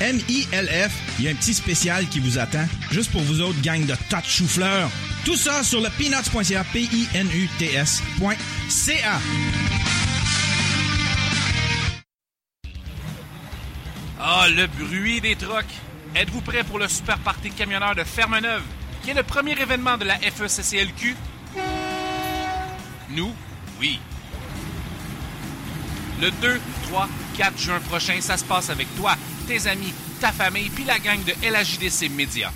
M-I-L-F. 0.00 0.92
Il 1.18 1.24
y 1.24 1.28
a 1.28 1.30
un 1.30 1.34
petit 1.34 1.54
spécial 1.54 2.06
qui 2.08 2.20
vous 2.20 2.38
attend, 2.38 2.66
juste 2.90 3.10
pour 3.12 3.22
vous 3.22 3.40
autres, 3.40 3.60
gang 3.62 3.84
de 3.86 3.94
tas 4.08 4.20
de 4.20 4.26
chou-fleurs. 4.26 4.90
Tout 5.24 5.36
ça 5.36 5.62
sur 5.62 5.80
le 5.80 5.88
peanuts.ca, 5.90 6.64
P-I-N-U-T-S.ca. 6.72 8.00
Ah, 14.20 14.46
le 14.48 14.66
bruit 14.66 15.20
des 15.20 15.36
trocs. 15.36 15.64
Êtes-vous 16.14 16.40
prêt 16.40 16.64
pour 16.64 16.78
le 16.78 16.88
super 16.88 17.18
party 17.18 17.50
camionneur 17.50 17.94
de 17.94 18.04
Fermeneuve, 18.04 18.62
qui 19.02 19.10
est 19.10 19.14
le 19.14 19.22
premier 19.22 19.52
événement 19.60 19.98
de 19.98 20.04
la 20.04 20.16
FECCLQ? 20.18 21.16
Nous, 23.10 23.34
oui. 23.80 24.00
Le 26.24 26.30
2, 26.30 26.58
3, 26.84 27.06
4 27.36 27.58
juin 27.58 27.80
prochain, 27.80 28.18
ça 28.22 28.38
se 28.38 28.44
passe 28.44 28.70
avec 28.70 28.88
toi, 28.96 29.14
tes 29.46 29.66
amis, 29.66 29.92
ta 30.22 30.32
famille, 30.32 30.70
puis 30.70 30.84
la 30.84 30.98
gang 30.98 31.22
de 31.22 31.32
LHJDC 31.46 32.08
Média. 32.12 32.50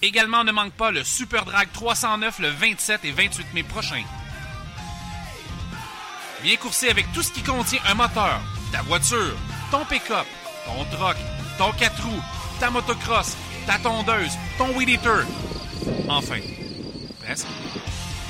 Également, 0.00 0.44
ne 0.44 0.50
manque 0.50 0.72
pas 0.72 0.90
le 0.90 1.04
Super 1.04 1.44
Drag 1.44 1.68
309 1.74 2.38
le 2.38 2.48
27 2.48 3.04
et 3.04 3.10
28 3.10 3.52
mai 3.52 3.64
prochain. 3.64 4.02
Viens 6.42 6.56
courser 6.56 6.88
avec 6.88 7.12
tout 7.12 7.20
ce 7.22 7.30
qui 7.32 7.42
contient 7.42 7.80
un 7.86 7.92
moteur, 7.92 8.40
ta 8.72 8.80
voiture, 8.80 9.36
ton 9.70 9.84
pick-up, 9.84 10.26
ton 10.64 10.82
truck, 10.96 11.18
ton 11.58 11.70
4 11.70 12.02
roues, 12.04 12.22
ta 12.60 12.70
motocross, 12.70 13.36
ta 13.66 13.78
tondeuse, 13.78 14.32
ton 14.56 14.74
weed 14.74 14.88
eater. 14.88 15.26
Enfin, 16.08 16.38
presque. 17.22 17.46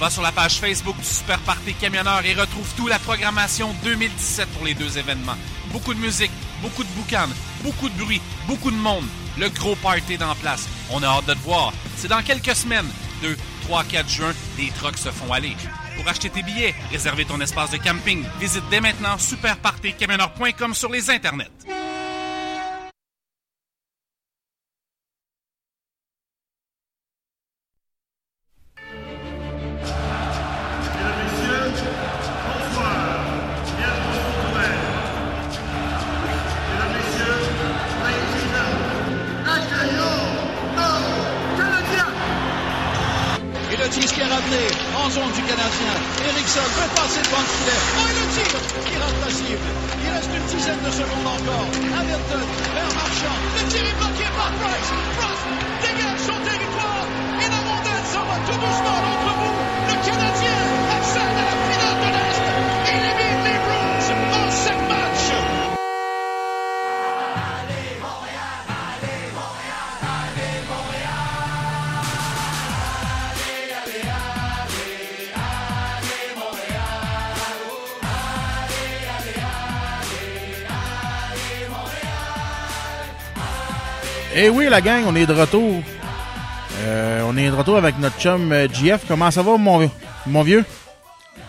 Va 0.03 0.11
sur 0.11 0.23
la 0.23 0.33
page 0.33 0.59
Facebook 0.59 0.97
du 0.97 1.05
Super 1.05 1.39
Party 1.39 1.74
Camionneur 1.74 2.27
et 2.27 2.35
retrouve 2.35 2.66
toute 2.77 2.89
la 2.89 2.99
programmation 2.99 3.73
2017 3.85 4.49
pour 4.49 4.65
les 4.65 4.74
deux 4.74 4.99
événements. 4.99 5.37
Beaucoup 5.70 5.95
de 5.95 6.01
musique, 6.01 6.33
beaucoup 6.61 6.83
de 6.83 6.89
boucanes, 6.97 7.31
beaucoup 7.62 7.89
de 7.89 7.97
bruit, 8.03 8.20
beaucoup 8.49 8.73
de 8.73 8.77
monde. 8.77 9.05
Le 9.39 9.49
gros 9.51 9.77
party 9.77 10.19
dans 10.19 10.35
place. 10.35 10.66
On 10.91 11.01
a 11.05 11.07
hâte 11.07 11.27
de 11.27 11.35
te 11.35 11.39
voir. 11.45 11.73
C'est 11.97 12.09
dans 12.09 12.20
quelques 12.20 12.57
semaines. 12.57 12.89
2, 13.23 13.37
3, 13.69 13.85
4 13.85 14.09
juin, 14.09 14.33
les 14.59 14.70
trucks 14.70 14.99
se 14.99 15.11
font 15.11 15.33
aller. 15.33 15.57
Pour 15.97 16.09
acheter 16.09 16.31
tes 16.31 16.43
billets, 16.43 16.74
réserver 16.91 17.24
ton 17.24 17.41
espace 17.41 17.70
de 17.70 17.77
camping, 17.77 18.24
visite 18.41 18.65
dès 18.73 18.81
maintenant 18.81 19.19
superpartycamionneur.com 19.19 20.74
sur 20.74 20.91
les 20.91 21.11
internets. 21.11 21.49
La 84.73 84.81
gang, 84.81 85.05
on 85.07 85.15
est 85.15 85.27
de 85.27 85.35
retour. 85.35 85.82
Euh, 86.81 87.20
on 87.27 87.36
est 87.36 87.51
de 87.51 87.55
retour 87.55 87.77
avec 87.77 87.99
notre 87.99 88.19
chum 88.19 88.51
euh, 88.53 88.66
GF. 88.73 89.05
Comment 89.07 89.31
ça 89.31 89.43
va, 89.43 89.59
mon, 89.59 89.90
mon 90.27 90.43
vieux? 90.43 90.65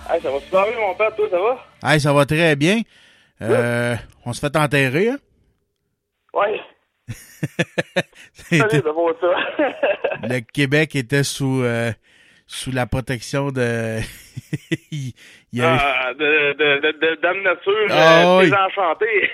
Hey, 0.09 0.21
ça 0.21 0.29
va 0.29 0.39
super 0.41 0.65
bien, 0.65 0.77
mon 0.77 0.93
père, 0.95 1.15
toi, 1.15 1.25
ça 1.31 1.37
va? 1.39 1.89
Hey, 1.93 2.01
ça 2.01 2.11
va 2.11 2.25
très 2.25 2.57
bien. 2.57 2.81
Euh, 3.41 3.95
on 4.25 4.33
se 4.33 4.41
fait 4.41 4.53
enterrer, 4.57 5.11
hein? 5.11 5.17
Ouais. 6.33 6.59
Salut, 8.49 8.81
de 8.81 8.89
voir 8.89 9.13
ça. 9.21 9.27
Le 10.27 10.39
Québec 10.41 10.93
était 10.97 11.23
sous, 11.23 11.61
euh, 11.63 11.91
sous 12.45 12.71
la 12.71 12.85
protection 12.87 13.51
de... 13.51 13.99
il, 14.91 15.13
il 15.53 15.59
y 15.59 15.61
a 15.61 15.75
eu- 15.75 15.79
Ah, 15.79 16.13
de, 16.13 16.53
de, 16.53 16.81
de, 16.81 16.91
de 16.99 17.21
Dame 17.21 17.41
Nature, 17.41 17.87
Ah, 17.89 18.23
euh, 18.25 18.39
oui. 18.39 18.45
désenchantée. 18.49 19.31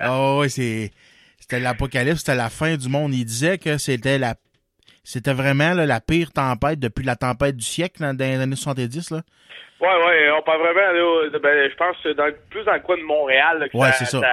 Ah 0.00 0.36
ouais, 0.36 0.48
c'est 0.48 0.90
c'était 1.48 1.60
l'apocalypse, 1.60 2.20
c'était 2.20 2.34
la 2.34 2.48
fin 2.48 2.76
du 2.76 2.88
monde. 2.88 3.12
Il 3.14 3.24
disait 3.24 3.58
que 3.58 3.76
c'était 3.78 4.18
la 4.18 4.34
c'était 5.02 5.34
vraiment 5.34 5.74
là, 5.74 5.84
la 5.84 6.00
pire 6.00 6.32
tempête 6.32 6.78
depuis 6.80 7.04
la 7.04 7.14
tempête 7.16 7.56
du 7.56 7.64
siècle 7.64 8.00
là, 8.00 8.14
dans 8.14 8.24
les 8.24 8.40
années 8.40 8.56
70 8.56 9.10
là. 9.10 9.20
Ouais, 9.80 9.88
ouais, 10.06 10.30
on 10.30 10.40
parle 10.42 10.60
vraiment, 10.62 10.92
là, 10.92 11.28
de- 11.28 11.38
ben, 11.38 11.68
je 11.70 11.74
pense, 11.76 11.96
dans, 12.16 12.32
plus 12.48 12.64
dans 12.64 12.72
le 12.72 12.80
coin 12.80 12.96
de 12.96 13.02
Montréal, 13.02 13.58
là, 13.58 13.68
que 13.68 13.76
Ouais, 13.76 13.90
ça, 13.92 14.06
ça. 14.06 14.20
ça, 14.20 14.28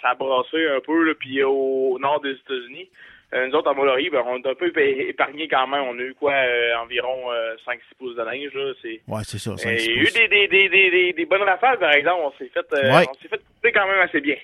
ça 0.00 0.08
a 0.10 0.14
brassé 0.14 0.56
un 0.74 0.80
peu, 0.80 1.14
puis 1.20 1.42
au 1.42 1.98
nord 2.00 2.20
des 2.22 2.30
États-Unis. 2.30 2.88
Euh, 3.34 3.48
nous 3.48 3.54
autres, 3.54 3.68
à 3.70 3.74
Mont-Laurier, 3.74 4.08
ben, 4.08 4.22
on 4.26 4.36
est 4.38 4.46
un 4.48 4.54
peu 4.54 4.68
épa- 4.68 5.08
épargnés 5.10 5.48
quand 5.48 5.66
même. 5.66 5.82
On 5.82 5.98
a 5.98 6.02
eu 6.02 6.14
quoi, 6.14 6.32
euh, 6.32 6.76
environ 6.82 7.18
5-6 7.66 7.80
pouces 7.98 8.16
de 8.16 8.22
neige, 8.22 8.52
là, 8.54 8.72
c'est... 8.80 9.02
Ouais, 9.08 9.20
c'est 9.24 9.38
ça. 9.38 9.50
Euh, 9.50 9.76
Il 9.78 9.84
y 9.84 9.98
a 9.98 10.02
eu 10.02 10.28
des, 10.28 10.48
des, 10.48 10.68
des, 10.68 11.12
des, 11.12 11.24
bonnes 11.26 11.42
rafales, 11.42 11.78
par 11.80 11.92
exemple. 11.92 12.22
On 12.24 12.32
s'est 12.38 12.50
fait, 12.54 12.64
euh, 12.72 12.96
Ouais. 12.96 13.04
on 13.10 13.14
s'est 13.20 13.28
fait 13.28 13.42
couper 13.56 13.72
quand 13.72 13.86
même 13.88 13.98
assez 14.00 14.20
bien. 14.22 14.36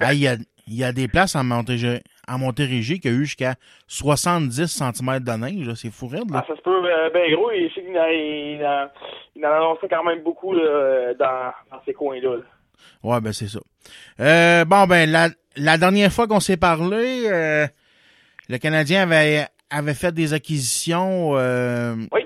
Ah, 0.00 0.14
il 0.14 0.20
y 0.20 0.26
a 0.26 0.36
il 0.68 0.76
y 0.76 0.84
a 0.84 0.92
des 0.92 1.08
places 1.08 1.34
en 1.34 1.44
Montérégie, 1.44 2.00
en 2.28 2.38
Montérégie 2.38 3.00
qui 3.00 3.08
a 3.08 3.10
eu 3.10 3.24
jusqu'à 3.24 3.54
70 3.86 4.66
cm 4.66 5.18
de 5.20 5.32
neige, 5.32 5.74
c'est 5.74 5.90
fou 5.90 6.06
raide, 6.08 6.24
Ah, 6.30 6.34
là. 6.34 6.44
ça 6.46 6.56
se 6.56 6.60
peut, 6.62 6.70
euh, 6.84 7.10
ben 7.12 7.32
gros, 7.34 7.50
il, 7.52 7.70
il, 7.76 8.60
il, 9.36 9.44
en 9.46 9.48
annonçait 9.50 9.88
quand 9.88 10.04
même 10.04 10.22
beaucoup 10.22 10.52
là, 10.54 11.14
dans, 11.18 11.52
dans 11.70 11.82
ces 11.84 11.92
coins-là. 11.94 12.36
là. 12.36 12.42
Ouais, 13.02 13.20
ben 13.20 13.32
c'est 13.32 13.48
ça. 13.48 13.60
Euh, 14.20 14.64
bon, 14.64 14.86
ben 14.86 15.10
la, 15.10 15.30
la 15.56 15.78
dernière 15.78 16.12
fois 16.12 16.26
qu'on 16.26 16.40
s'est 16.40 16.56
parlé, 16.56 17.22
euh, 17.26 17.66
le 18.48 18.58
Canadien 18.58 19.02
avait, 19.02 19.46
avait 19.70 19.94
fait 19.94 20.12
des 20.12 20.32
acquisitions 20.34 21.30
Oui. 21.32 22.20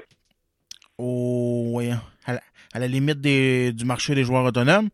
au, 0.98 1.80
à, 2.26 2.32
la, 2.34 2.40
à 2.74 2.78
la 2.78 2.86
limite 2.86 3.20
des, 3.20 3.72
du 3.72 3.84
marché 3.84 4.14
des 4.14 4.24
joueurs 4.24 4.44
autonomes. 4.44 4.88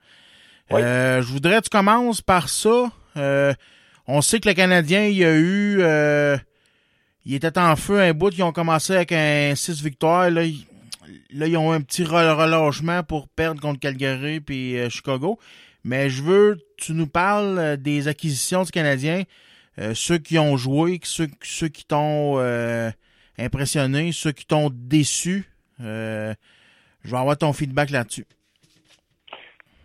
Euh, 0.73 1.23
je 1.23 1.33
voudrais 1.33 1.59
que 1.59 1.65
tu 1.65 1.71
commences 1.71 2.21
par 2.21 2.49
ça. 2.49 2.91
Euh, 3.19 3.53
on 4.07 4.23
sait 4.23 4.41
que 4.41 4.49
le 4.49 4.55
Canadien, 4.55 5.07
il 5.07 5.17
y 5.17 5.25
a 5.25 5.35
eu... 5.35 5.79
euh, 5.81 6.37
il 7.25 7.35
était 7.35 7.59
en 7.59 7.77
feu 7.77 8.01
un 8.01 8.13
bout. 8.15 8.33
Ils 8.37 8.43
ont 8.43 8.53
commencé 8.53 8.95
avec 8.95 9.13
un 9.13 9.53
6 9.55 9.83
victoires. 9.83 10.31
Là, 10.31 10.45
ils, 10.45 10.65
là, 11.31 11.47
ils 11.47 11.57
ont 11.57 11.73
un 11.73 11.81
petit 11.81 12.05
re- 12.05 12.35
relâchement 12.35 13.03
pour 13.03 13.29
perdre 13.29 13.61
contre 13.61 13.81
Calgary 13.81 14.41
puis 14.41 14.79
euh, 14.79 14.89
Chicago. 14.89 15.39
Mais 15.85 16.09
je 16.11 16.23
veux 16.23 16.59
tu 16.77 16.93
nous 16.93 17.07
parles 17.07 17.77
des 17.77 18.09
acquisitions 18.09 18.63
du 18.63 18.71
Canadien. 18.71 19.25
Ceux 19.95 20.19
qui 20.19 20.39
ont 20.39 20.57
joué, 20.57 20.99
ceux, 21.05 21.29
ceux 21.43 21.69
qui 21.69 21.85
t'ont 21.85 22.39
impressionné, 23.39 24.11
ceux 24.13 24.33
qui 24.33 24.45
t'ont 24.45 24.71
déçu. 24.73 25.49
Je 25.79 26.35
vais 27.05 27.17
avoir 27.17 27.39
ton 27.39 27.53
feedback 27.53 27.91
là-dessus. 27.91 28.27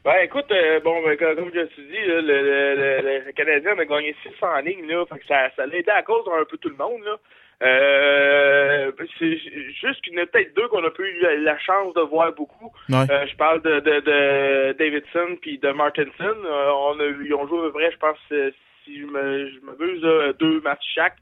Ben 0.04 0.16
écoute, 0.24 0.52
euh, 0.52 0.80
bon, 0.82 1.02
ben, 1.02 1.16
comme, 1.18 1.50
je 1.54 1.62
te 1.62 1.82
dis, 1.82 2.08
là, 2.08 2.20
le, 2.22 2.22
le, 2.22 3.02
le, 3.02 3.26
le 3.26 3.32
Canadien 3.32 3.78
a 3.78 3.86
gagné 3.86 4.14
6 4.24 4.30
en 4.42 4.58
ligne, 4.60 4.86
là, 4.86 5.06
fait 5.06 5.20
que 5.20 5.26
ça, 5.28 5.50
ça 5.56 5.66
l'a 5.66 5.76
aidé 5.78 5.92
à 5.92 6.02
cause 6.04 6.26
d'un 6.26 6.44
peu 6.44 6.58
tout 6.58 6.70
le 6.70 6.76
monde. 6.76 7.02
Là. 7.06 7.18
Euh, 7.64 8.92
c'est 9.18 9.38
juste 9.38 10.02
qu'il 10.04 10.14
y 10.14 10.20
en 10.20 10.24
a 10.24 10.26
peut-être 10.26 10.54
deux 10.56 10.68
qu'on 10.68 10.84
a 10.84 10.90
pas 10.92 11.04
eu 11.04 11.20
la, 11.22 11.36
la 11.38 11.58
chance 11.60 11.94
de 11.94 12.02
voir 12.02 12.34
beaucoup. 12.34 12.74
Ouais. 12.90 13.06
Euh, 13.10 13.26
je 13.26 13.36
parle 13.38 13.62
de, 13.62 13.80
de, 13.80 14.00
de 14.02 14.74
Davidson 14.78 15.38
puis 15.42 15.58
de 15.60 15.70
Martinson. 15.70 16.36
Euh, 16.46 16.72
on 16.72 17.00
a, 17.00 17.06
ils 17.24 17.34
ont 17.34 17.48
joué 17.48 17.60
à 17.60 17.62
peu 17.64 17.72
près, 17.72 17.92
je 17.92 17.98
pense, 17.98 18.18
euh, 18.34 18.52
si 18.84 19.00
je 19.00 19.06
me 19.06 19.50
je 19.52 19.60
m'abuse, 19.66 20.02
deux 20.40 20.60
matchs 20.62 20.84
chaque. 20.94 21.16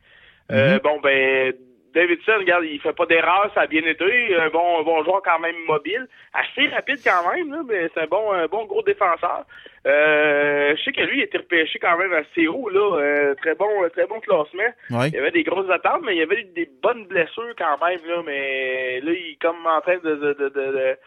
Euh, 0.51 0.73
Mhm. 0.73 0.79
Bon, 0.83 0.99
ben, 1.01 1.53
Davidson, 1.93 2.39
regarde, 2.39 2.65
il 2.65 2.79
fait 2.79 2.93
pas 2.93 3.05
d'erreur, 3.05 3.51
ça 3.53 3.61
a 3.61 3.67
bien 3.67 3.83
été. 3.83 4.35
Un 4.35 4.49
bon, 4.49 4.79
un 4.79 4.83
bon 4.83 5.03
joueur 5.03 5.21
quand 5.23 5.39
même 5.39 5.55
mobile. 5.67 6.07
Assez 6.33 6.67
rapide 6.67 6.99
quand 7.03 7.31
même, 7.31 7.51
là, 7.51 7.61
mais 7.67 7.89
c'est 7.93 8.01
un 8.01 8.07
bon, 8.07 8.31
un 8.31 8.47
bon 8.47 8.65
gros 8.65 8.81
défenseur. 8.83 9.45
Euh, 9.87 10.75
je 10.75 10.83
sais 10.83 10.91
que 10.91 11.01
lui, 11.01 11.19
il 11.19 11.23
était 11.23 11.39
repêché 11.39 11.79
quand 11.79 11.97
même 11.97 12.13
assez 12.13 12.47
haut, 12.47 12.69
là. 12.69 12.97
Euh, 12.99 13.35
très 13.35 13.55
bon, 13.55 13.67
très 13.91 14.05
bon 14.07 14.19
classement. 14.19 14.71
Ouais. 14.91 15.07
Il 15.09 15.15
y 15.15 15.17
avait 15.17 15.31
des 15.31 15.43
grosses 15.43 15.69
attentes, 15.69 16.03
mais 16.03 16.15
il 16.15 16.19
y 16.19 16.23
avait 16.23 16.43
des 16.43 16.69
bonnes 16.81 17.05
blessures 17.07 17.53
quand 17.57 17.77
même, 17.85 17.99
là. 18.07 18.21
Mais 18.25 19.01
là, 19.01 19.11
il 19.11 19.31
est 19.31 19.41
comme 19.41 19.65
en 19.65 19.81
train 19.81 19.97
de, 19.97 20.15
de, 20.15 20.33
de, 20.33 20.49
de, 20.49 20.49
de 20.49 20.97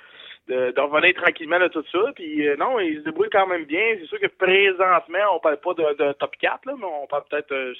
de, 0.48 0.72
de 0.72 0.80
revenir 0.80 1.14
tranquillement 1.14 1.58
de 1.58 1.68
tout 1.68 1.84
ça. 1.90 2.12
Puis 2.14 2.46
euh, 2.46 2.56
non, 2.56 2.78
il 2.80 2.98
se 2.98 3.04
débrouille 3.04 3.30
quand 3.30 3.46
même 3.46 3.64
bien. 3.64 3.96
C'est 3.98 4.06
sûr 4.06 4.20
que 4.20 4.26
présentement, 4.26 5.34
on 5.34 5.40
parle 5.40 5.56
pas 5.58 5.74
de, 5.74 6.04
de 6.04 6.12
top 6.12 6.36
4, 6.38 6.66
là, 6.66 6.74
mais 6.78 6.84
on 6.84 7.06
parle 7.06 7.24
peut-être 7.30 7.52
euh, 7.52 7.72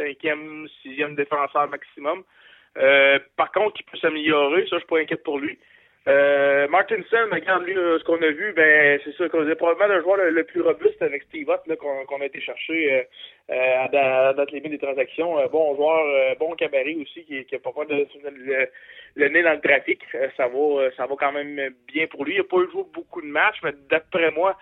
cinquième, 0.00 0.66
sixième 0.82 1.14
défenseur 1.14 1.68
maximum. 1.68 2.22
Euh, 2.78 3.18
par 3.36 3.50
contre, 3.52 3.80
il 3.80 3.84
peut 3.84 3.98
s'améliorer, 3.98 4.62
ça 4.62 4.76
je 4.76 4.78
suis 4.78 4.86
pas 4.86 4.98
inquiète 4.98 5.22
pour 5.22 5.38
lui. 5.38 5.58
Euh, 6.08 6.66
Martinson, 6.68 7.28
regarde 7.30 7.64
lui, 7.64 7.76
euh, 7.76 7.98
ce 7.98 8.04
qu'on 8.04 8.22
a 8.22 8.30
vu, 8.30 8.54
ben 8.54 8.98
c'est 9.04 9.14
ça, 9.16 9.28
qu'on 9.28 9.46
est 9.46 9.54
probablement 9.54 9.94
le 9.94 10.00
joueur 10.00 10.16
le, 10.16 10.44
plus 10.44 10.62
robuste 10.62 11.02
avec 11.02 11.24
Steve 11.24 11.48
Ott 11.48 11.62
qu'on 11.76 12.20
a 12.20 12.24
été 12.24 12.40
chercher 12.40 12.94
euh, 12.94 13.02
euh, 13.50 13.86
à, 13.92 14.28
à 14.28 14.32
date 14.32 14.50
limite 14.50 14.72
des 14.72 14.78
transactions. 14.78 15.38
Un 15.38 15.46
bon 15.48 15.76
joueur, 15.76 16.02
euh, 16.06 16.34
bon 16.36 16.54
cabaret 16.54 16.96
aussi, 17.02 17.24
qui, 17.24 17.44
qui 17.44 17.54
a 17.54 17.58
pas 17.58 17.72
peur 17.72 17.86
de 17.86 18.06
le, 18.34 18.68
le 19.16 19.28
nez 19.28 19.42
dans 19.42 19.52
le 19.52 19.60
trafic. 19.60 20.00
Euh, 20.14 20.28
ça 20.38 20.48
va 20.48 20.58
euh, 20.58 20.90
ça 20.96 21.04
va 21.04 21.14
quand 21.18 21.32
même 21.32 21.74
bien 21.86 22.06
pour 22.06 22.24
lui. 22.24 22.36
Il 22.36 22.40
a 22.40 22.44
pas 22.44 22.64
joué 22.72 22.84
beaucoup 22.94 23.20
de 23.20 23.26
matchs, 23.26 23.60
mais 23.62 23.72
d'après 23.90 24.30
moi, 24.30 24.56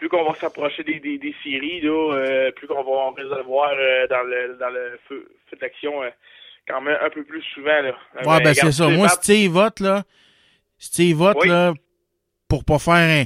plus 0.00 0.08
qu'on 0.08 0.24
va 0.24 0.34
s'approcher 0.34 0.82
des, 0.82 0.98
des, 0.98 1.18
des 1.18 1.34
séries, 1.44 1.80
là, 1.82 2.14
euh, 2.14 2.50
plus 2.52 2.66
qu'on 2.66 2.82
va 2.82 2.90
on 2.90 3.12
risque 3.12 3.30
de 3.30 3.36
le 3.36 3.42
voir 3.42 3.70
euh, 3.78 4.06
dans 4.08 4.22
le 4.22 4.56
dans 4.58 4.70
le 4.70 4.98
feu, 5.08 5.28
feu 5.50 5.56
d'action 5.60 6.02
euh, 6.02 6.08
quand 6.66 6.80
même 6.80 6.96
un 7.02 7.10
peu 7.10 7.22
plus 7.22 7.42
souvent. 7.54 7.80
Là. 7.82 7.92
Ouais, 8.24 8.42
ben 8.42 8.54
c'est 8.54 8.72
ça. 8.72 8.88
Moi, 8.88 9.08
Steve 9.08 9.50
vote, 9.52 9.78
là. 9.80 10.02
Steve 10.78 11.16
vote, 11.16 11.36
Oui. 11.42 11.48
là, 11.48 11.74
pour 12.48 12.64
pas 12.64 12.78
faire 12.78 12.94
un, 12.94 13.24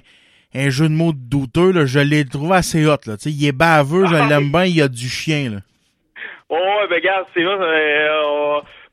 un 0.58 0.70
jeu 0.70 0.88
de 0.88 0.94
mots 0.94 1.12
douteux, 1.14 1.70
là, 1.72 1.86
je 1.86 2.00
l'ai 2.00 2.24
trouvé 2.24 2.56
assez 2.56 2.84
hot, 2.84 2.96
là. 3.06 3.16
Tu 3.16 3.24
sais, 3.24 3.30
il 3.30 3.46
est 3.46 3.52
baveux, 3.52 4.06
je 4.06 4.14
Ah, 4.16 4.26
l'aime 4.28 4.44
oui. 4.46 4.50
bien, 4.50 4.64
il 4.64 4.76
y 4.76 4.82
a 4.82 4.88
du 4.88 5.08
chien, 5.08 5.50
là. 5.50 5.58
Oh, 6.48 6.56
ouais, 6.56 6.88
ben 6.90 6.96
regarde, 6.96 7.26
c'est 7.34 7.42
vrai. 7.44 8.08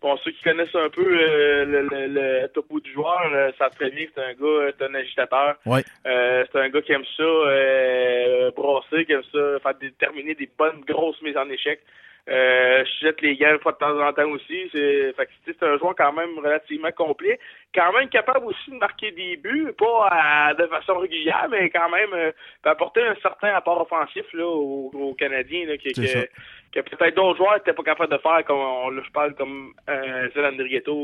Euh, 0.03 0.07
on- 0.07 0.15
bon, 0.15 0.17
ceux 0.23 0.31
qui 0.31 0.43
connaissent 0.43 0.75
un 0.75 0.89
peu 0.89 1.05
euh, 1.05 1.65
le, 1.65 1.81
le, 1.81 2.07
le 2.41 2.47
topo 2.49 2.79
du 2.79 2.91
joueur 2.91 3.21
euh, 3.33 3.51
savent 3.57 3.75
très 3.75 3.89
bien 3.91 4.05
que 4.05 4.11
c'est 4.15 4.23
un 4.23 4.33
gars, 4.33 4.45
euh, 4.45 4.71
c'est 4.77 4.85
un 4.85 4.95
agitateur. 4.95 5.55
Ouais. 5.65 5.83
Euh, 6.05 6.45
c'est 6.51 6.59
un 6.59 6.69
gars 6.69 6.81
qui 6.81 6.91
aime 6.91 7.05
ça 7.17 7.23
euh, 7.23 8.51
brasser, 8.51 9.05
qui 9.05 9.13
aime 9.13 9.23
ça 9.31 9.59
faire 9.61 9.75
déterminer 9.79 10.35
des 10.35 10.49
bonnes 10.57 10.81
grosses 10.87 11.21
mises 11.21 11.37
en 11.37 11.49
échec. 11.49 11.81
Euh, 12.29 12.83
je 12.85 13.07
jette 13.07 13.21
les 13.21 13.31
une 13.33 13.59
fois 13.59 13.71
de 13.71 13.77
temps 13.77 13.99
en 13.99 14.13
temps 14.13 14.29
aussi. 14.29 14.69
C'est, 14.71 15.13
fait 15.13 15.25
que, 15.25 15.31
tu 15.43 15.51
sais, 15.51 15.57
c'est 15.59 15.65
un 15.65 15.77
joueur 15.77 15.95
quand 15.95 16.13
même 16.13 16.37
relativement 16.37 16.91
complet, 16.91 17.39
quand 17.73 17.91
même 17.93 18.09
capable 18.09 18.45
aussi 18.45 18.69
de 18.69 18.75
marquer 18.75 19.11
des 19.11 19.37
buts, 19.37 19.71
pas 19.77 20.07
à- 20.11 20.53
de 20.53 20.67
façon 20.67 20.99
régulière, 20.99 21.47
mais 21.49 21.69
quand 21.69 21.89
même 21.89 22.13
euh, 22.13 22.31
apporter 22.63 23.01
un 23.01 23.15
certain 23.21 23.55
apport 23.55 23.81
offensif 23.81 24.25
là 24.33 24.45
aux, 24.45 24.91
aux 24.93 25.13
Canadiens 25.15 25.65
là, 25.65 25.77
que, 25.77 26.81
peut-être 26.81 27.15
d'autres 27.15 27.37
joueurs 27.37 27.55
n'étaient 27.55 27.73
pas 27.73 27.83
capables 27.83 28.13
de 28.13 28.19
faire, 28.19 28.45
comme 28.45 28.59
on, 28.59 28.91
je 29.03 29.11
parle 29.11 29.33
comme 29.35 29.73
euh, 29.89 30.29
Zeland 30.33 30.57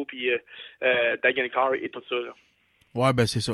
puis 0.07 0.31
euh, 0.31 0.37
euh, 0.83 1.17
Dagan 1.23 1.49
Carr 1.49 1.73
et 1.73 1.89
tout 1.89 2.03
ça. 2.07 2.15
Là. 2.15 2.31
Ouais, 2.93 3.13
ben 3.13 3.25
c'est 3.25 3.41
ça. 3.41 3.53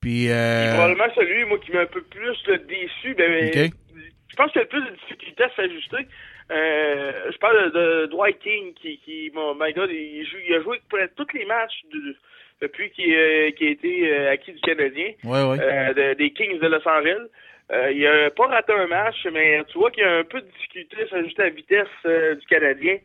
Puis, 0.00 0.30
euh, 0.30 0.74
probablement 0.74 1.12
celui, 1.14 1.44
moi, 1.44 1.58
qui 1.58 1.72
m'a 1.72 1.80
un 1.80 1.86
peu 1.86 2.02
plus 2.02 2.36
déçu, 2.68 3.14
ben, 3.14 3.52
je 3.52 4.36
pense 4.36 4.52
qu'il 4.52 4.60
y 4.60 4.64
a 4.64 4.64
le 4.64 4.68
plus 4.68 4.82
de 4.84 4.94
difficultés 4.96 5.42
à 5.42 5.50
s'ajuster. 5.56 6.06
Euh, 6.50 7.12
je 7.30 7.38
parle 7.38 7.72
de, 7.72 8.06
Dwight 8.06 8.38
King 8.38 8.72
qui, 8.74 8.98
qui 9.04 9.30
my 9.34 9.72
God, 9.74 9.90
il, 9.90 10.24
joue, 10.26 10.38
il 10.48 10.54
a 10.54 10.62
joué 10.62 10.80
presque 10.88 11.14
tous 11.16 11.26
les 11.36 11.44
matchs 11.44 11.82
de- 11.92 12.16
depuis 12.62 12.90
qu'il 12.90 13.14
euh, 13.14 13.44
a 13.46 13.64
été 13.64 14.10
euh, 14.12 14.30
acquis 14.32 14.52
du 14.52 14.60
Canadien, 14.60 15.12
ouais, 15.24 15.42
ouais. 15.44 15.58
euh, 15.60 15.92
de- 15.92 16.14
des 16.14 16.30
Kings 16.30 16.58
de 16.58 16.66
Los 16.66 16.88
Angeles. 16.88 17.26
Euh, 17.70 17.92
il 17.92 18.06
a 18.06 18.30
pas 18.30 18.46
raté 18.46 18.72
un 18.72 18.86
match, 18.86 19.26
mais 19.30 19.62
tu 19.68 19.76
vois 19.78 19.90
qu'il 19.90 20.02
y 20.02 20.06
a 20.06 20.16
un 20.16 20.24
peu 20.24 20.40
de 20.40 20.46
difficulté 20.46 20.96
à 21.02 21.08
s'ajuster 21.08 21.42
à 21.42 21.44
la 21.44 21.50
vitesse 21.50 22.38
du 22.40 22.46
Canadien. 22.46 22.96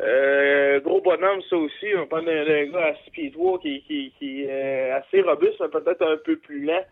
Euh, 0.00 0.80
gros 0.80 1.00
bonhomme, 1.00 1.40
ça 1.48 1.56
aussi. 1.56 1.86
On 1.96 2.06
parle 2.06 2.24
d'un 2.24 2.64
gars 2.66 2.86
à 2.86 2.94
6 3.04 3.10
pieds 3.12 3.30
3 3.30 3.60
qui, 3.60 3.82
qui, 3.82 4.12
qui 4.18 4.44
est 4.44 4.90
assez 4.90 5.20
robuste, 5.22 5.60
mais 5.60 5.68
peut-être 5.68 6.02
un 6.02 6.16
peu 6.16 6.36
plus 6.36 6.64
lent. 6.64 6.84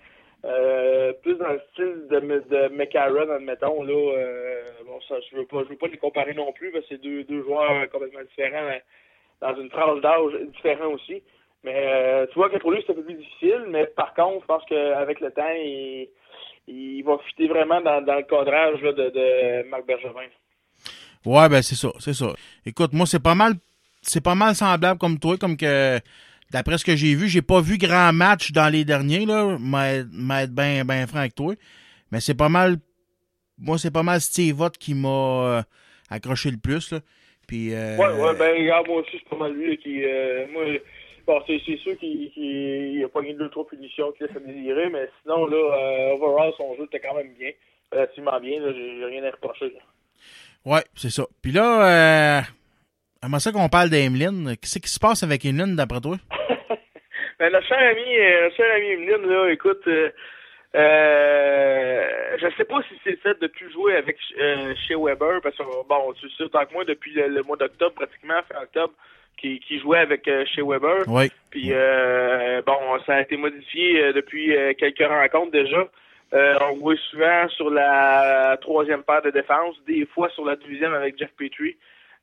Euh, 0.46 1.12
plus 1.22 1.34
dans 1.34 1.48
le 1.48 1.60
style 1.72 2.06
de, 2.08 2.20
de 2.20 3.32
admettons. 3.32 3.82
Là, 3.82 3.92
euh, 3.92 4.62
bon, 4.86 5.00
ça, 5.08 5.16
je 5.30 5.36
veux 5.36 5.46
pas, 5.46 5.62
veux 5.62 5.76
pas 5.76 5.88
les 5.88 5.96
comparer 5.96 6.34
non 6.34 6.52
plus, 6.52 6.70
parce 6.70 6.84
que 6.84 6.94
c'est 6.94 7.02
deux, 7.02 7.24
deux 7.24 7.42
joueurs 7.42 7.70
euh, 7.70 7.86
complètement 7.86 8.22
différents, 8.22 8.66
mais 8.68 8.82
dans 9.40 9.56
une 9.60 9.68
tranche 9.70 10.00
d'âge 10.00 10.32
différente 10.54 10.94
aussi. 10.94 11.22
Mais 11.64 12.26
tu 12.28 12.34
vois 12.34 12.48
que 12.48 12.58
pour 12.58 12.70
lui, 12.70 12.82
c'est 12.86 12.92
un 12.92 12.94
peu 12.94 13.02
plus 13.02 13.14
difficile, 13.14 13.64
mais 13.68 13.86
par 13.86 14.14
contre, 14.14 14.42
je 14.42 14.46
pense 14.46 14.62
qu'avec 14.68 15.18
le 15.18 15.32
temps, 15.32 15.52
il, 15.56 16.08
il 16.68 17.02
va 17.02 17.18
fitter 17.26 17.48
vraiment 17.48 17.80
dans, 17.80 18.00
le 18.00 18.22
cadrage 18.22 18.80
de, 18.80 18.92
de 18.92 19.68
Marc 19.68 19.84
Bergevin. 19.84 20.28
Ouais, 21.24 21.48
ben 21.48 21.62
c'est 21.62 21.74
ça, 21.74 21.88
c'est 21.98 22.14
ça. 22.14 22.32
Écoute, 22.64 22.92
moi, 22.92 23.04
c'est 23.04 23.22
pas 23.22 23.34
mal 23.34 23.54
c'est 24.06 24.20
pas 24.20 24.34
mal 24.34 24.54
semblable 24.54 24.98
comme 24.98 25.18
toi, 25.18 25.36
comme 25.36 25.56
que 25.56 25.98
d'après 26.56 26.78
ce 26.78 26.86
que 26.86 26.96
j'ai 26.96 27.14
vu, 27.14 27.28
j'ai 27.28 27.42
pas 27.42 27.60
vu 27.60 27.76
grand 27.76 28.14
match 28.14 28.50
dans 28.50 28.72
les 28.72 28.86
derniers, 28.86 29.26
là, 29.26 29.58
m'être 29.60 30.54
bien 30.54 30.86
ben 30.86 31.06
franc 31.06 31.18
avec 31.18 31.34
toi. 31.34 31.52
Mais 32.10 32.20
c'est 32.20 32.34
pas 32.34 32.48
mal. 32.48 32.76
Moi, 33.58 33.76
c'est 33.76 33.90
pas 33.90 34.02
mal 34.02 34.22
Steve 34.22 34.58
Ott 34.58 34.78
qui 34.78 34.94
m'a 34.94 35.58
euh, 35.58 35.62
accroché 36.08 36.50
le 36.50 36.56
plus. 36.56 36.92
Là. 36.92 37.00
Puis, 37.46 37.74
euh, 37.74 37.98
Ouais, 37.98 38.08
ouais, 38.08 38.34
ben, 38.38 38.56
regarde, 38.56 38.86
moi 38.88 39.02
aussi, 39.02 39.10
c'est 39.12 39.28
pas 39.28 39.36
mal 39.36 39.52
lui 39.52 39.76
qui. 39.76 40.02
Euh, 40.02 40.46
moi, 40.50 40.64
bon, 41.26 41.42
c'est, 41.46 41.58
sûr 41.76 41.98
qu'il, 41.98 42.32
il 42.34 43.04
a 43.04 43.08
pas 43.08 43.20
gagné 43.20 43.34
deux, 43.34 43.50
trois 43.50 43.66
punitions 43.66 44.12
qui 44.12 44.22
laissent 44.22 44.36
à 44.36 44.40
désirer, 44.40 44.88
mais 44.88 45.10
sinon, 45.22 45.46
là, 45.46 45.56
euh, 45.56 46.14
overall, 46.14 46.54
son 46.56 46.74
jeu 46.76 46.84
était 46.84 47.00
quand 47.00 47.16
même 47.16 47.34
bien. 47.38 47.50
Relativement 47.92 48.40
bien, 48.40 48.60
là, 48.60 48.72
j'ai, 48.72 49.04
rien 49.04 49.24
à 49.24 49.30
reprocher. 49.30 49.66
là. 49.66 49.80
Ouais, 50.64 50.84
c'est 50.94 51.10
ça. 51.10 51.26
Puis 51.42 51.52
là, 51.52 52.44
comment 53.22 53.38
ça 53.38 53.52
qu'on 53.52 53.68
parle 53.68 53.90
d'Emeline? 53.90 54.56
Qu'est-ce 54.60 54.78
qui 54.78 54.90
se 54.90 55.00
passe 55.00 55.22
avec 55.22 55.44
Emeline, 55.44 55.76
d'après 55.76 56.00
toi? 56.00 56.16
Ben, 57.38 57.52
notre 57.52 57.66
cher 57.66 57.76
ami, 57.76 58.18
euh, 58.18 58.48
cher 58.56 58.64
ami 58.74 58.86
Emeline, 58.92 59.26
là, 59.28 59.50
écoute, 59.50 59.82
euh, 59.88 60.08
euh, 60.74 62.06
je 62.40 62.46
sais 62.56 62.64
pas 62.64 62.80
si 62.88 62.98
c'est 63.04 63.10
le 63.10 63.16
fait 63.18 63.38
de 63.38 63.46
plus 63.46 63.70
jouer 63.72 63.94
avec 63.94 64.16
euh, 64.40 64.72
chez 64.88 64.94
Weber, 64.94 65.42
parce 65.42 65.54
que, 65.54 65.62
bon, 65.62 66.14
tu 66.18 66.30
sais, 66.30 66.48
tant 66.48 66.64
que 66.64 66.72
moi, 66.72 66.86
depuis 66.86 67.12
le, 67.12 67.28
le 67.28 67.42
mois 67.42 67.58
d'octobre, 67.58 67.94
pratiquement, 67.94 68.40
fin 68.50 68.62
octobre, 68.62 68.94
qui, 69.36 69.60
qui 69.60 69.78
jouait 69.80 69.98
avec 69.98 70.26
euh, 70.28 70.46
chez 70.46 70.62
Weber. 70.62 71.04
Oui. 71.08 71.30
Puis, 71.50 71.72
euh, 71.72 72.62
bon, 72.66 72.78
ça 73.04 73.16
a 73.16 73.20
été 73.20 73.36
modifié 73.36 74.14
depuis 74.14 74.56
quelques 74.78 75.06
rencontres 75.06 75.52
déjà. 75.52 75.86
Euh, 76.34 76.54
on 76.60 76.76
jouait 76.78 76.98
souvent 77.10 77.48
sur 77.50 77.70
la 77.70 78.56
troisième 78.60 79.02
paire 79.02 79.22
de 79.22 79.30
défense, 79.30 79.76
des 79.86 80.06
fois 80.06 80.28
sur 80.30 80.44
la 80.44 80.56
deuxième 80.56 80.92
avec 80.92 81.18
Jeff 81.18 81.30
Petrie. 81.36 81.76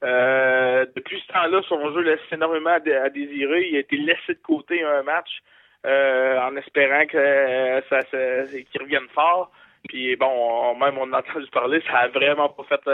Euh, 0.04 0.86
depuis 0.96 1.20
ce 1.26 1.34
temps-là, 1.34 1.62
son 1.68 1.94
jeu 1.94 2.02
laisse 2.02 2.20
énormément 2.32 2.72
à, 2.72 2.80
dé- 2.80 2.94
à 2.94 3.10
désirer. 3.10 3.68
Il 3.70 3.76
a 3.78 3.80
été 3.80 3.96
laissé 3.98 4.34
de 4.34 4.42
côté 4.44 4.84
un 4.84 5.02
match 5.04 5.30
euh, 5.86 6.40
en 6.40 6.56
espérant 6.58 7.06
que 7.06 7.18
euh, 7.18 7.82
ça, 7.90 8.02
ça- 8.12 8.46
qu'il 8.72 8.82
revienne 8.82 9.08
fort. 9.14 9.52
Puis 9.88 10.16
bon, 10.16 10.28
on- 10.30 10.76
même 10.76 10.98
on 10.98 11.12
a 11.14 11.20
entendu 11.20 11.48
parler, 11.52 11.82
ça 11.88 12.00
a 12.00 12.08
vraiment 12.10 12.50
pas 12.50 12.64
fait 12.64 12.90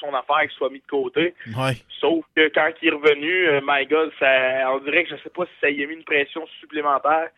son 0.00 0.14
affaire 0.14 0.40
qu'il 0.42 0.50
soit 0.50 0.70
mis 0.70 0.80
de 0.80 0.86
côté. 0.86 1.34
Ouais. 1.56 1.72
Sauf 2.00 2.24
que 2.36 2.48
quand 2.48 2.70
il 2.82 2.88
est 2.88 2.92
revenu, 2.92 3.48
my 3.62 3.86
God, 3.86 4.12
ça, 4.18 4.72
on 4.72 4.78
dirait 4.78 5.04
que 5.04 5.10
je 5.16 5.22
sais 5.22 5.30
pas 5.30 5.44
si 5.44 5.52
ça 5.60 5.70
y 5.70 5.82
a 5.82 5.86
mis 5.86 5.94
une 5.94 6.04
pression 6.04 6.46
supplémentaire. 6.60 7.28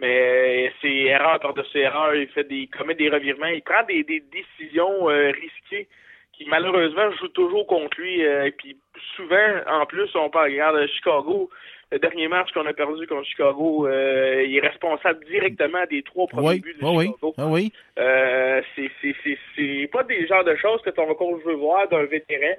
Mais 0.00 0.72
c'est 0.82 0.92
erreur 0.92 1.38
par-dessus 1.38 1.78
erreur. 1.78 2.14
Il 2.16 2.26
fait 2.28 2.42
des, 2.44 2.56
il 2.56 2.68
commet 2.68 2.94
des 2.94 3.08
revirements. 3.08 3.46
Il 3.46 3.62
prend 3.62 3.84
des, 3.84 4.02
des 4.02 4.20
décisions 4.32 5.04
risquées 5.04 5.86
qui 6.36 6.44
malheureusement 6.46 7.10
jouent 7.12 7.28
toujours 7.28 7.66
contre 7.66 8.00
lui. 8.00 8.24
euh, 8.24 8.46
et 8.46 8.50
puis 8.52 8.76
souvent, 9.16 9.60
en 9.68 9.86
plus, 9.86 10.08
on 10.14 10.30
parle, 10.30 10.50
regarde 10.50 10.86
Chicago. 10.88 11.50
Le 11.92 11.98
dernier 11.98 12.26
match 12.28 12.50
qu'on 12.52 12.66
a 12.66 12.72
perdu 12.72 13.06
contre 13.06 13.26
Chicago, 13.26 13.86
euh, 13.86 14.42
il 14.44 14.56
est 14.56 14.60
responsable 14.66 15.24
directement 15.26 15.84
des 15.88 16.02
trois 16.02 16.26
premiers 16.26 16.48
Oui, 16.48 16.60
buts 16.60 16.76
de 16.80 16.84
oui, 16.84 16.94
oui. 16.96 17.04
Chicago. 17.06 17.34
Ah 17.38 17.46
oui. 17.46 17.72
Euh, 17.98 18.62
c'est 18.76 19.86
pas 19.92 20.02
des 20.02 20.26
genres 20.26 20.44
de 20.44 20.56
choses 20.56 20.80
que 20.82 20.90
ton 20.90 21.14
coach 21.14 21.42
veut 21.44 21.54
voir 21.54 21.88
d'un 21.88 22.04
vétéran. 22.04 22.56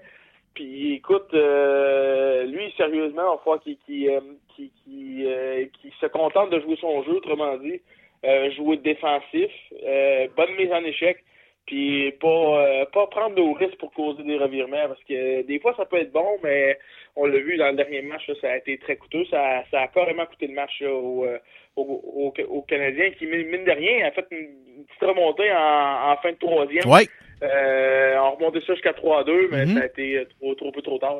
Puis 0.53 0.93
écoute, 0.93 1.33
euh, 1.33 2.45
lui 2.45 2.73
sérieusement, 2.77 3.37
on 3.45 3.57
qu'il 3.57 4.09
euh, 4.09 4.21
euh, 4.57 5.65
qu'il 5.81 5.91
se 5.99 6.05
contente 6.05 6.51
de 6.51 6.59
jouer 6.61 6.77
son 6.79 7.03
jeu, 7.03 7.13
autrement 7.15 7.57
dit, 7.57 7.81
euh, 8.23 8.51
jouer 8.51 8.77
défensif, 8.77 9.51
euh, 9.85 10.27
bonne 10.37 10.55
mise 10.55 10.71
en 10.71 10.83
échec, 10.85 11.17
puis 11.65 12.11
pas 12.21 12.27
euh, 12.27 12.85
pas 12.93 13.07
prendre 13.07 13.35
de 13.35 13.41
risques 13.57 13.77
pour 13.79 13.91
causer 13.93 14.23
des 14.23 14.37
revirements 14.37 14.87
parce 14.87 15.03
que 15.03 15.41
des 15.43 15.59
fois 15.59 15.73
ça 15.77 15.85
peut 15.85 15.97
être 15.99 16.11
bon, 16.11 16.37
mais 16.43 16.77
on 17.15 17.25
l'a 17.25 17.39
vu 17.39 17.57
dans 17.57 17.69
le 17.69 17.75
dernier 17.75 18.01
match, 18.01 18.27
là, 18.27 18.33
ça 18.41 18.51
a 18.51 18.57
été 18.57 18.77
très 18.77 18.97
coûteux, 18.97 19.25
ça, 19.31 19.63
ça 19.71 19.81
a 19.81 19.87
carrément 19.87 20.25
coûté 20.25 20.47
le 20.47 20.53
match 20.53 20.81
là, 20.81 20.91
au, 20.91 21.25
euh, 21.25 21.37
au, 21.75 21.81
au, 21.81 22.33
au 22.49 22.61
Canadien 22.63 23.11
qui 23.17 23.25
mine 23.25 23.63
de 23.65 23.71
rien 23.71 24.05
a 24.07 24.11
fait 24.11 24.25
une, 24.31 24.47
petite 24.85 25.01
remontée 25.03 25.49
en, 25.51 26.11
en 26.11 26.17
fin 26.17 26.31
de 26.31 26.37
troisième. 26.37 26.85
Ouais. 26.89 27.07
Euh, 27.43 28.15
on 28.19 28.31
remontait 28.35 28.61
ça 28.65 28.73
jusqu'à 28.73 28.91
3-2, 28.91 29.47
mais 29.51 29.65
Mhm. 29.65 29.75
ça 29.75 29.81
a 29.81 29.85
été 29.85 30.17
euh, 30.17 30.25
trop, 30.39 30.53
trop 30.55 30.71
peu 30.71 30.81
trop 30.81 30.97
tard. 30.99 31.17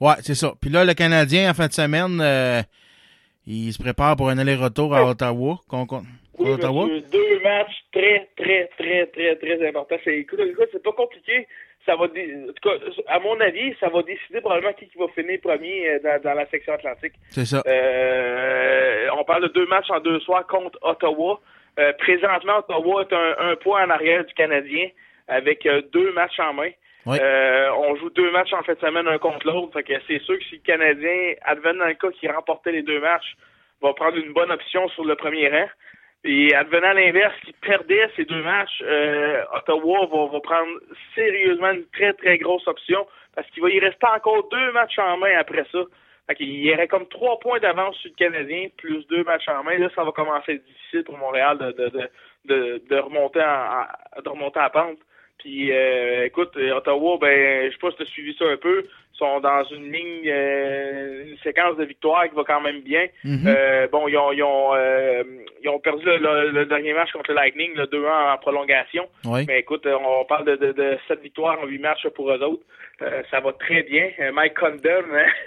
Ouais, 0.00 0.14
c'est 0.20 0.34
ça. 0.34 0.52
Puis 0.60 0.70
là, 0.70 0.84
le 0.84 0.94
Canadien, 0.94 1.50
en 1.50 1.54
fin 1.54 1.68
de 1.68 1.72
semaine, 1.72 2.20
euh, 2.20 2.60
il 3.46 3.72
se 3.72 3.80
prépare 3.82 4.16
pour 4.16 4.28
un 4.28 4.38
aller-retour 4.38 4.94
à 4.94 5.04
Ottawa. 5.04 5.58
Con- 5.68 5.86
con- 5.86 6.02
Oui, 6.38 6.46
contre 6.46 6.58
Ottawa? 6.64 6.84
monsieur, 6.86 7.00
deux 7.12 7.40
matchs 7.40 7.84
très, 7.92 8.28
très, 8.36 8.66
très, 8.78 9.06
très, 9.06 9.36
très 9.36 9.68
importants. 9.68 9.96
C'est, 10.04 10.16
écoute, 10.18 10.40
écoute, 10.40 10.68
c'est 10.72 10.82
pas 10.82 10.92
compliqué. 10.92 11.46
Ça 11.84 11.96
va, 11.96 12.06
dé- 12.08 12.32
en 12.48 12.52
tout 12.52 12.68
cas, 12.68 12.76
à 13.08 13.18
mon 13.18 13.38
avis, 13.40 13.74
ça 13.80 13.88
va 13.88 14.02
décider 14.02 14.40
probablement 14.40 14.72
qui, 14.74 14.86
qui 14.88 14.96
va 14.98 15.08
finir 15.08 15.40
premier 15.42 15.90
euh, 15.90 15.98
dans, 16.02 16.22
dans 16.22 16.34
la 16.34 16.46
section 16.46 16.74
atlantique. 16.74 17.14
C'est 17.30 17.44
ça. 17.44 17.62
Euh, 17.66 19.08
on 19.18 19.24
parle 19.24 19.42
de 19.42 19.48
deux 19.48 19.66
matchs 19.66 19.90
en 19.90 20.00
deux 20.00 20.20
soirs 20.20 20.46
contre 20.46 20.78
Ottawa. 20.82 21.40
Euh, 21.78 21.92
présentement, 21.94 22.58
Ottawa 22.58 23.02
est 23.02 23.12
un, 23.12 23.50
un 23.50 23.56
point 23.56 23.84
en 23.86 23.90
arrière 23.90 24.24
du 24.24 24.32
Canadien 24.34 24.88
avec 25.28 25.66
euh, 25.66 25.82
deux 25.92 26.12
matchs 26.12 26.38
en 26.38 26.52
main. 26.54 26.70
Oui. 27.04 27.16
Euh, 27.20 27.68
on 27.78 27.96
joue 27.96 28.10
deux 28.10 28.30
matchs 28.30 28.52
en 28.52 28.62
fin 28.62 28.74
de 28.74 28.78
semaine, 28.78 29.08
un 29.08 29.18
contre 29.18 29.44
l'autre. 29.46 29.76
C'est 30.06 30.20
sûr 30.22 30.38
que 30.38 30.44
si 30.44 30.56
le 30.56 30.60
Canadien, 30.64 31.34
advenant 31.44 31.80
dans 31.80 31.86
le 31.88 31.94
cas 31.94 32.10
qui 32.10 32.28
remportait 32.28 32.70
les 32.72 32.82
deux 32.82 33.00
matchs, 33.00 33.34
va 33.80 33.92
prendre 33.94 34.16
une 34.18 34.32
bonne 34.32 34.52
option 34.52 34.88
sur 34.90 35.04
le 35.04 35.16
premier 35.16 35.48
rang. 35.48 35.66
Et 36.24 36.54
advenant 36.54 36.92
l'inverse, 36.92 37.34
qui 37.44 37.52
perdait 37.54 38.08
ces 38.14 38.24
deux 38.24 38.42
matchs, 38.42 38.80
euh, 38.82 39.42
Ottawa 39.54 40.06
va, 40.06 40.26
va 40.32 40.40
prendre 40.40 40.70
sérieusement 41.16 41.70
une 41.72 41.84
très 41.92 42.12
très 42.12 42.38
grosse 42.38 42.66
option 42.68 43.06
parce 43.34 43.48
qu'il 43.50 43.62
va 43.62 43.70
y 43.70 43.80
rester 43.80 44.06
encore 44.06 44.48
deux 44.48 44.72
matchs 44.72 44.98
en 44.98 45.16
main 45.16 45.36
après 45.38 45.64
ça. 45.72 45.80
Fait 46.28 46.36
qu'il 46.36 46.48
y 46.64 46.72
aurait 46.72 46.86
comme 46.86 47.08
trois 47.08 47.40
points 47.40 47.58
d'avance 47.58 47.96
sur 47.96 48.10
le 48.10 48.14
Canadien, 48.16 48.68
plus 48.76 49.04
deux 49.08 49.24
matchs 49.24 49.48
en 49.48 49.64
main. 49.64 49.76
Là, 49.78 49.88
ça 49.96 50.04
va 50.04 50.12
commencer 50.12 50.52
à 50.52 50.54
être 50.54 50.64
difficile 50.64 51.02
pour 51.02 51.18
Montréal 51.18 51.58
de, 51.58 51.72
de, 51.72 52.08
de, 52.44 52.82
de, 52.88 52.96
remonter 52.98 53.40
en, 53.42 53.80
en- 53.80 54.22
de 54.22 54.28
remonter 54.28 54.60
à 54.60 54.70
pente. 54.70 54.98
Puis 55.38 55.72
euh, 55.72 56.26
écoute, 56.26 56.56
Ottawa, 56.56 57.18
ben 57.20 57.66
je 57.66 57.72
sais 57.72 57.78
pas 57.80 57.90
si 57.90 57.96
tu 57.96 58.02
as 58.04 58.06
suivi 58.06 58.36
ça 58.38 58.44
un 58.44 58.56
peu, 58.56 58.84
sont 59.24 59.40
dans 59.40 59.64
une 59.76 59.92
ligne, 59.92 60.28
euh, 60.28 61.24
une 61.30 61.38
séquence 61.38 61.76
de 61.76 61.84
victoires 61.84 62.28
qui 62.28 62.34
va 62.34 62.42
quand 62.44 62.60
même 62.60 62.80
bien. 62.80 63.06
Mhm. 63.24 63.46
Euh, 63.46 63.86
bon, 63.92 64.08
ils 64.08 64.16
ont, 64.16 64.32
ils 64.32 64.42
ont, 64.42 64.70
euh, 64.74 65.22
ils 65.62 65.68
ont 65.68 65.78
perdu 65.78 66.04
le, 66.04 66.16
le- 66.18 66.50
le 66.50 66.64
dernier 66.66 66.92
match 66.92 67.12
contre 67.12 67.30
le 67.30 67.36
Lightning, 67.36 67.72
le 67.76 67.86
2-1 67.86 68.34
en 68.34 68.38
prolongation. 68.38 69.04
Oui. 69.24 69.44
Mais 69.46 69.60
écoute, 69.60 69.86
on 69.86 70.24
parle 70.24 70.44
de, 70.46 70.56
de, 70.56 70.72
de 70.72 70.98
7 71.08 71.20
victoires 71.22 71.58
en 71.62 71.66
8 71.66 71.78
matchs 71.78 72.06
pour 72.14 72.30
eux 72.32 72.42
autres. 72.42 72.64
Ça 73.30 73.40
va 73.40 73.52
très 73.54 73.82
bien. 73.82 74.10
Mike 74.32 74.54
Condon, 74.54 75.02
hein, 75.12 75.26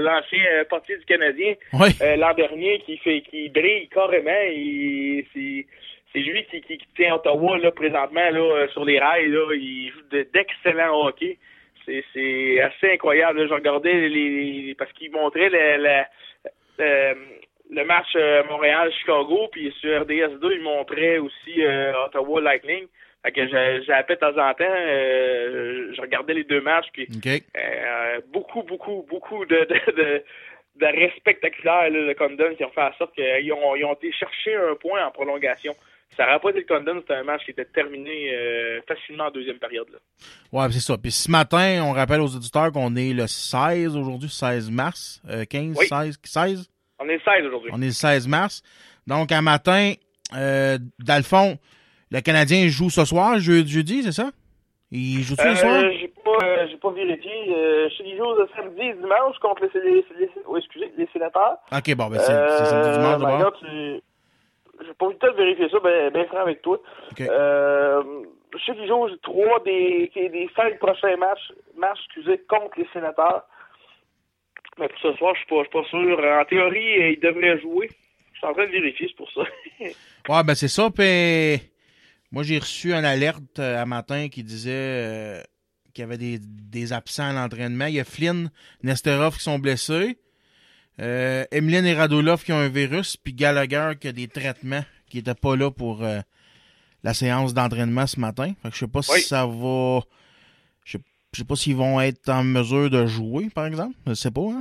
l'ancien 0.00 0.40
portier 0.68 0.96
du 0.98 1.04
Canadien, 1.04 1.54
Oui. 1.74 1.88
l'an 2.18 2.34
dernier, 2.34 2.80
qui 2.80 2.96
fait 2.98 3.20
qui 3.22 3.48
brille 3.50 3.88
carrément. 3.88 4.42
Il, 4.50 5.24
c'est, 5.32 5.66
c'est 6.12 6.18
lui 6.20 6.44
qui, 6.50 6.60
qui, 6.62 6.78
qui 6.78 6.86
tient 6.96 7.14
Ottawa 7.14 7.58
là, 7.58 7.70
présentement 7.70 8.30
là, 8.30 8.66
sur 8.72 8.84
les 8.84 8.98
rails. 8.98 9.28
Là. 9.28 9.44
Il 9.54 9.90
joue 9.92 10.02
de- 10.10 10.26
d'excellent 10.34 10.92
hockey. 11.06 11.36
C'est, 12.12 12.60
assez 12.60 12.92
incroyable. 12.92 13.48
Je 13.48 13.54
regardais 13.54 13.92
les, 14.08 14.28
les- 14.28 14.74
parce 14.74 14.92
qu'il 14.92 15.10
montrait 15.10 15.48
le, 15.48 15.82
le, 15.82 16.02
le- 16.78 17.14
le 17.70 17.84
match 17.84 18.06
euh, 18.16 18.42
Montréal-Chicago, 18.44 19.48
puis 19.52 19.70
sur 19.80 20.02
RDS2, 20.04 20.52
il 20.54 20.60
montrait 20.62 21.18
aussi 21.18 21.62
euh, 21.64 21.92
Ottawa 22.06 22.40
Lightning. 22.40 22.86
Fait 23.22 23.32
que 23.32 23.46
appelé 23.92 24.16
de 24.16 24.20
temps 24.20 24.38
en 24.42 24.54
temps, 24.54 24.64
euh, 24.64 25.92
je 25.94 26.00
regardais 26.00 26.34
les 26.34 26.44
deux 26.44 26.60
matchs, 26.60 26.86
puis 26.92 27.06
euh, 27.58 28.20
beaucoup, 28.32 28.62
beaucoup, 28.62 29.04
beaucoup 29.08 29.44
de, 29.44 29.56
de, 29.56 29.92
de, 30.00 30.22
là, 31.64 31.90
de 31.90 32.12
Condon 32.14 32.54
qui 32.56 32.64
ont 32.64 32.70
fait 32.70 32.80
en 32.82 32.92
sorte 32.94 33.14
qu'ils 33.14 33.52
ont, 33.52 33.74
ils 33.76 33.84
ont 33.84 33.94
été 33.94 34.12
chercher 34.12 34.54
un 34.54 34.76
point 34.76 35.04
en 35.04 35.10
prolongation. 35.10 35.74
Ça 36.16 36.26
n'aurait 36.26 36.40
pas 36.40 36.50
été 36.50 36.60
le 36.60 36.66
Condon, 36.66 36.98
c'était 37.00 37.14
un 37.14 37.22
match 37.22 37.44
qui 37.44 37.52
était 37.52 37.64
terminé 37.66 38.32
euh, 38.34 38.80
facilement 38.88 39.26
en 39.26 39.30
deuxième 39.30 39.58
période. 39.58 39.86
Là. 39.92 39.98
Ouais, 40.52 40.66
c'est 40.72 40.80
ça. 40.80 40.96
Puis 40.98 41.12
ce 41.12 41.30
matin, 41.30 41.80
on 41.84 41.92
rappelle 41.92 42.20
aux 42.20 42.34
auditeurs 42.34 42.72
qu'on 42.72 42.96
est 42.96 43.12
le 43.12 43.26
16 43.28 43.96
aujourd'hui, 43.96 44.28
16 44.28 44.70
mars, 44.70 45.22
euh, 45.28 45.44
15, 45.44 45.76
Oui. 45.78 45.86
16, 45.86 46.18
16. 46.24 46.68
On 46.98 47.08
est 47.08 47.14
le 47.14 47.20
16 47.20 47.46
aujourd'hui. 47.46 47.70
On 47.72 47.80
est 47.80 47.86
le 47.86 47.92
16 47.92 48.26
mars. 48.26 48.62
Donc, 49.06 49.30
à 49.30 49.40
matin, 49.40 49.92
euh, 50.36 50.78
dans 50.98 51.16
le 51.18 51.22
fond, 51.22 51.56
le 52.10 52.20
Canadien 52.20 52.66
joue 52.68 52.90
ce 52.90 53.04
soir, 53.04 53.38
je- 53.38 53.64
jeudi, 53.64 54.02
c'est 54.02 54.12
ça? 54.12 54.30
Il 54.90 55.22
joue 55.22 55.36
ce 55.36 55.54
soir? 55.54 55.72
Euh, 55.84 55.90
j'ai 56.00 56.08
pas, 56.08 56.44
euh, 56.46 56.66
j'ai 56.70 56.76
pas 56.78 56.90
vérifié. 56.90 57.30
Euh, 57.54 57.88
je 57.90 57.96
sais 57.96 58.02
qu'ils 58.04 58.16
jouent 58.16 58.34
le 58.34 58.48
samedi 58.56 58.80
et 58.80 58.94
dimanche 58.94 59.36
contre 59.40 59.62
les, 59.74 59.80
les, 59.90 60.04
les- 60.18 60.30
oui, 60.48 60.60
excusez, 60.64 60.90
les 60.96 61.06
sénateurs. 61.12 61.58
Ok, 61.70 61.94
bon, 61.94 62.06
ben, 62.08 62.18
c'est 62.18 62.32
samedi, 62.66 62.98
dimanche, 62.98 63.20
ben, 63.22 63.36
regarde, 63.36 63.54
tu... 63.60 64.02
J'ai 64.84 64.94
pas 64.94 65.06
eu 65.06 65.12
le 65.12 65.18
temps 65.18 65.32
de 65.32 65.36
vérifier 65.36 65.68
ça, 65.68 65.78
ben, 65.80 66.10
ben 66.10 66.26
franc 66.26 66.38
avec 66.40 66.62
toi. 66.62 66.80
Euh, 67.20 68.02
je 68.52 68.64
sais 68.64 68.74
qu'ils 68.74 68.88
jouent 68.88 69.08
trois 69.22 69.60
des, 69.64 70.10
des 70.14 70.50
cinq 70.56 70.78
prochains 70.78 71.16
matchs, 71.16 71.52
matchs 71.76 71.98
excusez, 72.06 72.38
contre 72.48 72.78
les 72.78 72.88
sénateurs. 72.92 73.44
Mais 74.78 74.88
pour 74.88 74.98
ce 75.00 75.12
soir, 75.14 75.34
je 75.34 75.40
suis 75.40 75.48
pas, 75.48 75.56
je 75.56 75.68
suis 75.68 75.70
pas 75.70 75.88
sûr. 75.88 76.40
En 76.40 76.44
théorie, 76.44 77.02
euh, 77.02 77.10
ils 77.10 77.20
devraient 77.20 77.60
jouer. 77.60 77.90
Je 78.32 78.38
suis 78.38 78.46
en 78.46 78.52
train 78.52 78.66
de 78.66 78.70
vérifier, 78.70 79.08
c'est 79.08 79.16
pour 79.16 79.30
ça. 79.32 79.42
Ouais, 80.28 80.44
ben 80.44 80.54
c'est 80.54 80.68
ça. 80.68 80.90
Puis 80.90 81.60
moi, 82.30 82.42
j'ai 82.42 82.58
reçu 82.58 82.92
une 82.92 83.04
alerte 83.04 83.58
euh, 83.58 83.82
un 83.82 83.86
matin 83.86 84.28
qui 84.28 84.42
disait 84.44 84.70
euh, 84.72 85.42
qu'il 85.94 86.02
y 86.02 86.04
avait 86.04 86.18
des, 86.18 86.38
des 86.38 86.92
absents 86.92 87.30
à 87.30 87.32
l'entraînement. 87.32 87.86
Il 87.86 87.94
y 87.94 88.00
a 88.00 88.04
Flynn, 88.04 88.50
Nesterov 88.82 89.36
qui 89.36 89.42
sont 89.42 89.58
blessés. 89.58 90.18
Euh, 91.00 91.44
Emeline 91.52 91.86
et 91.86 91.94
Radulov 91.94 92.42
qui 92.44 92.52
ont 92.52 92.58
un 92.58 92.68
virus. 92.68 93.16
Puis 93.16 93.32
Gallagher 93.32 93.92
qui 94.00 94.08
a 94.08 94.12
des 94.12 94.28
traitements 94.28 94.82
qui 95.08 95.18
n'étaient 95.18 95.34
pas 95.34 95.56
là 95.56 95.70
pour 95.70 96.02
euh, 96.02 96.18
la 97.04 97.14
séance 97.14 97.54
d'entraînement 97.54 98.06
ce 98.06 98.18
matin. 98.18 98.52
Fait 98.62 98.68
que 98.70 98.74
je 98.74 98.80
sais 98.80 98.88
pas 98.88 99.00
Oui. 99.08 99.20
si 99.20 99.28
ça 99.28 99.46
va... 99.46 100.00
Je 100.84 100.92
sais, 100.98 101.04
je 101.32 101.38
sais 101.38 101.44
pas 101.44 101.54
s'ils 101.56 101.76
vont 101.76 102.00
être 102.00 102.28
en 102.28 102.42
mesure 102.44 102.90
de 102.90 103.06
jouer, 103.06 103.48
par 103.54 103.66
exemple. 103.66 103.94
Je 104.06 104.14
sais 104.14 104.30
pas, 104.30 104.40
hein? 104.42 104.60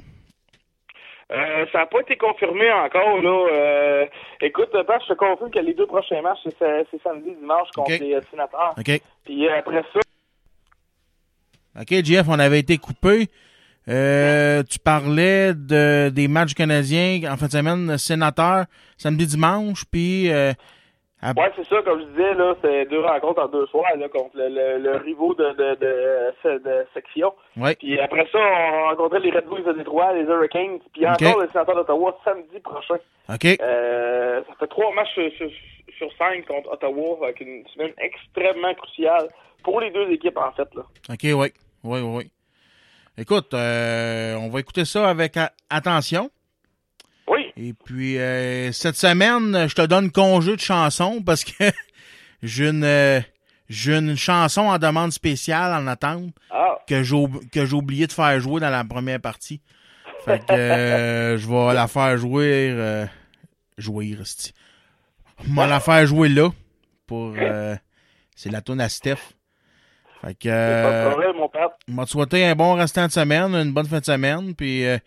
Euh, 1.30 1.66
ça 1.74 1.80
n'a 1.80 1.86
pas 1.88 2.00
été 2.00 2.16
confirmé 2.16 2.72
encore, 2.72 3.22
là. 3.22 3.48
Euh, 3.52 4.06
écoute, 4.42 4.70
je 4.74 5.08
te 5.10 5.14
confirme 5.18 5.52
que 5.52 5.60
les 5.60 5.74
deux 5.74 5.86
prochains 5.88 6.22
matchs, 6.22 6.40
c'est, 6.46 6.58
sa- 6.58 6.84
c'est 6.90 7.02
samedi 7.04 7.32
dimanche 7.38 7.68
contre 7.76 7.92
les 8.00 8.14
euh, 8.14 8.22
sénateurs. 8.32 8.76
Puis 9.26 9.46
euh, 9.46 9.58
après 9.60 9.84
ça, 9.94 10.00
OK, 11.82 11.94
Jeff, 12.04 12.26
on 12.30 12.40
avait 12.40 12.60
été 12.60 12.78
coupé. 12.78 13.28
Euh, 13.90 14.64
tu 14.64 14.80
parlais 14.80 15.54
de, 15.54 16.10
des 16.10 16.28
matchs 16.28 16.54
canadiens 16.54 17.22
en 17.32 17.38
fin 17.38 17.46
de 17.48 17.52
semaine, 17.52 17.98
sénateur, 17.98 18.66
samedi, 18.98 19.26
dimanche, 19.26 19.84
puis... 19.92 20.32
Euh, 20.32 20.52
à- 21.22 21.32
ouais, 21.32 21.52
c'est 21.56 21.66
ça, 21.66 21.82
comme 21.84 22.00
je 22.02 22.06
disais, 22.12 22.34
là, 22.36 22.54
c'est 22.62 22.86
deux 22.86 23.00
rencontres 23.00 23.42
en 23.42 23.48
deux 23.48 23.66
soirs, 23.68 23.86
là, 23.98 24.08
contre 24.08 24.36
le, 24.38 24.50
le, 24.50 24.84
le 24.84 24.98
rivaux 24.98 25.34
de, 25.34 25.46
de, 25.54 25.76
de, 25.80 26.58
de 26.60 26.86
section. 26.94 27.34
Ouais. 27.56 27.76
Puis 27.76 28.00
après 28.00 28.28
ça, 28.32 28.38
on 28.38 28.90
rencontrait 28.90 29.22
les 29.22 29.32
Red 29.32 29.46
Bulls 29.48 29.64
de 29.64 29.74
Détroit, 29.74 30.14
les 30.14 30.24
Hurricanes, 30.26 30.78
puis 30.94 31.08
encore 31.08 31.42
les 31.42 31.48
sénateurs 31.48 31.76
d'Ottawa 31.76 32.16
samedi 32.24 32.60
prochain. 32.64 32.98
OK. 33.30 33.46
Euh, 33.60 34.42
ça 34.48 34.54
fait 34.60 34.68
trois 34.68 34.94
matchs 34.94 35.14
sur, 35.16 35.32
sur, 35.38 35.50
sur 35.98 36.10
cinq 36.20 36.46
contre 36.46 36.72
Ottawa, 36.72 37.18
avec 37.24 37.42
une 37.42 37.66
semaine 37.74 37.94
extrêmement 37.98 38.76
cruciale 38.76 39.30
pour 39.64 39.82
les 39.82 39.90
deux 39.90 40.12
équipes, 40.12 40.38
en 40.38 40.52
fait, 40.52 40.68
là. 40.76 40.84
OK, 41.10 41.24
oui. 41.24 41.34
Oui, 41.84 42.00
oui, 42.02 42.02
oui. 42.02 42.32
Écoute, 43.18 43.54
euh, 43.54 44.36
on 44.36 44.50
va 44.50 44.60
écouter 44.60 44.86
ça 44.86 45.10
avec 45.10 45.38
attention. 45.70 46.30
Oui. 47.28 47.52
Et 47.58 47.74
puis, 47.74 48.18
euh, 48.20 48.72
cette 48.72 48.96
semaine, 48.96 49.68
je 49.68 49.74
te 49.76 49.86
donne 49.86 50.12
congé 50.12 50.56
de 50.56 50.62
chanson 50.62 51.22
parce 51.26 51.44
que 51.44 51.72
j'ai 52.44 52.70
une, 52.70 52.84
euh, 52.84 53.20
j'ai 53.70 53.96
une 53.98 54.16
chanson 54.16 54.62
en 54.62 54.78
demande 54.78 55.12
spéciale 55.12 55.74
en 55.74 55.88
attente 55.88 56.32
Ah. 56.52 56.78
que 56.88 57.04
j'ai 57.04 57.74
oublié 57.74 58.08
de 58.08 58.12
faire 58.14 58.40
jouer 58.40 58.62
dans 58.62 58.70
la 58.70 58.84
première 58.84 59.20
partie. 59.20 59.62
Fait 60.24 60.40
que 60.46 60.54
euh, 60.54 61.38
je 61.40 61.48
vais 61.48 61.74
la 61.74 61.88
faire 61.88 62.18
jouer. 62.18 62.70
Euh, 62.72 63.06
jouer, 63.78 64.18
esti. 64.22 64.54
On 65.50 65.54
va 65.54 65.68
la 65.68 65.80
faire 65.80 66.06
jouer 66.08 66.30
là. 66.30 66.50
Pour, 67.06 67.34
euh, 67.38 67.76
c'est 68.36 68.50
la 68.52 68.62
tourne 68.62 68.82
à 68.82 68.90
Steph. 68.90 69.18
Fait 70.22 70.34
que, 70.34 70.50
Pas 70.50 70.92
de 70.92 70.96
euh, 70.96 71.10
problème, 71.12 71.36
mon 71.36 71.50
père. 71.50 71.70
va 71.88 72.06
te 72.06 72.10
souhaiter 72.10 72.46
un 72.46 72.56
bon 72.56 72.74
restant 72.74 73.06
de 73.06 73.12
semaine, 73.12 73.54
une 73.54 73.74
bonne 73.74 73.86
fin 73.86 74.00
de 74.00 74.06
semaine, 74.06 74.56
puis 74.56 74.86
euh, 74.86 74.98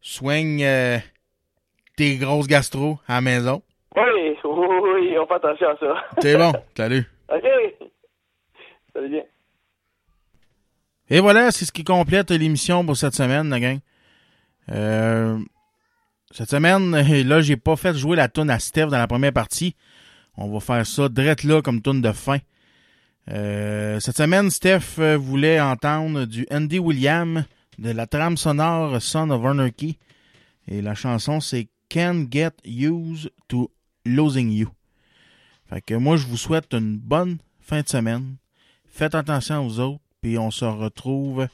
soigne 0.00 0.64
euh, 0.64 0.98
tes 1.96 2.16
grosses 2.16 2.46
gastro 2.46 2.98
à 3.06 3.14
la 3.14 3.20
maison. 3.20 3.62
Oui, 3.94 4.02
oui, 4.44 4.76
oui, 4.94 5.18
on 5.18 5.26
fait 5.26 5.34
attention 5.34 5.68
à 5.68 5.76
ça. 5.76 5.94
C'est 6.20 6.36
bon, 6.36 6.52
salut. 6.76 7.06
OK. 7.28 7.44
Salut 8.94 9.08
bien. 9.08 9.22
Et 11.10 11.20
voilà, 11.20 11.50
c'est 11.50 11.66
ce 11.66 11.72
qui 11.72 11.84
complète 11.84 12.30
l'émission 12.30 12.84
pour 12.86 12.96
cette 12.96 13.14
semaine, 13.14 13.50
la 13.50 13.60
gang. 13.60 13.78
Euh, 14.70 15.38
cette 16.30 16.48
semaine, 16.50 16.90
là, 17.28 17.40
j'ai 17.42 17.56
pas 17.56 17.76
fait 17.76 17.94
jouer 17.94 18.16
la 18.16 18.28
toune 18.28 18.50
à 18.50 18.58
Steph 18.58 18.86
dans 18.86 18.98
la 18.98 19.06
première 19.06 19.32
partie. 19.32 19.76
On 20.36 20.50
va 20.50 20.60
faire 20.60 20.86
ça 20.86 21.08
direct 21.08 21.44
là 21.44 21.60
comme 21.60 21.82
toune 21.82 22.00
de 22.00 22.12
fin. 22.12 22.38
Euh, 23.30 24.00
cette 24.00 24.16
semaine, 24.16 24.50
Steph 24.50 24.98
euh, 24.98 25.16
voulait 25.16 25.60
entendre 25.60 26.24
du 26.24 26.46
Andy 26.50 26.78
William 26.78 27.44
de 27.78 27.90
la 27.90 28.06
trame 28.06 28.36
sonore 28.36 29.00
Son 29.00 29.30
of 29.30 29.44
Anarchy. 29.44 29.98
Et 30.68 30.82
la 30.82 30.94
chanson, 30.94 31.40
c'est 31.40 31.68
Can't 31.88 32.26
Get 32.30 32.52
Used 32.64 33.30
to 33.48 33.70
Losing 34.04 34.50
You. 34.50 34.68
Fait 35.68 35.80
que 35.80 35.94
moi, 35.94 36.16
je 36.16 36.26
vous 36.26 36.36
souhaite 36.36 36.72
une 36.72 36.98
bonne 36.98 37.38
fin 37.60 37.82
de 37.82 37.88
semaine. 37.88 38.36
Faites 38.86 39.14
attention 39.14 39.66
aux 39.66 39.78
autres, 39.78 40.02
puis 40.20 40.38
on 40.38 40.50
se 40.50 40.64
retrouve 40.64 41.48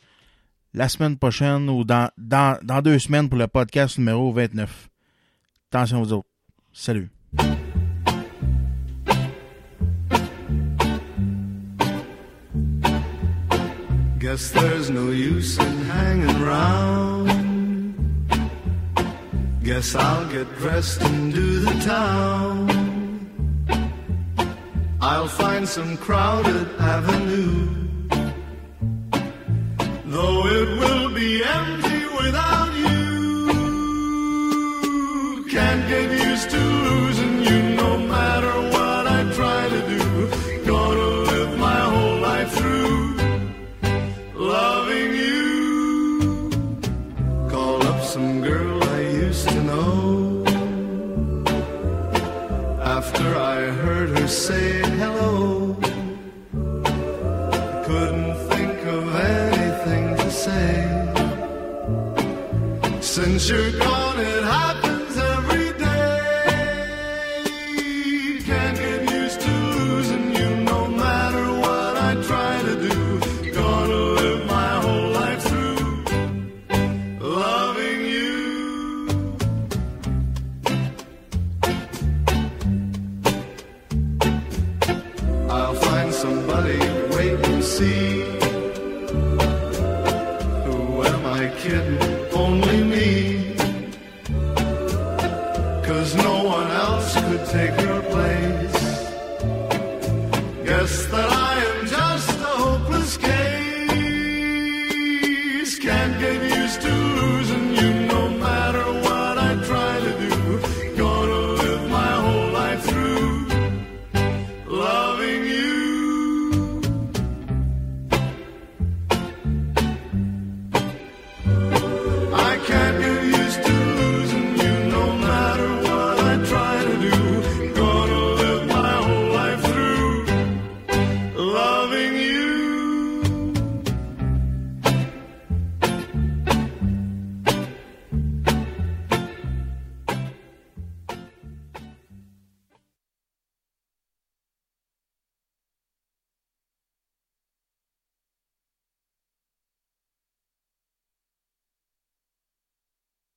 la 0.74 0.88
semaine 0.88 1.16
prochaine 1.16 1.68
ou 1.70 1.84
dans, 1.84 2.10
dans, 2.18 2.58
dans 2.62 2.82
deux 2.82 2.98
semaines 2.98 3.28
pour 3.28 3.38
le 3.38 3.46
podcast 3.46 3.98
numéro 3.98 4.32
29. 4.32 4.88
Attention 5.70 6.02
aux 6.02 6.12
autres. 6.12 6.28
Salut. 6.72 7.10
Guess 14.28 14.50
there's 14.50 14.90
no 14.90 15.06
use 15.08 15.56
in 15.56 15.76
hanging 15.86 16.42
round. 16.42 17.28
Guess 19.62 19.94
I'll 19.94 20.28
get 20.30 20.46
dressed 20.58 21.00
and 21.00 21.32
do 21.32 21.60
the 21.60 21.72
town. 21.80 22.68
I'll 25.00 25.28
find 25.28 25.66
some 25.66 25.96
crowded 25.96 26.68
avenue. 26.78 27.70
Though 30.04 30.46
it 30.46 30.68
will 30.78 31.14
be 31.14 31.42
empty 31.42 31.77
say 54.28 54.80
hello, 54.98 55.74
couldn't 57.86 58.34
think 58.50 58.78
of 58.86 59.14
anything 59.14 60.16
to 60.16 60.30
say. 60.30 60.74
Since 63.00 63.48
you're 63.48 63.72
gone, 63.78 63.97